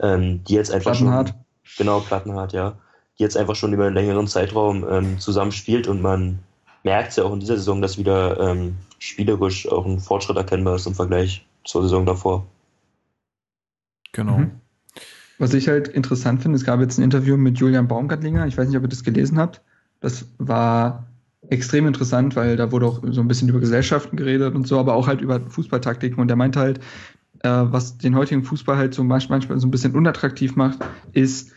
ähm, 0.00 0.42
die 0.44 0.54
jetzt 0.54 0.72
einfach 0.72 0.92
Plattenhart. 0.92 1.28
schon. 1.28 1.76
Genau, 1.78 2.00
Plattenhart, 2.00 2.52
ja. 2.52 2.76
Die 3.18 3.22
jetzt 3.22 3.36
einfach 3.36 3.54
schon 3.54 3.72
über 3.72 3.86
einen 3.86 3.94
längeren 3.94 4.26
Zeitraum 4.26 4.86
ähm, 4.88 5.18
zusammen 5.18 5.52
spielt 5.52 5.86
und 5.86 6.00
man 6.02 6.38
merkt 6.82 7.16
ja 7.16 7.24
auch 7.24 7.32
in 7.32 7.40
dieser 7.40 7.56
Saison, 7.56 7.82
dass 7.82 7.98
wieder 7.98 8.40
ähm, 8.40 8.76
spielerisch 8.98 9.68
auch 9.68 9.84
ein 9.86 10.00
Fortschritt 10.00 10.36
erkennbar 10.36 10.76
ist 10.76 10.86
im 10.86 10.94
Vergleich 10.94 11.44
zur 11.64 11.82
Saison 11.82 12.06
davor. 12.06 12.46
Genau. 14.12 14.38
Mhm. 14.38 14.50
Was 15.38 15.54
ich 15.54 15.68
halt 15.68 15.88
interessant 15.88 16.42
finde, 16.42 16.56
es 16.56 16.64
gab 16.64 16.80
jetzt 16.80 16.98
ein 16.98 17.02
Interview 17.02 17.36
mit 17.36 17.58
Julian 17.58 17.88
Baumgartlinger. 17.88 18.46
Ich 18.46 18.58
weiß 18.58 18.68
nicht, 18.68 18.76
ob 18.76 18.82
ihr 18.82 18.88
das 18.88 19.04
gelesen 19.04 19.38
habt. 19.38 19.62
Das 20.00 20.26
war 20.38 21.06
extrem 21.48 21.86
interessant, 21.86 22.36
weil 22.36 22.56
da 22.56 22.70
wurde 22.72 22.86
auch 22.86 23.00
so 23.10 23.20
ein 23.20 23.28
bisschen 23.28 23.48
über 23.48 23.60
Gesellschaften 23.60 24.16
geredet 24.16 24.54
und 24.54 24.66
so, 24.66 24.78
aber 24.78 24.94
auch 24.94 25.06
halt 25.06 25.22
über 25.22 25.40
Fußballtaktiken. 25.40 26.18
Und 26.18 26.30
er 26.30 26.36
meinte 26.36 26.60
halt, 26.60 26.80
äh, 27.40 27.48
was 27.48 27.98
den 27.98 28.16
heutigen 28.16 28.42
Fußball 28.42 28.76
halt 28.76 28.94
so 28.94 29.04
manchmal 29.04 29.40
so 29.40 29.66
ein 29.66 29.70
bisschen 29.70 29.94
unattraktiv 29.94 30.56
macht, 30.56 30.78
ist, 31.12 31.52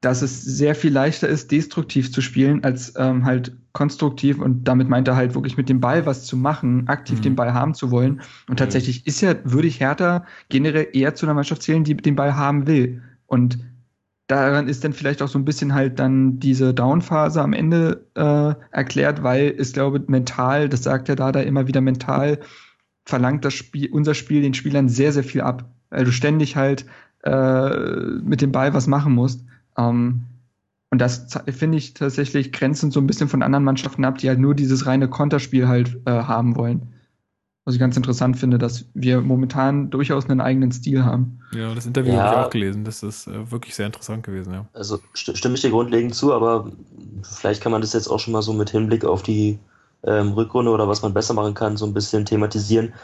dass 0.00 0.22
es 0.22 0.42
sehr 0.42 0.74
viel 0.74 0.92
leichter 0.92 1.28
ist, 1.28 1.50
destruktiv 1.50 2.12
zu 2.12 2.20
spielen, 2.20 2.62
als 2.64 2.94
ähm, 2.96 3.24
halt 3.24 3.56
konstruktiv. 3.72 4.38
Und 4.38 4.64
damit 4.64 4.88
meint 4.88 5.08
er 5.08 5.16
halt 5.16 5.34
wirklich 5.34 5.56
mit 5.56 5.68
dem 5.68 5.80
Ball 5.80 6.06
was 6.06 6.26
zu 6.26 6.36
machen, 6.36 6.86
aktiv 6.88 7.18
mhm. 7.18 7.22
den 7.22 7.36
Ball 7.36 7.54
haben 7.54 7.74
zu 7.74 7.90
wollen. 7.90 8.20
Und 8.48 8.54
mhm. 8.54 8.56
tatsächlich 8.56 9.06
ist 9.06 9.20
ja, 9.20 9.34
würde 9.44 9.68
ich 9.68 9.80
Hertha 9.80 10.24
generell 10.48 10.88
eher 10.92 11.14
zu 11.14 11.26
einer 11.26 11.34
Mannschaft 11.34 11.62
zählen, 11.62 11.84
die 11.84 11.96
den 11.96 12.16
Ball 12.16 12.36
haben 12.36 12.66
will. 12.66 13.02
Und 13.26 13.58
daran 14.26 14.68
ist 14.68 14.84
dann 14.84 14.92
vielleicht 14.92 15.22
auch 15.22 15.28
so 15.28 15.38
ein 15.38 15.44
bisschen 15.44 15.74
halt 15.74 15.98
dann 15.98 16.38
diese 16.40 16.74
Downphase 16.74 17.42
am 17.42 17.52
Ende 17.52 18.06
äh, 18.14 18.54
erklärt, 18.74 19.22
weil 19.22 19.54
ich 19.58 19.72
glaube, 19.72 20.02
mental, 20.06 20.68
das 20.68 20.82
sagt 20.82 21.08
ja 21.08 21.14
Dada 21.14 21.40
immer 21.40 21.66
wieder, 21.66 21.80
mental 21.80 22.40
verlangt 23.06 23.44
das 23.44 23.54
Spiel, 23.54 23.90
unser 23.90 24.14
Spiel 24.14 24.42
den 24.42 24.52
Spielern 24.52 24.88
sehr, 24.88 25.12
sehr 25.12 25.24
viel 25.24 25.40
ab. 25.40 25.70
Weil 25.88 26.04
du 26.04 26.12
ständig 26.12 26.56
halt 26.56 26.84
äh, 27.22 27.70
mit 28.22 28.42
dem 28.42 28.52
Ball 28.52 28.74
was 28.74 28.86
machen 28.86 29.14
musst. 29.14 29.44
Ähm, 29.78 30.24
und 30.90 30.98
das 31.00 31.26
finde 31.50 31.78
ich 31.78 31.94
tatsächlich 31.94 32.52
grenzend 32.52 32.92
so 32.92 33.00
ein 33.00 33.06
bisschen 33.06 33.28
von 33.28 33.42
anderen 33.42 33.64
Mannschaften 33.64 34.04
ab, 34.04 34.18
die 34.18 34.28
halt 34.28 34.38
nur 34.38 34.54
dieses 34.54 34.86
reine 34.86 35.08
Konterspiel 35.08 35.68
halt 35.68 36.00
äh, 36.04 36.10
haben 36.10 36.56
wollen. 36.56 36.92
Was 37.64 37.74
ich 37.74 37.80
ganz 37.80 37.96
interessant 37.96 38.36
finde, 38.36 38.58
dass 38.58 38.86
wir 38.94 39.20
momentan 39.20 39.90
durchaus 39.90 40.30
einen 40.30 40.40
eigenen 40.40 40.70
Stil 40.70 41.04
haben. 41.04 41.40
Ja, 41.52 41.74
das 41.74 41.86
Interview 41.86 42.12
ja. 42.12 42.22
habe 42.22 42.40
ich 42.40 42.46
auch 42.46 42.50
gelesen. 42.50 42.84
Das 42.84 43.02
ist 43.02 43.26
äh, 43.26 43.50
wirklich 43.50 43.74
sehr 43.74 43.86
interessant 43.86 44.22
gewesen, 44.22 44.52
ja. 44.52 44.66
Also 44.72 45.00
st 45.16 45.36
stimme 45.36 45.56
ich 45.56 45.62
dir 45.62 45.70
grundlegend 45.70 46.14
zu, 46.14 46.32
aber 46.32 46.70
vielleicht 47.22 47.60
kann 47.62 47.72
man 47.72 47.80
das 47.80 47.92
jetzt 47.92 48.06
auch 48.06 48.20
schon 48.20 48.32
mal 48.32 48.42
so 48.42 48.52
mit 48.52 48.70
Hinblick 48.70 49.04
auf 49.04 49.24
die 49.24 49.58
ähm, 50.04 50.32
Rückrunde 50.32 50.70
oder 50.70 50.88
was 50.88 51.02
man 51.02 51.14
besser 51.14 51.34
machen 51.34 51.54
kann, 51.54 51.76
so 51.76 51.86
ein 51.86 51.94
bisschen 51.94 52.24
thematisieren. 52.24 52.94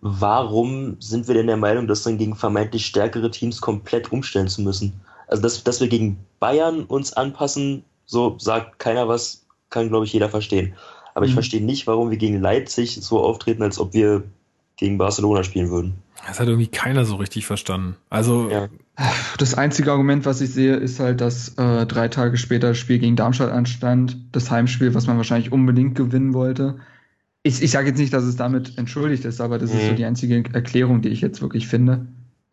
Warum 0.00 0.96
sind 1.00 1.26
wir 1.26 1.34
denn 1.34 1.46
der 1.46 1.56
Meinung, 1.56 1.86
dass 1.86 2.02
dann 2.02 2.18
gegen 2.18 2.36
vermeintlich 2.36 2.86
stärkere 2.86 3.30
Teams 3.30 3.60
komplett 3.60 4.12
umstellen 4.12 4.48
zu 4.48 4.62
müssen? 4.62 5.00
Also, 5.26 5.42
dass, 5.42 5.64
dass 5.64 5.80
wir 5.80 5.88
gegen 5.88 6.18
Bayern 6.38 6.84
uns 6.84 7.12
anpassen, 7.12 7.84
so 8.04 8.36
sagt 8.38 8.78
keiner 8.78 9.08
was, 9.08 9.44
kann, 9.70 9.88
glaube 9.88 10.04
ich, 10.04 10.12
jeder 10.12 10.28
verstehen. 10.28 10.74
Aber 11.14 11.24
ich 11.24 11.32
mhm. 11.32 11.36
verstehe 11.36 11.64
nicht, 11.64 11.86
warum 11.86 12.10
wir 12.10 12.18
gegen 12.18 12.40
Leipzig 12.40 12.98
so 13.02 13.20
auftreten, 13.20 13.62
als 13.62 13.78
ob 13.78 13.94
wir 13.94 14.24
gegen 14.76 14.98
Barcelona 14.98 15.42
spielen 15.42 15.70
würden. 15.70 15.94
Das 16.26 16.40
hat 16.40 16.48
irgendwie 16.48 16.68
keiner 16.68 17.04
so 17.04 17.16
richtig 17.16 17.46
verstanden. 17.46 17.96
Also 18.10 18.50
ja. 18.50 18.68
das 19.38 19.54
einzige 19.54 19.92
Argument, 19.92 20.24
was 20.26 20.40
ich 20.40 20.50
sehe, 20.50 20.74
ist 20.74 20.98
halt, 20.98 21.20
dass 21.20 21.50
äh, 21.56 21.86
drei 21.86 22.08
Tage 22.08 22.36
später 22.36 22.68
das 22.68 22.78
Spiel 22.78 22.98
gegen 22.98 23.16
Darmstadt 23.16 23.52
anstand, 23.52 24.18
das 24.32 24.50
Heimspiel, 24.50 24.94
was 24.94 25.06
man 25.06 25.16
wahrscheinlich 25.16 25.52
unbedingt 25.52 25.94
gewinnen 25.94 26.34
wollte. 26.34 26.78
Ich, 27.42 27.62
ich 27.62 27.70
sage 27.70 27.88
jetzt 27.88 27.98
nicht, 27.98 28.12
dass 28.12 28.24
es 28.24 28.36
damit 28.36 28.76
entschuldigt 28.76 29.24
ist, 29.24 29.40
aber 29.40 29.58
das 29.58 29.72
mhm. 29.72 29.78
ist 29.78 29.86
so 29.86 29.92
mhm. 29.92 29.96
die 29.96 30.04
einzige 30.04 30.42
Erklärung, 30.52 31.00
die 31.00 31.10
ich 31.10 31.20
jetzt 31.20 31.42
wirklich 31.42 31.68
finde. 31.68 32.06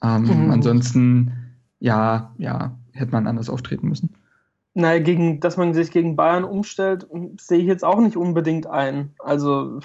Ähm, 0.04 0.46
mhm. 0.46 0.52
Ansonsten, 0.52 1.32
ja, 1.80 2.34
ja, 2.38 2.78
hätte 2.92 3.12
man 3.12 3.26
anders 3.26 3.50
auftreten 3.50 3.88
müssen. 3.88 4.14
Naja, 4.76 5.00
gegen, 5.00 5.40
dass 5.40 5.58
man 5.58 5.74
sich 5.74 5.92
gegen 5.92 6.16
Bayern 6.16 6.44
umstellt, 6.44 7.08
sehe 7.40 7.60
ich 7.60 7.66
jetzt 7.66 7.86
auch 7.86 8.00
nicht 8.00 8.18
unbedingt 8.18 8.68
ein. 8.68 9.12
Also 9.20 9.80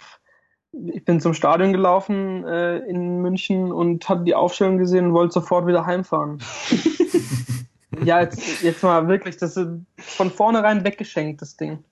ich 0.73 1.05
bin 1.05 1.21
zum 1.21 1.35
Stadion 1.35 1.73
gelaufen 1.73 2.45
äh, 2.45 2.79
in 2.79 3.21
München 3.21 3.73
und 3.73 4.09
habe 4.09 4.25
die 4.25 4.35
Aufstellung 4.35 4.79
gesehen 4.79 5.07
und 5.07 5.13
wollte 5.15 5.35
sofort 5.35 5.67
wieder 5.67 5.87
heimfahren. 5.87 6.39
ja, 8.05 8.21
jetzt, 8.21 8.63
jetzt 8.63 8.83
mal 8.83 9.09
wirklich, 9.09 9.39
das 9.39 9.57
ist 9.57 9.69
von 9.97 10.31
vornherein 10.31 10.85
weggeschenkt, 10.85 11.41
das 11.43 11.57
Ding. 11.57 11.85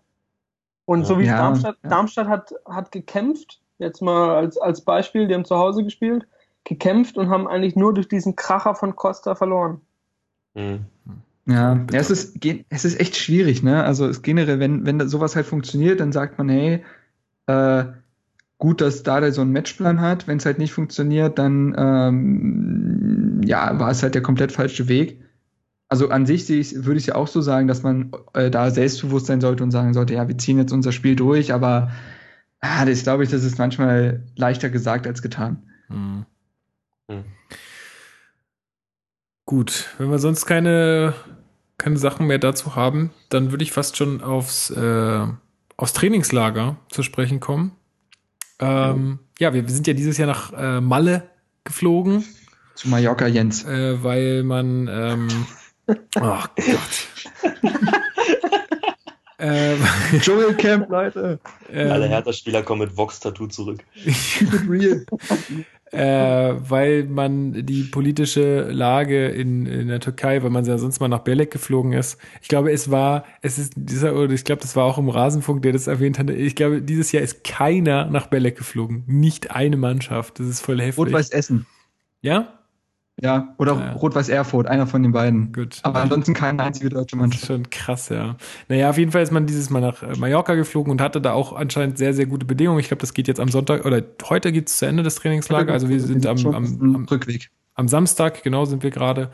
Und 0.85 1.05
so 1.05 1.19
wie 1.19 1.25
ja, 1.25 1.37
Darmstadt, 1.37 1.77
ja. 1.83 1.91
Darmstadt 1.91 2.29
hat, 2.29 2.55
hat 2.67 2.93
gekämpft, 2.93 3.61
jetzt 3.79 4.03
mal 4.03 4.37
als, 4.37 4.57
als 4.57 4.83
Beispiel, 4.83 5.27
die 5.27 5.35
haben 5.35 5.45
zu 5.45 5.57
Hause 5.57 5.83
gespielt, 5.83 6.27
gekämpft 6.65 7.17
und 7.17 7.29
haben 7.29 7.49
eigentlich 7.49 7.77
nur 7.77 7.93
durch 7.93 8.09
diesen 8.09 8.37
Kracher 8.37 8.75
von 8.75 8.95
Costa 8.95 9.35
verloren. 9.35 9.81
Mhm. 10.55 10.87
Ja, 11.47 11.75
ja 11.91 11.99
es, 11.99 12.11
ist, 12.11 12.39
es 12.69 12.85
ist 12.85 13.01
echt 13.01 13.17
schwierig, 13.17 13.63
ne? 13.63 13.85
Also 13.85 14.07
es 14.07 14.23
generell, 14.23 14.61
wenn, 14.61 14.85
wenn 14.85 15.09
sowas 15.09 15.35
halt 15.35 15.47
funktioniert, 15.47 16.01
dann 16.01 16.13
sagt 16.13 16.39
man, 16.39 16.49
hey, 16.49 16.85
äh, 17.47 17.85
gut, 18.59 18.81
dass 18.81 19.03
Dada 19.03 19.31
so 19.31 19.43
einen 19.43 19.53
Matchplan 19.53 20.01
hat. 20.01 20.27
Wenn 20.27 20.39
es 20.39 20.47
halt 20.47 20.59
nicht 20.59 20.73
funktioniert, 20.73 21.39
dann 21.39 21.75
ähm, 21.77 23.41
ja, 23.45 23.79
war 23.79 23.91
es 23.91 24.03
halt 24.03 24.15
der 24.15 24.23
komplett 24.23 24.53
falsche 24.53 24.89
Weg. 24.89 25.23
Also 25.89 26.09
an 26.09 26.27
sich 26.27 26.49
würde 26.85 26.99
ich 26.99 27.07
ja 27.07 27.15
auch 27.15 27.29
so 27.29 27.41
sagen, 27.41 27.69
dass 27.69 27.83
man 27.83 28.11
äh, 28.35 28.51
da 28.51 28.71
selbstbewusst 28.71 29.27
sein 29.27 29.41
sollte 29.41 29.63
und 29.63 29.71
sagen 29.71 29.95
sollte, 29.95 30.15
ja, 30.15 30.27
wir 30.27 30.37
ziehen 30.37 30.59
jetzt 30.59 30.73
unser 30.73 30.91
Spiel 30.91 31.15
durch, 31.15 31.53
aber 31.53 31.93
ah, 32.61 32.85
das 32.85 33.05
glaube 33.05 33.23
ich, 33.23 33.31
das 33.31 33.45
ist 33.45 33.59
manchmal 33.59 34.25
leichter 34.35 34.69
gesagt 34.69 35.07
als 35.07 35.23
getan. 35.23 35.63
Hm. 35.87 36.27
Hm. 37.09 37.25
Gut, 39.45 39.95
wenn 39.99 40.11
wir 40.11 40.19
sonst 40.19 40.47
keine 40.47 41.15
keine 41.79 41.97
Sachen 41.97 42.27
mehr 42.27 42.39
dazu 42.39 42.75
haben, 42.75 43.11
dann 43.29 43.51
würde 43.51 43.65
ich 43.65 43.73
fast 43.73 43.97
schon 43.97 44.23
aufs, 44.23 44.71
äh, 44.71 45.27
aufs 45.77 45.93
Trainingslager 45.93 46.77
zu 46.89 47.03
sprechen 47.03 47.41
kommen. 47.41 47.76
Ähm, 48.59 49.19
ja, 49.39 49.53
wir, 49.53 49.67
wir, 49.67 49.75
sind 49.75 49.87
ja 49.87 49.93
dieses 49.93 50.19
Jahr 50.19 50.29
nach 50.29 50.53
äh, 50.53 50.81
Malle 50.81 51.31
geflogen. 51.65 52.25
Zu 52.75 52.89
Mallorca, 52.89 53.27
Jens. 53.27 53.65
Äh, 53.65 54.03
weil 54.03 54.43
man, 54.43 54.89
ähm, 54.91 55.29
oh 56.21 56.45
Gott. 56.55 57.09
ähm, 59.39 59.79
Dschungelcamp, 60.21 60.89
Leute. 60.89 61.41
Ähm, 61.71 61.91
Alle 61.91 62.09
Hertha-Spieler 62.09 62.63
kommen 62.63 62.83
mit 62.83 62.97
Vox-Tattoo 62.97 63.49
zurück. 63.49 63.81
real 64.69 65.05
äh, 65.93 66.55
weil 66.69 67.05
man 67.05 67.65
die 67.65 67.85
politische 67.85 68.71
Lage 68.71 69.29
in, 69.29 69.67
in 69.67 69.89
der 69.89 70.01
Türkei, 70.01 70.43
weil 70.43 70.51
man 70.51 70.65
ja 70.65 70.79
sonst 70.79 71.01
mal 71.01 71.09
nach 71.09 71.21
Belek 71.21 71.53
geflogen 71.53 71.93
ist. 71.93 72.19
Ich 72.43 72.49
glaube, 72.49 72.73
es 72.73 72.91
war, 72.91 73.25
es 73.41 73.59
ist 73.59 73.75
dieser, 73.77 74.17
oder 74.17 74.33
ich 74.33 74.45
glaube, 74.45 74.63
das 74.63 74.75
war 74.75 74.85
auch 74.85 74.99
im 74.99 75.09
Rasenfunk, 75.09 75.63
der 75.63 75.73
das 75.73 75.87
erwähnt 75.87 76.19
hatte. 76.19 76.33
Ich 76.33 76.57
glaube, 76.57 76.83
dieses 76.83 77.13
Jahr 77.13 77.23
ist 77.23 77.45
keiner 77.45 78.07
nach 78.07 78.27
Belek 78.27 78.57
geflogen. 78.57 79.05
Nicht 79.07 79.53
eine 79.53 79.77
Mannschaft. 79.77 80.41
Das 80.41 80.47
ist 80.49 80.61
voll 80.61 80.81
heftig. 80.81 80.99
Rot-Weiß 80.99 81.31
Essen. 81.31 81.67
Ja? 82.21 82.59
Ja, 83.23 83.55
oder 83.57 83.75
ja. 83.75 83.93
Rot-Weiß 83.93 84.29
Erfurt, 84.29 84.67
einer 84.67 84.87
von 84.87 85.03
den 85.03 85.13
beiden. 85.13 85.51
Gut. 85.51 85.81
Aber 85.85 86.03
ansonsten 86.03 86.35
keine 86.35 86.63
einzige 86.63 86.91
deutsche 86.91 87.17
Mannschaft. 87.17 87.47
Schon 87.47 87.71
krass, 87.71 88.11
ja. 88.11 88.37
Naja, 88.69 88.91
auf 88.91 88.99
jeden 88.99 89.11
Fall 89.11 89.23
ist 89.23 89.33
man 89.33 89.47
dieses 89.47 89.71
Mal 89.71 89.81
nach 89.81 90.03
äh, 90.03 90.15
Mallorca 90.19 90.55
geflogen 90.55 90.91
und 90.91 91.01
hatte 91.01 91.23
da 91.23 91.33
auch 91.33 91.55
anscheinend 91.55 91.97
sehr, 91.97 92.13
sehr 92.13 92.27
gute 92.27 92.45
Bedingungen. 92.45 92.79
Ich 92.79 92.89
glaube, 92.89 93.01
das 93.01 93.15
geht 93.15 93.27
jetzt 93.27 93.41
am 93.41 93.49
Sonntag, 93.49 93.87
oder 93.87 94.03
heute 94.29 94.53
geht 94.53 94.69
es 94.69 94.77
zu 94.77 94.87
Ende 94.87 95.03
des 95.03 95.15
Trainingslager. 95.15 95.73
Also 95.73 95.89
wir 95.89 95.99
sind 95.99 96.27
am, 96.27 96.37
am, 96.47 96.55
am, 96.55 97.05
Rückweg. 97.11 97.51
Am 97.75 97.89
Samstag, 97.89 98.43
genau, 98.43 98.67
sind 98.67 98.83
wir 98.83 98.91
gerade. 98.91 99.31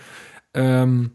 Ähm, 0.55 1.11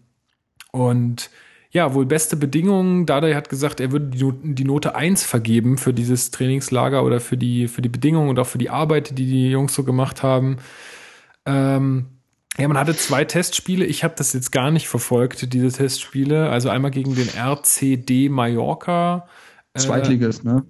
und 0.72 1.30
ja, 1.72 1.94
wohl 1.94 2.06
beste 2.06 2.36
Bedingungen. 2.36 3.06
Dada 3.06 3.34
hat 3.34 3.48
gesagt, 3.48 3.80
er 3.80 3.94
würde 3.94 4.10
die 4.10 4.64
Note 4.66 4.94
1 4.94 5.24
vergeben 5.24 5.78
für 5.78 5.94
dieses 5.94 6.32
Trainingslager 6.32 7.06
oder 7.06 7.22
für 7.22 7.38
die, 7.38 7.70
für 7.70 7.82
die 7.82 7.90
Bedingungen 7.90 8.30
und 8.30 8.40
auch 8.40 8.48
für 8.48 8.58
die 8.58 8.70
Arbeit, 8.70 9.18
die 9.18 9.26
die 9.26 9.52
Jungs 9.52 9.74
so 9.74 9.86
gemacht 9.86 10.22
haben. 10.22 10.58
Ähm, 11.46 12.17
ja, 12.58 12.68
man 12.68 12.78
hatte 12.78 12.96
zwei 12.96 13.24
Testspiele. 13.26 13.86
Ich 13.86 14.04
habe 14.04 14.16
das 14.18 14.34
jetzt 14.34 14.52
gar 14.52 14.72
nicht 14.72 14.88
verfolgt, 14.88 15.54
diese 15.54 15.72
Testspiele. 15.72 16.50
Also 16.50 16.70
einmal 16.70 16.92
gegen 16.92 17.16
den 17.16 17.30
RCD 17.30 18.30
Mallorca. 18.30 19.28
Äh, 19.74 19.80
Zweitligist, 19.80 20.44
ne? 20.44 20.66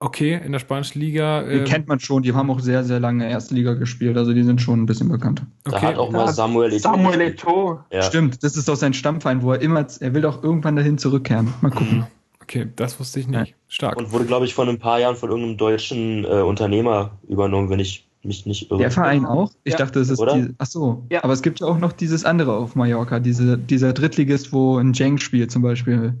Okay, 0.00 0.40
in 0.44 0.50
der 0.50 0.58
spanischen 0.58 0.98
Liga. 0.98 1.44
Die 1.44 1.58
ähm, 1.58 1.64
kennt 1.64 1.86
man 1.86 2.00
schon, 2.00 2.24
die 2.24 2.34
haben 2.34 2.50
auch 2.50 2.58
sehr, 2.58 2.82
sehr 2.82 2.98
lange 2.98 3.30
Erstliga 3.30 3.74
gespielt, 3.74 4.16
also 4.16 4.32
die 4.32 4.42
sind 4.42 4.60
schon 4.60 4.82
ein 4.82 4.86
bisschen 4.86 5.08
bekannt. 5.08 5.42
Da 5.62 5.76
okay. 5.76 5.86
hat 5.86 5.96
auch 5.96 6.10
mal 6.10 6.26
Samuel 6.26 6.72
Eto'o. 6.72 6.80
Samuel 6.80 7.20
Eto'o. 7.20 7.78
Ja. 7.92 8.02
Stimmt, 8.02 8.42
das 8.42 8.56
ist 8.56 8.68
doch 8.68 8.74
sein 8.74 8.94
Stammverein, 8.94 9.42
wo 9.42 9.52
er 9.52 9.60
immer, 9.60 9.86
er 10.00 10.12
will 10.12 10.22
doch 10.22 10.42
irgendwann 10.42 10.74
dahin 10.74 10.98
zurückkehren. 10.98 11.54
Mal 11.60 11.70
gucken. 11.70 11.98
Mhm. 11.98 12.06
Okay, 12.42 12.66
das 12.74 12.98
wusste 12.98 13.20
ich 13.20 13.28
nicht. 13.28 13.50
Ja. 13.50 13.56
Stark. 13.68 13.96
Und 13.96 14.10
wurde, 14.10 14.24
glaube 14.24 14.44
ich, 14.44 14.54
vor 14.54 14.66
ein 14.66 14.80
paar 14.80 14.98
Jahren 14.98 15.14
von 15.14 15.30
irgendeinem 15.30 15.56
deutschen 15.56 16.24
äh, 16.24 16.42
Unternehmer 16.42 17.12
übernommen, 17.28 17.70
wenn 17.70 17.78
ich 17.78 18.08
mich 18.24 18.46
nicht 18.46 18.70
irre. 18.70 18.78
Der 18.80 18.90
Verein 18.90 19.26
auch? 19.26 19.52
Ich 19.64 19.72
ja. 19.72 19.78
dachte, 19.78 20.00
es 20.00 20.10
ist 20.10 20.18
Oder? 20.18 20.34
die. 20.34 20.54
Ach 20.58 20.66
so. 20.66 21.06
Ja. 21.10 21.24
Aber 21.24 21.32
es 21.32 21.42
gibt 21.42 21.60
ja 21.60 21.66
auch 21.66 21.78
noch 21.78 21.92
dieses 21.92 22.24
andere 22.24 22.54
auf 22.54 22.74
Mallorca, 22.74 23.20
diese, 23.20 23.58
dieser 23.58 23.92
Drittligist, 23.92 24.52
wo 24.52 24.78
ein 24.78 24.92
Jeng 24.92 25.18
spielt 25.18 25.50
zum 25.50 25.62
Beispiel, 25.62 26.14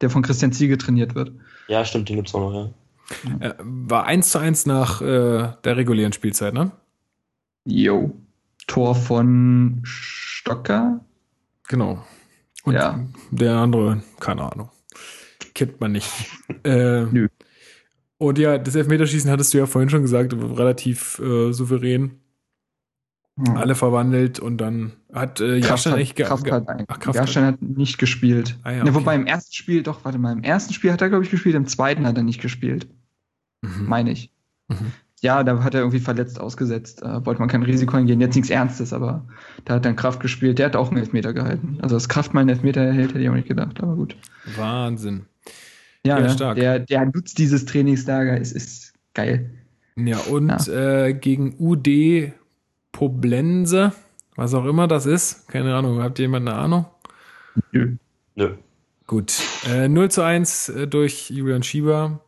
der 0.00 0.10
von 0.10 0.22
Christian 0.22 0.52
Ziege 0.52 0.78
trainiert 0.78 1.14
wird. 1.14 1.32
Ja, 1.68 1.84
stimmt, 1.84 2.08
den 2.08 2.16
gibt's 2.16 2.34
auch 2.34 2.40
noch, 2.40 2.52
ja. 2.52 2.70
ja. 3.40 3.50
Äh, 3.50 3.54
war 3.58 4.04
1 4.06 4.30
zu 4.30 4.38
1 4.38 4.66
nach 4.66 5.00
äh, 5.00 5.52
der 5.64 5.76
regulären 5.76 6.12
Spielzeit, 6.12 6.54
ne? 6.54 6.70
Jo. 7.64 8.12
Tor 8.66 8.94
von 8.94 9.80
Stocker? 9.84 11.00
Genau. 11.68 12.04
Und 12.64 12.74
ja. 12.74 13.00
der 13.30 13.56
andere, 13.56 14.02
keine 14.20 14.50
Ahnung. 14.50 14.70
Kennt 15.54 15.80
man 15.80 15.92
nicht. 15.92 16.10
äh, 16.64 17.02
Nö. 17.04 17.28
Und 18.18 18.38
ja, 18.38 18.58
das 18.58 18.74
Elfmeterschießen 18.74 19.30
hattest 19.30 19.54
du 19.54 19.58
ja 19.58 19.66
vorhin 19.66 19.90
schon 19.90 20.02
gesagt, 20.02 20.34
relativ 20.34 21.20
äh, 21.20 21.52
souverän. 21.52 22.20
Hm. 23.38 23.56
Alle 23.56 23.76
verwandelt 23.76 24.40
und 24.40 24.58
dann 24.58 24.92
hat 25.12 25.40
äh, 25.40 25.56
Jaschen 25.58 25.94
nicht 25.94 26.16
ge 26.16 26.26
Kraft 26.26 26.50
hat, 26.50 26.66
Ach, 26.88 26.98
Kraft 26.98 27.36
hat 27.36 27.62
nicht 27.62 27.98
gespielt. 27.98 28.58
Ah, 28.64 28.72
ja, 28.72 28.78
okay. 28.80 28.88
ja, 28.88 28.94
wobei 28.94 29.14
im 29.14 29.26
ersten 29.26 29.54
Spiel, 29.54 29.84
doch, 29.84 30.04
warte 30.04 30.18
mal, 30.18 30.32
im 30.32 30.42
ersten 30.42 30.74
Spiel 30.74 30.90
hat 30.90 31.00
er, 31.00 31.08
glaube 31.08 31.22
ich, 31.22 31.30
gespielt, 31.30 31.54
im 31.54 31.68
zweiten 31.68 32.04
hat 32.04 32.16
er 32.16 32.24
nicht 32.24 32.40
gespielt. 32.40 32.88
Mhm. 33.62 33.86
Meine 33.86 34.10
ich. 34.10 34.32
Mhm. 34.66 34.92
Ja, 35.20 35.42
da 35.42 35.62
hat 35.64 35.74
er 35.74 35.80
irgendwie 35.80 36.00
verletzt 36.00 36.40
ausgesetzt. 36.40 37.02
Da 37.02 37.24
wollte 37.26 37.40
man 37.40 37.48
kein 37.48 37.62
Risiko 37.62 37.96
eingehen. 37.96 38.20
Jetzt 38.20 38.36
nichts 38.36 38.50
Ernstes, 38.50 38.92
aber 38.92 39.26
da 39.64 39.74
hat 39.74 39.84
dann 39.84 39.96
Kraft 39.96 40.20
gespielt. 40.20 40.58
Der 40.58 40.66
hat 40.66 40.76
auch 40.76 40.88
einen 40.88 40.98
Elfmeter 40.98 41.32
gehalten. 41.32 41.78
Also, 41.82 41.96
dass 41.96 42.08
Kraft 42.08 42.34
mal 42.34 42.40
einen 42.40 42.50
Elfmeter 42.50 42.82
erhält, 42.82 43.10
hätte 43.10 43.20
ich 43.20 43.28
auch 43.28 43.34
nicht 43.34 43.48
gedacht, 43.48 43.82
aber 43.82 43.96
gut. 43.96 44.16
Wahnsinn. 44.56 45.26
Ja, 46.06 46.18
ja 46.20 46.28
stark. 46.28 46.56
Der, 46.56 46.78
der 46.78 47.06
nutzt 47.06 47.38
dieses 47.38 47.64
Trainingslager, 47.64 48.40
es 48.40 48.52
ist 48.52 48.92
geil. 49.14 49.50
Ja, 49.96 50.18
und 50.30 50.48
ja. 50.66 51.06
Äh, 51.06 51.14
gegen 51.14 51.54
UD 51.58 52.32
Poblense, 52.92 53.92
was 54.36 54.54
auch 54.54 54.64
immer 54.64 54.88
das 54.88 55.06
ist, 55.06 55.48
keine 55.48 55.74
Ahnung, 55.74 56.02
habt 56.02 56.18
ihr 56.18 56.24
jemand 56.24 56.48
eine 56.48 56.58
Ahnung? 56.58 56.86
Nö. 57.72 57.96
Nö. 58.34 58.54
Gut. 59.06 59.40
Äh, 59.66 59.88
0 59.88 60.10
zu 60.10 60.22
1 60.22 60.68
äh, 60.68 60.86
durch 60.86 61.30
Julian 61.30 61.62
Schieber. 61.62 62.20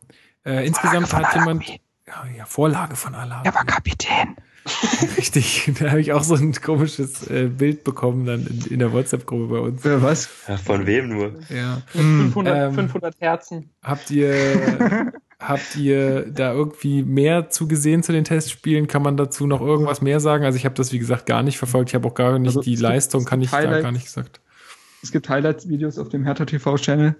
Äh, 0.43 0.65
insgesamt 0.65 1.13
hat 1.13 1.33
jemand. 1.35 1.65
Ja, 2.07 2.25
ja, 2.37 2.45
Vorlage 2.45 2.95
von 2.95 3.15
Alabi. 3.15 3.47
Er 3.47 3.55
war 3.55 3.65
Kapitän. 3.65 4.35
Richtig, 5.17 5.71
da 5.79 5.89
habe 5.89 6.01
ich 6.01 6.13
auch 6.13 6.23
so 6.23 6.35
ein 6.35 6.53
komisches 6.53 7.27
äh, 7.29 7.47
Bild 7.47 7.83
bekommen 7.83 8.25
dann 8.25 8.45
in, 8.45 8.73
in 8.73 8.79
der 8.79 8.93
WhatsApp-Gruppe 8.93 9.47
bei 9.47 9.59
uns. 9.59 9.83
Ja, 9.83 10.01
was? 10.01 10.29
Ja, 10.47 10.57
von 10.57 10.85
wem 10.85 11.09
nur? 11.09 11.33
Ja. 11.49 11.81
500, 11.87 12.69
ähm, 12.69 12.73
500 12.75 13.15
Herzen. 13.19 13.69
Habt 13.81 14.11
ihr, 14.11 15.13
habt 15.39 15.75
ihr 15.75 16.27
da 16.31 16.53
irgendwie 16.53 17.01
mehr 17.01 17.49
zugesehen 17.49 18.03
zu 18.03 18.11
den 18.11 18.23
Testspielen? 18.23 18.87
Kann 18.87 19.01
man 19.01 19.17
dazu 19.17 19.47
noch 19.47 19.61
irgendwas 19.61 20.01
mehr 20.01 20.19
sagen? 20.19 20.45
Also 20.45 20.57
ich 20.57 20.65
habe 20.65 20.75
das 20.75 20.91
wie 20.91 20.99
gesagt 20.99 21.25
gar 21.25 21.41
nicht 21.41 21.57
verfolgt. 21.57 21.89
Ich 21.89 21.95
habe 21.95 22.07
auch 22.07 22.13
gar 22.13 22.37
nicht 22.37 22.49
also 22.49 22.61
die 22.61 22.75
Leistung, 22.75 23.25
kann 23.25 23.41
ich 23.41 23.49
da 23.49 23.81
gar 23.81 23.91
nicht 23.91 24.05
gesagt. 24.05 24.41
Es 25.01 25.11
gibt 25.11 25.27
Highlights-Videos 25.27 25.97
auf 25.97 26.09
dem 26.09 26.23
Hertha 26.23 26.45
TV-Channel. 26.45 27.15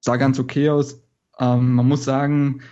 Sah 0.00 0.16
ganz 0.16 0.40
okay 0.40 0.70
aus. 0.70 1.00
Ähm, 1.38 1.74
man 1.74 1.86
muss 1.86 2.04
sagen, 2.04 2.62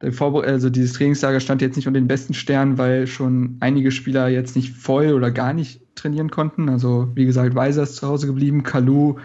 also 0.00 0.70
dieses 0.70 0.92
Trainingslager 0.94 1.40
stand 1.40 1.62
jetzt 1.62 1.76
nicht 1.76 1.88
unter 1.88 2.00
den 2.00 2.08
besten 2.08 2.34
Sternen, 2.34 2.78
weil 2.78 3.06
schon 3.06 3.56
einige 3.60 3.90
Spieler 3.90 4.28
jetzt 4.28 4.56
nicht 4.56 4.74
voll 4.74 5.12
oder 5.12 5.30
gar 5.30 5.52
nicht 5.52 5.80
trainieren 5.94 6.30
konnten. 6.30 6.68
Also 6.68 7.08
wie 7.14 7.24
gesagt, 7.24 7.54
Weiser 7.54 7.82
ist 7.84 7.96
zu 7.96 8.06
Hause 8.06 8.26
geblieben, 8.26 8.62
Kalu 8.62 9.16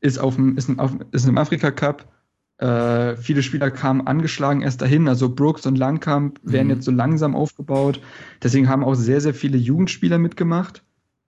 ist 0.00 0.18
auf 0.18 0.34
dem, 0.34 0.56
ist, 0.56 0.78
auf, 0.78 0.92
ist 1.12 1.28
im 1.28 1.38
Afrika 1.38 1.70
Cup. 1.70 2.12
Äh, 2.58 3.16
viele 3.16 3.42
Spieler 3.42 3.70
kamen 3.70 4.06
angeschlagen 4.06 4.62
erst 4.62 4.80
dahin, 4.80 5.08
also 5.08 5.28
Brooks 5.28 5.66
und 5.66 5.76
Langkamp 5.76 6.40
werden 6.42 6.68
mhm. 6.68 6.74
jetzt 6.74 6.84
so 6.84 6.90
langsam 6.90 7.36
aufgebaut. 7.36 8.00
Deswegen 8.42 8.68
haben 8.68 8.82
auch 8.82 8.94
sehr, 8.94 9.20
sehr 9.20 9.34
viele 9.34 9.58
Jugendspieler 9.58 10.18
mitgemacht. 10.18 10.82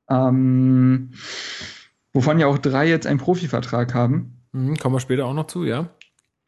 Ähm, 0.09 1.11
wovon 2.13 2.39
ja 2.39 2.47
auch 2.47 2.59
drei 2.59 2.89
jetzt 2.89 3.07
einen 3.07 3.19
Profivertrag 3.19 3.95
haben. 3.95 4.39
Mhm, 4.53 4.77
kommen 4.77 4.95
wir 4.95 5.01
später 5.01 5.27
auch 5.27 5.35
noch 5.35 5.47
zu, 5.47 5.65
ja. 5.65 5.91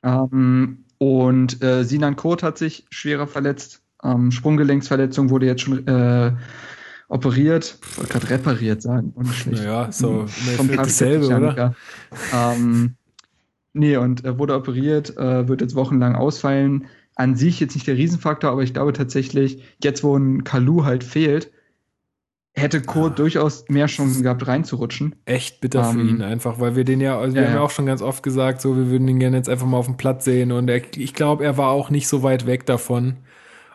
Ähm, 0.02 0.85
und 1.02 1.62
äh, 1.62 1.82
Sinan 1.82 2.14
Kurt 2.14 2.43
hat 2.43 2.59
sich 2.59 2.85
schwerer 2.90 3.27
verletzt. 3.27 3.81
Ähm, 4.05 4.31
Sprunggelenksverletzung 4.31 5.31
wurde 5.31 5.47
jetzt 5.47 5.62
schon 5.62 5.86
äh, 5.86 6.32
operiert. 7.09 7.78
Ich 7.81 7.97
wollte 7.98 8.12
gerade 8.12 8.31
repariert 8.31 8.82
sagen. 8.82 9.12
Unschlecht. 9.14 9.62
Naja, 9.62 9.90
so 9.90 10.27
vom 10.27 10.70
dasselbe, 10.70 11.27
oder? 11.27 11.74
Ähm, 12.35 12.97
nee, 13.72 13.97
und 13.97 14.27
er 14.27 14.39
wurde 14.39 14.55
operiert, 14.55 15.16
äh, 15.16 15.48
wird 15.48 15.62
jetzt 15.62 15.74
wochenlang 15.74 16.16
ausfallen. 16.16 16.86
An 17.14 17.35
sich 17.35 17.60
jetzt 17.60 17.77
nicht 17.77 17.86
der 17.86 17.97
Riesenfaktor, 17.97 18.51
aber 18.51 18.62
ich 18.62 18.74
glaube 18.74 18.93
tatsächlich, 18.93 19.62
jetzt 19.82 20.05
wo 20.05 20.14
ein 20.14 20.44
Kalu 20.44 20.85
halt 20.85 21.02
fehlt, 21.02 21.51
hätte 22.55 22.81
Kurt 22.82 23.12
ah. 23.12 23.16
durchaus 23.16 23.64
mehr 23.68 23.86
Chancen 23.86 24.22
gehabt, 24.22 24.47
reinzurutschen. 24.47 25.16
Echt 25.24 25.60
bitter 25.60 25.89
um, 25.89 25.94
für 25.94 26.01
ähm, 26.01 26.09
ihn 26.09 26.22
einfach, 26.22 26.60
weil 26.60 26.77
wir 26.77 26.85
den 26.85 27.01
ja, 27.01 27.18
also 27.18 27.35
wir 27.35 27.43
ja, 27.43 27.48
haben 27.48 27.55
ja 27.55 27.60
auch 27.60 27.70
schon 27.70 27.86
ganz 27.86 28.02
oft 28.02 28.22
gesagt, 28.22 28.60
so, 28.60 28.77
wir 28.77 28.90
würden 28.90 29.09
ihn 29.09 29.18
gerne 29.18 29.36
jetzt 29.36 29.48
einfach 29.48 29.66
mal 29.66 29.77
auf 29.77 29.86
dem 29.86 29.97
Platz 29.97 30.24
sehen 30.24 30.52
und 30.52 30.68
er, 30.68 30.82
ich 30.97 31.14
glaube, 31.14 31.44
er 31.44 31.56
war 31.56 31.70
auch 31.70 31.90
nicht 31.90 32.09
so 32.09 32.22
weit 32.22 32.47
weg 32.47 32.66
davon. 32.66 33.16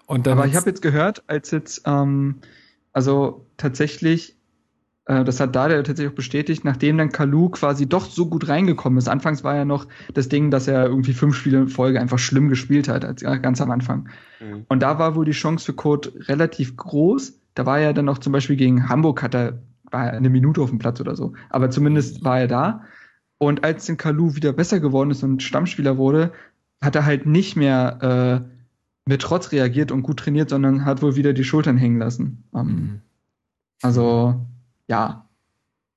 Und 0.08 0.28
dann 0.28 0.38
Aber 0.38 0.48
ich 0.48 0.56
habe 0.56 0.70
jetzt 0.70 0.82
gehört, 0.82 1.24
als 1.28 1.52
jetzt, 1.52 1.82
ähm, 1.86 2.36
also 2.94 3.48
tatsächlich, 3.58 4.38
äh, 5.06 5.24
das 5.24 5.40
hat 5.40 5.56
Dada 5.56 5.76
tatsächlich 5.82 6.12
auch 6.12 6.16
bestätigt, 6.16 6.64
nachdem 6.64 6.98
dann 6.98 7.12
Kalu 7.12 7.50
quasi 7.50 7.90
doch 7.90 8.06
so 8.06 8.28
gut 8.28 8.48
reingekommen 8.48 9.00
ist. 9.00 9.08
Anfangs 9.08 9.44
war 9.44 9.56
ja 9.56 9.66
noch 9.66 9.88
das 10.14 10.30
Ding, 10.30 10.52
dass 10.52 10.68
er 10.68 10.86
irgendwie 10.86 11.14
fünf 11.14 11.36
Spiele 11.36 11.60
in 11.60 11.70
Folge 11.70 12.00
einfach 12.00 12.20
schlimm 12.20 12.50
gespielt 12.50 12.88
hat, 12.88 13.04
als, 13.04 13.22
ganz 13.22 13.62
am 13.62 13.72
Anfang. 13.72 14.10
Mhm. 14.40 14.66
Und 14.68 14.84
da 14.84 15.00
war 15.00 15.16
wohl 15.16 15.26
die 15.26 15.32
Chance 15.32 15.66
für 15.66 15.74
Kurt 15.74 16.14
relativ 16.28 16.78
groß 16.78 17.34
da 17.56 17.66
war 17.66 17.80
er 17.80 17.94
dann 17.94 18.10
auch 18.10 18.20
zum 18.20 18.34
Beispiel 18.34 18.56
gegen 18.56 18.88
Hamburg, 18.88 19.24
hat 19.24 19.34
er, 19.34 19.62
war 19.90 20.08
er 20.08 20.14
eine 20.14 20.30
Minute 20.30 20.62
auf 20.62 20.70
dem 20.70 20.80
Platz 20.80 21.02
oder 21.02 21.16
so. 21.16 21.34
Aber 21.50 21.72
zumindest 21.72 22.24
war 22.24 22.40
er 22.40 22.48
da. 22.48 22.84
Und 23.38 23.64
als 23.64 23.86
den 23.86 23.98
Kalu 23.98 24.36
wieder 24.36 24.54
besser 24.54 24.80
geworden 24.80 25.12
ist 25.12 25.24
und 25.24 25.42
Stammspieler 25.42 25.98
wurde, 25.98 26.32
hat 26.82 26.96
er 26.96 27.06
halt 27.06 27.26
nicht 27.26 27.56
mehr 27.56 28.46
äh, 28.46 29.10
mit 29.10 29.22
Trotz 29.22 29.52
reagiert 29.52 29.92
und 29.92 30.04
gut 30.04 30.20
trainiert, 30.20 30.50
sondern 30.50 30.86
hat 30.86 31.02
wohl 31.02 31.16
wieder 31.16 31.34
die 31.34 31.44
Schultern 31.44 31.78
hängen 31.78 32.00
lassen. 32.00 32.44
Ähm, 32.54 32.68
mhm. 32.68 33.02
Also, 33.82 34.46
ja. 34.88 35.28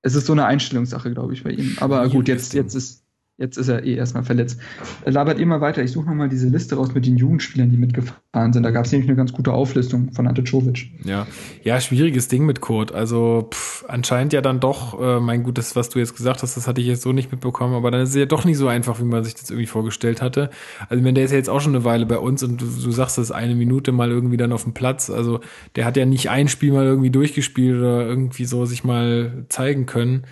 Es 0.02 0.14
ist 0.14 0.26
so 0.26 0.32
eine 0.32 0.47
Einstellungssache, 0.47 1.12
glaube 1.12 1.32
ich, 1.32 1.43
bei 1.43 1.51
ihm. 1.51 1.76
Aber 1.80 2.09
gut, 2.09 2.28
jetzt, 2.28 2.55
jetzt 2.55 2.74
ist, 2.74 3.05
Jetzt 3.40 3.56
ist 3.56 3.69
er 3.69 3.85
eh 3.85 3.94
erstmal 3.94 4.24
verletzt. 4.24 4.59
Labert 5.05 5.39
ihr 5.39 5.47
mal 5.47 5.60
weiter. 5.60 5.81
Ich 5.81 5.93
suche 5.93 6.09
nochmal 6.09 6.28
diese 6.28 6.48
Liste 6.48 6.74
raus 6.74 6.93
mit 6.93 7.06
den 7.06 7.16
Jugendspielern, 7.16 7.70
die 7.70 7.77
mitgefahren 7.77 8.52
sind. 8.52 8.65
Da 8.65 8.73
gab 8.73 8.85
es 8.85 8.90
nämlich 8.90 9.09
eine 9.09 9.16
ganz 9.16 9.32
gute 9.32 9.52
Auflistung 9.52 10.12
von 10.12 10.27
Ante 10.27 10.43
Czovic. 10.43 10.90
Ja, 11.05 11.24
ja, 11.62 11.81
schwieriges 11.81 12.27
Ding 12.27 12.47
mit 12.47 12.60
Kurt. 12.60 12.90
Also 12.90 13.48
pff, 13.52 13.85
anscheinend 13.86 14.32
ja 14.32 14.40
dann 14.40 14.59
doch, 14.59 15.01
äh, 15.01 15.20
mein 15.20 15.44
Gutes, 15.44 15.77
was 15.77 15.89
du 15.89 16.01
jetzt 16.01 16.16
gesagt 16.16 16.43
hast, 16.43 16.56
das 16.56 16.66
hatte 16.66 16.81
ich 16.81 16.89
jetzt 16.89 17.02
so 17.02 17.12
nicht 17.12 17.31
mitbekommen, 17.31 17.74
aber 17.74 17.93
dann 17.93 18.01
ist 18.01 18.09
es 18.09 18.16
ja 18.16 18.27
doch 18.27 18.44
nicht 18.44 18.56
so 18.56 18.66
einfach, 18.66 18.98
wie 18.98 19.05
man 19.05 19.23
sich 19.23 19.36
das 19.36 19.51
irgendwie 19.51 19.66
vorgestellt 19.66 20.20
hatte. 20.20 20.51
Also 20.89 21.05
wenn 21.05 21.15
der 21.15 21.24
ist 21.24 21.31
ja 21.31 21.36
jetzt 21.36 21.48
auch 21.48 21.60
schon 21.60 21.77
eine 21.77 21.85
Weile 21.85 22.06
bei 22.06 22.19
uns 22.19 22.43
und 22.43 22.60
du, 22.60 22.66
du 22.66 22.90
sagst, 22.90 23.19
das 23.19 23.31
eine 23.31 23.55
Minute 23.55 23.93
mal 23.93 24.10
irgendwie 24.10 24.36
dann 24.36 24.51
auf 24.51 24.65
dem 24.65 24.74
Platz. 24.74 25.10
Also 25.10 25.39
der 25.77 25.85
hat 25.85 25.97
ja 25.97 26.06
nicht 26.06 26.28
ein 26.28 26.48
Spiel 26.48 26.73
mal 26.73 26.86
irgendwie 26.86 27.10
durchgespielt 27.10 27.78
oder 27.78 28.05
irgendwie 28.05 28.47
so 28.47 28.65
sich 28.65 28.82
mal 28.82 29.44
zeigen 29.48 29.86
können 29.86 30.24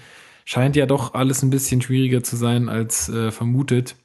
scheint 0.47 0.77
ja 0.77 0.87
doch 0.87 1.13
alles 1.13 1.43
ein 1.43 1.51
bisschen 1.51 1.83
schwieriger 1.83 2.23
zu 2.23 2.37
sein 2.37 2.71
als 2.71 3.11
äh, 3.11 3.31
vermutet. 3.31 3.97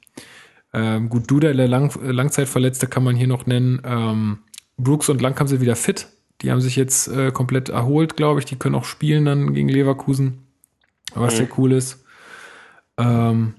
Ähm, 0.74 1.08
gut, 1.08 1.30
Duda, 1.30 1.54
der 1.54 1.68
Lang 1.68 1.94
Langzeitverletzte, 2.02 2.88
kann 2.88 3.04
man 3.04 3.16
hier 3.16 3.28
noch 3.28 3.46
nennen. 3.46 3.82
Ähm, 3.86 4.40
Brooks 4.76 5.08
und 5.08 5.22
Lang 5.22 5.40
haben 5.40 5.48
sie 5.48 5.62
wieder 5.62 5.78
fit. 5.78 6.08
Die 6.42 6.52
haben 6.52 6.60
sich 6.60 6.76
jetzt 6.76 7.08
äh, 7.08 7.32
komplett 7.32 7.70
erholt, 7.70 8.18
glaube 8.18 8.40
ich. 8.40 8.46
Die 8.46 8.56
können 8.56 8.76
auch 8.76 8.86
spielen 8.86 9.26
dann 9.26 9.54
gegen 9.54 9.70
Leverkusen. 9.70 10.40
Was 11.14 11.34
mhm. 11.34 11.38
sehr 11.38 11.48
cool 11.58 11.72
ist. 11.74 12.04
Ähm, 12.98 13.54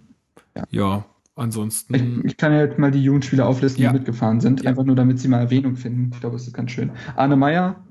ja. 0.56 0.64
ja. 0.70 1.04
ansonsten. 1.36 1.94
Ich, 1.94 2.32
ich, 2.32 2.36
kann 2.36 2.52
ja 2.52 2.62
jetzt 2.62 2.78
mal 2.78 2.90
die 2.90 3.02
Jugendspieler 3.02 3.46
auflisten, 3.46 3.82
ja. 3.82 3.92
die 3.92 3.98
mitgefahren 3.98 4.40
sind. 4.40 4.62
Ja. 4.62 4.70
Einfach 4.70 4.84
nur, 4.84 4.96
damit 4.96 5.20
sie 5.20 5.28
mal 5.28 5.38
Erwähnung 5.38 5.76
finden. 5.76 6.10
Ich 6.12 6.20
glaube, 6.20 6.34
es 6.34 6.48
ist 6.48 6.54
ganz 6.54 6.72
schön. 6.72 6.90
Arne 7.14 7.36
Meyer, 7.36 7.84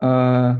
äh, 0.00 0.54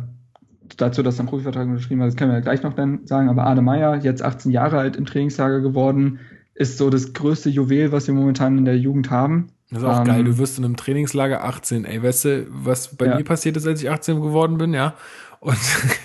dazu, 0.76 1.02
dass 1.02 1.16
er 1.16 1.20
einen 1.20 1.28
Profivertrag 1.28 1.66
unterschrieben 1.66 2.00
hat, 2.02 2.08
das 2.08 2.16
können 2.16 2.30
wir 2.30 2.38
ja 2.38 2.42
gleich 2.42 2.62
noch 2.62 2.74
dann 2.74 3.06
sagen, 3.06 3.28
aber 3.28 3.44
Arne 3.44 3.62
Meyer, 3.62 3.96
jetzt 3.96 4.22
18 4.22 4.50
Jahre 4.50 4.78
alt 4.78 4.96
im 4.96 5.06
Trainingslager 5.06 5.60
geworden, 5.60 6.20
ist 6.54 6.78
so 6.78 6.90
das 6.90 7.12
größte 7.12 7.48
Juwel, 7.48 7.92
was 7.92 8.06
wir 8.06 8.14
momentan 8.14 8.58
in 8.58 8.64
der 8.64 8.76
Jugend 8.76 9.10
haben. 9.10 9.48
Das 9.70 9.82
ist 9.82 9.88
auch 9.88 9.98
ähm, 10.00 10.04
geil, 10.04 10.24
du 10.24 10.38
wirst 10.38 10.58
in 10.58 10.64
einem 10.64 10.76
Trainingslager 10.76 11.44
18, 11.44 11.84
ey, 11.84 12.02
weißt 12.02 12.24
du, 12.24 12.46
was 12.50 12.96
bei 12.96 13.06
ja. 13.06 13.16
mir 13.16 13.24
passiert 13.24 13.56
ist, 13.56 13.66
als 13.66 13.82
ich 13.82 13.90
18 13.90 14.20
geworden 14.20 14.58
bin, 14.58 14.74
ja? 14.74 14.94
Und 15.38 15.56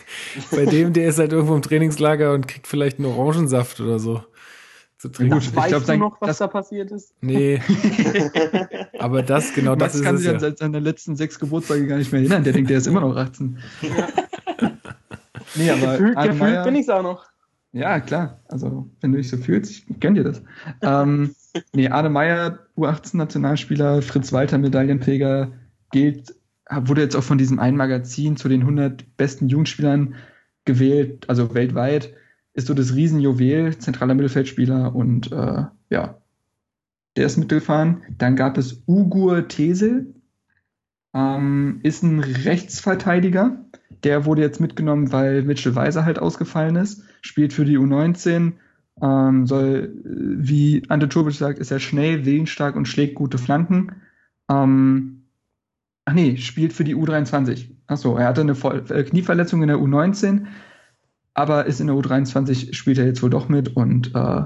bei 0.52 0.66
dem, 0.66 0.94
der 0.94 1.10
ist 1.10 1.20
halt 1.20 1.34
irgendwo 1.34 1.56
im 1.56 1.62
Trainingslager 1.62 2.34
und 2.34 2.48
kriegt 2.48 2.68
vielleicht 2.68 3.00
einen 3.00 3.08
Orangensaft 3.08 3.82
oder 3.82 4.00
so 4.00 4.24
zu 5.06 5.12
trinken. 5.12 5.36
Gut, 5.36 5.56
weißt 5.56 5.70
glaub, 5.70 5.86
du 5.86 5.98
noch, 5.98 6.22
was 6.22 6.40
da 6.40 6.48
passiert 6.48 6.92
ist? 6.92 7.14
Nee. 7.22 7.62
Aber 9.00 9.22
das, 9.22 9.54
genau 9.54 9.76
das 9.76 9.96
ist 9.96 10.04
kann 10.04 10.18
sich 10.18 10.30
an 10.30 10.40
ja. 10.40 10.56
seine 10.56 10.80
letzten 10.80 11.16
sechs 11.16 11.40
Geburtstage 11.40 11.86
gar 11.88 11.98
nicht 11.98 12.12
mehr 12.12 12.22
erinnern. 12.22 12.44
Der 12.44 12.54
denkt, 12.54 12.70
der 12.70 12.80
ist 12.80 12.88
immer 12.88 13.02
noch 13.02 13.16
18. 13.16 13.58
Ja. 13.82 13.90
nee, 15.56 15.70
aber 15.70 15.92
gefühlt, 15.92 16.16
gefühlt 16.16 16.40
Meyer, 16.40 16.64
bin 16.64 16.76
ich 16.76 16.82
es 16.82 16.90
auch 16.90 17.04
noch. 17.04 17.26
Ja, 17.72 18.00
klar. 18.00 18.40
Also, 18.48 18.90
wenn 19.02 19.12
du 19.12 19.18
dich 19.18 19.30
so 19.30 19.38
fühlst, 19.38 19.72
ich 19.72 20.00
gönn 20.00 20.16
dir 20.16 20.24
das. 20.24 20.42
ähm, 20.82 21.36
nee, 21.74 21.90
Arne 21.90 22.10
Meyer, 22.10 22.60
U18-Nationalspieler, 22.78 24.02
Fritz 24.02 24.34
Walter, 24.34 24.58
Medaillenträger, 24.58 25.52
gilt, 25.92 26.34
wurde 26.72 27.02
jetzt 27.02 27.16
auch 27.16 27.24
von 27.24 27.38
diesem 27.38 27.60
einen 27.60 27.78
Magazin 27.78 28.38
zu 28.38 28.50
den 28.50 28.62
100 28.62 29.18
besten 29.18 29.50
Jugendspielern 29.50 30.16
gewählt, 30.64 31.30
also 31.30 31.54
weltweit 31.54 32.14
ist 32.56 32.68
so 32.68 32.74
das 32.74 32.96
Riesenjuwel, 32.96 33.78
zentraler 33.78 34.16
Mittelfeldspieler 34.16 34.96
und 34.96 35.32
äh, 35.32 35.66
ja, 35.90 36.18
der 37.18 37.26
ist 37.26 37.38
mitgefahren. 37.38 38.04
Dann 38.18 38.36
gab 38.36 38.58
es 38.58 38.82
Ugur 38.88 39.48
Tesel, 39.48 40.16
ähm, 41.14 41.80
ist 41.84 42.02
ein 42.04 42.20
Rechtsverteidiger. 42.20 43.58
Der 44.04 44.26
wurde 44.26 44.42
jetzt 44.42 44.62
mitgenommen, 44.62 45.12
weil 45.12 45.44
Mitchell 45.44 45.76
Weiser 45.76 46.06
halt 46.06 46.18
ausgefallen 46.18 46.78
ist. 46.78 47.04
Spielt 47.22 47.54
für 47.54 47.66
die 47.66 47.78
U19. 47.78 48.54
Ähm, 49.02 49.46
soll, 49.46 49.94
wie 50.04 50.84
Ante 50.88 51.10
Czovic 51.10 51.36
sagt, 51.36 51.60
ist 51.60 51.72
er 51.72 51.80
schnell, 51.80 52.26
willensstark 52.26 52.78
und 52.78 52.88
schlägt 52.88 53.16
gute 53.16 53.38
Flanken. 53.38 53.92
Ähm, 54.50 55.24
ach 56.06 56.14
nee, 56.14 56.38
spielt 56.38 56.72
für 56.72 56.86
die 56.86 56.96
U23. 56.96 57.72
Achso, 57.88 58.16
er 58.16 58.28
hatte 58.28 58.42
eine 58.42 58.56
Voll 58.56 58.86
äh, 58.90 59.04
Knieverletzung 59.04 59.62
in 59.62 59.68
der 59.68 59.78
U19 59.78 60.46
aber 61.36 61.66
ist 61.66 61.80
in 61.80 61.88
der 61.88 61.96
U23, 61.96 62.74
spielt 62.74 62.98
er 62.98 63.06
jetzt 63.06 63.22
wohl 63.22 63.30
doch 63.30 63.50
mit 63.50 63.76
und 63.76 64.16
äh, 64.16 64.44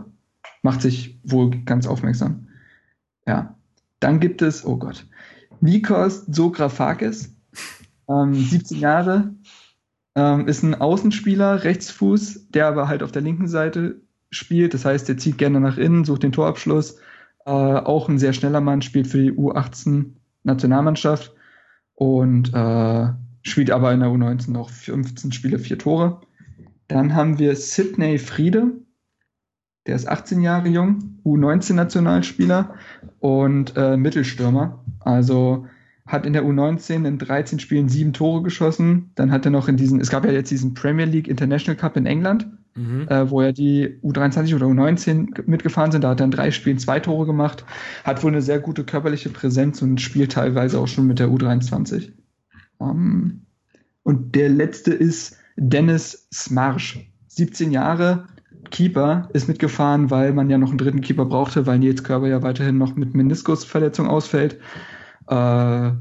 macht 0.63 0.81
sich 0.81 1.19
wohl 1.23 1.51
ganz 1.63 1.87
aufmerksam. 1.87 2.47
Ja. 3.25 3.55
Dann 4.01 4.19
gibt 4.19 4.41
es, 4.41 4.65
oh 4.65 4.77
Gott, 4.77 5.05
Nikos 5.61 6.25
Sografakis, 6.25 7.35
ähm, 8.09 8.33
17 8.33 8.79
Jahre, 8.79 9.33
ähm, 10.15 10.47
ist 10.47 10.63
ein 10.63 10.75
Außenspieler, 10.75 11.63
Rechtsfuß, 11.63 12.49
der 12.49 12.67
aber 12.67 12.87
halt 12.87 13.03
auf 13.03 13.11
der 13.11 13.21
linken 13.21 13.47
Seite 13.47 14.01
spielt. 14.31 14.73
Das 14.73 14.85
heißt, 14.85 15.07
der 15.07 15.17
zieht 15.17 15.37
gerne 15.37 15.59
nach 15.59 15.77
innen, 15.77 16.05
sucht 16.05 16.23
den 16.23 16.31
Torabschluss. 16.31 16.97
Äh, 17.45 17.51
auch 17.51 18.09
ein 18.09 18.19
sehr 18.19 18.33
schneller 18.33 18.61
Mann, 18.61 18.81
spielt 18.81 19.07
für 19.07 19.21
die 19.21 19.31
U18 19.31 20.13
Nationalmannschaft 20.43 21.33
und 21.93 22.53
äh, 22.53 23.09
spielt 23.43 23.71
aber 23.71 23.93
in 23.93 23.99
der 23.99 24.09
U19 24.09 24.51
noch 24.51 24.69
15 24.69 25.31
Spiele, 25.31 25.59
vier 25.59 25.77
Tore. 25.77 26.21
Dann 26.89 27.15
haben 27.15 27.39
wir 27.39 27.55
Sidney 27.55 28.17
Friede, 28.17 28.71
der 29.85 29.95
ist 29.95 30.07
18 30.07 30.41
Jahre 30.41 30.67
jung, 30.67 31.19
U19-Nationalspieler 31.23 32.75
und 33.19 33.77
äh, 33.77 33.95
Mittelstürmer. 33.95 34.83
Also 34.99 35.67
hat 36.05 36.25
in 36.25 36.33
der 36.33 36.43
U19 36.43 37.07
in 37.07 37.19
13 37.19 37.59
Spielen 37.59 37.89
sieben 37.89 38.11
Tore 38.11 38.41
geschossen. 38.41 39.11
Dann 39.13 39.31
hat 39.31 39.45
er 39.45 39.51
noch 39.51 39.67
in 39.67 39.77
diesen, 39.77 40.01
es 40.01 40.09
gab 40.09 40.25
ja 40.25 40.31
jetzt 40.31 40.49
diesen 40.49 40.73
Premier 40.73 41.05
League 41.05 41.27
International 41.27 41.79
Cup 41.79 41.95
in 41.95 42.07
England, 42.07 42.47
mhm. 42.73 43.07
äh, 43.07 43.29
wo 43.29 43.43
ja 43.43 43.51
die 43.51 43.99
U23 44.01 44.55
oder 44.55 44.65
U19 44.65 45.43
mitgefahren 45.47 45.91
sind. 45.91 46.03
Da 46.03 46.09
hat 46.09 46.21
er 46.21 46.25
in 46.25 46.31
drei 46.31 46.49
Spielen 46.49 46.79
zwei 46.79 46.99
Tore 46.99 47.27
gemacht. 47.27 47.65
Hat 48.03 48.23
wohl 48.23 48.31
eine 48.31 48.41
sehr 48.41 48.59
gute 48.59 48.83
körperliche 48.83 49.29
Präsenz 49.29 49.83
und 49.83 50.01
spielt 50.01 50.31
teilweise 50.31 50.79
auch 50.79 50.87
schon 50.87 51.05
mit 51.05 51.19
der 51.19 51.29
U23. 51.29 52.13
Um, 52.79 52.89
ähm, 52.89 53.41
und 54.01 54.33
der 54.33 54.49
letzte 54.49 54.91
ist 54.91 55.38
Dennis 55.59 56.27
Smarsch. 56.33 56.99
17 57.27 57.71
Jahre, 57.71 58.27
Keeper, 58.71 59.29
ist 59.33 59.47
mitgefahren, 59.47 60.09
weil 60.09 60.33
man 60.33 60.49
ja 60.49 60.57
noch 60.57 60.69
einen 60.69 60.77
dritten 60.77 61.01
Keeper 61.01 61.25
brauchte, 61.25 61.65
weil 61.67 61.79
Nils 61.79 62.03
Körber 62.03 62.27
ja 62.27 62.41
weiterhin 62.41 62.77
noch 62.77 62.95
mit 62.95 63.13
Meniskusverletzung 63.13 64.07
ausfällt. 64.07 64.59
Äh, 65.27 65.91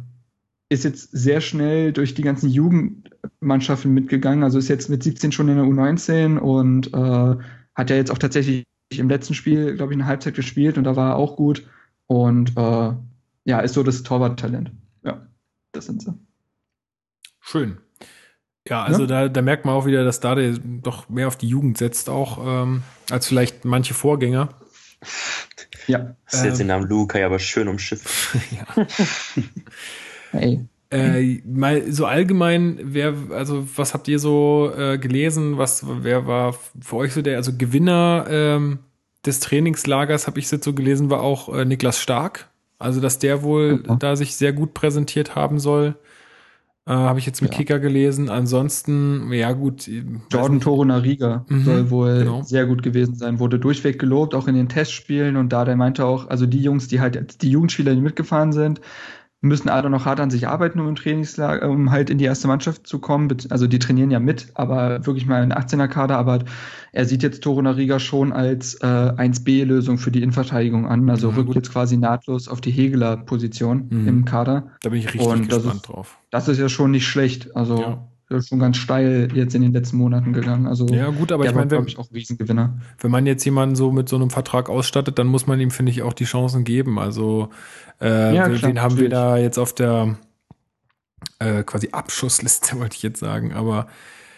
ist 0.71 0.85
jetzt 0.85 1.11
sehr 1.13 1.41
schnell 1.41 1.93
durch 1.93 2.15
die 2.15 2.23
ganzen 2.23 2.49
Jugendmannschaften 2.49 3.93
mitgegangen. 3.93 4.45
Also 4.45 4.59
ist 4.59 4.69
jetzt 4.69 4.91
mit 4.91 5.03
17 5.03 5.33
schon 5.33 5.49
in 5.49 5.57
der 5.57 5.65
U19 5.65 6.39
und 6.39 6.93
äh, 6.93 7.43
hat 7.75 7.91
ja 7.91 7.97
jetzt 7.97 8.11
auch 8.11 8.19
tatsächlich 8.19 8.65
im 8.95 9.09
letzten 9.09 9.35
Spiel, 9.35 9.75
glaube 9.75 9.93
ich, 9.93 9.99
eine 9.99 10.07
Halbzeit 10.07 10.35
gespielt 10.35 10.79
und 10.79 10.85
da 10.85 10.97
war 10.97 11.11
er 11.11 11.17
auch 11.17 11.37
gut. 11.37 11.67
Und 12.07 12.57
äh, 12.57 12.93
ja, 13.45 13.61
ist 13.61 13.75
so 13.75 13.83
das 13.83 14.03
Torwarttalent. 14.03 14.73
Ja, 15.05 15.27
das 15.73 15.87
sind 15.87 16.03
sie. 16.03 16.13
Schön. 17.41 17.79
Ja, 18.67 18.83
also 18.85 19.03
ja? 19.03 19.07
Da, 19.07 19.29
da 19.29 19.43
merkt 19.43 19.65
man 19.65 19.75
auch 19.75 19.87
wieder, 19.87 20.05
dass 20.05 20.21
Dade 20.21 20.59
doch 20.59 21.09
mehr 21.09 21.29
auf 21.29 21.37
die 21.37 21.49
Jugend 21.49 21.79
setzt, 21.79 22.09
auch 22.11 22.39
ähm, 22.65 22.83
als 23.11 23.27
vielleicht 23.27 23.65
manche 23.65 23.95
Vorgänger. 23.95 24.51
Ja. 25.87 26.17
Das 26.25 26.41
ist 26.41 26.45
jetzt 26.45 26.61
den 26.61 26.67
Namen 26.67 26.89
Luca 26.89 27.19
ja 27.19 27.27
aber 27.27 27.39
schön 27.39 27.69
umschifft. 27.69 28.09
ja. 28.51 28.87
hey. 30.33 30.67
Äh, 30.91 31.43
mal 31.45 31.93
so 31.93 32.07
allgemein, 32.07 32.79
wer, 32.83 33.15
also 33.31 33.69
was 33.77 33.93
habt 33.93 34.09
ihr 34.09 34.19
so 34.19 34.73
äh, 34.75 34.97
gelesen? 34.97 35.59
Was, 35.59 35.85
wer 35.87 36.27
war 36.27 36.55
für 36.81 36.97
euch 36.97 37.13
so 37.13 37.21
der, 37.21 37.37
also 37.37 37.53
Gewinner 37.57 38.27
ähm, 38.31 38.79
des 39.27 39.41
Trainingslagers, 39.41 40.27
habe 40.27 40.39
ich 40.39 40.51
jetzt 40.51 40.65
so 40.65 40.73
gelesen, 40.73 41.11
war 41.11 41.21
auch 41.21 41.55
äh, 41.55 41.67
Niklas 41.67 42.01
Stark. 42.01 42.49
Also 42.79 43.01
dass 43.01 43.19
der 43.19 43.43
wohl 43.43 43.83
okay. 43.85 43.97
da 43.99 44.17
sich 44.17 44.37
sehr 44.37 44.53
gut 44.53 44.73
präsentiert 44.73 45.35
haben 45.35 45.59
soll. 45.59 45.97
Äh, 46.89 46.93
Habe 46.93 47.19
ich 47.19 47.27
jetzt 47.27 47.43
mit 47.43 47.53
ja. 47.53 47.59
Kicker 47.59 47.81
gelesen. 47.81 48.31
Ansonsten, 48.31 49.31
ja 49.31 49.53
gut. 49.53 49.91
Jordan 50.33 50.59
Toro 50.59 50.87
Nariga 50.87 51.45
mhm, 51.49 51.65
soll 51.65 51.91
wohl 51.91 52.19
genau. 52.21 52.43
sehr 52.43 52.65
gut 52.65 52.83
gewesen 52.83 53.15
sein. 53.15 53.39
Wurde 53.39 53.59
durchweg 53.59 53.99
gelobt, 53.99 54.35
auch 54.35 54.49
in 54.49 54.55
den 54.55 54.71
Testspielen. 54.71 55.37
Und 55.37 55.53
da 55.53 55.67
der 55.67 55.77
meinte 55.77 56.07
auch, 56.07 56.29
also 56.29 56.47
die 56.47 56.63
Jungs, 56.63 56.89
die 56.89 57.01
halt, 57.01 57.43
die 57.43 57.51
Jugendspieler, 57.51 57.95
die 57.95 58.01
mitgefahren 58.01 58.53
sind, 58.53 58.81
müssen 59.41 59.69
alle 59.69 59.89
noch 59.89 60.05
hart 60.05 60.19
an 60.19 60.31
sich 60.31 60.49
arbeiten, 60.49 60.81
um 60.81 60.89
im 60.89 60.97
Trainingslager, 60.97 61.69
um 61.69 61.93
halt 61.93 62.11
in 62.11 62.19
die 62.19 62.25
erste 62.25 62.49
Mannschaft 62.49 62.87
zu 62.87 62.99
kommen. 62.99 63.29
Also 63.51 63.69
die 63.69 63.79
trainieren 63.79 64.11
ja 64.11 64.19
mit, 64.19 64.49
aber 64.55 65.07
wirklich 65.07 65.27
mal 65.27 65.43
in 65.45 65.53
18er 65.53 65.87
Kader. 65.87 66.19
Aber 66.19 66.41
er 66.93 67.05
sieht 67.05 67.23
jetzt 67.23 67.43
Toro 67.43 67.63
Nariga 67.63 68.01
schon 68.01 68.33
als 68.33 68.75
äh, 68.77 68.87
1B-Lösung 68.87 69.99
für 69.99 70.11
die 70.11 70.23
Innenverteidigung 70.23 70.87
an. 70.87 71.09
Also 71.09 71.31
ja, 71.31 71.37
rückt 71.37 71.49
gut. 71.49 71.57
jetzt 71.57 71.73
quasi 71.73 71.97
nahtlos 71.97 72.49
auf 72.49 72.61
die 72.61 72.73
Hegeler-Position 72.73 73.87
mhm. 73.91 74.09
im 74.09 74.25
Kader. 74.25 74.73
Da 74.83 74.91
bin 74.91 74.99
ich 74.99 75.07
richtig 75.07 75.21
Und 75.21 75.49
gespannt 75.49 75.75
ist, 75.75 75.89
drauf. 75.89 76.19
Das 76.31 76.49
ist 76.49 76.59
ja 76.59 76.69
schon 76.69 76.91
nicht 76.91 77.07
schlecht. 77.07 77.55
Also 77.55 77.81
ja 77.81 78.09
schon 78.41 78.59
ganz 78.59 78.77
steil 78.77 79.29
jetzt 79.35 79.55
in 79.55 79.63
den 79.63 79.73
letzten 79.73 79.97
Monaten 79.97 80.33
gegangen. 80.33 80.67
Also 80.67 80.87
ja 80.89 81.09
gut, 81.11 81.33
aber 81.33 81.47
ich 81.47 81.55
meine, 81.55 81.71
wenn, 81.71 81.87
ich 81.87 81.99
auch 81.99 82.13
Riesengewinner. 82.13 82.79
Wenn 83.01 83.11
man 83.11 83.27
jetzt 83.27 83.45
jemanden 83.45 83.75
so 83.75 83.91
mit 83.91 84.09
so 84.09 84.17
einem 84.17 84.31
Vertrag 84.31 84.69
ausstattet, 84.69 85.19
dann 85.19 85.27
muss 85.27 85.47
man 85.47 85.59
ihm 85.61 85.71
finde 85.71 85.93
ich 85.93 86.03
auch 86.03 86.13
die 86.13 86.25
Chancen 86.25 86.65
geben. 86.65 86.99
Also 86.99 87.49
äh, 88.01 88.35
ja, 88.35 88.49
klar, 88.49 88.71
wen 88.71 88.83
haben 88.83 88.99
wir 88.99 89.09
da 89.09 89.39
jetzt 89.39 89.59
auf 89.59 89.75
der 89.75 90.19
äh, 91.39 91.63
quasi 91.63 91.89
Abschussliste 91.93 92.77
wollte 92.79 92.97
ich 92.97 93.03
jetzt 93.03 93.21
sagen, 93.21 93.53
aber 93.53 93.89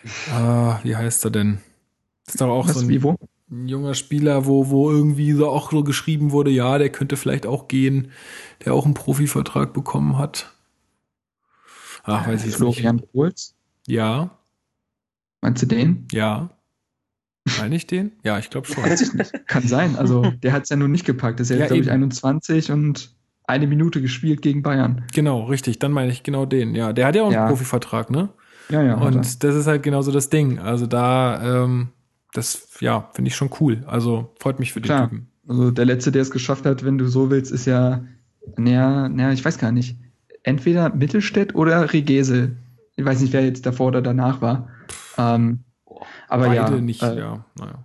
äh, 0.04 0.84
wie 0.84 0.96
heißt 0.96 1.24
er 1.24 1.30
denn? 1.30 1.58
Das 2.26 2.34
ist 2.36 2.40
doch 2.40 2.48
auch 2.48 2.68
Was, 2.68 2.76
so 2.76 2.80
ein, 2.82 2.88
Vivo? 2.88 3.18
ein 3.50 3.66
junger 3.66 3.94
Spieler, 3.94 4.46
wo 4.46 4.70
wo 4.70 4.90
irgendwie 4.90 5.32
so 5.32 5.48
auch 5.48 5.72
so 5.72 5.82
geschrieben 5.82 6.30
wurde, 6.30 6.52
ja, 6.52 6.78
der 6.78 6.90
könnte 6.90 7.16
vielleicht 7.16 7.44
auch 7.44 7.66
gehen, 7.66 8.12
der 8.64 8.72
auch 8.72 8.84
einen 8.84 8.94
Profivertrag 8.94 9.72
bekommen 9.72 10.16
hat. 10.16 10.52
Ach, 12.04 12.28
weiß 12.28 12.46
ich 12.46 12.54
Florian 12.54 12.96
nicht. 12.96 13.12
Puls? 13.12 13.54
Ja. 13.90 14.30
Meinst 15.40 15.62
du 15.62 15.66
den? 15.66 16.06
Ja. 16.12 16.50
Meine 17.58 17.74
ich 17.74 17.86
den? 17.86 18.12
Ja, 18.22 18.38
ich 18.38 18.50
glaube 18.50 18.66
schon. 18.66 18.84
Weiß 18.84 19.00
ich 19.00 19.14
nicht. 19.14 19.46
Kann 19.46 19.66
sein. 19.66 19.96
Also, 19.96 20.22
der 20.42 20.52
hat 20.52 20.64
es 20.64 20.68
ja 20.68 20.76
nun 20.76 20.92
nicht 20.92 21.04
gepackt. 21.04 21.40
Das 21.40 21.50
ist 21.50 21.56
ja, 21.56 21.62
ja 21.62 21.66
glaube 21.66 21.82
ich, 21.82 21.90
21 21.90 22.70
und 22.70 23.14
eine 23.46 23.66
Minute 23.66 24.00
gespielt 24.00 24.42
gegen 24.42 24.62
Bayern. 24.62 25.04
Genau, 25.12 25.44
richtig. 25.44 25.78
Dann 25.78 25.92
meine 25.92 26.12
ich 26.12 26.22
genau 26.22 26.46
den. 26.46 26.74
Ja, 26.74 26.92
der 26.92 27.06
hat 27.06 27.16
ja 27.16 27.22
auch 27.22 27.32
ja. 27.32 27.40
einen 27.40 27.48
Profivertrag, 27.48 28.10
ne? 28.10 28.28
Ja, 28.68 28.82
ja. 28.82 28.94
Und 28.94 29.42
das 29.42 29.54
ist 29.54 29.66
halt 29.66 29.82
genauso 29.82 30.12
das 30.12 30.30
Ding. 30.30 30.60
Also 30.60 30.86
da, 30.86 31.64
ähm, 31.64 31.88
das, 32.32 32.68
ja, 32.80 33.10
finde 33.12 33.28
ich 33.28 33.36
schon 33.36 33.50
cool. 33.60 33.82
Also 33.86 34.32
freut 34.38 34.60
mich 34.60 34.72
für 34.72 34.80
Klar. 34.80 35.08
den 35.08 35.10
Typen. 35.10 35.26
Also 35.48 35.70
der 35.72 35.84
letzte, 35.84 36.12
der 36.12 36.22
es 36.22 36.30
geschafft 36.30 36.64
hat, 36.64 36.84
wenn 36.84 36.98
du 36.98 37.08
so 37.08 37.30
willst, 37.30 37.50
ist 37.50 37.66
ja, 37.66 38.04
naja, 38.56 39.08
naja, 39.08 39.32
ich 39.32 39.44
weiß 39.44 39.58
gar 39.58 39.72
nicht. 39.72 39.96
Entweder 40.44 40.94
Mittelstädt 40.94 41.56
oder 41.56 41.92
Regese. 41.92 42.52
Ich 43.00 43.06
weiß 43.06 43.22
nicht, 43.22 43.32
wer 43.32 43.42
jetzt 43.42 43.64
davor 43.64 43.88
oder 43.88 44.02
danach 44.02 44.42
war. 44.42 44.68
Ähm, 45.16 45.64
aber 46.28 46.48
Beide 46.48 46.54
ja. 46.54 46.80
nicht, 46.82 47.02
äh, 47.02 47.18
ja, 47.18 47.44
naja. 47.58 47.84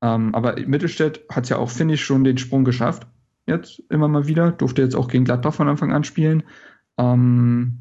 Ähm, 0.00 0.32
aber 0.32 0.54
Mittelstädt 0.64 1.24
hat 1.28 1.48
ja 1.48 1.56
auch, 1.56 1.70
finde 1.70 1.94
ich, 1.94 2.04
schon 2.04 2.22
den 2.22 2.38
Sprung 2.38 2.64
geschafft. 2.64 3.08
Jetzt 3.46 3.82
immer 3.90 4.06
mal 4.06 4.28
wieder. 4.28 4.52
Durfte 4.52 4.82
jetzt 4.82 4.94
auch 4.94 5.08
gegen 5.08 5.24
Gladbach 5.24 5.54
von 5.54 5.68
Anfang 5.68 5.92
an 5.92 6.04
spielen. 6.04 6.44
Ähm, 6.98 7.80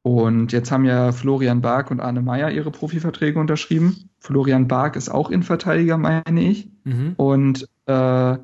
und 0.00 0.52
jetzt 0.52 0.72
haben 0.72 0.86
ja 0.86 1.12
Florian 1.12 1.60
Bark 1.60 1.90
und 1.90 2.00
Arne 2.00 2.22
Meyer 2.22 2.50
ihre 2.50 2.70
Profiverträge 2.70 3.38
unterschrieben. 3.38 4.08
Florian 4.20 4.68
Bark 4.68 4.96
ist 4.96 5.10
auch 5.10 5.28
Innenverteidiger, 5.28 5.98
meine 5.98 6.42
ich. 6.42 6.70
Mhm. 6.84 7.12
Und 7.18 7.68
äh, 7.84 8.38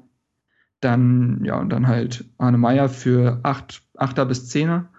dann, 0.80 1.40
ja, 1.42 1.58
und 1.58 1.70
dann 1.70 1.86
halt 1.86 2.26
Arne 2.36 2.58
Meyer 2.58 2.90
für 2.90 3.40
acht, 3.44 3.82
Achter 3.96 4.26
bis 4.26 4.46
Zehner. 4.50 4.90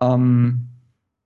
Ähm, 0.00 0.70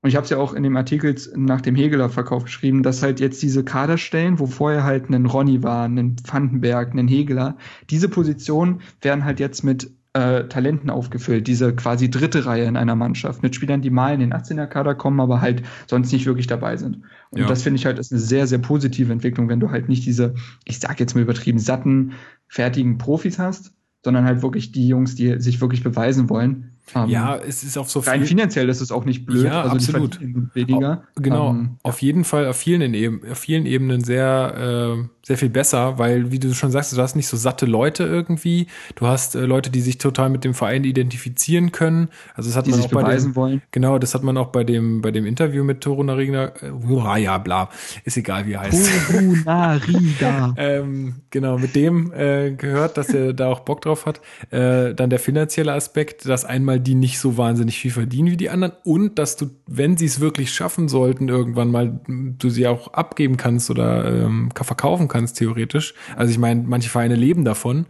und 0.00 0.10
ich 0.10 0.16
habe 0.16 0.24
es 0.24 0.30
ja 0.30 0.38
auch 0.38 0.54
in 0.54 0.62
dem 0.62 0.76
Artikel 0.76 1.16
nach 1.34 1.60
dem 1.60 1.74
Hegeler-Verkauf 1.74 2.44
geschrieben, 2.44 2.84
dass 2.84 3.02
halt 3.02 3.18
jetzt 3.18 3.42
diese 3.42 3.64
Kaderstellen, 3.64 4.38
wo 4.38 4.46
vorher 4.46 4.84
halt 4.84 5.10
ein 5.10 5.26
Ronny 5.26 5.62
war, 5.64 5.88
ein 5.88 6.16
Vandenberg, 6.24 6.94
ein 6.94 7.08
Hegeler, 7.08 7.56
diese 7.90 8.08
Positionen 8.08 8.80
werden 9.02 9.24
halt 9.24 9.40
jetzt 9.40 9.64
mit 9.64 9.90
äh, 10.12 10.44
Talenten 10.44 10.88
aufgefüllt, 10.88 11.48
diese 11.48 11.74
quasi 11.74 12.10
dritte 12.10 12.46
Reihe 12.46 12.64
in 12.64 12.76
einer 12.76 12.94
Mannschaft, 12.94 13.42
mit 13.42 13.56
Spielern, 13.56 13.82
die 13.82 13.90
mal 13.90 14.14
in 14.14 14.20
den 14.20 14.32
18er-Kader 14.32 14.94
kommen, 14.94 15.20
aber 15.20 15.40
halt 15.40 15.62
sonst 15.88 16.12
nicht 16.12 16.26
wirklich 16.26 16.46
dabei 16.46 16.76
sind. 16.76 17.02
Und 17.30 17.40
ja. 17.40 17.46
das 17.46 17.62
finde 17.62 17.78
ich 17.78 17.86
halt 17.86 17.98
ist 17.98 18.12
eine 18.12 18.20
sehr, 18.20 18.46
sehr 18.46 18.58
positive 18.58 19.12
Entwicklung, 19.12 19.48
wenn 19.48 19.60
du 19.60 19.70
halt 19.70 19.88
nicht 19.88 20.06
diese, 20.06 20.34
ich 20.64 20.78
sag 20.78 21.00
jetzt 21.00 21.14
mal 21.14 21.22
übertrieben, 21.22 21.58
satten, 21.58 22.12
fertigen 22.46 22.98
Profis 22.98 23.38
hast, 23.38 23.72
sondern 24.04 24.24
halt 24.24 24.42
wirklich 24.42 24.72
die 24.72 24.86
Jungs, 24.86 25.16
die 25.16 25.40
sich 25.40 25.60
wirklich 25.60 25.82
beweisen 25.82 26.30
wollen, 26.30 26.77
um, 26.94 27.08
ja, 27.08 27.36
es 27.36 27.62
ist 27.62 27.76
auf 27.76 27.90
so 27.90 28.02
viel. 28.02 28.10
Rein 28.10 28.24
finanziell 28.24 28.68
ist 28.68 28.80
es 28.80 28.90
auch 28.90 29.04
nicht 29.04 29.26
blöd. 29.26 29.44
Ja, 29.44 29.62
also 29.62 29.76
absolut. 29.76 30.18
Weniger. 30.54 31.04
Genau. 31.16 31.50
Um, 31.50 31.78
auf 31.82 32.02
jeden 32.02 32.24
Fall 32.24 32.46
auf 32.46 32.56
vielen, 32.56 32.94
Ebenen, 32.94 33.30
auf 33.30 33.38
vielen 33.38 33.66
Ebenen 33.66 34.02
sehr, 34.02 34.98
äh, 34.98 35.08
sehr 35.28 35.36
viel 35.36 35.50
besser, 35.50 35.98
weil, 35.98 36.32
wie 36.32 36.38
du 36.38 36.54
schon 36.54 36.70
sagst, 36.70 36.96
du 36.96 37.02
hast 37.02 37.14
nicht 37.14 37.26
so 37.26 37.36
satte 37.36 37.66
Leute 37.66 38.04
irgendwie. 38.04 38.66
Du 38.94 39.06
hast 39.06 39.34
äh, 39.34 39.40
Leute, 39.40 39.68
die 39.68 39.82
sich 39.82 39.98
total 39.98 40.30
mit 40.30 40.42
dem 40.42 40.54
Verein 40.54 40.84
identifizieren 40.84 41.70
können. 41.70 42.08
Also 42.34 42.48
das 42.48 42.56
hat 42.56 42.66
die 42.66 42.70
man 42.70 42.80
auch 42.80 42.88
bei 42.88 43.14
dem, 43.14 43.36
wollen. 43.36 43.62
Genau, 43.70 43.98
das 43.98 44.14
hat 44.14 44.22
man 44.22 44.38
auch 44.38 44.46
bei 44.46 44.64
dem, 44.64 45.02
bei 45.02 45.10
dem 45.10 45.26
Interview 45.26 45.64
mit 45.64 45.82
Toro 45.82 46.02
Narina. 46.02 46.52
Äh, 46.62 47.20
ja, 47.20 47.36
bla. 47.36 47.68
Ist 48.04 48.16
egal, 48.16 48.46
wie 48.46 48.54
er 48.54 48.60
heißt. 48.60 48.90
Toro 49.06 49.20
Narida. 49.44 50.54
ähm, 50.56 51.16
genau, 51.28 51.58
mit 51.58 51.76
dem 51.76 52.10
äh, 52.14 52.52
gehört, 52.52 52.96
dass 52.96 53.10
er 53.10 53.34
da 53.34 53.48
auch 53.48 53.60
Bock 53.60 53.82
drauf 53.82 54.06
hat. 54.06 54.22
Äh, 54.50 54.94
dann 54.94 55.10
der 55.10 55.18
finanzielle 55.18 55.74
Aspekt, 55.74 56.26
dass 56.26 56.46
einmal 56.46 56.80
die 56.80 56.94
nicht 56.94 57.18
so 57.18 57.36
wahnsinnig 57.36 57.78
viel 57.78 57.90
verdienen 57.90 58.30
wie 58.30 58.38
die 58.38 58.48
anderen 58.48 58.72
und 58.82 59.18
dass 59.18 59.36
du, 59.36 59.50
wenn 59.66 59.98
sie 59.98 60.06
es 60.06 60.20
wirklich 60.20 60.52
schaffen 60.52 60.88
sollten, 60.88 61.28
irgendwann 61.28 61.70
mal 61.70 62.00
du 62.06 62.48
sie 62.48 62.66
auch 62.66 62.94
abgeben 62.94 63.36
kannst 63.36 63.68
oder 63.70 64.10
ähm, 64.10 64.48
verkaufen 64.54 65.08
kannst, 65.08 65.17
theoretisch. 65.26 65.94
Also 66.16 66.30
ich 66.30 66.38
meine, 66.38 66.62
manche 66.66 66.88
Vereine 66.88 67.16
leben 67.16 67.44
davon, 67.44 67.86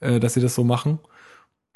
äh, 0.00 0.20
dass 0.20 0.34
sie 0.34 0.40
das 0.40 0.54
so 0.54 0.64
machen. 0.64 0.98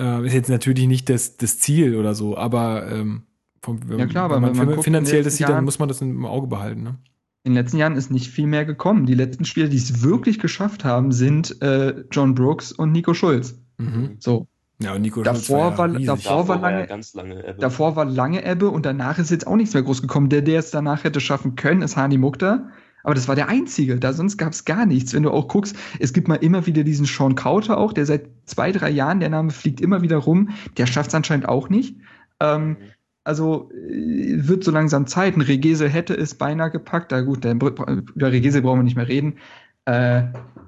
Äh, 0.00 0.26
ist 0.26 0.34
jetzt 0.34 0.50
natürlich 0.50 0.86
nicht 0.86 1.08
das, 1.08 1.36
das 1.36 1.58
Ziel 1.58 1.96
oder 1.96 2.14
so, 2.14 2.36
aber 2.36 2.90
ähm, 2.90 3.22
vom, 3.62 3.80
ja 3.96 4.06
klar, 4.06 4.30
wenn 4.30 4.42
man, 4.42 4.58
wenn 4.58 4.68
man 4.68 4.82
finanziell 4.82 5.22
das 5.22 5.36
sieht, 5.36 5.48
dann 5.48 5.64
muss 5.64 5.78
man 5.78 5.88
das 5.88 6.00
im 6.00 6.24
Auge 6.24 6.46
behalten. 6.46 6.82
Ne? 6.82 6.96
In 7.44 7.52
den 7.52 7.62
letzten 7.62 7.78
Jahren 7.78 7.96
ist 7.96 8.10
nicht 8.10 8.28
viel 8.28 8.46
mehr 8.46 8.64
gekommen. 8.64 9.06
Die 9.06 9.14
letzten 9.14 9.44
Spieler, 9.44 9.68
die 9.68 9.76
es 9.76 10.02
wirklich 10.02 10.38
geschafft 10.38 10.84
haben, 10.84 11.12
sind 11.12 11.62
äh, 11.62 12.04
John 12.10 12.34
Brooks 12.34 12.72
und 12.72 12.92
Nico 12.92 13.14
Schulz. 13.14 13.58
Mhm. 13.78 14.16
So. 14.18 14.48
Ja, 14.82 14.94
und 14.94 15.02
Nico 15.02 15.22
davor 15.22 15.78
war, 15.78 15.88
ja 15.98 16.14
davor, 16.14 16.48
war 16.48 16.60
lange, 16.60 16.86
ganz 16.86 17.14
lange 17.14 17.46
Ebbe. 17.46 17.60
davor 17.60 17.96
war 17.96 18.04
lange 18.04 18.44
Ebbe 18.44 18.68
und 18.68 18.84
danach 18.84 19.18
ist 19.18 19.30
jetzt 19.30 19.46
auch 19.46 19.56
nichts 19.56 19.72
mehr 19.72 19.82
groß 19.82 20.02
gekommen. 20.02 20.28
Der, 20.28 20.42
der 20.42 20.58
es 20.58 20.70
danach 20.70 21.04
hätte 21.04 21.20
schaffen 21.20 21.54
können, 21.56 21.80
ist 21.82 21.96
Hani 21.96 22.18
Mukta. 22.18 22.68
Aber 23.06 23.14
das 23.14 23.28
war 23.28 23.36
der 23.36 23.48
einzige, 23.48 24.00
da 24.00 24.12
sonst 24.12 24.36
gab 24.36 24.52
es 24.52 24.64
gar 24.64 24.84
nichts. 24.84 25.14
Wenn 25.14 25.22
du 25.22 25.30
auch 25.30 25.46
guckst, 25.46 25.76
es 26.00 26.12
gibt 26.12 26.26
mal 26.26 26.34
immer 26.34 26.66
wieder 26.66 26.82
diesen 26.82 27.06
Sean 27.06 27.36
Kauter 27.36 27.78
auch, 27.78 27.92
der 27.92 28.04
seit 28.04 28.28
zwei, 28.46 28.72
drei 28.72 28.90
Jahren, 28.90 29.20
der 29.20 29.28
Name 29.28 29.52
fliegt 29.52 29.80
immer 29.80 30.02
wieder 30.02 30.16
rum, 30.16 30.48
der 30.76 30.86
schafft 30.86 31.10
es 31.10 31.14
anscheinend 31.14 31.48
auch 31.48 31.68
nicht. 31.68 32.00
Ähm, 32.40 32.78
also 33.22 33.70
äh, 33.70 34.48
wird 34.48 34.64
so 34.64 34.72
langsam 34.72 35.06
Zeit. 35.06 35.36
Ein 35.36 35.42
Regese 35.42 35.88
hätte 35.88 36.14
es 36.14 36.34
beinahe 36.34 36.72
gepackt. 36.72 37.12
Da 37.12 37.20
gut, 37.20 37.44
über 37.44 38.32
Regese 38.32 38.60
brauchen 38.60 38.80
wir 38.80 38.82
nicht 38.82 38.96
mehr 38.96 39.06
reden. 39.06 39.38
Äh, 39.84 40.24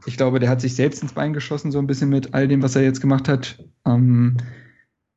ich 0.07 0.17
glaube, 0.17 0.39
der 0.39 0.49
hat 0.49 0.61
sich 0.61 0.77
selbst 0.77 1.03
ins 1.03 1.15
Bein 1.15 1.33
geschossen, 1.33 1.73
so 1.73 1.81
ein 1.81 1.89
bisschen 1.89 2.09
mit 2.09 2.35
all 2.35 2.47
dem, 2.47 2.63
was 2.63 2.77
er 2.77 2.83
jetzt 2.83 3.01
gemacht 3.01 3.29
hat. 3.29 3.65
Ähm, 3.85 4.37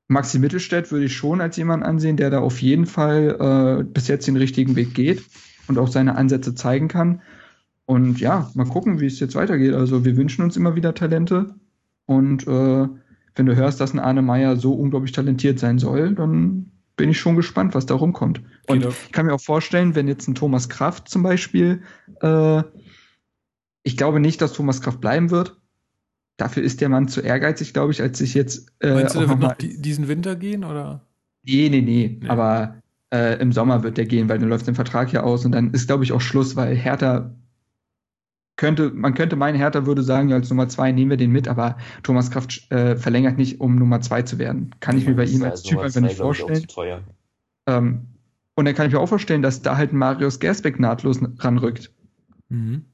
Maxi 0.08 0.40
Mittelstädt 0.40 0.92
würde 0.92 1.06
ich 1.06 1.16
schon 1.16 1.40
als 1.40 1.56
jemand 1.56 1.84
ansehen, 1.84 2.18
der 2.18 2.32
da 2.32 2.40
auf 2.40 2.64
jeden 2.64 2.88
Fall 2.88 3.80
äh, 3.80 3.84
bis 3.84 4.08
jetzt 4.08 4.28
den 4.28 4.38
richtigen 4.38 4.76
Weg 4.76 4.96
geht 4.96 5.22
und 5.68 5.78
auch 5.78 5.88
seine 5.88 6.16
Ansätze 6.16 6.56
zeigen 6.56 6.88
kann. 6.88 7.22
Und 7.86 8.20
ja, 8.20 8.50
mal 8.54 8.68
gucken, 8.68 9.00
wie 9.00 9.06
es 9.06 9.20
jetzt 9.20 9.36
weitergeht. 9.36 9.74
Also 9.74 10.06
wir 10.06 10.16
wünschen 10.16 10.44
uns 10.44 10.56
immer 10.56 10.76
wieder 10.76 10.94
Talente. 10.94 11.56
Und 12.06 12.48
äh, 12.48 12.88
wenn 13.36 13.46
du 13.46 13.56
hörst, 13.56 13.80
dass 13.82 13.94
ein 13.94 14.00
Arne 14.00 14.22
Meyer 14.22 14.56
so 14.56 14.74
unglaublich 14.74 15.12
talentiert 15.12 15.60
sein 15.60 15.80
soll, 15.80 16.16
dann 16.16 16.72
bin 16.96 17.10
ich 17.10 17.20
schon 17.20 17.36
gespannt, 17.36 17.74
was 17.74 17.86
da 17.86 17.96
rumkommt. 17.96 18.42
Und 18.68 18.80
genau. 18.80 18.90
ich 18.90 19.12
kann 19.12 19.26
mir 19.26 19.34
auch 19.34 19.42
vorstellen, 19.42 19.96
wenn 19.96 20.08
jetzt 20.08 20.28
ein 20.28 20.36
Thomas 20.36 20.70
Kraft 20.70 21.10
zum 21.10 21.24
Beispiel, 21.24 21.82
äh, 22.22 22.64
ich 23.84 23.98
glaube 23.98 24.20
nicht, 24.20 24.42
dass 24.42 24.54
Thomas 24.54 24.82
Kraft 24.82 25.02
bleiben 25.02 25.32
wird. 25.32 25.58
Dafür 26.38 26.64
ist 26.64 26.82
der 26.82 26.90
Mann 26.90 27.08
zu 27.08 27.22
ehrgeizig, 27.22 27.74
glaube 27.74 27.92
ich, 27.92 28.02
als 28.02 28.18
sich 28.18 28.34
jetzt. 28.34 28.72
Äh, 28.80 28.94
Meinst 28.94 29.16
du, 29.16 29.20
der 29.20 29.30
wird 29.30 29.40
noch 29.40 29.56
diesen 29.58 30.08
Winter 30.08 30.36
gehen 30.36 30.64
oder? 30.64 31.06
Nee, 31.44 31.70
nee, 31.70 31.82
nee. 31.82 32.20
nee. 32.22 32.30
Aber 32.30 32.81
äh, 33.14 33.40
im 33.40 33.52
Sommer 33.52 33.84
wird 33.84 33.98
der 33.98 34.06
gehen, 34.06 34.30
weil 34.30 34.40
dann 34.40 34.50
läuft 34.50 34.68
der 34.68 34.76
Vertrag 34.76 35.12
ja 35.14 35.24
aus 35.24 35.46
und 35.46 35.52
dann 35.52 35.72
ist, 35.72 35.88
glaube 35.88 36.04
ich, 36.04 36.12
auch 36.12 36.22
Schluss, 36.22 36.56
weil 36.56 36.76
Hertha 36.76 37.32
könnte, 38.56 38.92
man 38.92 39.14
könnte 39.14 39.36
meinen, 39.36 39.58
Hertha 39.58 39.86
würde 39.86 40.04
sagen, 40.04 40.30
ja, 40.30 40.36
als 40.36 40.50
Nummer 40.50 40.70
zwei 40.70 40.92
nehmen 40.92 41.10
wir 41.10 41.18
den 41.18 41.32
mit, 41.32 41.48
aber 41.48 41.78
Thomas 42.04 42.30
Kraft 42.32 42.72
äh, 42.72 42.96
verlängert 42.96 43.38
nicht, 43.38 43.60
um 43.60 43.76
Nummer 43.76 44.02
zwei 44.02 44.22
zu 44.22 44.38
werden. 44.38 44.72
Kann 44.80 44.96
ja, 44.96 45.02
ich 45.02 45.08
mir 45.08 45.16
bei 45.16 45.26
ihm 45.26 45.44
als 45.44 45.64
Typ 45.64 45.80
einfach 45.80 46.02
nicht 46.02 46.18
vorstellen. 46.18 46.66
Ähm, 47.68 48.08
und 48.56 48.66
dann 48.66 48.76
kann 48.76 48.88
ich 48.88 48.94
mir 48.94 49.00
auch 49.00 49.10
vorstellen, 49.10 49.42
dass 49.42 49.62
da 49.62 49.78
halt 49.78 49.94
Marius 49.94 50.40
Gersbeck 50.40 50.80
nahtlos 50.80 51.20
ranrückt. 51.40 51.92
Mhm. 52.50 52.86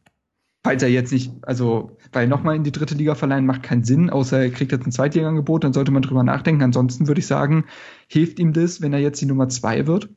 Falls 0.63 0.83
er 0.83 0.89
jetzt 0.89 1.11
nicht, 1.11 1.31
also, 1.41 1.96
weil 2.11 2.27
nochmal 2.27 2.55
in 2.55 2.63
die 2.63 2.71
dritte 2.71 2.95
Liga 2.95 3.15
verleihen 3.15 3.45
macht 3.45 3.63
keinen 3.63 3.83
Sinn, 3.83 4.09
außer 4.09 4.39
er 4.39 4.49
kriegt 4.49 4.71
jetzt 4.71 4.85
ein 4.85 4.91
Zweitliga-Angebot, 4.91 5.63
dann 5.63 5.73
sollte 5.73 5.91
man 5.91 6.01
drüber 6.01 6.23
nachdenken. 6.23 6.63
Ansonsten 6.63 7.07
würde 7.07 7.19
ich 7.19 7.27
sagen, 7.27 7.65
hilft 8.07 8.39
ihm 8.39 8.53
das, 8.53 8.81
wenn 8.81 8.93
er 8.93 8.99
jetzt 8.99 9.21
die 9.21 9.25
Nummer 9.25 9.49
zwei 9.49 9.87
wird 9.87 10.09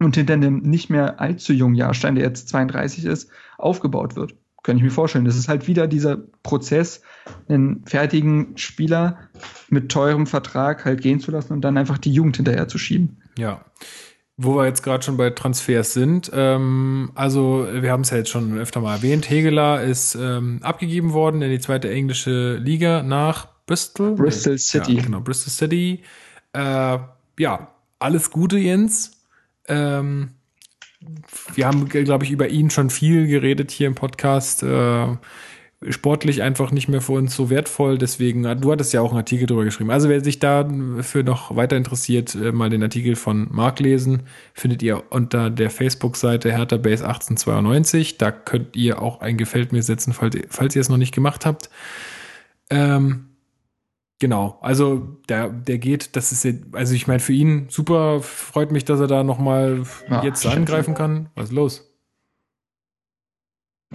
und 0.00 0.16
hinter 0.16 0.34
einem 0.34 0.58
nicht 0.58 0.90
mehr 0.90 1.20
allzu 1.20 1.52
jungen 1.52 1.74
Jahrstein, 1.74 2.14
der 2.14 2.24
jetzt 2.24 2.48
32 2.48 3.04
ist, 3.04 3.30
aufgebaut 3.58 4.16
wird. 4.16 4.34
Könnte 4.62 4.78
ich 4.78 4.84
mir 4.84 4.90
vorstellen. 4.90 5.26
Das 5.26 5.36
ist 5.36 5.48
halt 5.48 5.68
wieder 5.68 5.86
dieser 5.86 6.16
Prozess, 6.42 7.02
einen 7.48 7.84
fertigen 7.84 8.56
Spieler 8.56 9.18
mit 9.68 9.90
teurem 9.92 10.26
Vertrag 10.26 10.86
halt 10.86 11.02
gehen 11.02 11.20
zu 11.20 11.30
lassen 11.30 11.52
und 11.52 11.60
dann 11.60 11.76
einfach 11.76 11.98
die 11.98 12.12
Jugend 12.12 12.36
hinterher 12.36 12.66
zu 12.66 12.78
schieben. 12.78 13.18
Ja. 13.36 13.64
Wo 14.36 14.56
wir 14.56 14.66
jetzt 14.66 14.82
gerade 14.82 15.04
schon 15.04 15.16
bei 15.16 15.30
Transfers 15.30 15.92
sind, 15.92 16.30
ähm, 16.34 17.12
also 17.14 17.68
wir 17.70 17.92
haben 17.92 18.00
es 18.00 18.10
ja 18.10 18.16
jetzt 18.16 18.30
schon 18.30 18.58
öfter 18.58 18.80
mal 18.80 18.96
erwähnt, 18.96 19.30
Hegeler 19.30 19.82
ist 19.82 20.16
ähm, 20.16 20.58
abgegeben 20.62 21.12
worden 21.12 21.40
in 21.40 21.50
die 21.50 21.60
zweite 21.60 21.88
englische 21.88 22.56
Liga 22.56 23.04
nach 23.04 23.46
Bristol. 23.66 24.16
Bristol 24.16 24.58
City. 24.58 24.96
Ja, 24.96 25.02
genau, 25.02 25.20
Bristol 25.20 25.52
City. 25.52 26.02
Äh, 26.52 26.98
ja, 27.38 27.74
alles 27.98 28.30
Gute, 28.30 28.58
Jens. 28.58 29.12
Ähm, 29.68 30.30
wir 31.54 31.66
haben, 31.66 31.88
glaube 31.88 32.24
ich, 32.24 32.30
über 32.30 32.48
ihn 32.48 32.70
schon 32.70 32.90
viel 32.90 33.26
geredet 33.26 33.70
hier 33.70 33.86
im 33.86 33.94
Podcast. 33.94 34.62
Äh, 34.62 35.16
sportlich 35.90 36.42
einfach 36.42 36.70
nicht 36.70 36.88
mehr 36.88 37.00
für 37.00 37.12
uns 37.12 37.34
so 37.34 37.50
wertvoll. 37.50 37.98
Deswegen, 37.98 38.42
du 38.60 38.72
hattest 38.72 38.92
ja 38.92 39.00
auch 39.00 39.10
einen 39.10 39.18
Artikel 39.18 39.46
darüber 39.46 39.64
geschrieben. 39.64 39.90
Also 39.90 40.08
wer 40.08 40.22
sich 40.22 40.38
dafür 40.38 41.22
noch 41.22 41.54
weiter 41.54 41.76
interessiert, 41.76 42.34
äh, 42.34 42.52
mal 42.52 42.70
den 42.70 42.82
Artikel 42.82 43.16
von 43.16 43.48
Marc 43.50 43.80
lesen, 43.80 44.22
findet 44.54 44.82
ihr 44.82 45.02
unter 45.10 45.50
der 45.50 45.70
Facebook-Seite 45.70 46.50
Hertha 46.52 46.76
Base 46.76 47.04
1892. 47.04 48.18
Da 48.18 48.30
könnt 48.30 48.76
ihr 48.76 49.02
auch 49.02 49.20
ein 49.20 49.36
Gefällt 49.36 49.72
mir 49.72 49.82
setzen, 49.82 50.12
falls, 50.12 50.36
falls 50.48 50.74
ihr 50.74 50.80
es 50.80 50.88
noch 50.88 50.96
nicht 50.96 51.14
gemacht 51.14 51.46
habt. 51.46 51.70
Ähm, 52.70 53.26
genau, 54.18 54.58
also 54.62 55.18
der, 55.28 55.50
der 55.50 55.78
geht, 55.78 56.16
das 56.16 56.32
ist, 56.32 56.46
also 56.72 56.94
ich 56.94 57.06
meine, 57.06 57.20
für 57.20 57.32
ihn 57.32 57.66
super, 57.68 58.20
freut 58.22 58.72
mich, 58.72 58.84
dass 58.84 59.00
er 59.00 59.06
da 59.06 59.22
nochmal 59.22 59.82
ja, 60.08 60.24
jetzt 60.24 60.46
angreifen 60.46 60.94
kann. 60.94 61.28
Was 61.34 61.46
ist 61.46 61.52
los? 61.52 61.93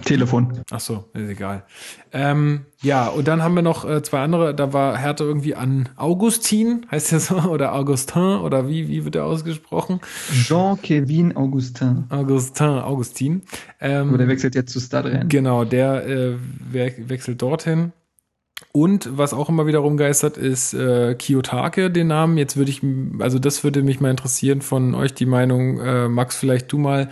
Telefon. 0.02 0.62
Ach 0.70 0.80
so, 0.80 1.04
ist 1.14 1.28
egal. 1.28 1.64
Ähm, 2.12 2.66
ja, 2.82 3.08
und 3.08 3.28
dann 3.28 3.42
haben 3.42 3.54
wir 3.54 3.62
noch 3.62 3.88
äh, 3.88 4.02
zwei 4.02 4.20
andere. 4.20 4.54
Da 4.54 4.72
war 4.72 4.96
Hertha 4.96 5.24
irgendwie 5.24 5.54
an 5.54 5.88
Augustin, 5.96 6.86
heißt 6.90 7.12
der 7.12 7.20
so, 7.20 7.36
oder 7.36 7.74
Augustin, 7.74 8.40
oder 8.40 8.68
wie, 8.68 8.88
wie 8.88 9.04
wird 9.04 9.14
der 9.14 9.24
ausgesprochen? 9.24 10.00
Jean-Kevin 10.32 11.36
Augustin. 11.36 12.04
Augustin, 12.08 12.66
Augustin. 12.66 13.42
Ähm, 13.80 14.08
Aber 14.08 14.18
der 14.18 14.28
wechselt 14.28 14.54
jetzt 14.54 14.72
zu 14.72 14.80
Stadren. 14.80 15.28
Genau, 15.28 15.64
der 15.64 16.06
äh, 16.06 16.36
we 16.70 16.94
wechselt 17.06 17.40
dorthin. 17.42 17.92
Und 18.72 19.16
was 19.16 19.32
auch 19.32 19.48
immer 19.48 19.66
wieder 19.66 19.80
rumgeistert, 19.80 20.36
ist 20.36 20.74
äh, 20.74 21.14
Kiyotake, 21.14 21.90
den 21.90 22.08
Namen. 22.08 22.38
Jetzt 22.38 22.56
würde 22.56 22.70
ich, 22.70 22.82
also 23.18 23.38
das 23.38 23.64
würde 23.64 23.82
mich 23.82 24.00
mal 24.00 24.10
interessieren 24.10 24.62
von 24.62 24.94
euch, 24.94 25.14
die 25.14 25.26
Meinung, 25.26 25.80
äh, 25.80 26.08
Max, 26.08 26.36
vielleicht 26.36 26.70
du 26.70 26.78
mal. 26.78 27.08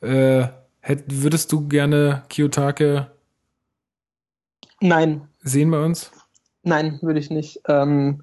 Äh, 0.00 0.46
Hätt, 0.86 1.02
würdest 1.08 1.50
du 1.50 1.66
gerne 1.66 2.22
Kiyotake 2.28 3.10
Nein. 4.80 5.26
sehen 5.42 5.68
bei 5.72 5.84
uns? 5.84 6.12
Nein, 6.62 7.00
würde 7.02 7.18
ich 7.18 7.28
nicht. 7.28 7.60
Ähm, 7.66 8.22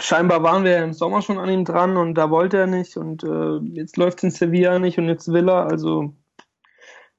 scheinbar 0.00 0.42
waren 0.42 0.64
wir 0.64 0.82
im 0.82 0.94
Sommer 0.94 1.20
schon 1.20 1.36
an 1.36 1.50
ihm 1.50 1.66
dran 1.66 1.98
und 1.98 2.14
da 2.14 2.30
wollte 2.30 2.56
er 2.56 2.66
nicht 2.66 2.96
und 2.96 3.24
äh, 3.24 3.58
jetzt 3.74 3.98
läuft 3.98 4.18
es 4.18 4.24
in 4.24 4.30
Sevilla 4.30 4.78
nicht 4.78 4.96
und 4.96 5.06
jetzt 5.06 5.30
will 5.30 5.50
er, 5.50 5.66
also 5.66 6.14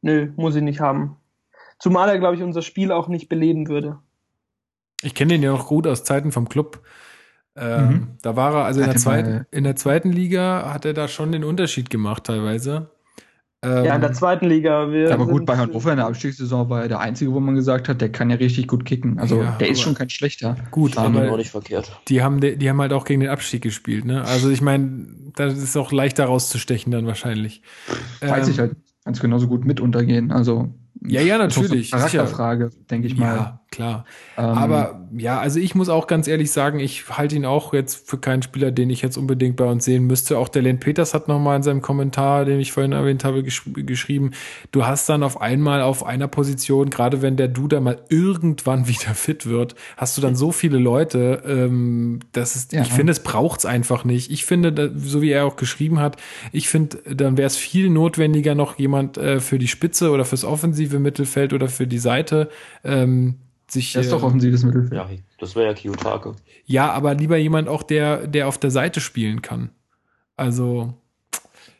nö, 0.01 0.31
muss 0.37 0.55
ich 0.55 0.63
nicht 0.63 0.79
haben. 0.79 1.17
Zumal 1.77 2.09
er, 2.09 2.17
glaube 2.17 2.35
ich, 2.35 2.41
unser 2.41 2.63
Spiel 2.63 2.91
auch 2.91 3.07
nicht 3.07 3.29
beleben 3.29 3.67
würde. 3.67 3.99
Ich 5.03 5.13
kenne 5.13 5.33
den 5.33 5.43
ja 5.43 5.51
noch 5.51 5.67
gut 5.67 5.85
aus 5.85 6.03
Zeiten 6.03 6.31
vom 6.31 6.49
Club. 6.49 6.81
Ähm, 7.55 7.87
mhm. 7.87 8.07
Da 8.23 8.35
war 8.35 8.55
er, 8.55 8.65
also 8.65 8.81
in 8.81 8.87
der, 8.87 8.95
zweiten, 8.95 9.45
in 9.51 9.65
der 9.65 9.75
zweiten 9.75 10.11
Liga 10.11 10.73
hat 10.73 10.83
er 10.85 10.95
da 10.95 11.07
schon 11.07 11.31
den 11.31 11.43
Unterschied 11.43 11.91
gemacht 11.91 12.23
teilweise. 12.23 12.89
Ähm, 13.68 13.85
ja, 13.85 13.95
in 13.95 14.02
der 14.02 14.14
zweiten 14.14 14.48
Liga. 14.48 14.91
Wir 14.91 15.14
aber 15.14 15.27
gut, 15.27 15.45
bei 15.45 15.57
Hannover 15.57 15.91
in 15.91 15.98
der 15.98 16.07
Abstiegssaison 16.07 16.69
war 16.69 16.84
er 16.84 16.88
der 16.88 16.99
Einzige, 16.99 17.34
wo 17.34 17.39
man 17.39 17.56
gesagt 17.56 17.89
hat, 17.89 17.99
der 17.99 18.11
kann 18.11 18.30
ja 18.30 18.38
richtig 18.38 18.68
gut 18.68 18.85
kicken. 18.85 19.19
Also 19.19 19.41
ja, 19.41 19.57
der 19.60 19.69
ist 19.69 19.81
schon 19.81 19.94
kein 19.94 20.10
schlechter. 20.10 20.56
Gut, 20.72 20.98
aber 20.98 21.31
auch 21.31 21.38
nicht 21.38 21.52
verkehrt. 21.52 21.91
Die 22.07 22.22
haben, 22.22 22.39
die 22.39 22.69
haben 22.69 22.80
halt 22.80 22.94
auch 22.94 23.06
gegen 23.06 23.22
den 23.22 23.30
Abstieg 23.30 23.61
gespielt. 23.61 24.06
Ne? 24.06 24.23
Also 24.23 24.49
ich 24.49 24.61
meine, 24.61 25.07
das 25.35 25.57
ist 25.57 25.76
auch 25.76 25.91
leichter 25.91 26.26
rauszustechen 26.26 26.91
dann 26.91 27.06
wahrscheinlich. 27.07 27.61
Weiß 28.22 28.48
ähm, 28.48 28.53
ich 28.53 28.60
halt, 28.60 28.76
ganz 29.03 29.19
genauso 29.19 29.48
gut 29.48 29.65
mit 29.65 29.80
untergehen. 29.80 30.31
Also 30.31 30.73
ja, 31.06 31.22
ja, 31.22 31.38
natürlich. 31.38 31.91
Das 31.91 32.06
ist 32.06 32.14
eine 32.14 32.23
Charakterfrage, 32.23 32.69
denke 32.89 33.07
ich 33.07 33.18
mal. 33.18 33.35
Ja, 33.35 33.61
klar. 33.77 34.05
Ähm, 34.37 34.45
Aber 34.45 35.01
ja, 35.15 35.39
also 35.39 35.59
ich 35.59 35.75
muss 35.75 35.87
auch 35.87 36.07
ganz 36.07 36.27
ehrlich 36.27 36.51
sagen, 36.51 36.79
ich 36.79 37.09
halte 37.09 37.35
ihn 37.35 37.45
auch 37.45 37.73
jetzt 37.73 38.09
für 38.09 38.17
keinen 38.17 38.41
Spieler, 38.41 38.71
den 38.71 38.89
ich 38.89 39.01
jetzt 39.03 39.17
unbedingt 39.17 39.55
bei 39.55 39.65
uns 39.65 39.85
sehen 39.85 40.05
müsste. 40.05 40.37
Auch 40.39 40.49
der 40.49 40.63
Len 40.63 40.79
Peters 40.79 41.13
hat 41.13 41.27
nochmal 41.27 41.57
in 41.57 41.63
seinem 41.63 41.81
Kommentar, 41.81 42.45
den 42.45 42.59
ich 42.59 42.71
vorhin 42.71 42.91
erwähnt 42.91 43.23
habe, 43.23 43.43
gesch 43.43 43.63
geschrieben, 43.73 44.31
du 44.71 44.85
hast 44.85 45.07
dann 45.09 45.21
auf 45.23 45.39
einmal 45.41 45.81
auf 45.81 46.05
einer 46.05 46.27
Position, 46.27 46.89
gerade 46.89 47.21
wenn 47.21 47.37
der 47.37 47.47
Duda 47.47 47.79
mal 47.79 47.99
irgendwann 48.09 48.87
wieder 48.87 49.13
fit 49.13 49.45
wird, 49.45 49.75
hast 49.95 50.17
du 50.17 50.21
dann 50.21 50.35
so 50.35 50.51
viele 50.51 50.79
Leute, 50.79 51.43
ähm, 51.45 52.19
das 52.31 52.55
ist, 52.55 52.73
ja. 52.73 52.81
ich 52.81 52.91
finde, 52.91 53.11
es 53.11 53.21
braucht's 53.21 53.65
einfach 53.65 54.03
nicht. 54.03 54.31
Ich 54.31 54.45
finde, 54.45 54.91
so 54.97 55.21
wie 55.21 55.29
er 55.29 55.45
auch 55.45 55.55
geschrieben 55.55 55.99
hat, 55.99 56.17
ich 56.51 56.67
finde, 56.67 56.97
dann 57.13 57.37
wäre 57.37 57.47
es 57.47 57.57
viel 57.57 57.89
notwendiger, 57.89 58.55
noch 58.55 58.79
jemand 58.79 59.17
äh, 59.17 59.39
für 59.39 59.59
die 59.59 59.67
Spitze 59.67 60.09
oder 60.09 60.25
fürs 60.25 60.43
offensive 60.43 60.97
Mittelfeld 60.97 61.53
oder 61.53 61.67
für 61.69 61.85
die 61.85 61.99
Seite 61.99 62.49
ähm, 62.83 63.35
sich. 63.69 63.94
Das 63.94 64.06
ist 64.06 64.11
doch 64.11 64.23
offensives 64.23 64.64
Mittelfeld. 64.64 64.94
Ja, 64.94 65.10
das 65.39 65.56
wäre 65.56 65.68
ja 65.68 65.73
Kiyotake. 65.73 66.35
Ja, 66.65 66.91
aber 66.91 67.14
lieber 67.14 67.38
jemand 67.38 67.68
auch, 67.68 67.84
der, 67.84 68.27
der 68.27 68.48
auf 68.48 68.57
der 68.57 68.72
Seite 68.72 68.99
spielen 68.99 69.41
kann. 69.41 69.69
Also, 70.35 70.94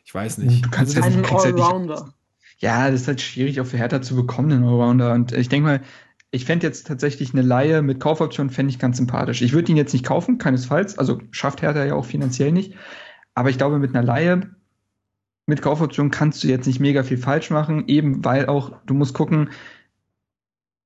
ich 0.04 0.14
weiß 0.14 0.38
nicht. 0.38 0.64
Du 0.64 0.70
kannst 0.70 0.96
also, 0.96 1.08
einen 1.08 1.24
Allrounder. 1.24 2.14
Ja, 2.58 2.90
das 2.90 3.02
ist 3.02 3.08
halt 3.08 3.20
schwierig, 3.20 3.60
auch 3.60 3.66
für 3.66 3.76
Hertha 3.76 4.02
zu 4.02 4.16
bekommen, 4.16 4.50
einen 4.52 4.64
Allrounder. 4.64 5.12
Und 5.12 5.32
ich 5.32 5.48
denke 5.48 5.68
mal, 5.68 5.80
ich 6.30 6.44
fände 6.44 6.66
jetzt 6.66 6.86
tatsächlich 6.86 7.32
eine 7.32 7.42
Laie 7.42 7.82
mit 7.82 8.00
Kaufoption 8.00 8.50
fände 8.50 8.70
ich 8.70 8.78
ganz 8.78 8.98
sympathisch. 8.98 9.42
Ich 9.42 9.52
würde 9.52 9.70
ihn 9.72 9.78
jetzt 9.78 9.92
nicht 9.92 10.04
kaufen, 10.04 10.38
keinesfalls. 10.38 10.98
Also 10.98 11.20
schafft 11.30 11.62
Hertha 11.62 11.84
ja 11.84 11.94
auch 11.94 12.04
finanziell 12.04 12.52
nicht. 12.52 12.74
Aber 13.34 13.50
ich 13.50 13.56
glaube, 13.56 13.78
mit 13.78 13.94
einer 13.94 14.04
Laie, 14.04 14.50
mit 15.46 15.62
Kaufoption 15.62 16.10
kannst 16.10 16.44
du 16.44 16.48
jetzt 16.48 16.66
nicht 16.66 16.80
mega 16.80 17.02
viel 17.02 17.16
falsch 17.16 17.50
machen, 17.50 17.86
eben 17.88 18.24
weil 18.24 18.46
auch, 18.46 18.72
du 18.84 18.94
musst 18.94 19.14
gucken, 19.14 19.50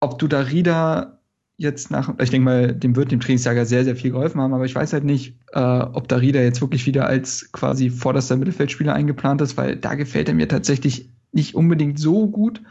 ob 0.02 0.18
du 0.18 0.26
da 0.26 0.40
Rieder 0.40 1.20
jetzt 1.56 1.92
nach, 1.92 2.12
ich 2.18 2.30
denke 2.30 2.44
mal, 2.44 2.74
dem 2.74 2.96
wird 2.96 3.12
dem 3.12 3.20
Trainingslager 3.20 3.64
sehr, 3.64 3.84
sehr 3.84 3.94
viel 3.94 4.10
geholfen 4.10 4.40
haben, 4.40 4.52
aber 4.52 4.64
ich 4.64 4.74
weiß 4.74 4.92
halt 4.92 5.04
nicht, 5.04 5.38
äh, 5.52 5.60
ob 5.60 6.08
Rieder 6.10 6.42
jetzt 6.42 6.60
wirklich 6.60 6.86
wieder 6.86 7.06
als 7.06 7.52
quasi 7.52 7.88
vorderster 7.88 8.36
Mittelfeldspieler 8.36 8.94
eingeplant 8.94 9.40
ist, 9.42 9.56
weil 9.56 9.76
da 9.76 9.94
gefällt 9.94 10.28
er 10.28 10.34
mir 10.34 10.48
tatsächlich 10.48 11.08
nicht 11.30 11.54
unbedingt 11.54 12.00
so 12.00 12.26
gut. 12.26 12.62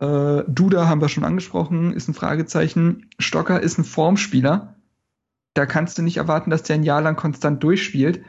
Äh, 0.00 0.42
Duda 0.48 0.88
haben 0.88 1.00
wir 1.00 1.08
schon 1.08 1.24
angesprochen, 1.24 1.92
ist 1.92 2.08
ein 2.08 2.14
Fragezeichen. 2.14 3.08
Stocker 3.20 3.62
ist 3.62 3.78
ein 3.78 3.84
Formspieler. 3.84 4.74
Da 5.54 5.64
kannst 5.64 5.96
du 5.98 6.02
nicht 6.02 6.16
erwarten, 6.16 6.50
dass 6.50 6.64
der 6.64 6.76
ein 6.76 6.82
Jahr 6.82 7.00
lang 7.00 7.14
konstant 7.14 7.62
durchspielt. 7.62 8.22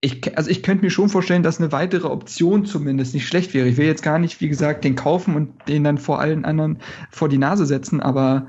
Ich, 0.00 0.36
also 0.36 0.48
ich 0.48 0.62
könnte 0.62 0.84
mir 0.84 0.90
schon 0.90 1.08
vorstellen, 1.08 1.42
dass 1.42 1.58
eine 1.58 1.72
weitere 1.72 2.06
Option 2.06 2.64
zumindest 2.64 3.14
nicht 3.14 3.26
schlecht 3.26 3.52
wäre. 3.52 3.66
Ich 3.66 3.76
will 3.76 3.86
jetzt 3.86 4.02
gar 4.02 4.20
nicht, 4.20 4.40
wie 4.40 4.48
gesagt, 4.48 4.84
den 4.84 4.94
kaufen 4.94 5.34
und 5.34 5.52
den 5.66 5.82
dann 5.82 5.98
vor 5.98 6.20
allen 6.20 6.44
anderen 6.44 6.78
vor 7.10 7.28
die 7.28 7.38
Nase 7.38 7.66
setzen, 7.66 8.00
aber 8.00 8.48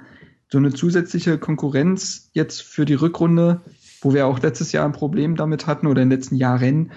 so 0.52 0.60
eine 0.60 0.74
zusätzliche 0.74 1.40
Konkurrenz 1.40 2.30
jetzt 2.34 2.62
für 2.62 2.86
die 2.86 2.94
Rückrunde, 2.94 3.62
wo 4.02 4.14
wir 4.14 4.28
auch 4.28 4.40
letztes 4.40 4.72
Jahr 4.72 4.86
ein 4.86 4.92
Problem 4.92 5.36
damit 5.36 5.66
hatten 5.66 5.88
oder 5.88 6.02
in 6.04 6.10
den 6.10 6.18
letzten 6.18 6.36
Jahren, 6.36 6.92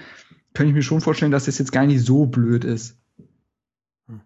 könnte 0.52 0.70
ich 0.70 0.74
mir 0.74 0.82
schon 0.82 1.00
vorstellen, 1.00 1.32
dass 1.32 1.46
das 1.46 1.58
jetzt 1.58 1.72
gar 1.72 1.86
nicht 1.86 2.04
so 2.04 2.26
blöd 2.26 2.64
ist. 2.64 2.98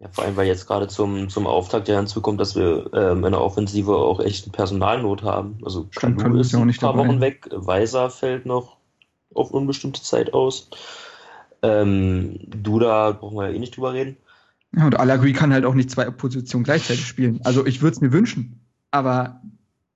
Ja, 0.01 0.09
vor 0.11 0.25
allem, 0.25 0.37
weil 0.37 0.49
jetzt 0.49 0.67
gerade 0.67 0.89
zum, 0.89 1.29
zum 1.29 1.47
Auftakt 1.47 1.87
ja 1.87 1.97
hinzukommt, 1.97 2.41
dass 2.41 2.57
wir 2.57 2.91
ähm, 2.93 3.25
in 3.25 3.33
der 3.33 3.41
Offensive 3.41 3.95
auch 3.95 4.21
echt 4.21 4.45
eine 4.45 4.53
Personalnot 4.53 5.23
haben. 5.23 5.59
Also 5.65 5.89
kann 5.95 6.17
ist 6.37 6.55
ein 6.55 6.73
paar. 6.73 6.97
Wochen 6.97 7.21
weg, 7.21 7.49
Weiser 7.53 8.11
fällt 8.11 8.47
noch 8.47 8.76
auf 9.37 9.51
unbestimmte 9.51 10.03
Zeit 10.03 10.35
aus. 10.35 10.71
Ähm, 11.63 12.39
Duda 12.47 13.13
brauchen 13.13 13.37
wir 13.37 13.49
ja 13.49 13.55
eh 13.55 13.59
nicht 13.59 13.77
drüber 13.77 13.93
reden. 13.93 14.17
Ja, 14.77 14.87
und 14.87 14.99
Alagui 14.99 15.33
kann 15.33 15.53
halt 15.53 15.65
auch 15.65 15.75
nicht 15.75 15.91
zwei 15.91 16.11
Positionen 16.11 16.65
gleichzeitig 16.65 17.07
spielen. 17.07 17.41
Also 17.45 17.65
ich 17.67 17.83
würde 17.83 17.95
es 17.95 18.01
mir 18.01 18.13
wünschen, 18.13 18.61
aber 18.91 19.41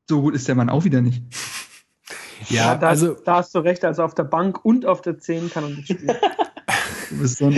so 0.08 0.22
gut 0.22 0.34
ist 0.34 0.48
der 0.48 0.54
Mann 0.54 0.70
auch 0.70 0.84
wieder 0.84 1.00
nicht. 1.00 1.22
Ja, 2.48 2.74
da, 2.74 2.88
also 2.88 3.14
da 3.14 3.36
hast 3.36 3.54
du 3.54 3.58
recht. 3.58 3.84
Also 3.84 4.02
auf 4.02 4.14
der 4.14 4.24
Bank 4.24 4.64
und 4.64 4.86
auf 4.86 5.02
der 5.02 5.18
10 5.18 5.50
kann 5.50 5.64
er 5.64 5.70
nicht 5.70 5.92
spielen. 5.92 6.16
so 7.24 7.53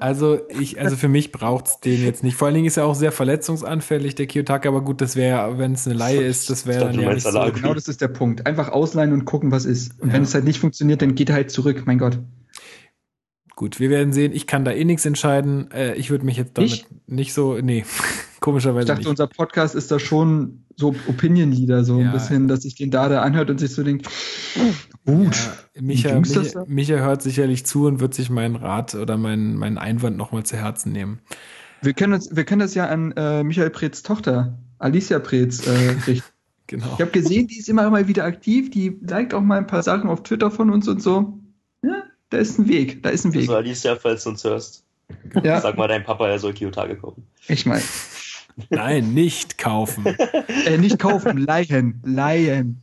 also 0.00 0.40
ich, 0.48 0.80
also 0.80 0.96
für 0.96 1.08
mich 1.08 1.32
braucht's 1.32 1.80
den 1.80 2.02
jetzt 2.02 2.22
nicht. 2.22 2.36
Vor 2.36 2.46
allen 2.46 2.54
Dingen 2.54 2.66
ist 2.66 2.76
er 2.76 2.86
auch 2.86 2.94
sehr 2.94 3.12
verletzungsanfällig, 3.12 4.14
der 4.14 4.26
Kiyotaka, 4.26 4.68
aber 4.68 4.82
gut, 4.82 5.00
das 5.00 5.16
wäre, 5.16 5.58
wenn 5.58 5.72
es 5.72 5.86
eine 5.86 5.96
Laie 5.96 6.22
ist, 6.22 6.50
das 6.50 6.66
wäre 6.66 6.86
dann 6.86 7.00
ja 7.00 7.12
nicht 7.12 7.26
so. 7.26 7.40
Genau 7.52 7.74
das 7.74 7.88
ist 7.88 8.00
der 8.00 8.08
Punkt. 8.08 8.46
Einfach 8.46 8.70
ausleihen 8.70 9.12
und 9.12 9.24
gucken, 9.24 9.50
was 9.50 9.64
ist. 9.64 10.00
Und 10.00 10.08
ja. 10.08 10.14
wenn 10.14 10.22
es 10.22 10.34
halt 10.34 10.44
nicht 10.44 10.58
funktioniert, 10.58 11.02
dann 11.02 11.14
geht 11.14 11.28
er 11.28 11.36
halt 11.36 11.50
zurück, 11.50 11.84
mein 11.86 11.98
Gott. 11.98 12.18
Gut, 13.56 13.78
wir 13.78 13.88
werden 13.88 14.12
sehen. 14.12 14.32
Ich 14.32 14.46
kann 14.46 14.64
da 14.64 14.72
eh 14.72 14.84
nichts 14.84 15.04
entscheiden. 15.04 15.70
Äh, 15.70 15.94
ich 15.94 16.10
würde 16.10 16.24
mich 16.24 16.36
jetzt 16.36 16.58
damit 16.58 16.72
ich? 16.72 16.86
nicht 17.06 17.32
so, 17.32 17.58
nee, 17.60 17.84
komischerweise 18.44 18.82
Ich 18.82 18.88
dachte, 18.88 19.00
nicht. 19.00 19.08
unser 19.08 19.26
Podcast 19.26 19.74
ist 19.74 19.90
da 19.90 19.98
schon 19.98 20.66
so 20.76 20.94
Opinion-Leader, 21.08 21.82
so 21.82 21.98
ja. 21.98 22.08
ein 22.08 22.12
bisschen, 22.12 22.46
dass 22.46 22.60
sich 22.60 22.74
den 22.74 22.90
da 22.90 23.06
anhört 23.22 23.48
und 23.48 23.58
sich 23.58 23.72
so 23.72 23.82
denkt, 23.82 24.06
gut. 25.06 25.34
Ja, 25.74 25.80
Micha, 25.80 26.20
Micha, 26.20 26.64
Micha, 26.66 26.96
hört 26.96 27.22
sicherlich 27.22 27.64
zu 27.64 27.86
und 27.86 28.00
wird 28.00 28.12
sich 28.12 28.28
meinen 28.28 28.56
Rat 28.56 28.94
oder 28.96 29.16
meinen, 29.16 29.56
meinen 29.56 29.78
Einwand 29.78 30.18
nochmal 30.18 30.42
zu 30.42 30.58
Herzen 30.58 30.92
nehmen. 30.92 31.20
Wir 31.80 31.94
können, 31.94 32.12
uns, 32.12 32.36
wir 32.36 32.44
können 32.44 32.60
das 32.60 32.74
ja 32.74 32.86
an 32.86 33.12
äh, 33.12 33.42
Michael 33.44 33.70
Preetz 33.70 34.02
Tochter, 34.02 34.58
Alicia 34.78 35.20
Preetz, 35.20 35.66
äh, 35.66 35.96
richten. 36.06 36.28
genau. 36.66 36.92
Ich 36.96 37.00
habe 37.00 37.12
gesehen, 37.12 37.46
die 37.46 37.58
ist 37.58 37.70
immer 37.70 37.88
mal 37.88 38.08
wieder 38.08 38.24
aktiv, 38.24 38.70
die 38.70 38.98
liked 39.00 39.32
auch 39.32 39.40
mal 39.40 39.56
ein 39.56 39.66
paar 39.66 39.82
Sachen 39.82 40.10
auf 40.10 40.22
Twitter 40.22 40.50
von 40.50 40.68
uns 40.68 40.86
und 40.86 41.02
so. 41.02 41.38
Ja, 41.82 42.02
da 42.28 42.36
ist 42.36 42.58
ein 42.58 42.68
Weg, 42.68 43.02
da 43.02 43.08
ist 43.08 43.24
ein 43.24 43.32
Weg. 43.32 43.42
Also 43.42 43.56
Alicia, 43.56 43.96
falls 43.96 44.24
du 44.24 44.30
uns 44.30 44.44
hörst. 44.44 44.84
Ja. 45.42 45.62
Sag 45.62 45.78
mal 45.78 45.88
dein 45.88 46.04
Papa, 46.04 46.28
er 46.28 46.38
soll 46.38 46.52
Kyotage 46.52 46.96
kaufen. 46.96 47.26
Ich 47.48 47.64
meine. 47.64 47.82
Nein, 48.70 49.14
nicht 49.14 49.58
kaufen. 49.58 50.06
äh, 50.66 50.78
nicht 50.78 50.98
kaufen, 50.98 51.38
leihen, 51.38 52.00
leihen. 52.04 52.80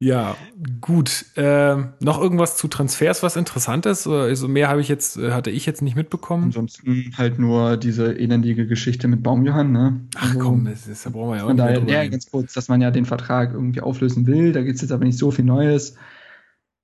Ja, 0.00 0.36
gut. 0.80 1.24
Äh, 1.34 1.76
noch 2.00 2.20
irgendwas 2.20 2.56
zu 2.56 2.68
Transfers, 2.68 3.24
was 3.24 3.34
interessant 3.34 3.84
ist? 3.84 4.06
Also 4.06 4.46
mehr 4.46 4.68
habe 4.68 4.80
ich 4.80 4.88
jetzt, 4.88 5.16
äh, 5.16 5.32
hatte 5.32 5.50
ich 5.50 5.66
jetzt 5.66 5.82
nicht 5.82 5.96
mitbekommen. 5.96 6.44
Ansonsten 6.44 7.12
halt 7.16 7.40
nur 7.40 7.76
diese 7.76 8.16
elendige 8.16 8.68
Geschichte 8.68 9.08
mit 9.08 9.24
Baumjohann, 9.24 9.72
ne? 9.72 10.00
Ach 10.16 10.28
also, 10.28 10.38
komm, 10.38 10.64
das, 10.66 10.86
ist, 10.86 11.04
da 11.04 11.10
brauchen 11.10 11.30
wir 11.30 11.38
ja 11.38 11.44
auch 11.44 11.48
nicht 11.48 11.58
daher, 11.58 11.82
Ja, 11.82 12.08
ganz 12.08 12.30
kurz, 12.30 12.52
dass 12.52 12.68
man 12.68 12.80
ja 12.80 12.92
den 12.92 13.06
Vertrag 13.06 13.52
irgendwie 13.52 13.80
auflösen 13.80 14.26
will. 14.28 14.52
Da 14.52 14.62
gibt's 14.62 14.82
jetzt 14.82 14.92
aber 14.92 15.04
nicht 15.04 15.18
so 15.18 15.32
viel 15.32 15.44
Neues. 15.44 15.96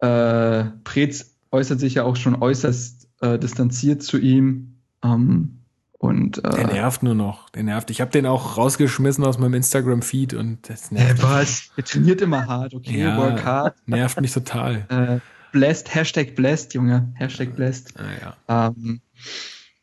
Äh, 0.00 0.64
Preetz 0.82 1.36
äußert 1.52 1.78
sich 1.78 1.94
ja 1.94 2.02
auch 2.02 2.16
schon 2.16 2.34
äußerst 2.34 3.08
äh, 3.20 3.38
distanziert 3.38 4.02
zu 4.02 4.18
ihm. 4.18 4.80
Ähm, 5.04 5.63
und, 6.04 6.44
äh, 6.44 6.50
der 6.50 6.66
nervt 6.66 7.02
nur 7.02 7.14
noch. 7.14 7.48
Der 7.48 7.62
nervt. 7.62 7.88
Ich 7.88 8.02
habe 8.02 8.10
den 8.10 8.26
auch 8.26 8.58
rausgeschmissen 8.58 9.24
aus 9.24 9.38
meinem 9.38 9.54
Instagram-Feed 9.54 10.34
und 10.34 10.68
das 10.68 10.90
nervt. 10.90 11.22
Was? 11.22 11.70
Der 11.78 11.84
trainiert 11.84 12.20
immer 12.20 12.46
hart, 12.46 12.74
okay? 12.74 13.00
Ja, 13.00 13.16
Work 13.16 13.42
hard. 13.42 13.74
Nervt 13.86 14.20
mich 14.20 14.32
total. 14.32 14.84
äh, 14.90 15.20
blessed, 15.52 15.94
Hashtag 15.94 16.34
blessed, 16.34 16.74
Junge. 16.74 17.10
Hashtag 17.14 17.56
blessed. 17.56 17.94
Ah, 17.96 18.34
ja. 18.48 18.68
ähm, 18.76 19.00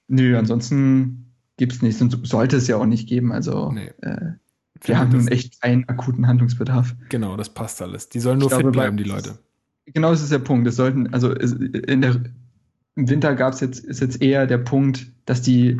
nö, 0.07 0.38
ansonsten 0.38 1.34
gibt's 1.57 1.81
nichts 1.81 1.99
und 2.03 2.27
sollte 2.27 2.57
es 2.57 2.68
ja 2.68 2.77
auch 2.77 2.85
nicht 2.85 3.10
geben. 3.10 3.31
Also 3.31 3.72
nee. 3.72 3.89
äh, 4.02 4.34
wir 4.81 4.99
haben 4.99 5.10
nun 5.10 5.27
echt 5.27 5.60
keinen 5.60 5.89
akuten 5.89 6.27
Handlungsbedarf. 6.27 6.95
Genau, 7.10 7.35
das 7.35 7.49
passt 7.49 7.81
alles. 7.81 8.10
Die 8.10 8.19
sollen 8.19 8.38
nur 8.38 8.49
ich 8.49 8.53
fit 8.53 8.61
glaube, 8.61 8.77
bleiben, 8.77 8.98
die 8.98 9.06
Leute. 9.06 9.39
Genau, 9.88 10.11
das 10.11 10.22
ist 10.22 10.31
der 10.31 10.38
Punkt. 10.38 10.68
Es 10.68 10.76
sollten, 10.76 11.11
also 11.15 11.31
in 11.34 12.02
der, 12.02 12.15
im 12.95 13.10
Winter 13.10 13.34
gab's 13.34 13.60
jetzt, 13.60 13.84
ist 13.84 14.02
jetzt 14.02 14.22
eher 14.22 14.45
der 14.45 14.60
Punkt, 14.60 15.07
dass 15.26 15.41
die 15.41 15.80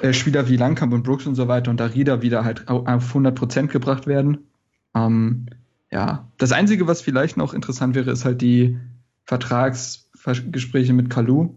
äh, 0.00 0.12
Spieler 0.12 0.48
wie 0.48 0.56
Langkamp 0.56 0.92
und 0.92 1.02
Brooks 1.02 1.26
und 1.26 1.34
so 1.34 1.48
weiter 1.48 1.70
und 1.70 1.80
Darida 1.80 2.22
wieder 2.22 2.44
halt 2.44 2.68
auf 2.68 3.08
100 3.08 3.34
Prozent 3.34 3.70
gebracht 3.70 4.06
werden. 4.06 4.48
Ähm, 4.94 5.46
ja, 5.90 6.28
das 6.38 6.52
Einzige, 6.52 6.86
was 6.86 7.00
vielleicht 7.00 7.36
noch 7.36 7.54
interessant 7.54 7.94
wäre, 7.94 8.10
ist 8.10 8.24
halt 8.24 8.42
die 8.42 8.78
Vertragsgespräche 9.24 10.92
mit 10.92 11.10
Kalu. 11.10 11.54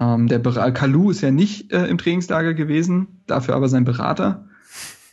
Ähm, 0.00 0.28
der 0.28 0.38
Ber 0.38 0.72
Kalu 0.72 1.10
ist 1.10 1.20
ja 1.20 1.30
nicht 1.30 1.72
äh, 1.72 1.86
im 1.86 1.98
Trainingslager 1.98 2.54
gewesen, 2.54 3.22
dafür 3.26 3.54
aber 3.54 3.68
sein 3.68 3.84
Berater. 3.84 4.48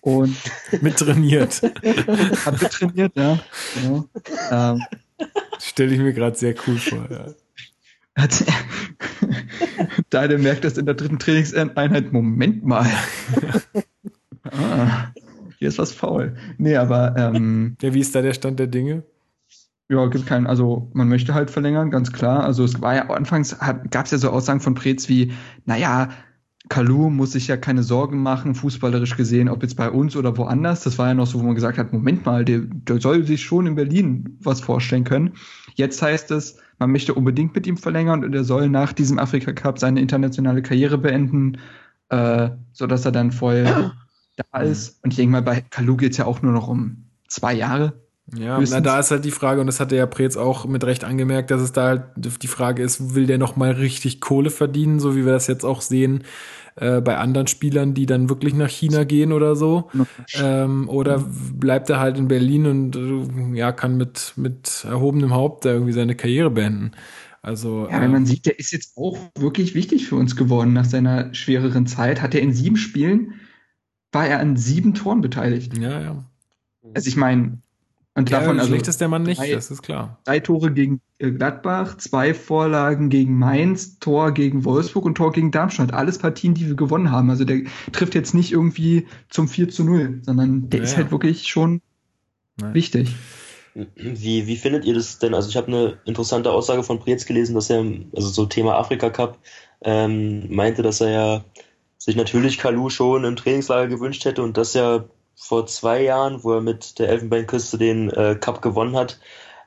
Und 0.01 0.35
mit 0.81 0.97
trainiert. 0.97 1.61
hat 2.45 2.61
mittrainiert, 2.61 3.15
ja. 3.15 3.39
Genau. 3.75 4.05
Ähm, 4.51 4.81
Stelle 5.59 5.93
ich 5.93 5.99
mir 5.99 6.13
gerade 6.13 6.37
sehr 6.37 6.55
cool 6.65 6.77
vor. 6.77 7.07
Ja. 7.11 7.25
Hat, 8.15 8.43
Deine 10.09 10.37
merkt 10.37 10.63
das 10.63 10.77
in 10.77 10.85
der 10.85 10.95
dritten 10.95 11.19
Trainingseinheit, 11.19 12.11
Moment 12.11 12.65
mal. 12.65 12.87
ah, 14.51 15.11
hier 15.57 15.67
ist 15.67 15.79
was 15.79 15.91
faul. 15.91 16.35
Nee, 16.57 16.77
aber 16.77 17.15
ähm, 17.17 17.77
Ja, 17.81 17.93
wie 17.93 17.99
ist 17.99 18.15
da 18.15 18.21
der 18.21 18.33
Stand 18.33 18.59
der 18.59 18.67
Dinge? 18.67 19.03
Ja, 19.89 20.05
gibt 20.05 20.27
keinen, 20.27 20.45
also 20.45 20.89
man 20.93 21.09
möchte 21.09 21.33
halt 21.33 21.49
verlängern, 21.49 21.89
ganz 21.89 22.11
klar. 22.11 22.43
Also 22.43 22.63
es 22.63 22.79
war 22.79 22.95
ja 22.95 23.09
anfangs 23.09 23.57
gab 23.89 24.05
es 24.05 24.11
ja 24.11 24.19
so 24.19 24.29
Aussagen 24.29 24.59
von 24.59 24.75
Preetz 24.75 25.09
wie, 25.09 25.33
naja, 25.65 26.09
Kalu 26.69 27.09
muss 27.09 27.31
sich 27.31 27.47
ja 27.47 27.57
keine 27.57 27.81
Sorgen 27.81 28.21
machen, 28.21 28.53
fußballerisch 28.53 29.17
gesehen, 29.17 29.49
ob 29.49 29.63
jetzt 29.63 29.75
bei 29.75 29.89
uns 29.89 30.15
oder 30.15 30.37
woanders. 30.37 30.83
Das 30.83 30.99
war 30.99 31.07
ja 31.07 31.13
noch 31.15 31.25
so, 31.25 31.39
wo 31.39 31.45
man 31.45 31.55
gesagt 31.55 31.79
hat, 31.79 31.91
Moment 31.91 32.25
mal, 32.25 32.45
der, 32.45 32.59
der 32.59 33.01
soll 33.01 33.25
sich 33.25 33.41
schon 33.41 33.65
in 33.65 33.75
Berlin 33.75 34.37
was 34.41 34.61
vorstellen 34.61 35.03
können. 35.03 35.33
Jetzt 35.79 36.01
heißt 36.01 36.29
es, 36.31 36.57
man 36.77 36.91
möchte 36.91 37.13
unbedingt 37.13 37.55
mit 37.55 37.65
ihm 37.65 37.77
verlängern 37.77 38.25
und 38.25 38.35
er 38.35 38.43
soll 38.43 38.67
nach 38.67 38.91
diesem 38.91 39.17
Afrika 39.17 39.53
Cup 39.53 39.79
seine 39.79 40.01
internationale 40.01 40.61
Karriere 40.61 40.97
beenden, 40.97 41.57
äh, 42.09 42.49
so 42.73 42.85
dass 42.85 43.05
er 43.05 43.13
dann 43.13 43.31
voll 43.31 43.63
da 44.51 44.59
ist. 44.59 45.01
Und 45.05 45.11
ich 45.11 45.15
denke 45.15 45.31
mal, 45.31 45.41
bei 45.41 45.61
Kalu 45.61 45.95
geht 45.95 46.11
es 46.11 46.17
ja 46.17 46.25
auch 46.25 46.41
nur 46.41 46.51
noch 46.51 46.67
um 46.67 47.05
zwei 47.29 47.53
Jahre. 47.53 47.93
Ja, 48.35 48.59
na, 48.59 48.81
da 48.81 48.99
ist 48.99 49.09
halt 49.09 49.23
die 49.23 49.31
Frage, 49.31 49.61
und 49.61 49.67
das 49.67 49.79
hat 49.79 49.91
der 49.91 49.99
ja 49.99 50.05
Preetz 50.05 50.35
auch 50.35 50.65
mit 50.65 50.83
Recht 50.83 51.05
angemerkt, 51.05 51.49
dass 51.49 51.61
es 51.61 51.71
da 51.71 51.87
halt 51.87 52.03
die 52.17 52.47
Frage 52.47 52.83
ist, 52.83 53.15
will 53.15 53.25
der 53.25 53.37
noch 53.37 53.55
mal 53.55 53.71
richtig 53.71 54.19
Kohle 54.19 54.49
verdienen, 54.49 54.99
so 54.99 55.15
wie 55.15 55.25
wir 55.25 55.31
das 55.31 55.47
jetzt 55.47 55.63
auch 55.63 55.79
sehen 55.79 56.25
äh, 56.79 57.01
bei 57.01 57.17
anderen 57.17 57.47
Spielern, 57.47 57.93
die 57.93 58.05
dann 58.05 58.29
wirklich 58.29 58.53
nach 58.53 58.69
China 58.69 59.03
gehen 59.03 59.31
oder 59.33 59.55
so? 59.55 59.89
Ähm, 60.33 60.87
oder 60.89 61.23
bleibt 61.53 61.89
er 61.89 61.99
halt 61.99 62.17
in 62.17 62.27
Berlin 62.27 62.65
und 62.65 62.95
äh, 62.95 63.57
ja, 63.57 63.71
kann 63.71 63.97
mit, 63.97 64.33
mit 64.35 64.85
erhobenem 64.85 65.33
Haupt 65.33 65.65
da 65.65 65.73
irgendwie 65.73 65.93
seine 65.93 66.15
Karriere 66.15 66.49
beenden? 66.49 66.91
Also, 67.41 67.87
ja, 67.89 68.01
wenn 68.01 68.11
man 68.11 68.21
ähm, 68.21 68.25
sieht, 68.25 68.45
der 68.45 68.59
ist 68.59 68.71
jetzt 68.71 68.97
auch 68.97 69.17
wirklich 69.37 69.73
wichtig 69.75 70.07
für 70.07 70.15
uns 70.15 70.35
geworden 70.35 70.73
nach 70.73 70.85
seiner 70.85 71.33
schwereren 71.33 71.87
Zeit. 71.87 72.21
Hat 72.21 72.35
er 72.35 72.41
in 72.41 72.53
sieben 72.53 72.77
Spielen, 72.77 73.35
war 74.11 74.27
er 74.27 74.39
an 74.39 74.57
sieben 74.57 74.93
Toren 74.93 75.21
beteiligt. 75.21 75.77
Ja, 75.77 76.01
ja. 76.01 76.25
Also 76.93 77.07
ich 77.07 77.15
meine, 77.15 77.61
und 78.15 78.29
ja, 78.29 78.39
davon, 78.39 78.59
also 78.59 78.69
schlecht 78.69 78.87
ist 78.87 78.99
der 78.99 79.07
Mann 79.07 79.23
nicht, 79.23 79.39
drei, 79.39 79.53
das 79.53 79.71
ist 79.71 79.81
klar. 79.81 80.19
Drei 80.25 80.39
Tore 80.39 80.71
gegen 80.71 80.99
äh, 81.19 81.31
Gladbach, 81.31 81.97
zwei 81.97 82.33
Vorlagen 82.33 83.09
gegen 83.09 83.37
Mainz, 83.37 83.99
Tor 83.99 84.33
gegen 84.33 84.65
Wolfsburg 84.65 85.05
und 85.05 85.15
Tor 85.15 85.31
gegen 85.31 85.51
Darmstadt. 85.51 85.93
Alles 85.93 86.17
Partien, 86.17 86.53
die 86.53 86.67
wir 86.67 86.75
gewonnen 86.75 87.11
haben. 87.11 87.29
Also 87.29 87.45
der 87.45 87.61
trifft 87.91 88.15
jetzt 88.15 88.33
nicht 88.33 88.51
irgendwie 88.51 89.07
zum 89.29 89.47
4 89.47 89.69
zu 89.69 89.83
0, 89.83 90.21
sondern 90.23 90.69
der 90.69 90.79
ja, 90.79 90.83
ist 90.83 90.97
halt 90.97 91.11
wirklich 91.11 91.47
schon 91.47 91.81
Nein. 92.57 92.73
wichtig. 92.73 93.15
Wie, 93.95 94.47
wie 94.47 94.57
findet 94.57 94.85
ihr 94.85 94.95
das 94.95 95.19
denn? 95.19 95.33
Also 95.33 95.49
ich 95.49 95.55
habe 95.55 95.67
eine 95.67 95.99
interessante 96.05 96.51
Aussage 96.51 96.83
von 96.83 96.99
Prietz 96.99 97.25
gelesen, 97.25 97.55
dass 97.55 97.69
er, 97.69 97.85
also 98.15 98.27
so 98.27 98.45
Thema 98.47 98.75
Afrika 98.77 99.09
Cup, 99.09 99.37
ähm, 99.81 100.53
meinte, 100.53 100.81
dass 100.81 100.99
er 100.99 101.09
ja 101.09 101.45
sich 101.97 102.15
natürlich 102.15 102.57
Kalu 102.57 102.89
schon 102.89 103.23
im 103.23 103.35
Trainingslager 103.35 103.87
gewünscht 103.87 104.25
hätte 104.25 104.41
und 104.41 104.57
dass 104.57 104.75
er 104.75 105.09
vor 105.39 105.65
zwei 105.67 106.03
Jahren, 106.03 106.43
wo 106.43 106.53
er 106.53 106.61
mit 106.61 106.99
der 106.99 107.09
Elfenbeinküste 107.09 107.77
den 107.77 108.09
äh, 108.09 108.35
Cup 108.39 108.61
gewonnen 108.61 108.95
hat, 108.97 109.19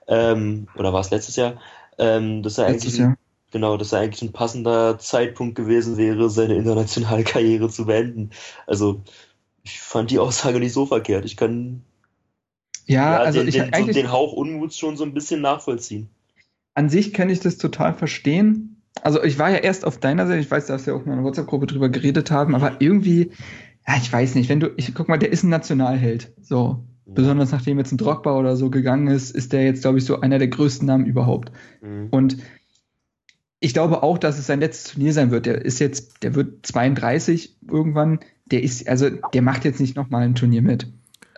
ähm, 0.07 0.69
oder 0.77 0.93
war 0.93 1.01
es 1.01 1.11
letztes 1.11 1.37
Jahr, 1.37 1.61
ähm, 1.99 2.43
dass 2.43 2.59
er 2.59 2.71
letztes 2.71 3.01
eigentlich 3.01 3.17
genau, 3.51 3.77
dass 3.77 3.93
er 3.93 4.01
eigentlich 4.01 4.23
ein 4.23 4.33
passender 4.33 4.99
Zeitpunkt 4.99 5.55
gewesen 5.55 5.97
wäre, 5.97 6.29
seine 6.31 6.57
internationale 6.57 7.25
Karriere 7.25 7.69
zu 7.69 7.87
beenden. 7.87 8.31
Also 8.67 9.01
ich 9.63 9.81
fand 9.81 10.11
die 10.11 10.19
Aussage 10.19 10.59
nicht 10.59 10.73
so 10.73 10.87
verkehrt. 10.87 11.25
Ich 11.25 11.37
kann 11.37 11.83
ja, 12.87 13.13
ja 13.13 13.19
also 13.19 13.41
den, 13.41 13.49
ich 13.49 13.55
den, 13.55 13.73
eigentlich, 13.73 13.97
den 13.97 14.13
Hauch 14.13 14.33
Unmuts 14.33 14.77
schon 14.77 14.97
so 14.97 15.05
ein 15.05 15.15
bisschen 15.15 15.41
nachvollziehen. 15.41 16.09
An 16.75 16.89
sich 16.89 17.13
kann 17.13 17.31
ich 17.31 17.41
das 17.41 17.59
total 17.59 17.95
verstehen. 17.95 18.83
Also 19.03 19.23
ich 19.23 19.39
war 19.39 19.51
ja 19.51 19.59
erst 19.59 19.85
auf 19.87 19.99
deiner 19.99 20.27
Seite, 20.27 20.41
ich 20.41 20.51
weiß, 20.51 20.67
dass 20.67 20.87
wir 20.87 20.95
auch 20.95 21.07
in 21.07 21.13
einer 21.13 21.25
WhatsApp-Gruppe 21.25 21.67
drüber 21.67 21.89
geredet 21.89 22.31
haben, 22.31 22.55
aber 22.55 22.77
irgendwie, 22.81 23.33
ja, 23.87 23.97
ich 23.97 24.13
weiß 24.13 24.35
nicht, 24.35 24.49
wenn 24.49 24.61
du, 24.61 24.71
ich 24.77 24.95
guck 24.95 25.09
mal, 25.09 25.19
der 25.19 25.33
ist 25.33 25.43
ein 25.43 25.51
Nationalheld. 25.51 26.33
So. 26.41 26.85
Mhm. 27.07 27.15
Besonders 27.15 27.53
nachdem 27.53 27.79
jetzt 27.79 27.93
ein 27.93 27.99
Drogba 27.99 28.39
oder 28.39 28.57
so 28.57 28.71
gegangen 28.71 29.09
ist, 29.09 29.35
ist 29.35 29.53
der 29.53 29.65
jetzt, 29.65 29.83
glaube 29.83 29.99
ich, 29.99 30.05
so 30.05 30.21
einer 30.21 30.39
der 30.39 30.49
größten 30.49 30.87
Namen 30.87 31.07
überhaupt. 31.07 31.53
Mhm. 31.81 32.09
Und 32.11 32.37
ich 33.61 33.73
glaube 33.73 34.03
auch, 34.03 34.19
dass 34.19 34.39
es 34.39 34.47
sein 34.47 34.61
letztes 34.61 34.93
Turnier 34.93 35.13
sein 35.13 35.31
wird. 35.31 35.47
Der 35.47 35.65
ist 35.65 35.79
jetzt, 35.79 36.23
der 36.23 36.35
wird 36.35 36.67
32 36.67 37.59
irgendwann. 37.71 38.21
Der 38.47 38.63
ist, 38.63 38.89
also 38.89 39.09
der 39.11 39.43
macht 39.43 39.65
jetzt 39.65 39.81
nicht 39.81 39.97
nochmal 39.97 40.23
ein 40.23 40.35
Turnier 40.35 40.63
mit. 40.63 40.89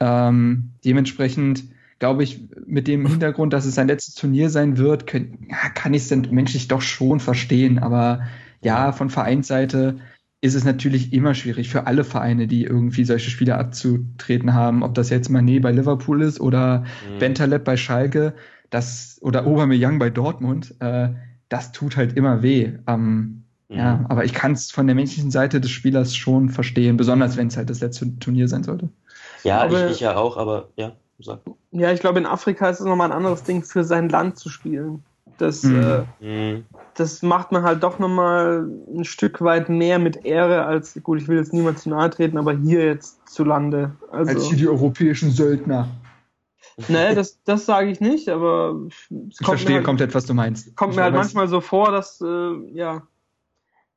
Ähm, 0.00 0.70
dementsprechend 0.84 1.64
glaube 1.98 2.22
ich, 2.22 2.40
mit 2.66 2.88
dem 2.88 3.06
Hintergrund, 3.06 3.52
dass 3.52 3.64
es 3.64 3.76
sein 3.76 3.88
letztes 3.88 4.14
Turnier 4.14 4.50
sein 4.50 4.76
wird, 4.76 5.06
können, 5.06 5.46
ja, 5.48 5.70
kann 5.70 5.94
ich 5.94 6.02
es 6.02 6.08
dann 6.08 6.28
menschlich 6.30 6.68
doch 6.68 6.82
schon 6.82 7.20
verstehen. 7.20 7.78
Aber 7.78 8.24
ja, 8.62 8.92
von 8.92 9.10
Vereinsseite 9.10 9.98
ist 10.44 10.54
es 10.54 10.64
natürlich 10.64 11.14
immer 11.14 11.32
schwierig 11.32 11.70
für 11.70 11.86
alle 11.86 12.04
Vereine, 12.04 12.46
die 12.46 12.64
irgendwie 12.64 13.06
solche 13.06 13.30
Spiele 13.30 13.56
abzutreten 13.56 14.52
haben, 14.52 14.82
ob 14.82 14.94
das 14.94 15.08
jetzt 15.08 15.30
Manet 15.30 15.62
bei 15.62 15.72
Liverpool 15.72 16.20
ist 16.20 16.38
oder 16.38 16.80
mhm. 16.80 17.18
Bentaleb 17.18 17.64
bei 17.64 17.78
Schalke, 17.78 18.34
das 18.68 19.18
oder 19.22 19.46
Aubameyang 19.46 19.98
bei 19.98 20.10
Dortmund. 20.10 20.74
Äh, 20.80 21.14
das 21.48 21.72
tut 21.72 21.96
halt 21.96 22.18
immer 22.18 22.42
weh. 22.42 22.74
Ähm, 22.86 23.44
mhm. 23.70 23.76
Ja, 23.78 24.04
aber 24.10 24.26
ich 24.26 24.34
kann 24.34 24.52
es 24.52 24.70
von 24.70 24.86
der 24.86 24.94
menschlichen 24.94 25.30
Seite 25.30 25.62
des 25.62 25.70
Spielers 25.70 26.14
schon 26.14 26.50
verstehen, 26.50 26.98
besonders 26.98 27.38
wenn 27.38 27.46
es 27.46 27.56
halt 27.56 27.70
das 27.70 27.80
letzte 27.80 28.18
Turnier 28.18 28.46
sein 28.46 28.64
sollte. 28.64 28.90
Ja, 29.44 29.62
aber, 29.62 29.86
ich, 29.86 29.92
ich 29.92 30.00
ja 30.00 30.14
auch, 30.14 30.36
aber 30.36 30.68
ja, 30.76 30.92
sag. 31.20 31.40
Ja, 31.70 31.90
ich 31.90 32.00
glaube, 32.00 32.18
in 32.18 32.26
Afrika 32.26 32.68
ist 32.68 32.80
es 32.80 32.86
nochmal 32.86 33.10
ein 33.10 33.16
anderes 33.16 33.44
Ding, 33.44 33.62
für 33.62 33.82
sein 33.82 34.10
Land 34.10 34.38
zu 34.38 34.50
spielen. 34.50 35.04
Das, 35.38 35.62
mhm. 35.62 36.04
Äh, 36.20 36.24
mhm. 36.24 36.64
das 36.94 37.22
macht 37.22 37.52
man 37.52 37.62
halt 37.62 37.82
doch 37.82 37.98
nochmal 37.98 38.68
ein 38.94 39.04
Stück 39.04 39.40
weit 39.42 39.68
mehr 39.68 39.98
mit 39.98 40.24
Ehre 40.24 40.64
als, 40.64 40.98
gut, 41.02 41.20
ich 41.20 41.28
will 41.28 41.38
jetzt 41.38 41.52
niemand 41.52 41.78
zu 41.78 41.90
nahe 41.90 42.10
treten, 42.10 42.38
aber 42.38 42.52
hier 42.52 42.84
jetzt 42.84 43.28
zu 43.28 43.44
Lande. 43.44 43.92
Also, 44.10 44.32
als 44.32 44.44
hier 44.44 44.56
die 44.56 44.68
europäischen 44.68 45.30
Söldner. 45.30 45.88
Nee, 46.88 47.14
das, 47.14 47.40
das 47.44 47.66
sage 47.66 47.90
ich 47.90 48.00
nicht, 48.00 48.28
aber 48.28 48.80
ich 48.88 49.36
verstehe 49.40 49.76
halt, 49.76 49.84
komplett, 49.84 50.14
was 50.14 50.26
du 50.26 50.34
meinst. 50.34 50.74
Kommt 50.76 50.92
ich 50.92 50.96
mir 50.96 51.04
halt 51.04 51.14
manchmal 51.14 51.48
so 51.48 51.60
vor, 51.60 51.92
dass, 51.92 52.20
äh, 52.20 52.54
ja. 52.72 53.02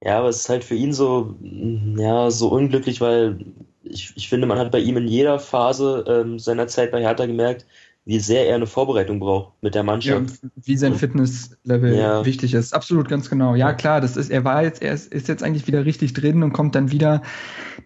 Ja, 0.04 0.20
aber 0.20 0.30
es 0.30 0.42
ist 0.42 0.50
halt 0.50 0.64
für 0.64 0.76
ihn 0.76 0.94
so, 0.94 1.36
ja, 1.42 2.30
so 2.30 2.50
unglücklich, 2.50 3.02
weil 3.02 3.40
ich, 3.84 4.14
ich 4.16 4.30
finde, 4.30 4.46
man 4.46 4.60
hat 4.60 4.72
bei 4.72 4.80
ihm 4.80 4.98
in 4.98 5.08
jeder 5.08 5.40
Phase 5.40 6.04
ähm, 6.08 6.38
seiner 6.38 6.68
Zeit 6.68 6.92
bei 6.92 7.02
Hertha 7.02 7.26
gemerkt, 7.26 7.66
wie 8.08 8.22
sehr 8.22 8.48
er 8.48 8.56
eine 8.56 8.68
Vorbereitung 8.68 9.20
braucht 9.20 9.52
mit 9.62 9.76
der 9.76 9.84
Mannschaft. 9.84 10.42
Ja, 10.42 10.50
wie 10.56 10.78
sein 10.78 10.96
Fitnesslevel 10.96 11.94
ja. 11.94 12.24
wichtig 12.24 12.54
ist. 12.54 12.74
Absolut, 12.74 13.10
ganz 13.10 13.30
genau. 13.30 13.54
Ja, 13.54 13.74
klar, 13.74 14.00
das 14.00 14.16
ist, 14.16 14.30
er 14.30 14.46
war 14.46 14.64
jetzt, 14.64 14.82
er 14.82 14.94
ist, 14.94 15.12
ist, 15.12 15.28
jetzt 15.28 15.44
eigentlich 15.44 15.68
wieder 15.68 15.84
richtig 15.84 16.14
drin 16.14 16.42
und 16.42 16.54
kommt 16.54 16.74
dann 16.76 16.90
wieder. 16.90 17.22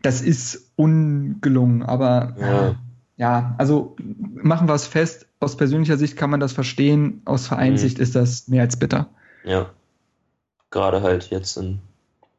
Das 0.03 0.21
ist 0.21 0.73
ungelungen, 0.75 1.81
aber 1.81 2.35
ja, 2.39 2.75
ja 3.17 3.55
also 3.57 3.95
machen 4.19 4.67
wir 4.67 4.75
es 4.75 4.85
fest. 4.85 5.25
Aus 5.39 5.57
persönlicher 5.57 5.97
Sicht 5.97 6.17
kann 6.17 6.29
man 6.29 6.39
das 6.39 6.53
verstehen. 6.53 7.23
Aus 7.25 7.47
Vereinssicht 7.47 7.97
mhm. 7.97 8.03
ist 8.03 8.13
das 8.13 8.47
mehr 8.47 8.61
als 8.61 8.77
bitter. 8.77 9.09
Ja. 9.43 9.71
Gerade 10.69 11.01
halt 11.01 11.31
jetzt 11.31 11.57
in 11.57 11.79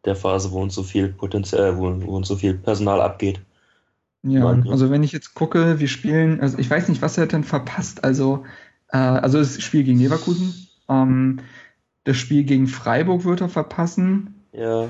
der 0.05 0.15
Phase, 0.15 0.53
wo 0.53 0.63
uns 0.63 0.77
so 0.77 0.85
viel 0.85 1.09
Potenzial, 1.09 1.79
wo, 1.79 2.01
wo 2.07 2.15
uns 2.15 2.29
so 2.29 2.37
viel 2.37 2.55
Personal 2.55 3.01
abgeht. 3.01 3.41
Ja, 4.25 4.47
also 4.47 4.91
wenn 4.91 5.03
ich 5.03 5.13
jetzt 5.13 5.35
gucke, 5.35 5.81
wir 5.81 5.89
spielen, 5.89 6.41
also 6.41 6.59
ich 6.59 6.71
weiß 6.71 6.89
nicht, 6.89 7.03
was 7.03 7.19
er 7.19 7.27
denn 7.27 7.43
verpasst. 7.43 8.05
Also, 8.05 8.45
äh, 8.89 8.99
also 8.99 9.39
das 9.39 9.61
Spiel 9.61 9.83
gegen 9.83 9.99
Leverkusen, 9.99 10.55
ähm, 10.89 11.41
das 12.05 12.17
Spiel 12.17 12.45
gegen 12.45 12.69
Freiburg 12.69 13.25
wird 13.25 13.41
er 13.41 13.49
verpassen. 13.49 14.35
Ja. 14.53 14.89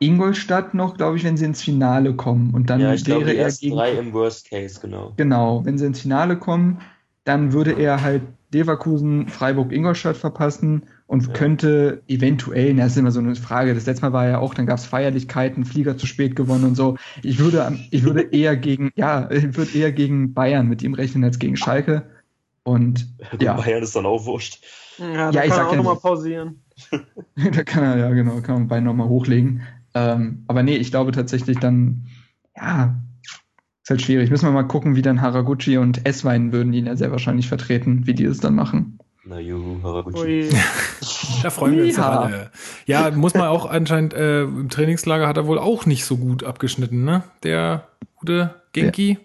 Ingolstadt 0.00 0.74
noch, 0.74 0.96
glaube 0.96 1.16
ich, 1.16 1.24
wenn 1.24 1.36
sie 1.36 1.44
ins 1.44 1.62
Finale 1.62 2.14
kommen. 2.14 2.52
Und 2.52 2.68
dann 2.68 2.80
ja, 2.80 2.92
ich 2.94 3.06
wäre 3.06 3.20
glaube, 3.20 3.36
er 3.36 3.50
gegen. 3.50 3.76
drei 3.76 3.92
im 3.92 4.12
Worst 4.12 4.50
Case, 4.50 4.80
genau. 4.80 5.12
Genau, 5.16 5.64
wenn 5.64 5.78
sie 5.78 5.86
ins 5.86 6.00
Finale 6.00 6.36
kommen, 6.36 6.80
dann 7.22 7.52
würde 7.52 7.72
er 7.72 8.02
halt 8.02 8.22
Leverkusen, 8.52 9.28
Freiburg, 9.28 9.72
Ingolstadt 9.72 10.16
verpassen 10.16 10.84
und 11.06 11.26
ja. 11.26 11.32
könnte 11.32 12.02
eventuell, 12.08 12.74
das 12.74 12.92
ist 12.92 12.96
immer 12.96 13.10
so 13.10 13.20
eine 13.20 13.34
Frage, 13.36 13.74
das 13.74 13.86
letzte 13.86 14.06
Mal 14.06 14.12
war 14.12 14.26
ja 14.26 14.38
auch, 14.38 14.54
dann 14.54 14.66
gab 14.66 14.78
es 14.78 14.86
Feierlichkeiten, 14.86 15.64
Flieger 15.64 15.98
zu 15.98 16.06
spät 16.06 16.34
gewonnen 16.34 16.64
und 16.64 16.74
so. 16.76 16.96
Ich 17.22 17.38
würde, 17.38 17.78
ich 17.90 18.04
würde 18.04 18.22
eher 18.32 18.56
gegen, 18.56 18.90
ja, 18.96 19.30
ich 19.30 19.56
würde 19.56 19.76
eher 19.76 19.92
gegen 19.92 20.32
Bayern 20.32 20.66
mit 20.66 20.82
ihm 20.82 20.94
rechnen 20.94 21.24
als 21.24 21.38
gegen 21.38 21.56
Schalke. 21.56 22.10
Und 22.62 23.06
ja. 23.38 23.54
Bayern 23.54 23.82
ist 23.82 23.94
dann 23.94 24.06
auch 24.06 24.24
wurscht. 24.24 24.64
Ja, 24.98 25.30
da 25.30 25.44
ja, 25.44 25.50
kann 25.50 25.58
er 25.58 25.68
auch 25.68 25.76
nochmal 25.76 25.96
pausieren. 25.96 26.62
da 27.36 27.62
kann 27.64 27.84
er, 27.84 27.98
ja 27.98 28.10
genau, 28.10 28.40
kann 28.40 28.54
man 28.54 28.68
Bayern 28.68 28.84
nochmal 28.84 29.08
hochlegen. 29.08 29.62
Ähm, 29.92 30.44
aber 30.46 30.62
nee, 30.62 30.76
ich 30.76 30.90
glaube 30.90 31.12
tatsächlich 31.12 31.58
dann, 31.58 32.06
ja, 32.56 32.96
ist 33.82 33.90
halt 33.90 34.00
schwierig. 34.00 34.30
Müssen 34.30 34.46
wir 34.46 34.52
mal 34.52 34.62
gucken, 34.62 34.96
wie 34.96 35.02
dann 35.02 35.20
Haraguchi 35.20 35.76
und 35.76 36.06
Esswein 36.06 36.52
würden 36.52 36.72
ihn 36.72 36.86
ja 36.86 36.96
sehr 36.96 37.10
wahrscheinlich 37.10 37.48
vertreten, 37.48 38.06
wie 38.06 38.14
die 38.14 38.24
das 38.24 38.38
dann 38.38 38.54
machen. 38.54 38.98
Na 39.26 39.38
juhu, 39.38 39.82
Haraguchi. 39.82 40.50
da 41.42 41.50
freuen 41.50 41.76
wir 41.76 41.84
uns 41.84 41.96
ja. 41.96 42.20
alle. 42.20 42.50
Ja, 42.86 43.10
muss 43.10 43.34
man 43.34 43.48
auch 43.48 43.64
anscheinend, 43.64 44.12
äh, 44.12 44.42
im 44.42 44.68
Trainingslager 44.68 45.26
hat 45.26 45.38
er 45.38 45.46
wohl 45.46 45.58
auch 45.58 45.86
nicht 45.86 46.04
so 46.04 46.18
gut 46.18 46.44
abgeschnitten, 46.44 47.04
ne? 47.04 47.22
Der 47.42 47.88
gute 48.16 48.54
Genki. 48.72 49.18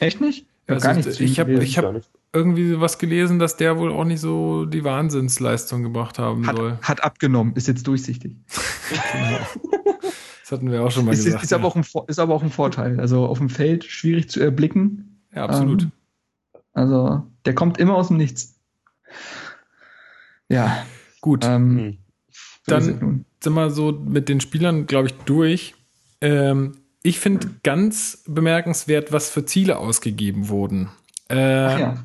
Der, 0.00 0.08
echt 0.08 0.20
nicht? 0.20 0.46
Ich 0.66 0.70
also, 0.70 0.86
gar 0.86 0.94
nichts 0.94 1.20
ich 1.20 1.38
habe 1.38 1.52
ich 1.52 1.78
hab 1.78 2.02
irgendwie 2.32 2.80
was 2.80 2.98
gelesen, 2.98 3.38
dass 3.38 3.56
der 3.56 3.78
wohl 3.78 3.92
auch 3.92 4.04
nicht 4.04 4.20
so 4.20 4.64
die 4.64 4.84
Wahnsinnsleistung 4.84 5.82
gebracht 5.82 6.18
haben 6.18 6.46
hat, 6.46 6.56
soll. 6.56 6.78
Hat 6.82 7.04
abgenommen, 7.04 7.54
ist 7.56 7.68
jetzt 7.68 7.86
durchsichtig. 7.86 8.36
genau. 9.12 9.38
Das 10.40 10.52
hatten 10.52 10.70
wir 10.70 10.82
auch 10.82 10.90
schon 10.90 11.04
mal 11.04 11.12
ist, 11.12 11.24
gesagt. 11.24 11.44
Ist, 11.44 11.50
ja. 11.50 11.58
aber 11.58 11.66
auch 11.66 11.76
ein, 11.76 11.84
ist 12.06 12.18
aber 12.18 12.34
auch 12.34 12.42
ein 12.42 12.50
Vorteil. 12.50 13.00
Also 13.00 13.26
auf 13.26 13.38
dem 13.38 13.48
Feld 13.48 13.84
schwierig 13.84 14.30
zu 14.30 14.40
erblicken. 14.40 15.24
Ja, 15.34 15.44
absolut. 15.44 15.82
Ähm, 15.82 15.92
also 16.72 17.22
der 17.44 17.54
kommt 17.54 17.78
immer 17.78 17.96
aus 17.96 18.08
dem 18.08 18.16
Nichts. 18.16 18.55
Ja. 20.48 20.84
Gut. 21.20 21.44
Ähm, 21.44 21.78
hm. 21.78 21.98
Dann 22.66 23.24
sind 23.40 23.54
wir 23.54 23.70
so 23.70 23.92
mit 23.92 24.28
den 24.28 24.40
Spielern, 24.40 24.86
glaube 24.86 25.08
ich, 25.08 25.14
durch. 25.24 25.74
Ähm, 26.20 26.78
ich 27.02 27.20
finde 27.20 27.48
ganz 27.62 28.24
bemerkenswert, 28.26 29.12
was 29.12 29.30
für 29.30 29.44
Ziele 29.44 29.78
ausgegeben 29.78 30.48
wurden. 30.48 30.90
Äh, 31.30 31.80
ja. 31.80 32.04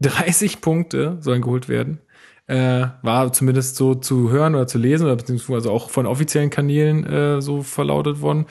30 0.00 0.60
Punkte 0.60 1.18
sollen 1.20 1.42
geholt 1.42 1.68
werden. 1.68 2.00
Äh, 2.46 2.88
war 3.02 3.32
zumindest 3.32 3.76
so 3.76 3.94
zu 3.94 4.30
hören 4.30 4.56
oder 4.56 4.66
zu 4.66 4.78
lesen 4.78 5.06
oder 5.06 5.14
beziehungsweise 5.14 5.70
auch 5.70 5.88
von 5.88 6.04
offiziellen 6.06 6.50
Kanälen 6.50 7.06
äh, 7.06 7.40
so 7.40 7.62
verlautet 7.62 8.22
worden. 8.22 8.46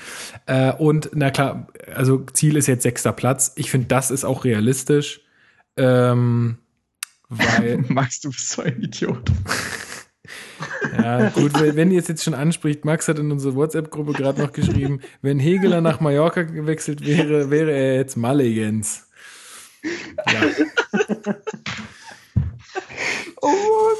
Äh, 0.45 0.71
und 0.71 1.09
na 1.13 1.31
klar, 1.31 1.67
also 1.93 2.23
Ziel 2.31 2.55
ist 2.55 2.67
jetzt 2.67 2.83
sechster 2.83 3.11
Platz. 3.11 3.51
Ich 3.57 3.69
finde, 3.69 3.87
das 3.87 4.09
ist 4.09 4.23
auch 4.23 4.45
realistisch. 4.45 5.19
Ähm, 5.75 6.59
weil 7.29 7.77
Max, 7.87 8.19
du 8.21 8.29
bist 8.29 8.49
so 8.49 8.63
ein 8.63 8.81
Idiot. 8.81 9.31
Ja, 10.97 11.29
gut, 11.29 11.53
wenn 11.53 11.91
ihr 11.91 11.99
es 11.99 12.07
jetzt 12.07 12.23
schon 12.23 12.33
anspricht, 12.33 12.85
Max 12.85 13.07
hat 13.07 13.19
in 13.19 13.31
unsere 13.31 13.55
WhatsApp-Gruppe 13.55 14.13
gerade 14.13 14.41
noch 14.41 14.51
geschrieben, 14.51 15.01
wenn 15.21 15.39
Hegeler 15.39 15.81
nach 15.81 15.99
Mallorca 15.99 16.43
gewechselt 16.43 17.05
wäre, 17.05 17.49
wäre 17.49 17.71
er 17.71 17.95
jetzt 17.95 18.17
Mulligans. 18.17 19.07
Ja. 20.27 20.41
Oh. 23.41 23.91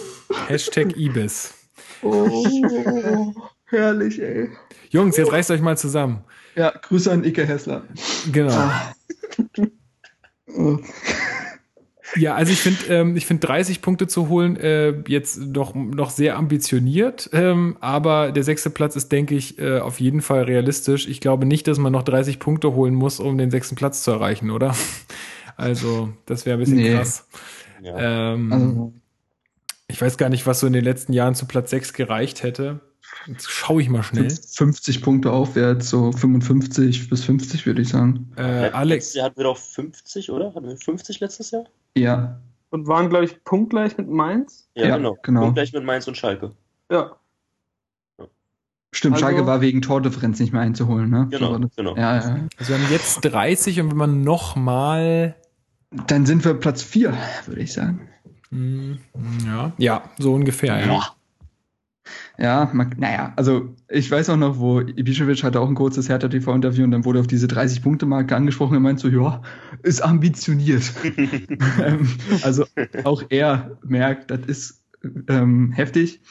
Hashtag 0.47 0.97
Ibis. 0.97 1.53
Oh, 2.01 3.33
herrlich, 3.65 4.21
ey. 4.21 4.49
Jungs, 4.89 5.17
jetzt 5.17 5.31
reißt 5.31 5.51
euch 5.51 5.61
mal 5.61 5.77
zusammen. 5.77 6.23
Ja, 6.55 6.71
Grüße 6.71 7.11
an 7.11 7.23
Ike 7.23 7.45
Hessler. 7.45 7.83
Genau. 8.31 8.53
Ah. 8.53 8.93
Ja, 12.15 12.35
also 12.35 12.51
ich 12.51 12.59
finde, 12.59 12.85
ähm, 12.89 13.15
ich 13.15 13.25
finde 13.25 13.45
30 13.45 13.81
Punkte 13.81 14.07
zu 14.07 14.29
holen 14.29 14.57
äh, 14.57 14.93
jetzt 15.07 15.39
doch 15.41 15.75
noch 15.75 16.09
sehr 16.09 16.37
ambitioniert, 16.37 17.29
ähm, 17.33 17.77
aber 17.81 18.31
der 18.31 18.43
sechste 18.43 18.69
Platz 18.69 18.95
ist, 18.95 19.11
denke 19.11 19.35
ich, 19.35 19.59
äh, 19.59 19.79
auf 19.79 19.99
jeden 19.99 20.21
Fall 20.21 20.43
realistisch. 20.43 21.07
Ich 21.07 21.21
glaube 21.21 21.45
nicht, 21.45 21.67
dass 21.67 21.77
man 21.77 21.91
noch 21.91 22.03
30 22.03 22.39
Punkte 22.39 22.73
holen 22.73 22.95
muss, 22.95 23.19
um 23.19 23.37
den 23.37 23.51
sechsten 23.51 23.75
Platz 23.75 24.03
zu 24.03 24.11
erreichen, 24.11 24.51
oder? 24.51 24.75
Also 25.57 26.13
das 26.25 26.45
wäre 26.45 26.55
ein 26.55 26.61
bisschen 26.61 26.77
nee. 26.77 26.93
krass. 26.93 27.27
Ja. 27.81 28.31
Ähm, 28.31 28.53
also. 28.53 28.93
Ich 29.89 30.01
weiß 30.01 30.17
gar 30.17 30.29
nicht, 30.29 30.47
was 30.47 30.61
so 30.61 30.67
in 30.67 30.71
den 30.71 30.85
letzten 30.85 31.11
Jahren 31.11 31.35
zu 31.35 31.47
Platz 31.47 31.71
6 31.71 31.91
gereicht 31.91 32.43
hätte. 32.43 32.79
Jetzt 33.27 33.49
schaue 33.49 33.81
ich 33.81 33.89
mal 33.89 34.03
schnell. 34.03 34.29
50 34.29 35.01
Punkte 35.01 35.31
aufwärts, 35.31 35.89
so 35.89 36.11
55 36.11 37.09
bis 37.09 37.23
50 37.23 37.65
würde 37.65 37.81
ich 37.81 37.89
sagen. 37.89 38.31
Äh, 38.37 38.69
Alex. 38.69 39.13
Jahr 39.13 39.25
hatten 39.25 39.37
wir 39.37 39.43
doch 39.43 39.57
50, 39.57 40.31
oder? 40.31 40.53
Hatten 40.55 40.67
wir 40.67 40.77
50 40.77 41.19
letztes 41.19 41.51
Jahr? 41.51 41.65
Ja. 41.95 42.41
Und 42.69 42.87
waren, 42.87 43.09
glaube 43.09 43.25
ich, 43.25 43.43
punktgleich 43.43 43.97
mit 43.97 44.09
Mainz? 44.09 44.69
Ja, 44.75 44.87
ja 44.87 44.97
genau. 44.97 45.17
genau. 45.23 45.41
Punktgleich 45.41 45.73
mit 45.73 45.83
Mainz 45.83 46.07
und 46.07 46.17
Schalke. 46.17 46.51
Ja. 46.91 47.15
Stimmt, 48.91 49.15
also, 49.15 49.25
Schalke 49.25 49.45
war 49.45 49.61
wegen 49.61 49.81
Tordifferenz 49.81 50.39
nicht 50.39 50.51
mehr 50.51 50.61
einzuholen, 50.61 51.09
ne? 51.09 51.27
Genau, 51.29 51.59
genau. 51.75 51.95
Ja, 51.95 52.15
ja. 52.15 52.47
Also 52.57 52.73
wir 52.73 52.79
haben 52.79 52.91
jetzt 52.91 53.21
30 53.21 53.81
und 53.81 53.91
wenn 53.91 53.97
man 53.97 54.23
noch 54.23 54.55
mal 54.55 55.35
dann 55.91 56.25
sind 56.25 56.45
wir 56.45 56.53
Platz 56.53 56.83
4, 56.83 57.17
würde 57.47 57.61
ich 57.61 57.73
sagen. 57.73 58.09
Hm, 58.49 58.99
ja, 59.45 59.73
ja, 59.77 60.03
so 60.17 60.33
ungefähr, 60.33 60.79
ja. 60.79 60.85
Ja, 60.85 61.15
man, 62.39 62.95
naja, 62.97 63.33
also 63.35 63.75
ich 63.89 64.09
weiß 64.09 64.29
auch 64.29 64.37
noch, 64.37 64.59
wo 64.59 64.79
Ibišević 64.79 65.43
hatte 65.43 65.59
auch 65.59 65.67
ein 65.67 65.75
kurzes 65.75 66.07
Hertha-TV-Interview 66.07 66.85
und 66.85 66.91
dann 66.91 67.03
wurde 67.03 67.19
auf 67.19 67.27
diese 67.27 67.47
30-Punkte-Marke 67.47 68.35
angesprochen 68.35 68.77
und 68.77 68.83
meint 68.83 68.99
so, 68.99 69.09
ja, 69.09 69.41
ist 69.83 70.01
ambitioniert. 70.01 70.91
Ähm, 71.81 72.09
also 72.41 72.65
auch 73.03 73.23
er 73.29 73.77
merkt, 73.83 74.31
das 74.31 74.41
ist 74.47 74.83
ähm, 75.27 75.71
heftig. 75.71 76.21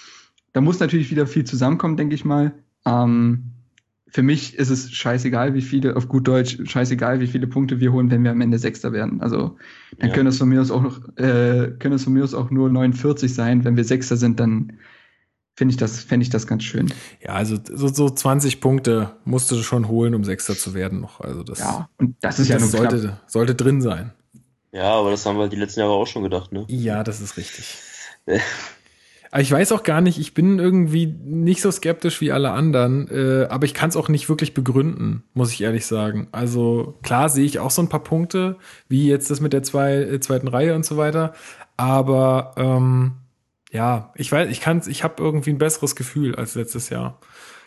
Da 0.52 0.60
muss 0.60 0.80
natürlich 0.80 1.10
wieder 1.10 1.26
viel 1.26 1.44
zusammenkommen, 1.44 1.96
denke 1.96 2.14
ich 2.14 2.24
mal. 2.24 2.52
Ähm, 2.84 3.52
für 4.10 4.22
mich 4.22 4.54
ist 4.58 4.70
es 4.70 4.90
scheißegal, 4.90 5.54
wie 5.54 5.62
viele, 5.62 5.96
auf 5.96 6.08
gut 6.08 6.26
Deutsch, 6.26 6.58
scheißegal, 6.64 7.20
wie 7.20 7.26
viele 7.26 7.46
Punkte 7.46 7.80
wir 7.80 7.92
holen, 7.92 8.10
wenn 8.10 8.24
wir 8.24 8.30
am 8.30 8.40
Ende 8.40 8.58
Sechster 8.58 8.92
werden. 8.92 9.20
Also 9.20 9.56
dann 9.98 10.08
ja. 10.08 10.14
können 10.14 10.28
es 10.28 10.38
von 10.38 10.48
mir 10.48 10.60
aus 10.60 10.70
auch 10.70 10.82
noch, 10.82 11.16
äh, 11.16 11.72
können 11.78 11.94
es 11.94 12.04
von 12.04 12.14
mir 12.14 12.24
aus 12.24 12.34
auch 12.34 12.50
nur 12.50 12.70
49 12.70 13.32
sein. 13.32 13.64
Wenn 13.64 13.76
wir 13.76 13.84
Sechster 13.84 14.16
sind, 14.16 14.40
dann 14.40 14.72
finde 15.58 15.72
ich 15.72 15.76
das, 15.76 15.98
fände 15.98 16.22
ich 16.22 16.30
das 16.30 16.46
ganz 16.46 16.62
schön. 16.62 16.92
Ja, 17.20 17.30
also 17.30 17.58
so, 17.68 17.88
so 17.88 18.08
20 18.08 18.60
Punkte 18.60 19.16
musst 19.24 19.50
du 19.50 19.60
schon 19.60 19.88
holen, 19.88 20.14
um 20.14 20.22
Sechster 20.22 20.56
zu 20.56 20.72
werden 20.72 21.00
noch. 21.00 21.20
Also 21.20 21.42
das, 21.42 21.58
ja, 21.58 21.88
und 21.98 22.14
das 22.20 22.38
ist 22.38 22.46
ja 22.46 22.58
das 22.58 22.70
sollte, 22.70 23.18
sollte 23.26 23.56
drin 23.56 23.82
sein. 23.82 24.12
Ja, 24.70 24.92
aber 24.92 25.10
das 25.10 25.26
haben 25.26 25.36
wir 25.36 25.48
die 25.48 25.56
letzten 25.56 25.80
Jahre 25.80 25.94
auch 25.94 26.06
schon 26.06 26.22
gedacht, 26.22 26.52
ne? 26.52 26.64
Ja, 26.68 27.02
das 27.02 27.20
ist 27.20 27.36
richtig. 27.36 27.76
Ich 29.36 29.52
weiß 29.52 29.72
auch 29.72 29.82
gar 29.82 30.00
nicht, 30.00 30.18
ich 30.18 30.32
bin 30.32 30.58
irgendwie 30.58 31.04
nicht 31.06 31.60
so 31.60 31.70
skeptisch 31.70 32.22
wie 32.22 32.32
alle 32.32 32.52
anderen, 32.52 33.08
äh, 33.10 33.46
aber 33.50 33.66
ich 33.66 33.74
kann 33.74 33.90
es 33.90 33.96
auch 33.96 34.08
nicht 34.08 34.30
wirklich 34.30 34.54
begründen, 34.54 35.22
muss 35.34 35.52
ich 35.52 35.60
ehrlich 35.60 35.84
sagen. 35.84 36.28
Also 36.32 36.94
klar 37.02 37.28
sehe 37.28 37.44
ich 37.44 37.58
auch 37.58 37.70
so 37.70 37.82
ein 37.82 37.90
paar 37.90 38.02
Punkte, 38.02 38.56
wie 38.88 39.06
jetzt 39.06 39.30
das 39.30 39.42
mit 39.42 39.52
der 39.52 39.62
zwei, 39.62 39.96
äh, 39.96 40.20
zweiten 40.20 40.48
Reihe 40.48 40.74
und 40.74 40.86
so 40.86 40.96
weiter, 40.96 41.34
aber 41.76 42.54
ähm, 42.56 43.16
ja, 43.72 44.12
ich 44.16 44.30
weiß, 44.32 44.50
ich 44.50 44.60
kann 44.60 44.82
ich 44.86 45.04
habe 45.04 45.22
irgendwie 45.22 45.50
ein 45.50 45.58
besseres 45.58 45.96
Gefühl 45.96 46.34
als 46.34 46.54
letztes 46.54 46.88
Jahr. 46.90 47.20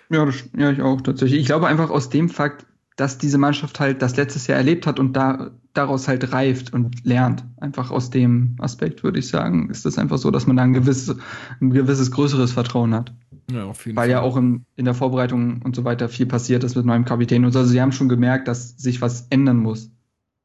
Ja, 0.09 0.25
das, 0.25 0.43
ja, 0.57 0.71
ich 0.71 0.81
auch 0.81 1.01
tatsächlich. 1.01 1.39
Ich 1.41 1.45
glaube 1.45 1.67
einfach 1.67 1.89
aus 1.89 2.09
dem 2.09 2.29
Fakt, 2.29 2.65
dass 2.95 3.17
diese 3.17 3.37
Mannschaft 3.37 3.79
halt 3.79 4.01
das 4.01 4.17
letztes 4.17 4.47
Jahr 4.47 4.57
erlebt 4.57 4.85
hat 4.85 4.99
und 4.99 5.13
da 5.13 5.51
daraus 5.73 6.07
halt 6.07 6.33
reift 6.33 6.73
und 6.73 7.05
lernt. 7.05 7.45
Einfach 7.57 7.91
aus 7.91 8.09
dem 8.09 8.55
Aspekt 8.59 9.03
würde 9.03 9.19
ich 9.19 9.29
sagen, 9.29 9.69
ist 9.69 9.85
das 9.85 9.97
einfach 9.97 10.17
so, 10.17 10.29
dass 10.29 10.47
man 10.47 10.57
da 10.57 10.63
ein 10.63 10.73
gewisses, 10.73 11.15
ein 11.61 11.71
gewisses 11.71 12.11
größeres 12.11 12.51
Vertrauen 12.51 12.93
hat. 12.93 13.13
Ja, 13.49 13.65
auf 13.65 13.85
jeden 13.85 13.97
Weil 13.97 14.05
Fall. 14.05 14.11
ja 14.11 14.21
auch 14.21 14.35
im, 14.35 14.65
in 14.75 14.85
der 14.85 14.93
Vorbereitung 14.93 15.61
und 15.61 15.75
so 15.75 15.83
weiter 15.85 16.09
viel 16.09 16.25
passiert 16.25 16.63
ist 16.63 16.75
mit 16.75 16.85
neuem 16.85 17.05
Kapitän 17.05 17.45
und 17.45 17.51
so. 17.53 17.59
Also 17.59 17.71
sie 17.71 17.81
haben 17.81 17.91
schon 17.91 18.09
gemerkt, 18.09 18.47
dass 18.47 18.77
sich 18.77 19.01
was 19.01 19.27
ändern 19.29 19.57
muss. 19.57 19.91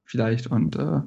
Vielleicht. 0.04 0.46
Und 0.46 0.76
äh, 0.76 1.00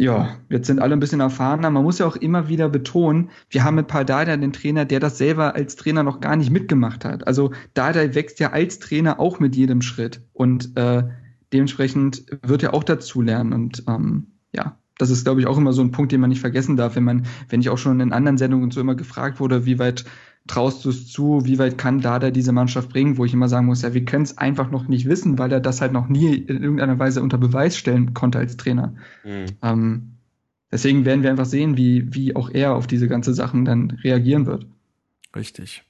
ja, 0.00 0.38
jetzt 0.48 0.66
sind 0.66 0.80
alle 0.80 0.94
ein 0.94 1.00
bisschen 1.00 1.20
erfahrener. 1.20 1.68
Man 1.68 1.82
muss 1.82 1.98
ja 1.98 2.06
auch 2.06 2.16
immer 2.16 2.48
wieder 2.48 2.70
betonen, 2.70 3.28
wir 3.50 3.64
haben 3.64 3.74
mit 3.74 3.86
Paul 3.86 4.06
Dardai 4.06 4.34
den 4.38 4.54
Trainer, 4.54 4.86
der 4.86 4.98
das 4.98 5.18
selber 5.18 5.54
als 5.54 5.76
Trainer 5.76 6.02
noch 6.02 6.20
gar 6.20 6.36
nicht 6.36 6.50
mitgemacht 6.50 7.04
hat. 7.04 7.26
Also 7.26 7.52
Dardai 7.74 8.14
wächst 8.14 8.40
ja 8.40 8.50
als 8.50 8.78
Trainer 8.78 9.20
auch 9.20 9.40
mit 9.40 9.54
jedem 9.56 9.82
Schritt 9.82 10.22
und 10.32 10.74
äh, 10.78 11.02
dementsprechend 11.52 12.24
wird 12.40 12.62
er 12.62 12.72
auch 12.72 12.82
dazu 12.82 13.20
lernen 13.20 13.52
und 13.52 13.84
ähm, 13.88 14.28
ja, 14.54 14.78
das 14.96 15.10
ist, 15.10 15.24
glaube 15.24 15.40
ich, 15.40 15.46
auch 15.46 15.58
immer 15.58 15.74
so 15.74 15.82
ein 15.82 15.90
Punkt, 15.90 16.12
den 16.12 16.20
man 16.22 16.30
nicht 16.30 16.40
vergessen 16.40 16.76
darf, 16.76 16.96
wenn 16.96 17.04
man, 17.04 17.26
wenn 17.50 17.60
ich 17.60 17.68
auch 17.68 17.78
schon 17.78 18.00
in 18.00 18.14
anderen 18.14 18.38
Sendungen 18.38 18.70
so 18.70 18.80
immer 18.80 18.94
gefragt 18.94 19.38
wurde, 19.38 19.66
wie 19.66 19.78
weit 19.78 20.06
traust 20.46 20.84
du 20.84 20.90
es 20.90 21.08
zu, 21.08 21.44
wie 21.44 21.58
weit 21.58 21.78
kann 21.78 22.00
Dada 22.00 22.30
diese 22.30 22.52
Mannschaft 22.52 22.90
bringen, 22.90 23.18
wo 23.18 23.24
ich 23.24 23.32
immer 23.34 23.48
sagen 23.48 23.66
muss, 23.66 23.82
ja, 23.82 23.94
wir 23.94 24.04
können 24.04 24.24
es 24.24 24.38
einfach 24.38 24.70
noch 24.70 24.88
nicht 24.88 25.08
wissen, 25.08 25.38
weil 25.38 25.52
er 25.52 25.60
das 25.60 25.80
halt 25.80 25.92
noch 25.92 26.08
nie 26.08 26.34
in 26.34 26.62
irgendeiner 26.62 26.98
Weise 26.98 27.22
unter 27.22 27.38
Beweis 27.38 27.76
stellen 27.76 28.14
konnte 28.14 28.38
als 28.38 28.56
Trainer. 28.56 28.94
Mhm. 29.24 29.46
Ähm, 29.62 30.02
deswegen 30.72 31.04
werden 31.04 31.22
wir 31.22 31.30
einfach 31.30 31.46
sehen, 31.46 31.76
wie, 31.76 32.12
wie 32.14 32.34
auch 32.34 32.50
er 32.50 32.74
auf 32.74 32.86
diese 32.86 33.08
ganze 33.08 33.34
Sachen 33.34 33.64
dann 33.64 33.92
reagieren 34.02 34.46
wird. 34.46 34.66
Richtig. 35.36 35.84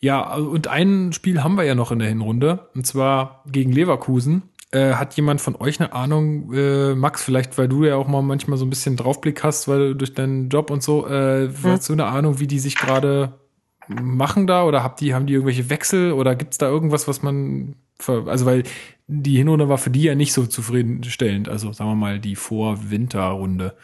Ja, 0.00 0.34
und 0.34 0.68
ein 0.68 1.12
Spiel 1.12 1.42
haben 1.42 1.56
wir 1.56 1.64
ja 1.64 1.74
noch 1.74 1.90
in 1.90 1.98
der 1.98 2.08
Hinrunde, 2.08 2.68
und 2.74 2.86
zwar 2.86 3.42
gegen 3.50 3.72
Leverkusen. 3.72 4.42
Äh, 4.70 4.94
hat 4.94 5.14
jemand 5.14 5.40
von 5.40 5.56
euch 5.56 5.80
eine 5.80 5.94
Ahnung, 5.94 6.52
äh, 6.52 6.94
Max, 6.94 7.24
vielleicht, 7.24 7.56
weil 7.56 7.68
du 7.68 7.84
ja 7.86 7.96
auch 7.96 8.06
mal 8.06 8.20
manchmal 8.20 8.58
so 8.58 8.66
ein 8.66 8.70
bisschen 8.70 8.96
Draufblick 8.96 9.42
hast, 9.42 9.66
weil 9.66 9.78
du 9.78 9.96
durch 9.96 10.12
deinen 10.12 10.50
Job 10.50 10.70
und 10.70 10.82
so, 10.82 11.06
äh, 11.06 11.48
hm. 11.48 11.54
hast 11.64 11.88
du 11.88 11.94
eine 11.94 12.04
Ahnung, 12.04 12.38
wie 12.38 12.46
die 12.46 12.58
sich 12.58 12.76
gerade 12.76 13.32
machen 13.88 14.46
da 14.46 14.64
oder 14.64 14.82
habt 14.82 15.00
die, 15.00 15.14
haben 15.14 15.26
die 15.26 15.34
irgendwelche 15.34 15.70
Wechsel 15.70 16.12
oder 16.12 16.34
gibt's 16.34 16.58
da 16.58 16.68
irgendwas, 16.68 17.08
was 17.08 17.22
man, 17.22 17.76
für, 17.98 18.26
also 18.28 18.46
weil 18.46 18.64
die 19.06 19.36
Hinrunde 19.36 19.68
war 19.68 19.78
für 19.78 19.90
die 19.90 20.02
ja 20.02 20.14
nicht 20.14 20.32
so 20.32 20.46
zufriedenstellend, 20.46 21.48
also 21.48 21.72
sagen 21.72 21.90
wir 21.90 21.96
mal 21.96 22.20
die 22.20 22.36
Vor-Winter-Runde. 22.36 23.74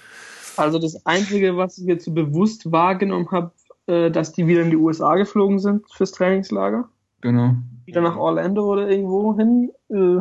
Also 0.56 0.78
das 0.78 1.04
Einzige, 1.06 1.56
was 1.56 1.78
ich 1.78 1.86
jetzt 1.86 2.04
so 2.04 2.12
bewusst 2.12 2.70
wahrgenommen 2.70 3.30
habe, 3.30 3.52
äh, 3.86 4.10
dass 4.10 4.32
die 4.32 4.46
wieder 4.46 4.62
in 4.62 4.70
die 4.70 4.76
USA 4.76 5.16
geflogen 5.16 5.58
sind 5.58 5.84
fürs 5.92 6.12
Trainingslager. 6.12 6.88
Genau. 7.20 7.54
Wieder 7.86 8.02
nach 8.02 8.16
Orlando 8.16 8.64
oder 8.64 8.88
irgendwo 8.88 9.36
hin. 9.36 9.72
Äh, 9.90 10.20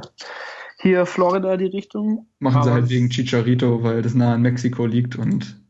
hier 0.80 1.05
Florida 1.05 1.55
die 1.55 1.65
Richtung. 1.65 2.27
Machen 2.39 2.57
Aber 2.57 2.65
sie 2.65 2.72
halt 2.72 2.89
wegen 2.89 3.10
Chicharito, 3.10 3.84
weil 3.84 4.01
das 4.01 4.15
nah 4.15 4.35
in 4.35 4.41
Mexiko 4.41 4.85
liegt 4.85 5.18
und 5.18 5.62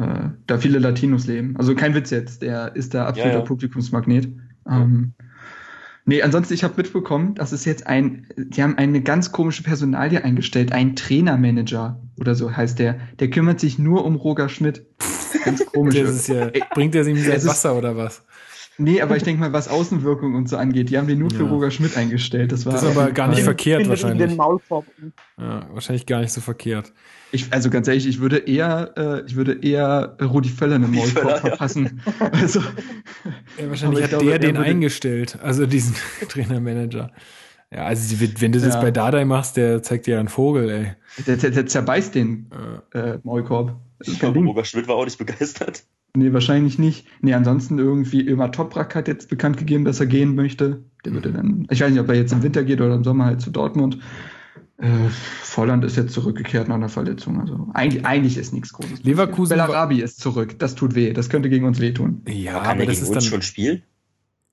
äh, 0.00 0.30
da 0.46 0.58
viele 0.58 0.78
Latinos 0.78 1.26
leben. 1.26 1.56
Also 1.56 1.74
kein 1.74 1.94
Witz 1.94 2.10
jetzt, 2.10 2.42
der 2.42 2.74
ist 2.74 2.94
da 2.94 3.06
absoluter 3.06 3.34
ja, 3.34 3.38
ja. 3.40 3.44
Publikumsmagnet. 3.44 4.28
Ähm, 4.68 5.12
nee, 6.06 6.22
ansonsten, 6.22 6.54
ich 6.54 6.64
habe 6.64 6.74
mitbekommen, 6.76 7.34
dass 7.34 7.52
es 7.52 7.64
jetzt 7.64 7.86
ein, 7.86 8.26
die 8.36 8.62
haben 8.62 8.78
eine 8.78 9.02
ganz 9.02 9.32
komische 9.32 9.62
Personalie 9.62 10.24
eingestellt, 10.24 10.72
ein 10.72 10.96
Trainermanager 10.96 12.00
oder 12.18 12.34
so 12.34 12.56
heißt 12.56 12.78
der. 12.78 12.98
Der 13.18 13.30
kümmert 13.30 13.60
sich 13.60 13.78
nur 13.78 14.04
um 14.04 14.16
Roger 14.16 14.48
Schmidt. 14.48 14.86
Ganz 15.44 15.66
komisch. 15.72 15.94
ja, 16.28 16.50
bringt 16.74 16.94
der 16.94 17.06
ihm 17.06 17.16
sein 17.16 17.44
Wasser 17.44 17.76
oder 17.76 17.96
was? 17.96 18.24
Nee, 18.80 19.02
aber 19.02 19.16
ich 19.16 19.22
denke 19.22 19.40
mal, 19.40 19.52
was 19.52 19.68
Außenwirkung 19.68 20.34
und 20.34 20.48
so 20.48 20.56
angeht, 20.56 20.88
die 20.88 20.96
haben 20.96 21.06
den 21.06 21.18
nur 21.18 21.30
für 21.30 21.44
ja. 21.44 21.50
Roger 21.50 21.70
Schmidt 21.70 21.98
eingestellt. 21.98 22.50
Das, 22.50 22.64
war 22.64 22.72
das 22.72 22.82
ist 22.82 22.96
aber 22.96 23.12
gar 23.12 23.28
nicht 23.28 23.42
verkehrt 23.42 23.86
wahrscheinlich. 23.86 24.32
Ja, 25.38 25.68
wahrscheinlich 25.70 26.06
gar 26.06 26.20
nicht 26.20 26.32
so 26.32 26.40
verkehrt. 26.40 26.92
Ich, 27.30 27.52
also 27.52 27.68
ganz 27.68 27.88
ehrlich, 27.88 28.08
ich 28.08 28.20
würde 28.20 28.38
eher, 28.38 28.94
äh, 28.96 29.26
ich 29.26 29.36
würde 29.36 29.62
eher 29.62 30.16
Rudi 30.22 30.48
Völler 30.48 30.76
einen 30.76 30.90
Maulkorb 30.90 31.40
verpassen. 31.40 32.00
Ja. 32.06 32.30
Also, 32.40 32.60
ja, 32.60 33.68
wahrscheinlich 33.68 34.02
hat 34.02 34.10
glaube, 34.10 34.24
der 34.24 34.38
den 34.38 34.56
eingestellt, 34.56 35.38
also 35.42 35.66
diesen 35.66 35.94
Trainermanager. 36.28 37.10
Ja, 37.70 37.84
also 37.84 38.16
wenn 38.18 38.52
du 38.52 38.60
das 38.60 38.74
ja. 38.74 38.80
bei 38.80 38.90
Dardai 38.90 39.24
machst, 39.26 39.56
der 39.56 39.82
zeigt 39.82 40.06
dir 40.06 40.18
einen 40.18 40.28
Vogel, 40.28 40.70
ey. 40.70 41.24
Der, 41.26 41.36
der, 41.36 41.50
der 41.50 41.66
zerbeißt 41.66 42.14
den 42.14 42.50
äh, 42.92 43.18
Maulkorb. 43.22 43.76
Ich 44.04 44.18
glaube, 44.18 44.40
Roger 44.40 44.64
Schmidt 44.64 44.88
war 44.88 44.96
auch 44.96 45.04
nicht 45.04 45.18
begeistert. 45.18 45.84
Nee, 46.16 46.32
wahrscheinlich 46.32 46.78
nicht. 46.78 47.06
Nee, 47.20 47.34
ansonsten 47.34 47.78
irgendwie 47.78 48.26
Ömer 48.26 48.50
Toprak 48.50 48.94
hat 48.94 49.06
jetzt 49.06 49.28
bekannt 49.28 49.58
gegeben, 49.58 49.84
dass 49.84 50.00
er 50.00 50.06
gehen 50.06 50.34
möchte. 50.34 50.82
Der 51.04 51.12
würde 51.12 51.32
dann, 51.32 51.66
ich 51.70 51.80
weiß 51.80 51.90
nicht, 51.90 52.00
ob 52.00 52.08
er 52.08 52.16
jetzt 52.16 52.32
im 52.32 52.42
Winter 52.42 52.64
geht 52.64 52.80
oder 52.80 52.94
im 52.94 53.04
Sommer 53.04 53.26
halt 53.26 53.40
zu 53.40 53.50
Dortmund. 53.50 53.98
Äh, 54.78 55.08
Volland 55.42 55.84
ist 55.84 55.96
jetzt 55.96 56.12
zurückgekehrt 56.12 56.68
nach 56.68 56.76
einer 56.76 56.88
Verletzung. 56.88 57.40
Also 57.40 57.68
eigentlich, 57.74 58.04
eigentlich 58.06 58.38
ist 58.38 58.52
nichts 58.52 58.72
Großes. 58.72 59.04
Leverkusen. 59.04 59.50
Bellarabi 59.50 60.00
ist 60.00 60.20
zurück. 60.20 60.58
Das 60.58 60.74
tut 60.74 60.94
weh. 60.94 61.12
Das 61.12 61.28
könnte 61.28 61.48
gegen 61.48 61.66
uns 61.66 61.80
wehtun. 61.80 62.22
Ja, 62.26 62.60
aber, 62.60 62.70
aber 62.70 62.86
das 62.86 63.02
ist 63.02 63.14
dann 63.14 63.22
schon 63.22 63.42
Spiel. 63.42 63.82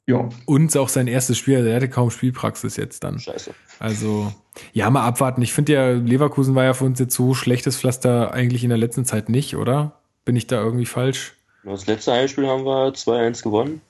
Ja. 0.06 0.30
Und 0.45 0.76
auch 0.78 0.90
sein 0.90 1.07
erstes 1.07 1.38
Spiel. 1.38 1.57
Also 1.57 1.69
er 1.69 1.78
hatte 1.78 1.90
kaum 1.90 2.11
Spielpraxis 2.11 2.78
jetzt 2.78 3.03
dann. 3.03 3.19
Scheiße. 3.19 3.52
Also, 3.80 4.34
ja, 4.74 4.90
mal 4.90 5.06
abwarten. 5.06 5.42
Ich 5.42 5.54
finde 5.54 5.74
ja, 5.74 5.92
Leverkusen 5.92 6.56
war 6.56 6.64
ja 6.64 6.74
für 6.74 6.86
uns 6.86 7.00
jetzt 7.00 7.16
so 7.16 7.34
schlechtes 7.34 7.78
Pflaster 7.78 8.34
eigentlich 8.34 8.64
in 8.64 8.70
der 8.70 8.78
letzten 8.78 9.06
Zeit 9.06 9.30
nicht, 9.30 9.56
oder? 9.56 9.94
Bin 10.26 10.36
ich 10.36 10.48
da 10.48 10.62
irgendwie 10.62 10.86
falsch? 10.86 11.34
Das 11.64 11.88
letzte 11.88 12.14
Heimspiel 12.14 12.48
haben 12.48 12.64
wir 12.66 12.94
2-1 12.94 13.44
gewonnen. 13.44 13.82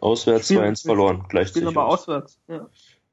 Auswärts 0.00 0.50
2-1 0.50 0.86
verloren. 0.86 1.24
Gleichzeitig. 1.28 1.68
aber 1.68 1.86
auswärts. 1.86 2.38
Ja. 2.48 2.66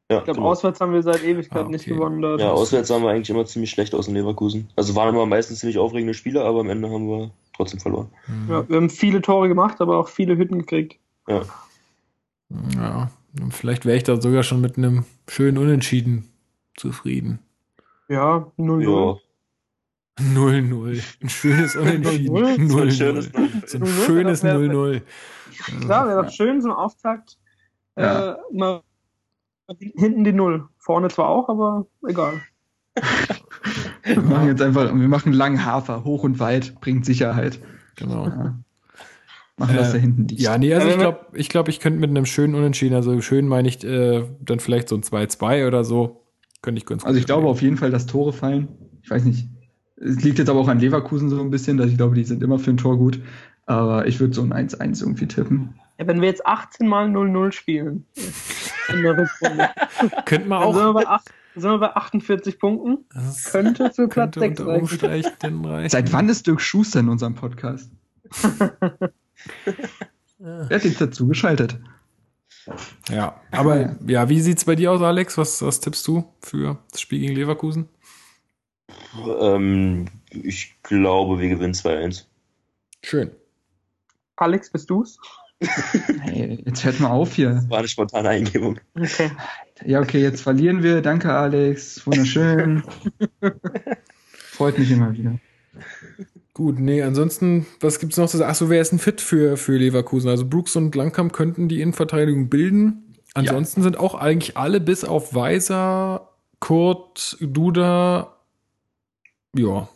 Ja, 0.09 0.19
ich 0.19 0.23
glaube, 0.23 0.37
genau. 0.37 0.51
auswärts 0.51 0.79
haben 0.79 0.93
wir 0.93 1.03
seit 1.03 1.21
Ewigkeit 1.21 1.57
ah, 1.57 1.61
okay. 1.63 1.71
nicht 1.71 1.85
gewonnen. 1.85 2.21
Da. 2.21 2.37
Ja, 2.37 2.51
auswärts 2.51 2.87
sahen 2.87 3.03
wir 3.03 3.09
eigentlich 3.09 3.29
immer 3.29 3.45
ziemlich 3.45 3.71
schlecht 3.71 3.93
aus 3.93 4.07
in 4.07 4.13
Leverkusen. 4.13 4.69
Also 4.77 4.95
waren 4.95 5.13
immer 5.13 5.25
meistens 5.25 5.59
ziemlich 5.59 5.77
aufregende 5.77 6.13
Spiele, 6.13 6.45
aber 6.45 6.61
am 6.61 6.69
Ende 6.69 6.89
haben 6.89 7.09
wir 7.09 7.31
trotzdem 7.57 7.81
verloren. 7.81 8.07
Ja, 8.47 8.67
wir 8.69 8.77
haben 8.77 8.89
viele 8.89 9.21
Tore 9.21 9.49
gemacht, 9.49 9.81
aber 9.81 9.97
auch 9.97 10.07
viele 10.07 10.37
Hütten 10.37 10.59
gekriegt. 10.59 10.97
Ja. 11.27 11.41
Ja, 12.75 13.11
vielleicht 13.49 13.85
wäre 13.85 13.97
ich 13.97 14.03
da 14.03 14.21
sogar 14.21 14.43
schon 14.43 14.61
mit 14.61 14.77
einem 14.77 15.03
schönen 15.27 15.57
Unentschieden 15.57 16.29
zufrieden. 16.77 17.39
Ja, 18.07 18.51
0-0. 18.57 19.19
0-0. 20.19 21.03
Ein 21.21 21.29
schönes 21.29 21.75
Unentschieden. 21.75 22.35
0-0. 22.35 22.67
So 23.67 23.77
ein 23.77 23.85
schönes 23.85 24.43
0-0. 24.43 25.01
Klar, 25.81 26.07
wäre 26.07 26.23
das 26.23 26.35
schön, 26.35 26.61
so 26.61 26.69
ein 26.69 26.75
Auftakt. 26.75 27.37
Ja. 27.97 28.33
Äh, 28.33 28.37
mal 28.53 28.81
hinten 29.95 30.23
die 30.23 30.33
Null. 30.33 30.67
Vorne 30.77 31.09
zwar 31.09 31.29
auch, 31.29 31.49
aber 31.49 31.85
egal. 32.07 32.41
wir 34.03 34.21
machen 34.21 34.47
jetzt 34.47 34.61
einfach, 34.61 34.85
wir 34.85 35.07
machen 35.07 35.33
langen 35.33 35.65
Hafer, 35.65 36.03
hoch 36.03 36.23
und 36.23 36.39
weit, 36.39 36.79
bringt 36.79 37.05
Sicherheit. 37.05 37.59
Genau. 37.95 38.27
Ja. 38.27 38.57
Machen 39.57 39.75
äh, 39.75 39.77
das 39.77 39.91
da 39.91 39.97
hinten 39.97 40.27
dicht. 40.27 40.41
Ja, 40.41 40.57
nee, 40.57 40.73
also 40.73 40.87
ich 40.87 40.97
glaube, 40.97 41.25
ich, 41.33 41.49
glaub, 41.49 41.67
ich 41.67 41.79
könnte 41.79 41.99
mit 41.99 42.09
einem 42.09 42.25
schönen 42.25 42.55
Unentschieden, 42.55 42.95
also 42.95 43.19
schön 43.21 43.47
meine 43.47 43.67
ich 43.67 43.83
äh, 43.83 44.23
dann 44.39 44.59
vielleicht 44.59 44.87
so 44.87 44.95
ein 44.95 45.01
2-2 45.01 45.67
oder 45.67 45.83
so, 45.83 46.26
könnte 46.67 46.79
ich 46.79 46.85
ganz 46.85 47.03
gut 47.03 47.07
Also 47.07 47.17
ich 47.17 47.25
glaube 47.25 47.47
auf 47.47 47.61
jeden 47.61 47.77
Fall, 47.77 47.91
dass 47.91 48.07
Tore 48.07 48.33
fallen. 48.33 48.67
Ich 49.01 49.09
weiß 49.09 49.23
nicht. 49.23 49.47
Es 49.95 50.21
liegt 50.21 50.37
jetzt 50.37 50.49
aber 50.49 50.59
auch 50.59 50.67
an 50.67 50.79
Leverkusen 50.79 51.29
so 51.29 51.39
ein 51.39 51.49
bisschen, 51.49 51.77
dass 51.77 51.89
ich 51.89 51.95
glaube, 51.95 52.13
die 52.13 52.25
sind 52.25 52.43
immer 52.43 52.59
für 52.59 52.71
ein 52.71 52.77
Tor 52.77 52.97
gut. 52.97 53.21
Aber 53.65 54.05
ich 54.05 54.19
würde 54.19 54.33
so 54.33 54.41
ein 54.41 54.51
1-1 54.53 55.01
irgendwie 55.01 55.27
tippen. 55.27 55.75
Ja, 55.97 56.07
wenn 56.07 56.19
wir 56.19 56.27
jetzt 56.27 56.45
18 56.45 56.85
mal 56.87 57.07
0-0 57.07 57.53
spielen 57.53 58.05
in 58.89 59.01
der 59.01 59.17
Rückrunde. 59.17 59.69
Könnten 60.25 60.49
wir 60.49 60.59
auch. 60.59 60.73
Sind 60.73 60.83
wir, 60.83 60.93
bei 60.93 61.07
8, 61.07 61.25
sind 61.55 61.71
wir 61.71 61.79
bei 61.79 61.95
48 61.95 62.59
Punkten? 62.59 63.05
Das 63.13 63.45
könnte 63.45 63.91
für 63.93 64.09
Platz 64.09 64.35
6 64.35 64.61
sein. 64.61 65.85
Seit 65.89 66.11
wann 66.11 66.27
ist 66.27 66.47
Dirk 66.47 66.59
Schuster 66.59 66.99
in 66.99 67.07
unserem 67.09 67.35
Podcast? 67.35 67.91
Er 70.39 70.69
hat 70.69 70.83
jetzt 70.83 71.01
dazu 71.01 71.27
geschaltet. 71.27 71.79
Ja, 73.09 73.39
aber 73.51 73.95
ja, 74.05 74.29
wie 74.29 74.41
sieht's 74.41 74.65
bei 74.65 74.75
dir 74.75 74.91
aus, 74.91 75.01
Alex? 75.01 75.37
Was, 75.37 75.61
was 75.61 75.79
tippst 75.79 76.07
du 76.07 76.25
für 76.41 76.79
das 76.91 77.01
Spiel 77.01 77.19
gegen 77.19 77.35
Leverkusen? 77.35 77.89
Ähm, 79.39 80.07
ich 80.31 80.75
glaube, 80.83 81.39
wir 81.39 81.49
gewinnen 81.49 81.73
2-1. 81.73 82.25
Schön. 83.03 83.31
Alex, 84.35 84.69
bist 84.69 84.89
du's? 84.89 85.17
Hey, 86.21 86.61
jetzt 86.65 86.85
hört 86.85 86.99
mal 86.99 87.09
auf 87.09 87.33
hier. 87.33 87.49
Das 87.49 87.69
war 87.69 87.79
eine 87.79 87.87
spontane 87.87 88.29
Eingebung. 88.29 88.79
Okay. 88.95 89.31
Ja, 89.85 90.01
okay, 90.01 90.21
jetzt 90.21 90.41
verlieren 90.41 90.83
wir. 90.83 91.01
Danke, 91.01 91.33
Alex. 91.33 92.05
Wunderschön. 92.05 92.83
Freut 94.31 94.77
mich 94.77 94.91
immer 94.91 95.13
wieder. 95.13 95.39
Gut, 96.57 96.79
nee, 96.79 97.03
ansonsten, 97.03 97.67
was 97.81 97.99
gibt's 97.99 98.17
noch 98.17 98.27
zu 98.27 98.37
sagen? 98.37 98.49
Achso, 98.49 98.67
wer 98.67 98.81
ist 98.81 98.91
denn 98.91 98.97
fit 98.97 99.21
für, 99.21 99.57
für 99.57 99.77
Leverkusen? 99.77 100.27
Also 100.27 100.43
Brooks 100.43 100.75
und 100.75 100.95
Langkamp 100.95 101.31
könnten 101.31 101.69
die 101.69 101.81
Innenverteidigung 101.81 102.49
bilden. 102.49 103.13
Ansonsten 103.35 103.81
ja. 103.81 103.83
sind 103.83 103.99
auch 103.99 104.15
eigentlich 104.15 104.57
alle 104.57 104.79
bis 104.79 105.05
auf 105.05 105.35
Weiser, 105.35 106.31
Kurt, 106.59 107.37
Duda, 107.39 108.33
ja, 109.55 109.87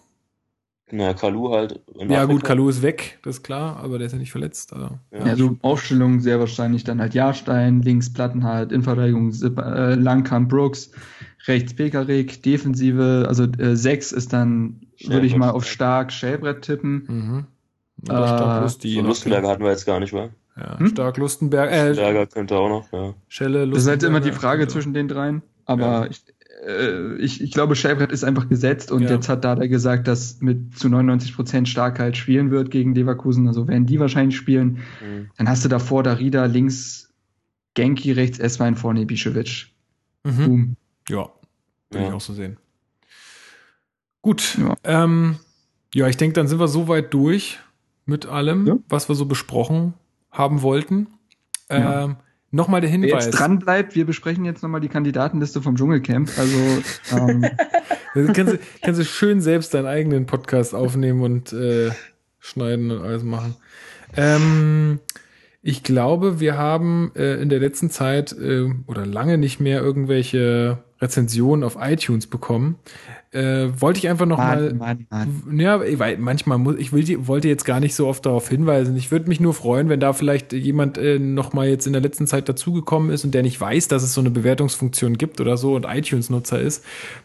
na, 0.92 1.14
Kalu 1.14 1.52
halt. 1.52 1.80
Ja, 1.96 2.26
gut, 2.26 2.44
Kalu 2.44 2.68
ist 2.70 2.82
weg, 2.82 3.20
das 3.24 3.38
ist 3.38 3.44
klar, 3.44 3.78
aber 3.78 3.98
der 3.98 4.08
ist 4.08 4.14
ja 4.14 4.20
nicht 4.20 4.32
verletzt. 4.32 4.74
Also, 4.74 4.90
ja. 5.12 5.20
also 5.20 5.58
Aufstellung 5.62 6.20
sehr 6.20 6.40
wahrscheinlich 6.40 6.84
dann 6.84 7.00
halt 7.00 7.14
Jahrstein, 7.14 7.82
links 7.82 8.12
Plattenhardt, 8.12 8.74
Innenverteidigung 8.74 9.32
äh, 9.32 9.96
Langkamp, 9.96 10.50
Brooks, 10.50 10.92
rechts 11.48 11.74
Pekarik, 11.74 12.44
Defensive, 12.44 13.26
also 13.28 13.44
äh, 13.44 13.76
sechs 13.76 14.12
ist 14.12 14.34
dann, 14.34 14.82
würde 15.06 15.26
ich 15.26 15.36
mal 15.36 15.52
auf 15.52 15.66
stark 15.66 16.12
Schellbrett 16.12 16.62
tippen. 16.62 17.04
Mhm. 17.08 17.46
Äh, 18.04 18.06
stark 18.06 18.64
Lusti, 18.64 18.96
so 18.96 19.02
Lustenberger 19.02 19.48
hatten 19.48 19.64
wir 19.64 19.72
jetzt 19.72 19.86
gar 19.86 20.00
nicht 20.00 20.14
mehr. 20.14 20.30
Ja, 20.58 20.80
hm? 20.80 20.88
stark 20.88 21.18
Lustenberger. 21.18 21.72
Äh, 21.72 21.88
Lustenberger 21.90 22.28
könnte 22.28 22.58
auch 22.58 22.70
noch, 22.70 22.92
ja. 22.92 23.14
Schelle, 23.28 23.66
Lustenberger. 23.66 23.72
Das 23.74 23.84
ist 23.84 23.90
halt 23.90 24.04
immer 24.04 24.20
die 24.20 24.32
Frage 24.32 24.68
zwischen 24.68 24.94
den 24.94 25.08
dreien. 25.08 25.42
Aber 25.66 25.84
ja. 25.84 26.08
ich, 26.08 26.24
äh, 26.66 27.16
ich, 27.16 27.42
ich 27.42 27.52
glaube, 27.52 27.76
Schellbrett 27.76 28.12
ist 28.12 28.24
einfach 28.24 28.50
gesetzt 28.50 28.92
und 28.92 29.04
ja. 29.04 29.12
jetzt 29.12 29.30
hat 29.30 29.44
Dada 29.44 29.66
gesagt, 29.68 30.08
dass 30.08 30.42
mit 30.42 30.78
zu 30.78 30.90
99 30.90 31.36
Prozent 31.36 31.70
Starkheit 31.70 32.18
spielen 32.18 32.52
wird 32.52 32.72
gegen 32.72 32.94
Leverkusen. 32.94 33.48
Also 33.48 33.68
werden 33.68 33.86
die 33.86 34.00
wahrscheinlich 34.00 34.36
spielen. 34.36 34.80
Mhm. 35.02 35.30
Dann 35.38 35.50
hast 35.50 35.64
du 35.66 35.70
davor 35.70 36.04
Darida 36.04 36.46
links 36.46 37.10
Genki, 37.74 38.12
rechts 38.12 38.40
Eswein, 38.40 38.76
vorne 38.76 39.02
Ibišević. 39.02 39.68
Mhm. 40.24 40.46
Boom. 40.46 40.76
Ja, 41.10 41.30
würde 41.90 42.04
ja. 42.04 42.08
ich 42.10 42.14
auch 42.14 42.22
so 42.22 42.34
sehen. 42.34 42.58
Gut. 44.22 44.58
Ja, 44.60 44.76
ähm, 44.84 45.38
ja 45.94 46.08
ich 46.08 46.18
denke, 46.18 46.34
dann 46.34 46.48
sind 46.48 46.60
wir 46.60 46.68
soweit 46.68 47.14
durch 47.14 47.60
mit 48.06 48.26
allem, 48.26 48.68
ja. 48.68 48.78
was 48.88 49.10
wir 49.10 49.16
so 49.16 49.26
besprochen 49.26 49.94
haben 50.32 50.62
wollten. 50.62 51.08
Ähm, 51.70 52.18
Nochmal 52.54 52.82
der 52.82 52.90
Hinweis. 52.90 53.12
Wer 53.12 53.20
jetzt 53.22 53.32
dran 53.32 53.60
bleibt, 53.60 53.96
wir 53.96 54.06
besprechen 54.06 54.44
jetzt 54.44 54.62
nochmal 54.62 54.82
die 54.82 54.90
Kandidatenliste 54.90 55.62
vom 55.62 55.78
Dschungelcamp. 55.78 56.30
Also 56.38 56.58
ähm. 57.16 57.46
kannst, 58.34 58.54
du, 58.54 58.60
kannst 58.82 59.00
du 59.00 59.06
schön 59.06 59.40
selbst 59.40 59.74
deinen 59.74 59.86
eigenen 59.86 60.26
Podcast 60.26 60.76
aufnehmen 60.76 61.22
und 61.22 61.54
äh, 61.54 61.92
schneiden 62.40 62.92
und 62.92 63.02
alles 63.04 63.24
machen. 63.24 63.56
Ähm, 64.18 65.00
ich 65.62 65.84
glaube, 65.84 66.42
wir 66.42 66.58
haben 66.58 67.14
äh, 67.16 67.36
in 67.36 67.48
der 67.48 67.60
letzten 67.60 67.90
Zeit 67.90 68.34
äh, 68.34 68.70
oder 68.86 69.06
lange 69.06 69.38
nicht 69.38 69.62
mehr 69.62 69.80
irgendwelche 69.80 70.80
Rezensionen 71.02 71.64
auf 71.64 71.78
iTunes 71.80 72.28
bekommen. 72.28 72.76
Äh, 73.32 73.70
wollte 73.80 74.00
ich 74.00 74.10
einfach 74.10 74.26
noch 74.26 74.38
Mann, 74.38 74.78
mal. 74.78 75.06
Mann, 75.10 75.32
Mann. 75.46 75.60
Ja, 75.60 75.80
weil 75.80 76.18
manchmal 76.18 76.58
muss 76.58 76.76
ich 76.78 76.92
will, 76.92 77.28
wollte 77.28 77.48
jetzt 77.48 77.64
gar 77.64 77.80
nicht 77.80 77.96
so 77.96 78.08
oft 78.08 78.26
darauf 78.26 78.50
hinweisen. 78.50 78.96
Ich 78.98 79.10
würde 79.10 79.30
mich 79.30 79.40
nur 79.40 79.54
freuen, 79.54 79.90
wenn 79.90 80.02
da 80.02 80.14
vielleicht 80.14 80.52
jemand 80.54 80.98
äh, 80.98 81.18
noch 81.18 81.54
mal 81.54 81.68
jetzt 81.68 81.88
in 81.88 81.94
der 81.94 82.02
letzten 82.02 82.28
Zeit 82.28 82.50
dazugekommen 82.50 83.10
ist 83.10 83.24
und 83.24 83.34
der 83.34 83.42
nicht 83.42 83.60
weiß, 83.60 83.88
dass 83.88 84.04
es 84.04 84.14
so 84.14 84.22
eine 84.22 84.32
Bewertungsfunktion 84.32 85.18
gibt 85.18 85.40
oder 85.42 85.58
so 85.58 85.76
und 85.76 85.86
iTunes-Nutzer 85.86 86.60
ist, 86.60 86.84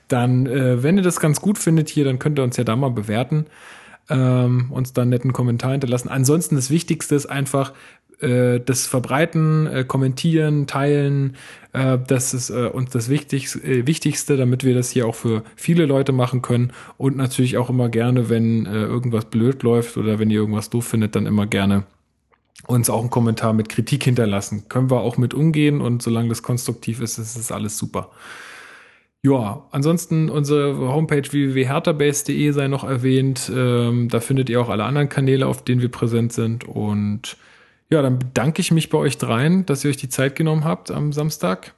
dann, 0.09 0.47
äh, 0.47 0.83
wenn 0.83 0.97
ihr 0.97 1.03
das 1.03 1.21
ganz 1.21 1.41
gut 1.41 1.59
findet 1.59 1.89
hier, 1.89 2.05
dann 2.05 2.19
könnt 2.19 2.39
ihr 2.39 2.45
uns 2.45 2.57
ja 2.57 2.65
da 2.65 2.77
mal 2.77 2.91
bewerten. 2.91 3.47
Ähm, 4.09 4.71
uns 4.71 4.93
dann 4.93 5.09
netten 5.09 5.33
Kommentar 5.33 5.73
hinterlassen. 5.73 6.09
Ansonsten 6.09 6.55
das 6.55 6.71
Wichtigste 6.71 7.17
ist 7.17 7.27
einfach, 7.27 7.73
äh, 8.21 8.61
das 8.61 8.87
Verbreiten, 8.87 9.67
äh, 9.67 9.85
Kommentieren, 9.85 10.67
Teilen, 10.67 11.37
äh, 11.73 11.99
das 12.07 12.35
ist 12.35 12.51
äh, 12.51 12.67
uns 12.67 12.91
das 12.91 13.09
Wichtigste, 13.09 13.63
äh, 13.63 13.87
Wichtigste, 13.87 14.37
damit 14.37 14.65
wir 14.65 14.75
das 14.75 14.91
hier 14.91 15.07
auch 15.07 15.15
für 15.15 15.43
viele 15.57 15.87
Leute 15.87 16.13
machen 16.13 16.43
können. 16.43 16.73
Und 16.97 17.17
natürlich 17.17 17.59
auch 17.59 17.71
immer 17.71 17.89
gerne, 17.89 18.29
wenn 18.29 18.67
äh, 18.67 18.83
irgendwas 18.83 19.27
blöd 19.27 19.63
läuft 19.63 19.97
oder 19.97 20.19
wenn 20.19 20.31
ihr 20.31 20.39
irgendwas 20.39 20.71
doof 20.71 20.87
findet, 20.87 21.15
dann 21.17 21.27
immer 21.27 21.47
gerne 21.47 21.85
uns 22.67 22.91
auch 22.91 23.01
einen 23.01 23.11
Kommentar 23.11 23.53
mit 23.53 23.69
Kritik 23.69 24.05
hinterlassen. 24.05 24.69
Können 24.69 24.91
wir 24.91 25.01
auch 25.01 25.19
mit 25.19 25.35
umgehen 25.35 25.81
und 25.81 26.03
solange 26.03 26.31
das 26.31 26.43
konstruktiv 26.43 27.01
ist, 27.01 27.19
ist 27.19 27.37
es 27.37 27.53
alles 27.53 27.79
super. 27.79 28.11
Ja, 29.23 29.65
ansonsten 29.73 30.31
unsere 30.31 30.77
Homepage 30.79 31.23
www.herterbase.de 31.31 32.51
sei 32.53 32.69
noch 32.69 32.85
erwähnt. 32.85 33.51
Ähm, 33.53 34.09
da 34.09 34.21
findet 34.21 34.49
ihr 34.49 34.61
auch 34.61 34.69
alle 34.69 34.85
anderen 34.85 35.09
Kanäle, 35.09 35.47
auf 35.47 35.65
denen 35.65 35.81
wir 35.81 35.91
präsent 35.91 36.33
sind. 36.33 36.65
Und 36.65 37.37
ja, 37.91 38.03
dann 38.03 38.19
bedanke 38.19 38.61
ich 38.61 38.71
mich 38.71 38.91
bei 38.91 38.99
euch 38.99 39.19
dreien, 39.19 39.67
dass 39.67 39.85
ihr 39.85 39.91
euch 39.91 39.97
die 39.97 40.09
Zeit 40.09 40.37
genommen 40.37 40.65
habt 40.65 40.91
am 40.91 41.13
Samstag. 41.13 41.75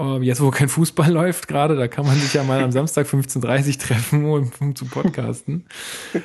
Uh, 0.00 0.20
jetzt, 0.22 0.40
wo 0.40 0.50
kein 0.50 0.70
Fußball 0.70 1.10
läuft 1.12 1.48
gerade, 1.48 1.76
da 1.76 1.86
kann 1.86 2.06
man 2.06 2.16
sich 2.16 2.32
ja 2.32 2.42
mal 2.42 2.62
am 2.62 2.72
Samstag 2.72 3.06
15.30 3.06 3.66
Uhr 3.68 3.78
treffen, 3.78 4.24
um, 4.24 4.50
um, 4.58 4.74
zu 4.74 4.86
podcasten. 4.86 5.66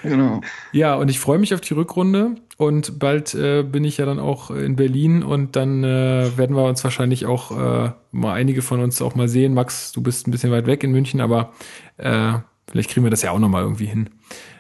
Genau. 0.03 0.41
Ja, 0.71 0.95
und 0.95 1.09
ich 1.09 1.19
freue 1.19 1.37
mich 1.37 1.53
auf 1.53 1.59
die 1.59 1.73
Rückrunde 1.73 2.35
und 2.55 2.97
bald 2.97 3.35
äh, 3.35 3.63
bin 3.63 3.83
ich 3.83 3.97
ja 3.97 4.05
dann 4.05 4.19
auch 4.19 4.51
in 4.51 4.77
Berlin 4.77 5.21
und 5.21 5.57
dann 5.57 5.83
äh, 5.83 6.37
werden 6.37 6.55
wir 6.55 6.63
uns 6.63 6.81
wahrscheinlich 6.85 7.25
auch 7.25 7.51
äh, 7.51 7.91
mal 8.13 8.33
einige 8.33 8.61
von 8.61 8.79
uns 8.79 9.01
auch 9.01 9.15
mal 9.15 9.27
sehen. 9.27 9.53
Max, 9.53 9.91
du 9.91 10.01
bist 10.01 10.27
ein 10.27 10.31
bisschen 10.31 10.51
weit 10.51 10.65
weg 10.65 10.83
in 10.85 10.91
München, 10.91 11.19
aber 11.19 11.51
äh, 11.97 12.33
vielleicht 12.71 12.89
kriegen 12.89 13.05
wir 13.05 13.11
das 13.11 13.21
ja 13.21 13.31
auch 13.31 13.39
nochmal 13.39 13.63
irgendwie 13.63 13.85
hin. 13.85 14.09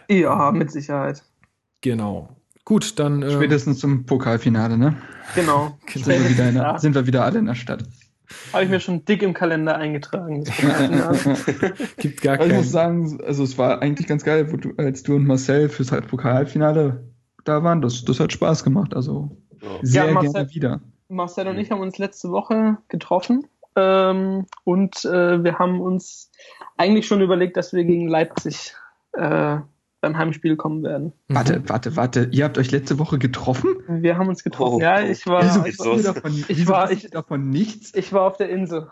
Ja, 0.09 0.51
mit 0.51 0.69
Sicherheit. 0.69 1.23
Genau. 1.81 2.36
Gut, 2.67 2.99
dann. 2.99 3.23
Äh, 3.23 3.31
Spätestens 3.31 3.79
zum 3.79 4.05
Pokalfinale, 4.05 4.77
ne? 4.77 4.97
Genau. 5.35 5.77
Sind 5.87 6.05
wir, 6.05 6.29
wieder 6.29 6.51
der, 6.51 6.79
sind 6.79 6.95
wir 6.95 7.07
wieder 7.07 7.23
alle 7.23 7.39
in 7.39 7.45
der 7.45 7.55
Stadt. 7.55 7.85
Habe 8.51 8.65
ich 8.65 8.69
mir 8.69 8.81
schon 8.81 9.05
dick 9.05 9.23
im 9.23 9.33
Kalender 9.33 9.77
eingetragen. 9.77 10.43
Gibt 11.97 12.21
gar 12.21 12.35
keinen. 12.35 12.51
Ich 12.51 12.57
muss 12.57 12.71
sagen, 12.71 13.21
also 13.25 13.45
es 13.45 13.57
war 13.57 13.81
eigentlich 13.81 14.05
ganz 14.05 14.25
geil, 14.25 14.43
du, 14.47 14.73
als 14.75 15.01
du 15.03 15.15
und 15.15 15.25
Marcel 15.25 15.69
fürs 15.69 15.91
Pokalfinale 16.07 17.05
da 17.45 17.63
waren. 17.63 17.81
Das, 17.81 18.03
das 18.03 18.19
hat 18.19 18.33
Spaß 18.33 18.65
gemacht. 18.65 18.93
Also 18.93 19.31
sehr 19.81 20.07
ja, 20.07 20.11
Marcel, 20.11 20.33
gerne 20.33 20.49
wieder. 20.53 20.81
Marcel 21.07 21.47
und 21.47 21.57
ich 21.59 21.71
haben 21.71 21.79
uns 21.79 21.97
letzte 21.97 22.31
Woche 22.31 22.79
getroffen 22.89 23.47
ähm, 23.77 24.45
und 24.65 25.05
äh, 25.05 25.41
wir 25.41 25.57
haben 25.57 25.79
uns 25.79 26.31
eigentlich 26.75 27.07
schon 27.07 27.21
überlegt, 27.21 27.55
dass 27.55 27.71
wir 27.71 27.85
gegen 27.85 28.09
Leipzig 28.09 28.75
äh, 29.13 29.59
beim 30.01 30.17
Heimspiel 30.17 30.55
kommen 30.55 30.83
werden. 30.83 31.13
Warte, 31.27 31.59
mhm. 31.59 31.69
warte, 31.69 31.95
warte. 31.95 32.29
Ihr 32.31 32.45
habt 32.45 32.57
euch 32.57 32.71
letzte 32.71 32.99
Woche 32.99 33.17
getroffen? 33.17 33.75
Wir 33.87 34.17
haben 34.17 34.27
uns 34.27 34.43
getroffen. 34.43 34.75
Oh, 34.75 34.81
ja, 34.81 35.01
ich 35.01 35.25
war. 35.25 35.41
Also, 35.41 35.65
ich, 35.65 35.79
war 35.79 35.97
davon, 35.97 36.45
ich 36.47 36.67
war 36.67 36.91
ich, 36.91 37.09
davon 37.09 37.49
nichts. 37.49 37.93
Ich 37.95 38.13
war 38.13 38.23
auf 38.23 38.37
der 38.37 38.49
Insel. 38.49 38.89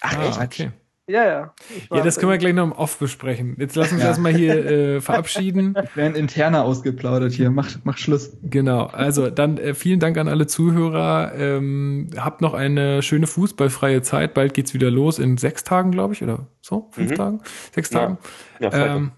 Ach, 0.00 0.16
ah, 0.16 0.28
echt? 0.28 0.40
Okay. 0.40 0.70
Ja, 1.08 1.24
ja. 1.24 1.54
Ja, 1.90 2.02
das 2.02 2.18
können 2.18 2.30
wir 2.30 2.36
gleich 2.36 2.52
noch 2.52 2.64
im 2.64 2.72
Off 2.72 2.98
besprechen. 2.98 3.56
Jetzt 3.58 3.76
lass 3.76 3.92
uns 3.92 4.02
ja. 4.02 4.08
erstmal 4.08 4.34
hier 4.34 4.66
äh, 4.66 5.00
verabschieden. 5.00 5.74
Wir 5.94 5.96
werden 5.96 6.14
interner 6.14 6.64
ausgeplaudert 6.64 7.32
hier. 7.32 7.50
Mach, 7.50 7.70
mach 7.84 7.96
Schluss. 7.96 8.36
Genau. 8.42 8.84
Also 8.84 9.30
dann 9.30 9.56
äh, 9.56 9.72
vielen 9.72 10.00
Dank 10.00 10.18
an 10.18 10.28
alle 10.28 10.46
Zuhörer. 10.46 11.32
Ähm, 11.34 12.10
habt 12.18 12.42
noch 12.42 12.52
eine 12.52 13.00
schöne 13.00 13.26
fußballfreie 13.26 14.02
Zeit. 14.02 14.34
Bald 14.34 14.52
geht's 14.52 14.74
wieder 14.74 14.90
los 14.90 15.18
in 15.18 15.38
sechs 15.38 15.64
Tagen, 15.64 15.92
glaube 15.92 16.12
ich, 16.12 16.22
oder 16.22 16.46
so? 16.60 16.90
Fünf 16.90 17.12
mhm. 17.12 17.16
Tagen? 17.16 17.40
Sechs 17.72 17.88
Tagen? 17.88 18.18
Ja, 18.60 18.70
ja 18.70 18.96
ähm, 18.96 19.12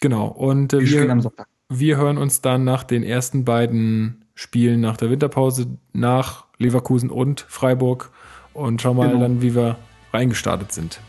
Genau. 0.00 0.26
Und 0.26 0.72
äh, 0.72 0.80
wir, 0.80 1.32
wir 1.68 1.96
hören 1.96 2.18
uns 2.18 2.40
dann 2.40 2.64
nach 2.64 2.84
den 2.84 3.02
ersten 3.02 3.44
beiden 3.44 4.24
Spielen 4.34 4.80
nach 4.80 4.96
der 4.96 5.10
Winterpause 5.10 5.66
nach 5.92 6.44
Leverkusen 6.58 7.10
und 7.10 7.40
Freiburg 7.48 8.10
und 8.54 8.80
schauen 8.80 8.96
mal 8.96 9.08
genau. 9.08 9.20
dann, 9.20 9.42
wie 9.42 9.54
wir 9.54 9.76
reingestartet 10.12 10.72
sind. 10.72 11.00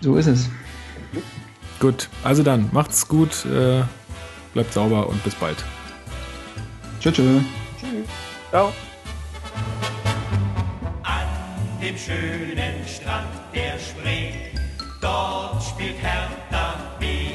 So 0.00 0.16
ist 0.16 0.26
es. 0.26 0.48
Gut, 1.78 2.08
also 2.24 2.42
dann, 2.42 2.68
macht's 2.72 3.06
gut, 3.06 3.44
äh, 3.46 3.82
bleibt 4.54 4.72
sauber 4.72 5.08
und 5.08 5.22
bis 5.22 5.34
bald. 5.34 5.62
Tschüss. 7.00 7.14
Tschüss. 7.14 7.44
Ciao. 8.50 8.72
An 11.02 11.26
dem 11.80 11.96
schönen 11.96 12.86
Strand 12.86 13.28
der 13.54 13.78
Spree, 13.78 14.32
dort 15.00 15.62
spielt 15.62 16.02
Hertha 16.02 16.74
BSC. 16.98 17.25